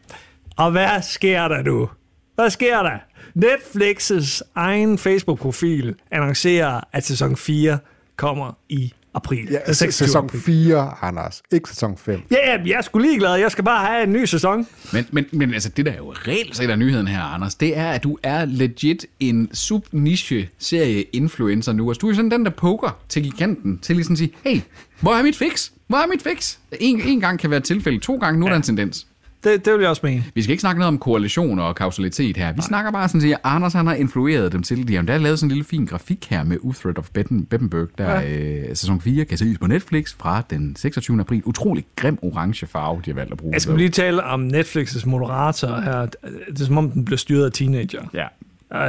Og 0.57 0.71
hvad 0.71 1.03
sker 1.03 1.49
der 1.49 1.63
nu? 1.63 1.89
Hvad 2.35 2.51
sker 2.51 2.83
der? 2.83 2.99
Netflix's 3.37 4.41
egen 4.55 4.99
Facebook-profil 4.99 5.95
annoncerer, 6.11 6.81
at 6.93 7.05
sæson 7.05 7.37
4 7.37 7.79
kommer 8.17 8.53
i 8.69 8.93
april. 9.15 9.49
Ja, 9.51 9.59
26. 9.73 9.93
sæson 9.93 10.25
april. 10.25 10.41
4, 10.41 10.95
Anders. 11.03 11.43
Ikke 11.53 11.69
sæson 11.69 11.97
5. 11.97 12.21
Ja, 12.31 12.37
ja, 12.53 12.59
jeg 12.67 12.79
er 12.79 12.83
sgu 12.83 12.99
ligeglad. 12.99 13.35
Jeg 13.35 13.51
skal 13.51 13.65
bare 13.65 13.87
have 13.87 14.03
en 14.05 14.13
ny 14.13 14.25
sæson. 14.25 14.67
Men, 14.93 15.07
men, 15.13 15.27
men 15.33 15.55
altså, 15.55 15.69
det 15.69 15.87
der 15.87 15.93
er 15.93 15.97
jo 15.97 16.13
reelt 16.13 16.57
set 16.57 16.71
af 16.71 16.79
nyheden 16.79 17.09
her, 17.09 17.23
Anders, 17.23 17.55
det 17.55 17.77
er, 17.77 17.91
at 17.91 18.05
du 18.05 18.19
er 18.23 18.45
legit 18.45 19.07
en 19.21 19.51
sub-niche-serie-influencer 19.53 21.73
nu. 21.73 21.91
Altså, 21.91 22.01
du 22.01 22.11
er 22.11 22.15
sådan 22.15 22.31
den, 22.31 22.45
der 22.45 22.51
poker 22.51 22.99
til 23.09 23.23
giganten, 23.23 23.79
til 23.79 23.97
ligesom 23.97 24.13
at 24.13 24.19
sige, 24.19 24.33
hey, 24.45 24.61
hvor 25.01 25.13
er 25.13 25.23
mit 25.23 25.37
fix? 25.37 25.71
Hvor 25.87 25.99
er 25.99 26.07
mit 26.07 26.23
fix? 26.23 26.57
En, 26.81 27.01
en 27.01 27.21
gang 27.21 27.39
kan 27.39 27.51
være 27.51 27.59
et 27.59 27.65
tilfælde, 27.65 27.99
to 27.99 28.17
gange, 28.17 28.41
nu 28.41 28.47
er 28.47 28.51
der 28.51 28.57
en 28.57 28.63
tendens. 28.63 29.07
Det, 29.45 29.65
det 29.65 29.73
vil 29.73 29.81
jeg 29.81 29.91
også 29.91 30.01
mene. 30.05 30.25
Vi 30.35 30.43
skal 30.43 30.51
ikke 30.51 30.61
snakke 30.61 30.79
noget 30.79 30.89
om 30.89 30.99
korrelation 30.99 31.59
og 31.59 31.75
kausalitet 31.77 32.37
her. 32.37 32.53
Vi 32.53 32.63
snakker 32.63 32.91
bare 32.91 33.09
sådan, 33.09 33.33
at 33.33 33.39
Anders 33.45 33.73
han 33.73 33.87
har 33.87 33.95
influeret 33.95 34.53
dem 34.53 34.63
til. 34.63 34.89
De 34.89 34.93
har 34.93 35.01
endda 35.01 35.17
lavet 35.17 35.39
sådan 35.39 35.47
en 35.47 35.55
lille 35.55 35.65
fin 35.65 35.87
grafik 35.87 36.27
her 36.31 36.45
med 36.45 36.57
Uthred 36.61 36.99
of 36.99 37.09
Betten, 37.13 37.45
Beppenberg, 37.45 37.89
der 37.99 38.21
ja. 38.21 38.39
øh, 38.39 38.69
sæson 38.69 39.01
4 39.01 39.25
kan 39.25 39.39
ses 39.39 39.59
på 39.59 39.67
Netflix 39.67 40.15
fra 40.19 40.43
den 40.51 40.77
26. 40.77 41.21
april. 41.21 41.43
Utrolig 41.45 41.85
grim 41.97 42.19
orange 42.23 42.67
farve, 42.67 43.03
de 43.05 43.11
har 43.11 43.15
valgt 43.15 43.33
at 43.33 43.39
bruge. 43.39 43.53
Jeg 43.53 43.63
skal 43.63 43.77
lige 43.77 43.89
tale 43.89 44.25
om 44.25 44.51
Netflix' 44.55 45.07
moderator 45.09 45.81
her. 45.81 46.07
Det 46.51 46.61
er 46.61 46.65
som 46.65 46.79
om, 46.79 46.91
den 46.91 47.05
bliver 47.05 47.19
styret 47.19 47.45
af 47.45 47.53
teenager. 47.53 48.03
Ja. 48.15 48.27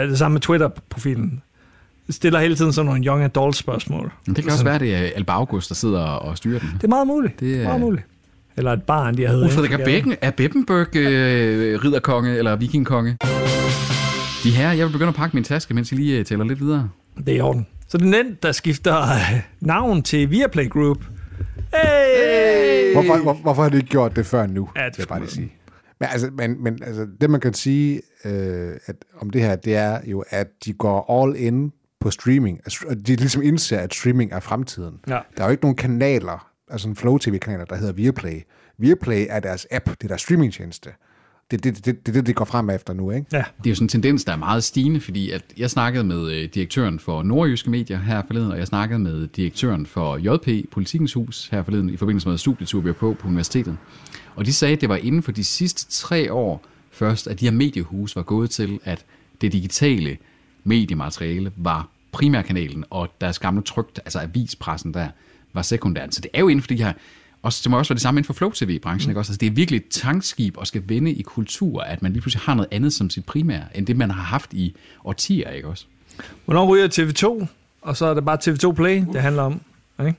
Det 0.07 0.17
samme 0.17 0.33
med 0.33 0.41
Twitter-profilen. 0.41 1.41
Stiller 2.09 2.39
hele 2.39 2.55
tiden 2.55 2.73
sådan 2.73 2.85
nogle 2.85 3.05
young 3.05 3.23
adult 3.23 3.55
spørgsmål. 3.55 4.11
Men 4.25 4.35
det 4.35 4.43
kan 4.43 4.53
også 4.53 4.63
være, 4.63 4.79
det 4.79 4.95
er 4.95 5.09
Alba 5.15 5.33
August, 5.33 5.69
der 5.69 5.75
sidder 5.75 6.01
og 6.01 6.37
styrer 6.37 6.59
den. 6.59 6.69
Det 6.73 6.83
er 6.83 6.87
meget 6.87 7.07
muligt. 7.07 7.39
Det 7.39 7.59
er 7.59 7.63
meget 7.63 7.81
muligt. 7.81 8.03
Eller 8.59 8.73
et 8.73 8.83
barn, 8.83 9.17
de 9.17 9.25
har 9.25 9.33
heddet. 9.33 9.57
Ulfred 9.57 9.85
Becken 9.85 10.15
er 10.21 10.31
Beppenberg 10.31 10.95
øh, 10.95 11.83
ridderkonge 11.83 12.37
eller 12.37 12.55
vikingkonge. 12.55 13.17
De 14.43 14.51
her, 14.51 14.71
jeg 14.71 14.85
vil 14.85 14.91
begynde 14.91 15.09
at 15.09 15.15
pakke 15.15 15.37
min 15.37 15.43
taske, 15.43 15.73
mens 15.73 15.91
I 15.91 15.95
lige 15.95 16.19
øh, 16.19 16.25
tæller 16.25 16.45
lidt 16.45 16.59
videre. 16.59 16.89
Det 17.17 17.29
er 17.29 17.37
i 17.37 17.39
orden. 17.41 17.67
Så 17.87 17.97
det 17.97 18.07
er 18.07 18.23
den, 18.23 18.37
der 18.43 18.51
skifter 18.51 19.01
øh, 19.01 19.41
navn 19.61 20.03
til 20.03 20.31
Viaplay 20.31 20.69
Group. 20.69 20.97
Hey! 21.73 22.93
Hvorfor, 22.93 23.23
hvor, 23.23 23.33
hvorfor 23.33 23.61
har 23.63 23.69
de 23.69 23.77
ikke 23.77 23.89
gjort 23.89 24.15
det 24.15 24.25
før 24.25 24.47
nu? 24.47 24.69
Ja, 24.75 24.85
det 24.85 24.97
vil 24.97 25.01
jeg 25.01 25.07
bare 25.07 25.19
lige 25.19 25.31
sige. 25.31 25.53
Men, 25.99 26.09
altså, 26.11 26.29
men, 26.37 26.63
men 26.63 26.79
altså, 26.83 27.07
det 27.21 27.29
man 27.29 27.41
kan 27.41 27.53
sige 27.53 28.01
øh, 28.25 28.71
at, 28.85 28.95
om 29.21 29.29
det 29.29 29.41
her, 29.41 29.55
det 29.55 29.75
er 29.75 29.99
jo, 30.05 30.23
at 30.29 30.47
de 30.65 30.73
går 30.73 31.23
all 31.23 31.35
in 31.35 31.71
på 31.99 32.11
streaming. 32.11 32.57
Altså, 32.65 32.85
at 32.89 32.97
De 33.07 33.15
ligesom 33.15 33.41
indser, 33.43 33.79
at 33.79 33.93
streaming 33.93 34.31
er 34.31 34.39
fremtiden. 34.39 34.93
Ja. 35.07 35.19
Der 35.37 35.43
er 35.43 35.45
jo 35.47 35.51
ikke 35.51 35.63
nogen 35.63 35.75
kanaler, 35.75 36.48
altså 36.69 36.87
en 36.87 36.95
Flow 36.95 37.17
TV-kanaler, 37.17 37.65
der 37.65 37.75
hedder 37.75 37.93
Viaplay. 37.93 38.41
Viaplay 38.77 39.25
er 39.29 39.39
deres 39.39 39.67
app, 39.71 39.89
det 39.89 40.03
er 40.03 40.07
deres 40.07 40.21
streamingtjeneste. 40.21 40.89
Det 41.51 41.57
er 41.57 41.71
det, 41.71 41.85
det, 41.85 42.05
det, 42.05 42.13
det, 42.13 42.27
de 42.27 42.33
går 42.33 42.45
frem 42.45 42.69
efter 42.69 42.93
nu, 42.93 43.11
ikke? 43.11 43.27
Ja. 43.33 43.43
Det 43.57 43.65
er 43.65 43.69
jo 43.69 43.75
sådan 43.75 43.85
en 43.85 43.89
tendens, 43.89 44.23
der 44.23 44.31
er 44.31 44.37
meget 44.37 44.63
stigende, 44.63 44.99
fordi 44.99 45.31
at 45.31 45.43
jeg 45.57 45.69
snakkede 45.69 46.03
med 46.03 46.31
øh, 46.31 46.49
direktøren 46.53 46.99
for 46.99 47.23
Nordjyske 47.23 47.69
Medier 47.69 47.97
her 47.97 48.21
forleden, 48.27 48.51
og 48.51 48.57
jeg 48.57 48.67
snakkede 48.67 48.99
med 48.99 49.27
direktøren 49.27 49.85
for 49.85 50.17
JP, 50.17 50.71
Politikens 50.71 51.13
Hus, 51.13 51.47
her 51.47 51.63
forleden, 51.63 51.89
i 51.89 51.97
forbindelse 51.97 52.29
med 52.29 52.37
studietur, 52.37 52.81
vi 52.81 52.87
var 52.87 52.93
på 52.93 53.15
på 53.19 53.27
universitetet. 53.27 53.77
Og 54.35 54.45
de 54.45 54.53
sagde, 54.53 54.73
at 54.73 54.81
det 54.81 54.89
var 54.89 54.95
inden 54.95 55.23
for 55.23 55.31
de 55.31 55.43
sidste 55.43 55.91
tre 55.91 56.33
år 56.33 56.65
først, 56.91 57.27
at 57.27 57.39
de 57.39 57.45
her 57.45 57.51
mediehus 57.51 58.15
var 58.15 58.23
gået 58.23 58.49
til, 58.49 58.79
at 58.83 59.05
det 59.41 59.51
digitale 59.53 60.17
mediemateriale 60.63 61.51
var 61.55 61.89
primærkanalen, 62.11 62.85
og 62.89 63.09
deres 63.21 63.39
gamle 63.39 63.61
trygt, 63.61 63.99
altså 64.05 64.19
avispressen 64.19 64.93
der, 64.93 65.07
var 65.53 65.61
sekundæren. 65.61 66.11
Så 66.11 66.21
det 66.21 66.31
er 66.33 66.39
jo 66.39 66.47
inden 66.47 66.61
for 66.61 66.67
de 66.67 66.77
her, 66.83 66.93
også, 67.43 67.59
det 67.63 67.71
må 67.71 67.77
også 67.77 67.89
være 67.89 67.95
det 67.95 68.01
samme 68.01 68.17
inden 68.19 68.25
for 68.25 68.33
Flow 68.33 68.51
TV-branchen, 68.51 69.11
ikke 69.11 69.19
også? 69.19 69.31
Altså, 69.31 69.39
det 69.39 69.47
er 69.47 69.51
virkelig 69.51 69.77
et 69.77 69.89
tankskib 69.89 70.57
og 70.57 70.67
skal 70.67 70.83
vende 70.85 71.11
i 71.11 71.21
kultur, 71.21 71.81
at 71.81 72.01
man 72.01 72.11
lige 72.11 72.21
pludselig 72.21 72.41
har 72.41 72.53
noget 72.53 72.67
andet 72.71 72.93
som 72.93 73.09
sit 73.09 73.25
primære, 73.25 73.63
end 73.75 73.87
det 73.87 73.97
man 73.97 74.11
har 74.11 74.23
haft 74.23 74.53
i 74.53 74.75
årtier, 75.03 75.49
ikke 75.49 75.67
også? 75.67 75.85
Hvornår 76.45 76.65
ryger 76.65 76.87
TV2? 76.87 77.45
Og 77.81 77.97
så 77.97 78.05
er 78.05 78.13
det 78.13 78.25
bare 78.25 78.37
TV2 78.43 78.71
Play, 78.71 79.03
det 79.13 79.21
handler 79.21 79.43
om. 79.43 79.61
Ikke? 79.99 80.15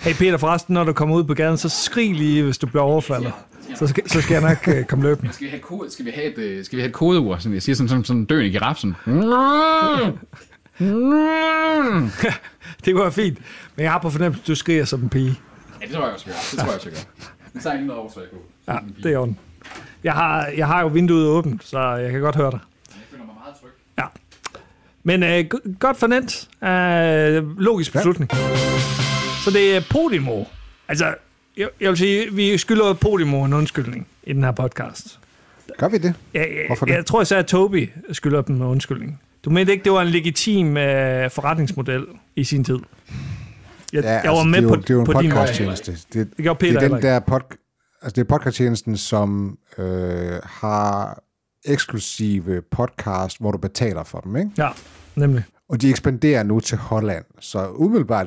Hey 0.00 0.14
Peter, 0.14 0.36
forresten, 0.36 0.74
når 0.74 0.84
du 0.84 0.92
kommer 0.92 1.16
ud 1.16 1.24
på 1.24 1.34
gaden, 1.34 1.56
så 1.56 1.68
skrig 1.68 2.14
lige, 2.14 2.42
hvis 2.42 2.58
du 2.58 2.66
bliver 2.66 2.82
overfaldet. 2.82 3.32
Så 3.74 3.86
skal, 3.86 4.10
så 4.10 4.20
skal 4.20 4.34
jeg 4.34 4.42
nok 4.42 4.76
øh, 4.76 4.84
komme 4.84 5.04
løbende. 5.04 5.32
Skal 5.32 5.44
vi 5.44 5.50
have 5.50 5.60
kode, 5.60 5.90
skal 5.90 6.04
vi 6.04 6.10
have 6.10 6.32
et, 6.32 6.38
øh, 6.38 6.64
skal 6.64 6.76
vi 6.76 6.80
have 6.80 6.88
et 6.88 6.94
kodeord, 6.94 7.38
sådan, 7.38 7.54
jeg 7.54 7.62
siger 7.62 7.76
sådan, 7.76 7.88
sådan, 7.88 8.04
sådan 8.04 8.20
en 8.20 8.24
døende 8.24 8.50
giraf, 8.50 8.76
sådan. 8.76 8.94
Det 12.84 12.92
kunne 12.94 13.02
være 13.02 13.12
fint. 13.12 13.38
Men 13.76 13.82
jeg 13.84 13.92
har 13.92 13.98
på 13.98 14.10
fornemmelse, 14.10 14.42
at 14.42 14.46
du 14.46 14.54
skriger 14.54 14.84
som 14.84 15.02
en 15.02 15.08
pige. 15.08 15.34
Ja, 15.80 15.86
det 15.86 15.94
tror 15.94 16.04
jeg 16.04 16.12
også, 16.14 16.24
jeg 16.26 16.34
gør. 16.34 16.40
Det 16.50 16.58
tror 16.58 16.66
jeg 16.66 16.74
også, 16.74 16.88
jeg 16.88 16.98
gør. 16.98 17.24
Det 17.54 17.62
tager 17.62 17.74
ingen 17.74 17.86
noget 17.86 18.00
overtræk 18.00 18.24
på. 18.30 18.36
Ja, 18.68 18.76
det 19.02 19.12
er 19.12 19.18
ondt. 19.18 19.38
Jeg 20.04 20.12
har, 20.12 20.46
jeg 20.46 20.66
har 20.66 20.80
jo 20.80 20.86
vinduet 20.86 21.26
åbent, 21.26 21.64
så 21.64 21.80
jeg 21.94 22.10
kan 22.12 22.20
godt 22.20 22.36
høre 22.36 22.50
dig. 22.50 22.58
Jeg 22.88 23.00
føler 23.10 23.24
mig 23.24 23.34
meget 23.44 23.54
tryg. 23.60 23.70
Ja. 23.98 24.04
Men 25.02 25.22
øh, 25.22 25.44
go- 25.48 25.58
godt 25.80 25.96
fornemt. 25.96 26.48
Øh, 26.64 27.58
logisk 27.60 27.92
beslutning. 27.92 28.30
Så 29.44 29.50
det 29.50 29.76
er 29.76 29.80
Podimo. 29.90 30.44
Altså, 30.88 31.14
jeg, 31.56 31.68
jeg 31.80 31.88
vil 31.88 31.96
sige, 31.98 32.34
vi 32.34 32.58
skylder 32.58 32.92
Podimo 32.92 33.44
en 33.44 33.52
undskyldning 33.52 34.06
i 34.22 34.32
den 34.32 34.44
her 34.44 34.50
podcast. 34.52 35.18
Gør 35.78 35.88
vi 35.88 35.98
det? 35.98 36.14
Jeg, 36.34 36.48
Hvorfor 36.66 36.86
jeg, 36.86 36.92
det? 36.92 36.96
jeg 36.96 37.06
tror 37.06 37.22
især, 37.22 37.38
at 37.38 37.46
Toby 37.46 37.90
skylder 38.12 38.42
dem 38.42 38.56
en 38.56 38.62
undskyldning. 38.62 39.20
Du 39.44 39.50
mente 39.50 39.72
ikke, 39.72 39.84
det 39.84 39.92
var 39.92 40.02
en 40.02 40.08
legitim 40.08 40.76
øh, 40.76 41.30
forretningsmodel 41.30 42.06
i 42.36 42.44
sin 42.44 42.64
tid? 42.64 42.78
Jeg, 43.92 44.04
ja, 44.04 44.20
jeg 44.20 44.30
var 44.30 44.44
med 44.44 44.58
det 44.58 44.64
er 44.64 44.68
på, 44.68 44.74
jo, 44.74 44.80
det 44.80 44.90
er 44.90 44.94
jo 44.94 45.00
en 45.00 45.06
på 45.06 45.12
podcasttjeneste. 45.12 45.92
Det, 45.92 46.28
Det 46.36 46.58
Peter 46.58 46.80
det 46.80 46.82
er 46.82 46.88
den 46.88 47.02
der 47.02 47.20
pod, 47.20 47.40
altså 48.02 48.14
det 48.14 48.18
er 48.18 48.24
podcasttjenesten, 48.24 48.96
som 48.96 49.58
øh, 49.78 50.32
har 50.44 51.22
eksklusive 51.64 52.62
podcast, 52.70 53.40
hvor 53.40 53.52
du 53.52 53.58
betaler 53.58 54.04
for 54.04 54.20
dem, 54.20 54.36
ikke? 54.36 54.50
Ja, 54.58 54.68
nemlig. 55.16 55.44
Og 55.68 55.82
de 55.82 55.90
ekspanderer 55.90 56.42
nu 56.42 56.60
til 56.60 56.78
Holland, 56.78 57.24
så 57.40 57.68
umiddelbart 57.74 58.26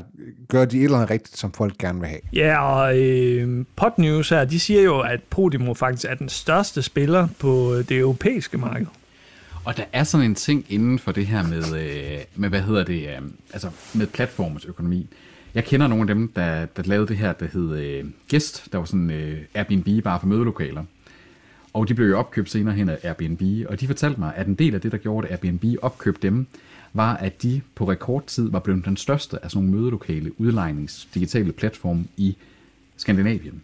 gør 0.50 0.66
de 0.66 0.78
et 0.78 0.84
eller 0.84 0.98
andet 0.98 1.10
rigtigt, 1.10 1.38
som 1.38 1.52
folk 1.52 1.78
gerne 1.78 2.00
vil 2.00 2.10
have. 2.10 2.20
Ja, 2.34 2.62
og 2.62 3.00
øh, 3.00 3.66
Podnews 3.76 4.30
her, 4.30 4.46
de 4.46 4.60
siger 4.60 4.82
jo, 4.82 5.00
at 5.00 5.20
Podimo 5.30 5.74
faktisk 5.74 6.06
er 6.10 6.16
den 6.16 6.30
største 6.30 6.82
spiller 6.82 7.28
på 7.40 7.76
det 7.90 7.98
europæiske 7.98 8.58
marked. 8.58 8.88
Og 9.66 9.78
der 9.78 9.84
er 9.94 10.04
sådan 10.04 10.26
en 10.26 10.36
ting 10.36 10.66
inden 10.70 11.00
for 11.00 11.12
det 11.12 11.28
her 11.28 11.48
med, 11.48 11.80
øh, 11.80 12.20
med 12.36 12.50
hvad 12.50 12.62
hedder 12.62 12.84
det, 12.84 13.10
øh, 13.10 13.22
altså 13.54 13.70
med 13.94 14.08
platformens 14.08 14.66
økonomi. 14.66 15.08
Jeg 15.54 15.66
kender 15.66 15.88
nogle 15.88 16.02
af 16.02 16.16
dem, 16.16 16.28
der, 16.28 16.66
der 16.66 16.84
lavede 16.84 17.08
det 17.08 17.18
her, 17.18 17.34
der 17.34 17.48
hed 17.54 17.78
øh, 17.78 18.06
Gæst, 18.28 18.68
der 18.72 18.78
var 18.78 18.86
sådan 18.86 19.12
øh, 19.12 19.42
Airbnb 19.54 20.04
bare 20.04 20.20
for 20.20 20.28
mødelokaler. 20.28 20.84
Og 21.74 21.88
de 21.88 21.94
blev 21.94 22.08
jo 22.08 22.20
opkøbt 22.20 22.50
senere 22.50 22.76
hen 22.76 22.90
af 22.90 22.98
Airbnb, 23.04 23.42
og 23.70 23.80
de 23.80 23.88
fortalte 23.88 24.20
mig, 24.20 24.34
at 24.36 24.48
en 24.48 24.56
del 24.56 24.76
af 24.76 24.82
det, 24.82 24.92
der 24.92 24.98
gjorde, 24.98 25.28
at 25.28 25.32
Airbnb 25.46 25.64
opkøbte 25.82 26.28
dem, 26.28 26.48
var, 26.94 27.16
at 27.16 27.44
de 27.44 27.62
på 27.76 27.90
rekordtid 27.90 28.50
var 28.52 28.60
blevet 28.60 28.86
den 28.86 28.98
største 28.98 29.44
af 29.44 29.52
sådan 29.52 29.66
nogle 29.66 29.82
mødelokale 29.82 30.42
udlejnings 30.42 31.08
digitale 31.14 31.52
platform 31.52 32.08
i 32.18 32.36
Skandinavien. 32.98 33.62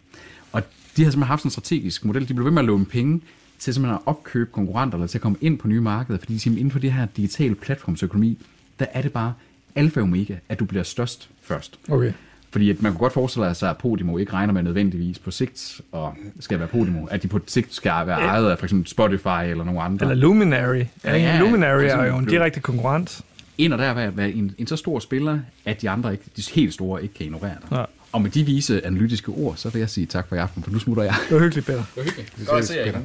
Og 0.51 0.61
de 0.97 1.03
har 1.03 1.11
simpelthen 1.11 1.23
haft 1.23 1.41
sådan 1.41 1.47
en 1.47 1.51
strategisk 1.51 2.05
model. 2.05 2.27
De 2.27 2.33
blev 2.33 2.45
ved 2.45 2.51
med 2.51 2.61
at 2.61 2.65
låne 2.65 2.85
penge 2.85 3.21
til 3.61 3.73
simpelthen 3.73 3.95
at 3.95 4.01
opkøbe 4.05 4.51
konkurrenter, 4.51 4.97
eller 4.97 5.07
til 5.07 5.17
at 5.17 5.21
komme 5.21 5.37
ind 5.41 5.57
på 5.57 5.67
nye 5.67 5.81
markeder, 5.81 6.19
fordi 6.19 6.37
simpelthen 6.39 6.59
inden 6.59 6.71
for 6.71 6.79
det 6.79 6.91
her 6.93 7.05
digitale 7.17 7.55
platformsøkonomi, 7.55 8.37
der 8.79 8.85
er 8.93 9.01
det 9.01 9.13
bare 9.13 9.33
alfa 9.75 9.99
og 9.99 10.03
omega, 10.03 10.35
at 10.49 10.59
du 10.59 10.65
bliver 10.65 10.83
størst 10.83 11.29
først. 11.41 11.79
Okay. 11.89 12.13
Fordi 12.49 12.69
at 12.69 12.81
man 12.81 12.91
kunne 12.91 12.99
godt 12.99 13.13
forestille 13.13 13.53
sig, 13.55 13.69
at 13.69 13.77
Podimo 13.77 14.17
ikke 14.17 14.33
regner 14.33 14.53
med 14.53 14.63
nødvendigvis 14.63 15.19
på 15.19 15.31
sigt, 15.31 15.81
og 15.91 16.15
skal 16.39 16.59
være 16.59 16.67
Podimo, 16.67 17.05
at 17.05 17.23
de 17.23 17.27
på 17.27 17.39
sigt 17.47 17.73
skal 17.73 18.07
være 18.07 18.19
ejet 18.19 18.49
af 18.51 18.57
for 18.59 18.65
eksempel 18.65 18.89
Spotify 18.89 19.43
eller 19.49 19.63
nogle 19.63 19.81
andre. 19.81 20.11
Eller 20.11 20.15
Luminary. 20.15 20.83
Ja, 21.03 21.17
Ja, 21.17 21.39
Luminary 21.39 21.83
er 21.83 22.05
jo 22.05 22.17
en 22.17 22.25
direkte 22.25 22.59
konkurrent. 22.59 23.21
ind 23.57 23.73
og 23.73 23.79
der 23.79 24.09
være 24.11 24.31
en, 24.31 24.55
en 24.57 24.67
så 24.67 24.75
stor 24.75 24.99
spiller, 24.99 25.39
at 25.65 25.81
de 25.81 25.89
andre, 25.89 26.11
ikke, 26.11 26.23
de 26.37 26.43
helt 26.53 26.73
store, 26.73 27.03
ikke 27.03 27.13
kan 27.13 27.25
ignorere 27.25 27.55
dig. 27.69 27.77
Ja. 27.77 27.83
Og 28.11 28.21
med 28.21 28.31
de 28.31 28.43
vise 28.43 28.85
analytiske 28.85 29.31
ord, 29.31 29.55
så 29.55 29.69
vil 29.69 29.79
jeg 29.79 29.89
sige 29.89 30.05
tak 30.05 30.27
for 30.27 30.35
i 30.35 30.39
aften, 30.39 30.63
for 30.63 30.71
nu 30.71 30.79
smutter 30.79 31.03
jeg. 31.03 31.15
Det 31.29 31.35
var 31.35 31.41
hyggeligt, 31.43 31.65
Peter. 31.65 31.83
Det 31.83 31.87
var 31.95 32.03
hyggeligt. 32.03 32.39
Vi 32.39 32.45
ses, 32.45 32.77
Peter. 32.85 33.01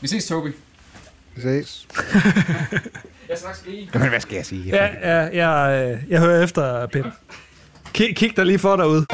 Vi 0.00 0.08
ses, 0.08 0.26
Tobi. 0.26 0.50
Vi 1.36 1.40
ses. 1.40 1.88
Jeg 3.28 3.38
skal 3.38 3.48
nok 3.48 3.56
skrige. 3.56 3.90
Jamen, 3.94 4.08
hvad 4.08 4.20
skal 4.20 4.36
jeg 4.36 4.46
sige? 4.46 4.62
Ja, 4.62 4.84
ja 5.02 5.46
jeg, 5.46 5.92
øh, 5.92 6.10
jeg 6.10 6.20
hører 6.20 6.42
efter, 6.42 6.86
Peter. 6.86 7.10
Kig, 7.92 8.16
kig 8.16 8.36
dig 8.36 8.46
lige 8.46 8.58
for 8.58 8.76
derude. 8.76 9.06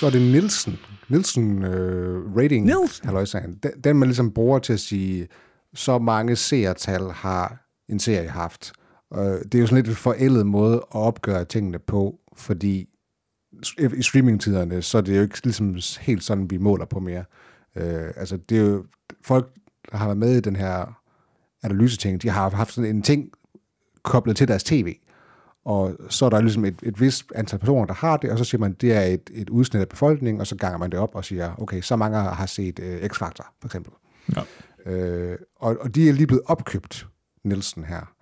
Så 0.00 0.06
er 0.06 0.10
det 0.10 0.22
Nielsen. 0.22 0.78
Nielsen 1.08 1.64
uh, 1.64 2.36
rating. 2.36 2.66
Nielsen? 2.66 3.06
Halløjsagen. 3.06 3.58
Den, 3.62 3.70
den 3.84 3.96
man 3.96 4.08
ligesom 4.08 4.30
bruger 4.32 4.58
til 4.58 4.72
at 4.72 4.80
sige, 4.80 5.28
så 5.74 5.98
mange 5.98 6.36
seertal 6.36 7.02
har 7.02 7.66
en 7.88 7.98
serie 7.98 8.28
haft. 8.28 8.72
Uh, 9.10 9.18
det 9.20 9.54
er 9.54 9.58
jo 9.58 9.66
sådan 9.66 9.76
lidt 9.76 9.88
en 9.88 9.94
forældet 9.94 10.46
måde 10.46 10.76
at 10.76 10.84
opgøre 10.90 11.44
tingene 11.44 11.78
på, 11.78 12.14
fordi 12.36 12.88
i 13.98 14.02
streamingtiderne, 14.02 14.82
så 14.82 14.98
er 14.98 15.02
det 15.02 15.16
jo 15.16 15.22
ikke 15.22 15.40
ligesom 15.44 15.76
helt 16.00 16.24
sådan, 16.24 16.50
vi 16.50 16.56
måler 16.56 16.84
på 16.84 17.00
mere. 17.00 17.24
Uh, 17.76 17.82
altså, 18.16 18.36
det 18.36 18.58
er 18.58 18.62
jo 18.62 18.84
folk, 19.24 19.54
der 19.90 19.96
har 19.96 20.06
været 20.06 20.18
med 20.18 20.36
i 20.36 20.40
den 20.40 20.56
her 20.56 21.00
analyseting, 21.62 22.22
de 22.22 22.28
har 22.28 22.50
haft 22.50 22.72
sådan 22.72 22.96
en 22.96 23.02
ting 23.02 23.30
koblet 24.02 24.36
til 24.36 24.48
deres 24.48 24.64
tv. 24.64 24.96
Og 25.64 25.96
så 26.08 26.26
er 26.26 26.30
der 26.30 26.40
ligesom 26.40 26.64
et, 26.64 26.80
et 26.82 27.00
vist 27.00 27.32
antal 27.34 27.58
personer, 27.58 27.86
der 27.86 27.94
har 27.94 28.16
det, 28.16 28.30
og 28.30 28.38
så 28.38 28.44
siger 28.44 28.60
man, 28.60 28.72
det 28.72 28.92
er 28.92 29.00
et, 29.00 29.30
et 29.34 29.50
udsnit 29.50 29.80
af 29.80 29.88
befolkningen, 29.88 30.40
og 30.40 30.46
så 30.46 30.56
ganger 30.56 30.78
man 30.78 30.90
det 30.90 30.98
op 30.98 31.14
og 31.14 31.24
siger, 31.24 31.54
okay, 31.62 31.80
så 31.80 31.96
mange 31.96 32.18
har 32.18 32.46
set 32.46 32.78
øh, 32.78 33.02
X-Factor, 33.02 33.52
for 33.60 33.68
eksempel. 33.68 33.92
Ja. 34.36 34.42
Øh, 34.92 35.38
og, 35.56 35.76
og 35.80 35.94
de 35.94 36.08
er 36.08 36.12
lige 36.12 36.26
blevet 36.26 36.42
opkøbt, 36.46 37.06
Nielsen 37.44 37.84
her, 37.84 38.14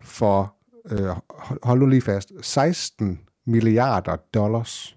for, 0.00 0.54
øh, 0.90 1.06
hold, 1.30 1.58
hold 1.62 1.80
nu 1.80 1.86
lige 1.86 2.00
fast, 2.00 2.32
16 2.40 3.20
milliarder 3.46 4.16
dollars. 4.34 4.96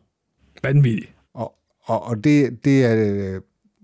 Vanvittigt. 0.64 1.14
Og, 1.34 1.54
og, 1.84 2.04
og 2.04 2.24
det, 2.24 2.66
det, 2.66 2.86
er, 2.86 3.40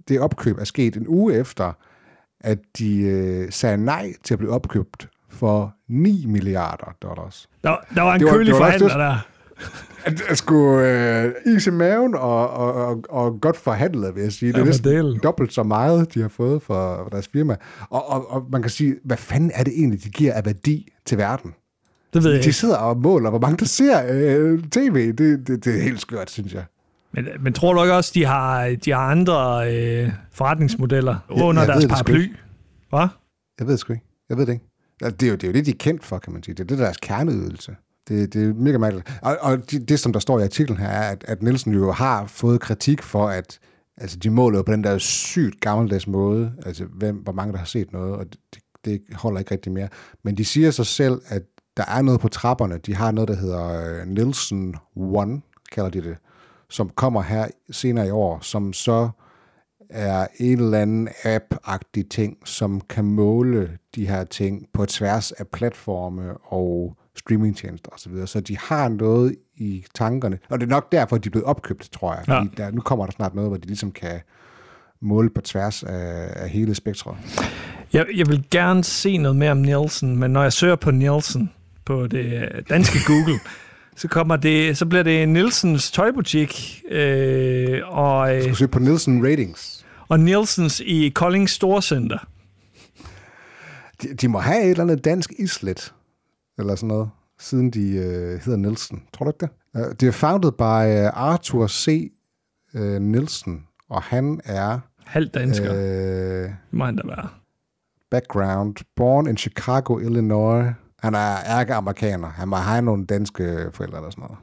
det 0.08 0.20
opkøb 0.20 0.58
er 0.60 0.64
sket 0.64 0.96
en 0.96 1.08
uge 1.08 1.34
efter, 1.34 1.74
at 2.40 2.60
de 2.78 2.98
øh, 3.02 3.52
sagde 3.52 3.78
nej 3.78 4.14
til 4.24 4.34
at 4.34 4.38
blive 4.38 4.52
opkøbt 4.52 5.10
for 5.30 5.74
9 5.90 6.26
milliarder 6.28 6.96
dollars. 7.02 7.50
Der, 7.64 7.76
der 7.96 8.02
var 8.02 8.16
en 8.16 8.24
var- 8.26 8.32
kølig 8.32 8.56
forhandler 8.56 8.98
der. 8.98 9.18
At, 10.06 10.22
at 10.30 10.38
skulle 10.38 11.22
øh, 11.24 11.56
is 11.56 11.68
i 11.68 11.72
maven 11.72 12.16
og, 12.16 12.50
og, 12.50 12.74
og, 12.74 13.04
og 13.10 13.42
godt 13.42 13.58
forhandlet, 13.58 14.16
vil 14.16 14.24
jeg 14.24 14.32
sige. 14.32 14.54
Det 14.54 14.60
er 14.62 14.66
næsten 14.66 14.92
dælen. 14.92 15.20
dobbelt 15.24 15.54
så 15.54 15.64
meget, 15.64 16.14
de 16.14 16.22
har 16.22 16.28
fået 16.28 16.62
for 16.62 17.08
deres 17.12 17.28
firma. 17.28 17.56
Og, 17.90 18.10
og, 18.10 18.32
og 18.32 18.46
man 18.52 18.62
kan 18.62 18.70
sige, 18.72 18.96
hvad 19.04 19.18
fanden 19.18 19.52
er 19.54 19.64
det 19.64 19.74
egentlig, 19.78 20.04
de 20.04 20.10
giver 20.10 20.34
af 20.34 20.46
værdi 20.46 20.88
til 21.06 21.18
verden? 21.18 21.54
Det 22.14 22.24
ved 22.24 22.34
jeg 22.34 22.44
De 22.44 22.54
sidder 22.54 22.78
og 22.78 22.98
måler, 22.98 23.30
hvor 23.30 23.40
mange 23.40 23.58
der 23.58 23.66
ser 23.66 24.04
øh, 24.10 24.64
tv. 24.64 25.08
Det, 25.08 25.48
det, 25.48 25.66
det 25.66 25.78
er 25.78 25.82
helt 25.82 26.02
skørt, 26.02 26.30
synes 26.30 26.54
jeg. 26.54 26.64
Men, 27.12 27.28
men 27.40 27.54
tror 27.54 27.74
du 27.74 27.82
ikke 27.82 27.94
også, 27.94 28.12
de 28.14 28.26
har, 28.26 28.76
de 28.86 28.92
har 28.92 29.00
andre 29.12 29.74
øh, 29.76 30.12
forretningsmodeller 30.32 31.18
under 31.30 31.62
jeg 31.62 31.68
deres 31.68 31.86
paraply? 31.86 32.36
Hvad? 32.90 33.08
Jeg 33.60 33.68
ved 33.68 33.72
det 33.72 33.80
sgu 33.80 33.94
ikke. 33.94 34.06
Jeg 34.30 34.38
ved 34.38 34.46
det 34.46 34.54
ikke. 34.54 34.66
Det 35.00 35.24
er, 35.24 35.28
jo, 35.28 35.36
det 35.36 35.44
er 35.44 35.48
jo 35.48 35.54
det, 35.54 35.66
de 35.66 35.72
er 35.72 35.76
kendt 35.80 36.04
for, 36.04 36.18
kan 36.18 36.34
man 36.34 36.44
sige. 36.44 36.56
Det 36.56 36.60
er 36.60 36.68
det, 36.68 36.78
der 36.78 36.84
er 36.84 36.88
deres 36.88 36.98
kerneydelse. 36.98 37.76
Det, 38.08 38.34
det 38.34 38.50
er 38.50 38.54
mega 38.54 38.78
mærkeligt. 38.78 39.20
Og, 39.22 39.38
og 39.42 39.72
det, 39.72 39.90
det, 39.90 40.00
som 40.00 40.14
der 40.14 40.20
står 40.20 40.40
i 40.40 40.44
artiklen 40.44 40.78
her, 40.78 40.88
er, 40.88 41.12
at, 41.12 41.26
at 41.28 41.44
Nielsen 41.44 41.74
jo 41.74 41.92
har 41.92 42.26
fået 42.26 42.62
kritik 42.62 43.02
for, 43.02 43.28
at 43.28 43.60
altså, 43.98 44.18
de 44.18 44.30
måler 44.30 44.60
jo 44.60 44.64
på 44.64 44.72
den 44.72 44.84
der 44.84 44.98
sygt 44.98 45.60
gammeldags 45.60 46.08
måde, 46.08 46.52
altså 46.66 46.86
hvem, 46.86 47.16
hvor 47.16 47.34
mange 47.34 47.54
der 47.54 47.58
har 47.60 47.66
set 47.66 47.94
noget, 47.94 48.16
og 48.16 48.26
det, 48.54 48.62
det 48.86 49.02
holder 49.14 49.40
ikke 49.40 49.52
rigtig 49.52 49.72
mere. 49.72 49.88
Men 50.24 50.38
de 50.38 50.46
siger 50.46 50.72
sig 50.72 50.86
selv, 50.86 51.22
at 51.28 51.44
der 51.82 51.92
er 51.92 52.02
noget 52.02 52.20
på 52.20 52.28
trapperne. 52.28 52.78
De 52.78 52.96
har 52.96 53.12
noget, 53.12 53.28
der 53.28 53.36
hedder 53.36 54.00
øh, 54.02 54.08
Nielsen 54.08 54.76
One, 54.96 55.42
kalder 55.72 55.90
de 55.90 56.02
det, 56.02 56.18
som 56.70 56.90
kommer 56.90 57.22
her 57.22 57.48
senere 57.72 58.08
i 58.08 58.10
år, 58.10 58.40
som 58.42 58.74
så 58.74 59.10
er 59.90 60.28
en 60.40 60.60
eller 60.60 60.80
anden 60.80 61.10
app-agtig 61.24 62.04
ting, 62.10 62.38
som 62.46 62.82
kan 62.82 63.06
måle 63.06 63.78
de 63.96 64.08
her 64.08 64.24
ting 64.24 64.68
på 64.74 64.86
tværs 64.86 65.32
af 65.32 65.48
platforme 65.48 66.38
og 66.38 66.98
streamingtjenester 67.16 67.92
osv. 67.92 68.12
Så, 68.16 68.26
så 68.26 68.40
de 68.40 68.58
har 68.58 68.90
noget 68.90 69.36
i 69.56 69.86
tankerne. 69.96 70.40
Og 70.50 70.60
det 70.60 70.66
er 70.66 70.70
nok 70.70 70.92
derfor, 70.92 71.18
de 71.18 71.28
er 71.28 71.32
blevet 71.32 71.46
opkøbt, 71.46 71.90
tror 71.92 72.14
jeg. 72.14 72.24
Fordi 72.26 72.56
der, 72.58 72.72
nu 72.72 72.82
kommer 72.82 73.06
der 73.06 73.12
snart 73.12 73.36
noget, 73.36 73.50
hvor 73.50 73.58
de 73.58 73.68
ligesom 73.68 73.92
kan 73.92 74.20
måle 75.02 75.30
på 75.30 75.42
tværs 75.42 75.84
af, 75.84 76.30
af 76.36 76.50
hele 76.50 76.76
spektret. 76.76 77.16
Jeg, 77.94 78.06
jeg 78.16 78.28
vil 78.28 78.44
gerne 78.52 78.84
se 78.84 79.18
noget 79.18 79.38
mere 79.38 79.52
om 79.52 79.58
Nielsen, 79.58 80.18
men 80.18 80.32
når 80.32 80.44
jeg 80.44 80.54
søger 80.54 80.76
på 80.76 80.92
Nielsen 80.92 81.50
på 81.86 82.08
det 82.08 82.50
danske 82.70 82.98
Google, 83.08 83.40
så 83.96 84.08
kommer 84.08 84.36
det, 84.36 84.78
så 84.78 84.86
bliver 84.86 85.04
det 85.04 85.30
Nielsens 85.30 85.92
tøjbutik 85.92 86.82
øh, 86.92 87.80
og, 87.86 88.36
øh, 88.38 88.50
Du 88.50 88.56
ser 88.56 88.68
på 88.68 88.80
Nielsen 88.80 89.26
Ratings. 89.26 89.86
og 90.08 90.20
Nielsens 90.20 90.80
i 90.86 91.10
Kolding 91.16 91.50
Storcenter. 91.50 92.28
De, 94.02 94.14
de 94.14 94.28
må 94.28 94.40
have 94.40 94.64
et 94.64 94.70
eller 94.70 94.84
andet 94.84 95.06
dansk 95.06 95.34
islet, 95.40 95.94
eller 96.60 96.76
sådan 96.76 96.88
noget, 96.88 97.10
siden 97.40 97.72
de 97.72 97.92
øh, 97.92 98.40
hedder 98.46 98.58
Nielsen. 98.58 99.04
Tror 99.14 99.26
du 99.26 99.30
ikke 99.32 99.54
det? 99.76 99.86
Uh, 99.88 99.96
de 100.00 100.08
er 100.08 100.12
founded 100.12 100.52
by 100.52 101.08
uh, 101.08 101.24
Arthur 101.32 101.68
C. 101.68 102.12
Uh, 102.74 102.82
Nielsen, 103.02 103.64
og 103.90 104.02
han 104.02 104.42
er 104.46 104.80
Halv 105.06 105.28
dansker, 105.28 105.74
øh, 105.76 106.44
øh, 106.44 106.50
må 106.72 106.86
han 106.86 106.96
da 106.96 107.02
være. 107.08 107.28
background, 108.12 108.76
born 108.96 109.28
in 109.28 109.38
Chicago, 109.38 110.00
Illinois. 110.00 110.74
Han 111.02 111.16
er 111.16 111.36
ærke-amerikaner. 111.46 112.30
Han 112.30 112.48
må 112.48 112.56
have 112.56 112.82
nogle 112.82 113.06
danske 113.06 113.70
forældre 113.74 113.98
eller 113.98 114.10
sådan 114.10 114.22
noget. 114.24 114.38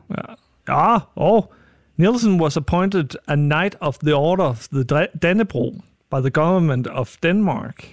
Ja, 0.69 0.93
ja 0.93 0.99
og 1.15 1.53
Nielsen 1.97 2.41
was 2.41 2.57
appointed 2.57 3.09
a 3.29 3.35
Knight 3.35 3.77
of 3.81 3.99
the 3.99 4.15
Order 4.17 4.45
of 4.45 4.69
the 4.73 4.85
Dannebrog 5.23 5.75
by 6.11 6.17
the 6.21 6.31
government 6.31 6.87
of 6.87 7.17
Denmark. 7.23 7.85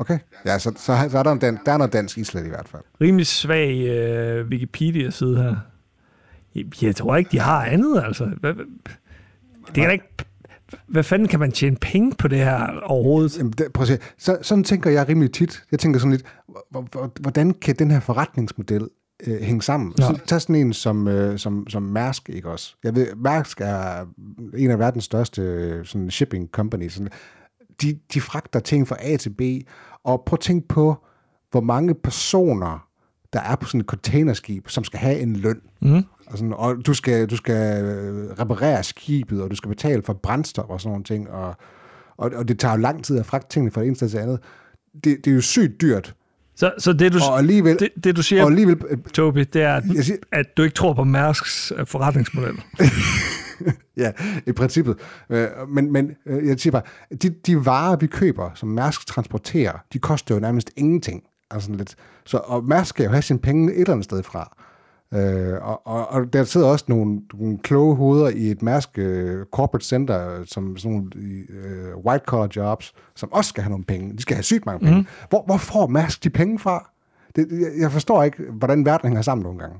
Okay. 0.00 0.18
Ja, 0.46 0.58
så, 0.58 0.72
så, 0.76 1.08
så 1.10 1.18
er 1.18 1.22
der, 1.22 1.32
en 1.32 1.38
dan- 1.38 1.58
der 1.66 1.72
er 1.72 1.76
noget 1.76 1.92
dansk 1.92 2.18
islet 2.18 2.46
i 2.46 2.48
hvert 2.48 2.68
fald. 2.68 2.82
Rimelig 3.00 3.26
svag 3.26 3.78
øh, 3.78 4.46
Wikipedia-side 4.48 5.36
her. 5.42 5.56
Jeg, 6.54 6.82
jeg 6.82 6.96
tror 6.96 7.16
ikke, 7.16 7.30
de 7.30 7.38
har 7.40 7.64
andet, 7.64 8.02
altså. 8.04 8.24
Hvad, 8.24 8.54
det 8.54 9.74
kan 9.74 9.84
da 9.84 9.90
ikke... 9.90 10.04
Hvad 10.88 11.02
fanden 11.02 11.28
kan 11.28 11.40
man 11.40 11.52
tjene 11.52 11.76
penge 11.76 12.12
på 12.18 12.28
det 12.28 12.38
her 12.38 12.80
overhovedet? 12.82 13.38
Jamen, 13.38 13.52
det, 13.52 13.72
prøv 13.72 13.82
at 13.82 13.88
se. 13.88 13.98
Så, 14.18 14.38
sådan 14.42 14.64
tænker 14.64 14.90
jeg 14.90 15.08
rimelig 15.08 15.32
tit. 15.32 15.62
Jeg 15.70 15.78
tænker 15.78 16.00
sådan 16.00 16.10
lidt, 16.10 16.24
hvor- 16.70 16.86
hvor- 16.92 17.12
hvordan 17.20 17.50
kan 17.50 17.74
den 17.78 17.90
her 17.90 18.00
forretningsmodel 18.00 18.88
øh, 19.26 19.40
hænge 19.42 19.62
sammen? 19.62 19.92
Så 19.96 20.18
tag 20.26 20.40
sådan 20.40 20.54
en 20.54 20.72
som, 20.72 21.08
øh, 21.08 21.38
som, 21.38 21.66
som 21.68 21.82
Mærsk, 21.82 22.28
ikke 22.30 22.50
også? 22.50 22.74
Jeg 22.84 22.94
ved, 22.96 23.14
Mærsk 23.16 23.60
er 23.60 24.06
en 24.56 24.70
af 24.70 24.78
verdens 24.78 25.04
største 25.04 25.42
øh, 25.42 25.84
sådan 25.86 26.10
shipping 26.10 26.48
companies. 26.52 26.92
Sådan. 26.92 27.08
De, 27.82 27.98
de 28.14 28.20
fragter 28.20 28.60
ting 28.60 28.88
fra 28.88 28.96
A 29.00 29.16
til 29.16 29.30
B, 29.30 29.40
og 30.04 30.22
prøv 30.26 30.34
at 30.36 30.40
tænke 30.40 30.68
på, 30.68 30.96
hvor 31.50 31.60
mange 31.60 31.94
personer, 31.94 32.87
der 33.32 33.40
er 33.40 33.56
på 33.56 33.66
sådan 33.66 33.80
et 33.80 33.86
containerskib, 33.86 34.68
som 34.68 34.84
skal 34.84 34.98
have 34.98 35.18
en 35.18 35.36
løn. 35.36 35.60
Mm. 35.80 36.04
Og, 36.26 36.38
sådan, 36.38 36.52
og 36.56 36.76
du 36.86 36.94
skal, 36.94 37.26
du 37.26 37.36
skal 37.36 37.84
øh, 37.84 38.30
reparere 38.40 38.82
skibet, 38.82 39.42
og 39.42 39.50
du 39.50 39.56
skal 39.56 39.68
betale 39.68 40.02
for 40.02 40.12
brændstof 40.12 40.64
og 40.68 40.80
sådan 40.80 40.90
nogle 40.90 41.04
ting, 41.04 41.30
og, 41.30 41.56
og, 42.16 42.30
og 42.34 42.48
det 42.48 42.58
tager 42.58 42.74
jo 42.74 42.80
lang 42.80 43.04
tid 43.04 43.18
at 43.18 43.26
fragte 43.26 43.48
tingene 43.48 43.70
fra 43.70 43.80
det 43.80 43.86
ene 43.86 43.96
sted 43.96 44.08
til 44.08 44.18
andet. 44.18 44.40
Det, 44.94 45.16
det 45.24 45.26
er 45.26 45.34
jo 45.34 45.40
sygt 45.40 45.80
dyrt, 45.80 46.14
Så, 46.56 46.72
så 46.78 46.92
det, 46.92 47.12
du, 47.12 47.18
og 47.30 47.38
alligevel, 47.38 47.78
det, 47.78 47.88
det, 48.04 48.16
du 48.16 48.22
siger, 48.22 48.42
og 48.42 48.50
alligevel 48.50 48.78
Tobi, 49.14 49.44
det 49.44 49.62
er, 49.62 49.74
at, 49.74 49.84
siger, 50.00 50.18
at 50.32 50.46
du 50.56 50.62
ikke 50.62 50.74
tror 50.74 50.94
på 50.94 51.04
Mærsks 51.04 51.72
øh, 51.76 51.86
forretningsmodel. 51.86 52.62
ja, 53.96 54.12
i 54.46 54.52
princippet. 54.52 54.96
Øh, 55.30 55.48
Men, 55.68 55.92
men 55.92 56.16
jeg 56.26 56.60
siger 56.60 56.70
bare, 56.70 56.82
de, 57.22 57.28
de 57.30 57.66
varer, 57.66 57.96
vi 57.96 58.06
køber, 58.06 58.50
som 58.54 58.68
Mærsk 58.68 59.06
transporterer, 59.06 59.72
de 59.92 59.98
koster 59.98 60.34
jo 60.34 60.40
nærmest 60.40 60.70
ingenting. 60.76 61.22
Altså 61.50 61.66
sådan 61.66 61.76
lidt. 61.76 61.94
Så, 62.24 62.40
og 62.44 62.64
Mærsk 62.64 62.88
skal 62.88 63.04
jo 63.04 63.10
have 63.10 63.22
sine 63.22 63.38
penge 63.38 63.72
et 63.72 63.80
eller 63.80 63.92
andet 63.92 64.04
sted 64.04 64.22
fra. 64.22 64.56
Øh, 65.14 65.54
og, 65.62 65.86
og, 65.86 66.10
og 66.10 66.32
der 66.32 66.44
sidder 66.44 66.66
også 66.66 66.84
nogle, 66.88 67.20
nogle 67.34 67.58
kloge 67.58 67.96
hoveder 67.96 68.28
i 68.28 68.50
et 68.50 68.62
Mærsk 68.62 68.98
øh, 68.98 69.46
corporate 69.52 69.86
center, 69.86 70.44
som 70.44 70.76
sådan 70.78 70.90
nogle 70.90 71.10
øh, 71.48 71.96
white 72.06 72.24
collar 72.26 72.48
jobs, 72.56 72.92
som 73.16 73.32
også 73.32 73.48
skal 73.48 73.62
have 73.62 73.70
nogle 73.70 73.84
penge. 73.84 74.16
De 74.16 74.22
skal 74.22 74.36
have 74.36 74.42
sygt 74.42 74.66
mange 74.66 74.86
penge. 74.86 74.98
Mm. 74.98 75.06
Hvor, 75.28 75.42
hvor 75.46 75.56
får 75.56 75.86
Mærsk 75.86 76.24
de 76.24 76.30
penge 76.30 76.58
fra? 76.58 76.90
Det, 77.36 77.48
jeg, 77.50 77.80
jeg 77.80 77.92
forstår 77.92 78.22
ikke, 78.22 78.42
hvordan 78.52 78.84
verden 78.84 79.08
hænger 79.08 79.22
sammen 79.22 79.42
nogle 79.42 79.58
gange. 79.58 79.76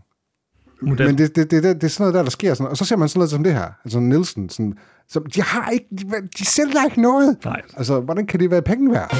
Model. 0.83 1.07
Men 1.07 1.19
det, 1.19 1.37
det, 1.37 1.51
det, 1.51 1.63
det, 1.63 1.75
det 1.75 1.85
er 1.85 1.89
sådan 1.89 2.03
noget 2.03 2.15
der, 2.15 2.23
der 2.23 2.31
sker. 2.31 2.55
Sådan, 2.55 2.71
og 2.71 2.77
så 2.77 2.85
ser 2.85 2.97
man 2.97 3.09
sådan 3.09 3.19
noget 3.19 3.31
som 3.31 3.45
det 3.45 3.55
her. 3.55 3.73
Altså 3.85 4.01
Nielsen. 4.01 4.49
Sådan, 4.49 4.75
som, 5.09 5.27
de 5.27 5.43
har 5.43 5.71
ikke, 5.71 5.87
de, 5.91 6.05
de 6.39 6.47
sælger 6.47 6.85
ikke 6.85 7.03
noget. 7.03 7.37
Nej. 7.45 7.63
Altså, 7.77 8.01
hvordan 8.01 8.27
kan 8.27 8.41
det 8.41 8.51
være 8.51 8.63
penge 8.63 8.93
værd? 8.93 9.15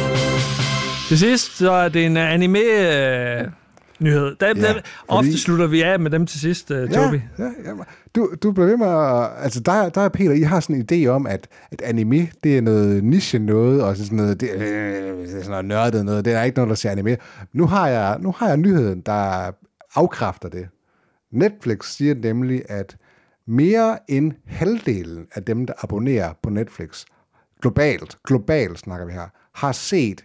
Til 1.09 1.19
sidst, 1.19 1.57
så 1.57 1.71
er 1.73 1.89
det 1.89 2.07
en 2.07 2.17
uh, 2.17 2.23
anime-nyhed. 2.33 4.37
Der, 4.41 4.47
Ja, 4.47 4.53
der, 4.53 4.73
fordi- 4.73 4.81
Ofte 5.09 5.39
slutter 5.39 5.67
vi 5.67 5.83
af 5.83 6.01
med 6.01 6.11
dem 6.11 6.27
til 6.27 6.41
sidst, 6.41 6.71
uh, 6.71 6.77
Tobi. 6.77 6.93
Ja, 7.39 7.45
ja, 7.45 7.51
ja. 7.65 7.73
Du, 8.15 8.31
du 8.43 8.53
bliver 8.53 8.67
ved 8.67 8.77
med 8.77 8.87
at... 8.87 9.45
Altså, 9.45 9.61
der, 9.61 9.89
der 9.89 10.01
er 10.01 10.09
Peter, 10.09 10.33
I 10.33 10.43
har 10.43 10.61
sådan 10.61 10.77
en 10.77 10.87
idé 11.05 11.09
om, 11.09 11.27
at, 11.27 11.49
at 11.71 11.83
anime, 11.83 12.29
det 12.45 12.59
er 12.59 12.63
noget 12.63 13.05
niche 13.05 13.39
noget, 13.39 13.83
og 13.83 13.97
sådan 13.97 14.17
noget, 14.17 14.41
det, 14.41 14.51
øh, 14.51 14.61
det 14.61 15.25
er 15.25 15.29
sådan 15.29 15.51
noget 15.51 15.65
nørdet 15.65 16.05
noget. 16.05 16.25
Det 16.25 16.33
er 16.33 16.43
ikke 16.43 16.57
noget, 16.57 16.69
der 16.69 16.75
ser 16.75 16.91
anime. 16.91 17.17
Nu 17.53 17.67
har 17.67 17.89
jeg, 17.89 18.17
nu 18.21 18.35
har 18.39 18.49
jeg 18.49 18.57
nyheden, 18.57 19.01
der 19.01 19.51
afkræfter 19.95 20.49
det. 20.49 20.69
Netflix 21.33 21.97
siger 21.97 22.15
nemlig, 22.15 22.63
at 22.69 22.97
mere 23.47 23.99
end 24.09 24.33
halvdelen 24.47 25.27
af 25.35 25.43
dem, 25.43 25.67
der 25.67 25.75
abonnerer 25.83 26.33
på 26.43 26.51
Netflix, 26.51 27.05
globalt, 27.63 28.17
globalt 28.27 28.79
snakker 28.79 29.07
vi 29.07 29.13
her, 29.13 29.27
har 29.55 29.73
set 29.73 30.25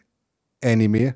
anime 0.64 1.14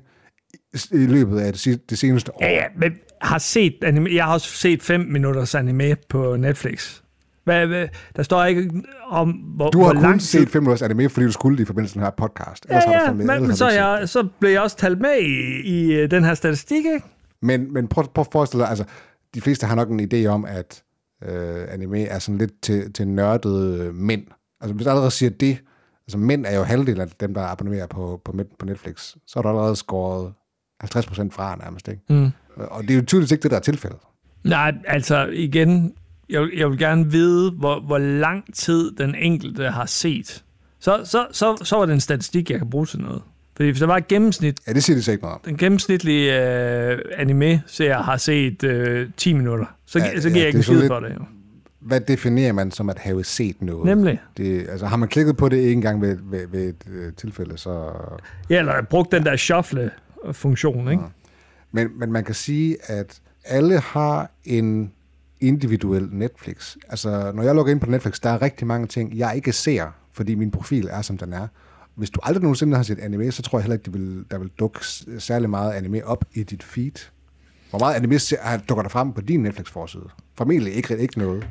i- 0.92 0.96
løbet 1.06 1.38
af 1.40 1.52
det, 1.52 1.90
det 1.90 1.98
seneste 1.98 2.34
år. 2.34 2.44
Ja, 2.44 2.50
ja, 2.50 2.64
men 2.80 2.92
har 3.22 3.38
set 3.38 3.74
anime. 3.82 4.10
Jeg 4.14 4.24
har 4.24 4.32
også 4.32 4.48
set 4.48 4.82
5 4.82 5.00
minutters 5.00 5.54
anime 5.54 5.96
på 6.08 6.36
Netflix. 6.36 7.00
Hvad, 7.44 7.66
hvad, 7.66 7.88
der 8.16 8.22
står 8.22 8.44
ikke 8.44 8.70
om, 9.10 9.30
hvor, 9.30 9.70
Du 9.70 9.78
har 9.78 9.84
hvor 9.84 9.92
kun 9.94 10.02
lang 10.02 10.20
tid... 10.20 10.26
set 10.40 10.48
5 10.48 10.62
minutters 10.62 10.82
anime, 10.82 11.08
fordi 11.08 11.26
du 11.26 11.32
skulle 11.32 11.56
det 11.56 11.62
i 11.62 11.66
forbindelse 11.66 11.98
med 11.98 12.06
den 12.06 12.12
her 12.20 12.26
podcast. 12.28 12.66
Ellers 12.68 12.84
har 12.84 12.92
Ja, 12.92 12.98
du 12.98 13.02
ja, 13.02 13.08
fået 13.08 13.16
med- 13.16 13.26
men, 13.38 13.46
men 13.46 13.56
så, 13.56 13.64
har 13.64 13.70
du 13.70 13.76
jeg, 14.00 14.08
så 14.08 14.28
blev 14.40 14.50
jeg 14.50 14.60
også 14.60 14.76
talt 14.76 15.00
med 15.00 15.18
i, 15.20 15.60
i 15.68 15.92
øh, 15.94 16.10
den 16.10 16.24
her 16.24 16.34
statistik, 16.34 16.76
ikke? 16.84 17.00
Men, 17.42 17.72
men 17.72 17.88
prøv, 17.88 18.04
prøv 18.14 18.20
at 18.22 18.28
forestille 18.32 18.62
dig, 18.62 18.68
altså, 18.70 18.84
de 19.34 19.40
fleste 19.40 19.66
har 19.66 19.74
nok 19.74 19.90
en 19.90 20.00
idé 20.12 20.26
om, 20.26 20.44
at 20.44 20.82
øh, 21.28 21.64
anime 21.74 22.00
er 22.04 22.18
sådan 22.18 22.38
lidt 22.38 22.62
til, 22.62 22.92
til 22.92 23.08
nørdede 23.08 23.92
mænd. 23.92 24.22
Altså, 24.60 24.74
hvis 24.74 24.84
du 24.84 24.90
allerede 24.90 25.10
siger 25.10 25.30
det, 25.30 25.58
altså 26.08 26.18
mænd 26.18 26.46
er 26.46 26.56
jo 26.56 26.62
halvdelen 26.62 27.00
af 27.00 27.08
dem, 27.20 27.34
der 27.34 27.42
abonnerer 27.42 27.86
på, 27.86 28.20
på, 28.24 28.34
på 28.58 28.66
Netflix, 28.66 29.14
så 29.26 29.38
er 29.38 29.42
du 29.42 29.48
allerede 29.48 29.76
skåret 29.76 30.32
50% 30.84 30.88
fra 31.30 31.56
nærmest, 31.56 31.88
ikke? 31.88 32.02
Mm. 32.08 32.30
Og 32.56 32.82
det 32.82 32.90
er 32.90 32.94
jo 32.94 33.04
tydeligt 33.04 33.32
ikke 33.32 33.42
det, 33.42 33.50
der 33.50 33.56
er 33.56 33.60
tilfældet. 33.60 33.98
Nej, 34.44 34.74
altså 34.86 35.26
igen, 35.32 35.92
jeg, 36.30 36.40
vil- 36.42 36.52
jeg 36.56 36.70
vil 36.70 36.78
gerne 36.78 37.10
vide, 37.10 37.50
hvor, 37.50 37.80
hvor 37.80 37.98
lang 37.98 38.54
tid 38.54 38.90
den 38.92 39.14
enkelte 39.14 39.70
har 39.70 39.86
set. 39.86 40.44
Så, 40.80 41.00
så, 41.04 41.26
så, 41.32 41.56
så 41.64 41.76
var 41.76 41.86
det 41.86 41.92
en 41.92 42.00
statistik, 42.00 42.50
jeg 42.50 42.58
kan 42.58 42.70
bruge 42.70 42.86
til 42.86 43.00
noget. 43.00 43.22
Fordi 43.56 43.68
hvis 43.68 43.78
der 43.80 43.86
var 43.86 43.96
et 43.96 44.08
gennemsnit, 44.08 44.60
Ja, 44.66 44.72
det 44.72 44.84
siger 44.84 44.96
de 44.96 45.02
så 45.02 45.10
ikke 45.12 45.22
noget 45.22 45.34
om. 45.34 45.40
den 45.44 45.56
gennemsnitlige 45.56 46.50
øh, 46.92 46.98
anime-serie 47.16 47.94
har 48.02 48.16
set 48.16 48.64
øh, 48.64 49.10
10 49.16 49.32
minutter, 49.32 49.66
så, 49.86 49.98
Ja, 49.98 50.04
ja, 50.04 50.20
så 50.20 50.28
ja, 50.28 50.32
giver 50.34 50.44
jeg 50.46 50.52
det 50.52 50.58
ikke 50.58 50.72
en 50.72 50.78
skid 50.78 50.86
for 50.88 51.00
det. 51.00 51.10
Jo. 51.10 51.24
Hvad 51.80 52.00
definerer 52.00 52.52
man 52.52 52.70
som 52.70 52.90
at 52.90 52.98
have 52.98 53.24
set 53.24 53.62
noget? 53.62 53.84
Nemlig. 53.86 54.20
Det, 54.36 54.68
altså, 54.68 54.86
har 54.86 54.96
man 54.96 55.08
klikket 55.08 55.36
på 55.36 55.48
det 55.48 55.72
en 55.72 55.80
gang 55.80 56.00
ved, 56.00 56.18
ved, 56.22 56.46
ved 56.46 56.68
et 56.68 56.84
øh, 56.90 57.12
tilfælde, 57.12 57.58
så... 57.58 57.92
Ja, 58.50 58.58
eller 58.58 58.82
brugt 58.82 59.12
den 59.12 59.24
der 59.24 59.36
shuffle-funktion, 59.36 60.90
ikke? 60.90 61.02
Men, 61.72 61.88
men 61.98 62.12
man 62.12 62.24
kan 62.24 62.34
sige, 62.34 62.76
at 62.82 63.20
alle 63.44 63.78
har 63.78 64.30
en 64.44 64.92
individuel 65.40 66.08
Netflix. 66.12 66.76
Altså, 66.88 67.32
når 67.34 67.42
jeg 67.42 67.54
logger 67.54 67.72
ind 67.72 67.80
på 67.80 67.90
Netflix, 67.90 68.20
der 68.20 68.30
er 68.30 68.42
rigtig 68.42 68.66
mange 68.66 68.86
ting, 68.86 69.18
jeg 69.18 69.32
ikke 69.36 69.52
ser, 69.52 69.86
fordi 70.12 70.34
min 70.34 70.50
profil 70.50 70.88
er, 70.90 71.02
som 71.02 71.18
den 71.18 71.32
er. 71.32 71.46
Hvis 71.94 72.10
du 72.10 72.20
aldrig 72.22 72.42
nogensinde 72.42 72.76
har 72.76 72.82
set 72.82 72.98
anime, 72.98 73.32
så 73.32 73.42
tror 73.42 73.58
jeg 73.58 73.62
heller 73.62 73.74
ikke, 73.74 73.84
det 73.84 73.94
vil, 73.94 74.24
der 74.30 74.38
vil 74.38 74.50
dukke 74.58 74.80
særlig 75.18 75.50
meget 75.50 75.72
anime 75.72 76.04
op 76.04 76.24
i 76.34 76.42
dit 76.42 76.62
feed. 76.62 77.08
Hvor 77.70 77.78
meget 77.78 77.94
anime 77.94 78.18
dukker 78.68 78.82
der 78.82 78.88
frem 78.88 79.12
på 79.12 79.20
din 79.20 79.40
Netflix-forside? 79.42 80.08
Formentlig 80.34 80.74
ikke, 80.74 80.98
ikke 80.98 81.18
noget. 81.18 81.48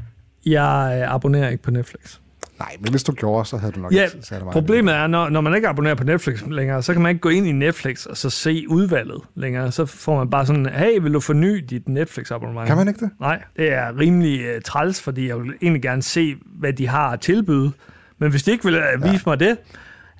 Jeg 0.51 0.99
øh, 1.01 1.13
abonnerer 1.13 1.49
ikke 1.49 1.63
på 1.63 1.71
Netflix. 1.71 2.17
Nej, 2.59 2.75
men 2.79 2.91
hvis 2.91 3.03
du 3.03 3.11
gjorde, 3.11 3.45
så 3.45 3.57
havde 3.57 3.71
du 3.71 3.79
nok 3.79 3.93
Ja, 3.93 4.03
ikke 4.03 4.17
særlig 4.21 4.45
meget. 4.45 4.53
problemet 4.53 4.93
er, 4.95 5.07
når, 5.07 5.29
når 5.29 5.41
man 5.41 5.55
ikke 5.55 5.67
abonnerer 5.67 5.95
på 5.95 6.03
Netflix 6.03 6.43
længere, 6.47 6.83
så 6.83 6.93
kan 6.93 7.01
man 7.01 7.09
ikke 7.09 7.19
gå 7.21 7.29
ind 7.29 7.47
i 7.47 7.51
Netflix 7.51 8.05
og 8.05 8.17
så 8.17 8.29
se 8.29 8.65
udvalget 8.69 9.21
længere. 9.35 9.71
Så 9.71 9.85
får 9.85 10.17
man 10.17 10.29
bare 10.29 10.45
sådan, 10.45 10.65
hey, 10.65 10.99
vil 11.01 11.13
du 11.13 11.19
forny 11.19 11.65
dit 11.69 11.89
Netflix-abonnement? 11.89 12.67
Kan 12.67 12.77
man 12.77 12.87
ikke 12.87 12.99
det? 12.99 13.09
Nej, 13.19 13.43
det 13.57 13.73
er 13.73 13.99
rimelig 13.99 14.55
uh, 14.55 14.61
træls, 14.65 15.01
fordi 15.01 15.27
jeg 15.27 15.37
vil 15.37 15.53
egentlig 15.61 15.81
gerne 15.81 16.01
se, 16.01 16.35
hvad 16.45 16.73
de 16.73 16.87
har 16.87 17.09
at 17.09 17.19
tilbyde. 17.19 17.71
Men 18.17 18.31
hvis 18.31 18.43
de 18.43 18.51
ikke 18.51 18.63
vil 18.65 18.75
uh, 18.75 19.03
vise 19.03 19.13
ja. 19.13 19.19
mig 19.25 19.39
det, 19.39 19.57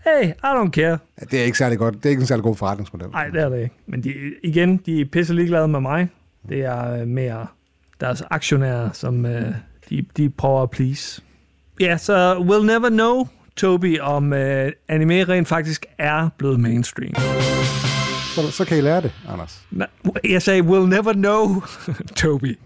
hey, 0.05 0.29
I 0.29 0.33
don't 0.43 0.69
care. 0.69 0.97
Ja, 1.21 1.25
det 1.31 1.39
er 1.39 1.43
ikke 1.43 1.57
særlig 1.57 1.77
godt. 1.77 1.95
Det 1.95 2.05
er 2.05 2.09
ikke 2.09 2.21
en 2.21 2.27
særlig 2.27 2.43
god 2.43 2.55
forretningsmodel. 2.55 3.07
Nej, 3.09 3.27
det 3.27 3.41
er 3.41 3.49
det 3.49 3.61
ikke. 3.61 3.75
Men 3.87 4.03
de, 4.03 4.13
igen, 4.43 4.77
de 4.77 5.01
er 5.01 5.05
pisse 5.11 5.33
ligeglade 5.33 5.67
med 5.67 5.79
mig. 5.79 6.09
Det 6.49 6.65
er 6.65 7.01
uh, 7.01 7.07
mere 7.07 7.47
deres 8.01 8.23
aktionærer, 8.29 8.89
som 8.93 9.25
uh, 9.25 9.31
de, 9.89 10.05
de 10.17 10.29
prøver 10.29 10.61
at 10.63 10.69
please. 10.69 11.21
Ja, 11.79 11.97
så 11.97 12.35
we'll 12.35 12.65
never 12.65 12.89
know, 12.89 13.27
Toby, 13.55 13.99
om 13.99 14.33
øh, 14.33 14.71
anime 14.87 15.23
rent 15.23 15.47
faktisk 15.47 15.85
er 15.97 16.29
blevet 16.37 16.59
mainstream. 16.59 17.13
Så, 18.35 18.51
så 18.51 18.65
kan 18.65 18.77
I 18.77 18.81
lære 18.81 19.01
det, 19.01 19.11
Anders. 19.29 19.61
Nej, 19.71 19.87
Jeg 20.23 20.41
sagde, 20.41 20.61
we'll 20.61 20.85
never 20.87 21.13
know, 21.13 21.61
Toby. 22.21 22.59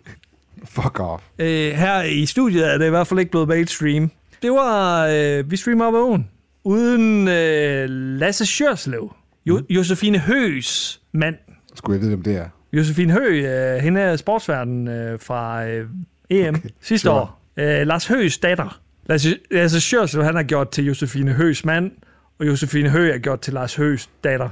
Fuck 0.65 0.99
off. 0.99 1.23
Øh, 1.39 1.71
her 1.73 2.01
i 2.03 2.25
studiet 2.25 2.73
er 2.73 2.77
det 2.77 2.85
i 2.85 2.89
hvert 2.89 3.07
fald 3.07 3.19
ikke 3.19 3.31
blevet 3.31 3.47
mainstream. 3.47 4.11
Det 4.41 4.51
var, 4.51 5.07
øh, 5.07 5.51
vi 5.51 5.57
streamer 5.57 5.85
op 5.85 5.95
ad 5.95 5.99
ugen. 5.99 6.27
Uden 6.63 7.27
øh, 7.27 7.85
Lasse 7.89 8.45
Sjørslev. 8.45 9.13
Jo, 9.45 9.57
Mm. 9.57 9.65
Josefine 9.69 10.19
Høs 10.19 11.01
mand. 11.13 11.35
Skulle 11.75 11.93
jeg 11.95 12.01
vide, 12.01 12.09
hvem 12.11 12.23
det 12.23 12.35
er? 12.37 12.45
Josefine 12.73 13.13
Hø, 13.13 13.45
øh, 13.45 13.77
hende 13.83 14.01
er 14.01 14.15
sportsverden 14.15 14.87
øh, 14.87 15.19
fra 15.19 15.65
øh, 15.67 15.85
EM 16.31 16.55
okay, 16.55 16.69
sidste 16.81 17.05
sure. 17.05 17.21
år. 17.21 17.41
Øh, 17.57 17.87
Lars 17.87 18.07
Høs 18.07 18.37
datter. 18.37 18.79
Lasse, 19.05 19.37
Lasse 19.51 19.81
Sjørslev, 19.81 20.23
han 20.23 20.35
har 20.35 20.43
gjort 20.43 20.69
til 20.69 20.85
Josefine 20.85 21.31
Høs 21.31 21.65
mand, 21.65 21.91
og 22.39 22.47
Josefine 22.47 22.89
Hø 22.89 23.11
er 23.11 23.17
gjort 23.17 23.41
til 23.41 23.53
Lars 23.53 23.75
Høs 23.75 24.09
datter. 24.23 24.49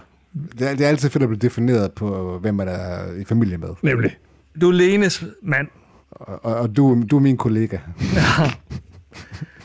Det 0.60 0.70
er, 0.70 0.76
det 0.76 0.86
er 0.86 0.90
altid 0.90 1.10
fedt 1.10 1.24
at 1.24 1.30
blive 1.30 1.40
defineret 1.40 1.92
på, 1.92 2.40
hvem 2.40 2.56
man 2.56 2.68
er 2.68 3.16
i 3.22 3.24
familie 3.24 3.58
med. 3.58 3.70
Nemlig. 3.82 4.18
Du 4.62 4.70
er 4.70 4.74
Lenes 4.74 5.24
mand. 5.42 5.68
Og, 6.12 6.46
og, 6.46 6.56
og 6.56 6.76
du, 6.76 7.04
du 7.12 7.16
er 7.16 7.22
min 7.22 7.38
kollega. 7.38 7.78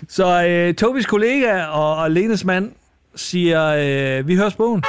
Så 0.09 0.47
øh, 0.47 0.75
Tobis 0.75 1.07
kollega 1.07 1.65
og, 1.65 1.97
og 1.97 2.11
Lenes 2.11 2.45
mand 2.45 2.73
siger, 3.17 3.67
øh, 4.19 4.29
vi 4.29 4.37
høres 4.37 4.55
bogen. 4.55 4.83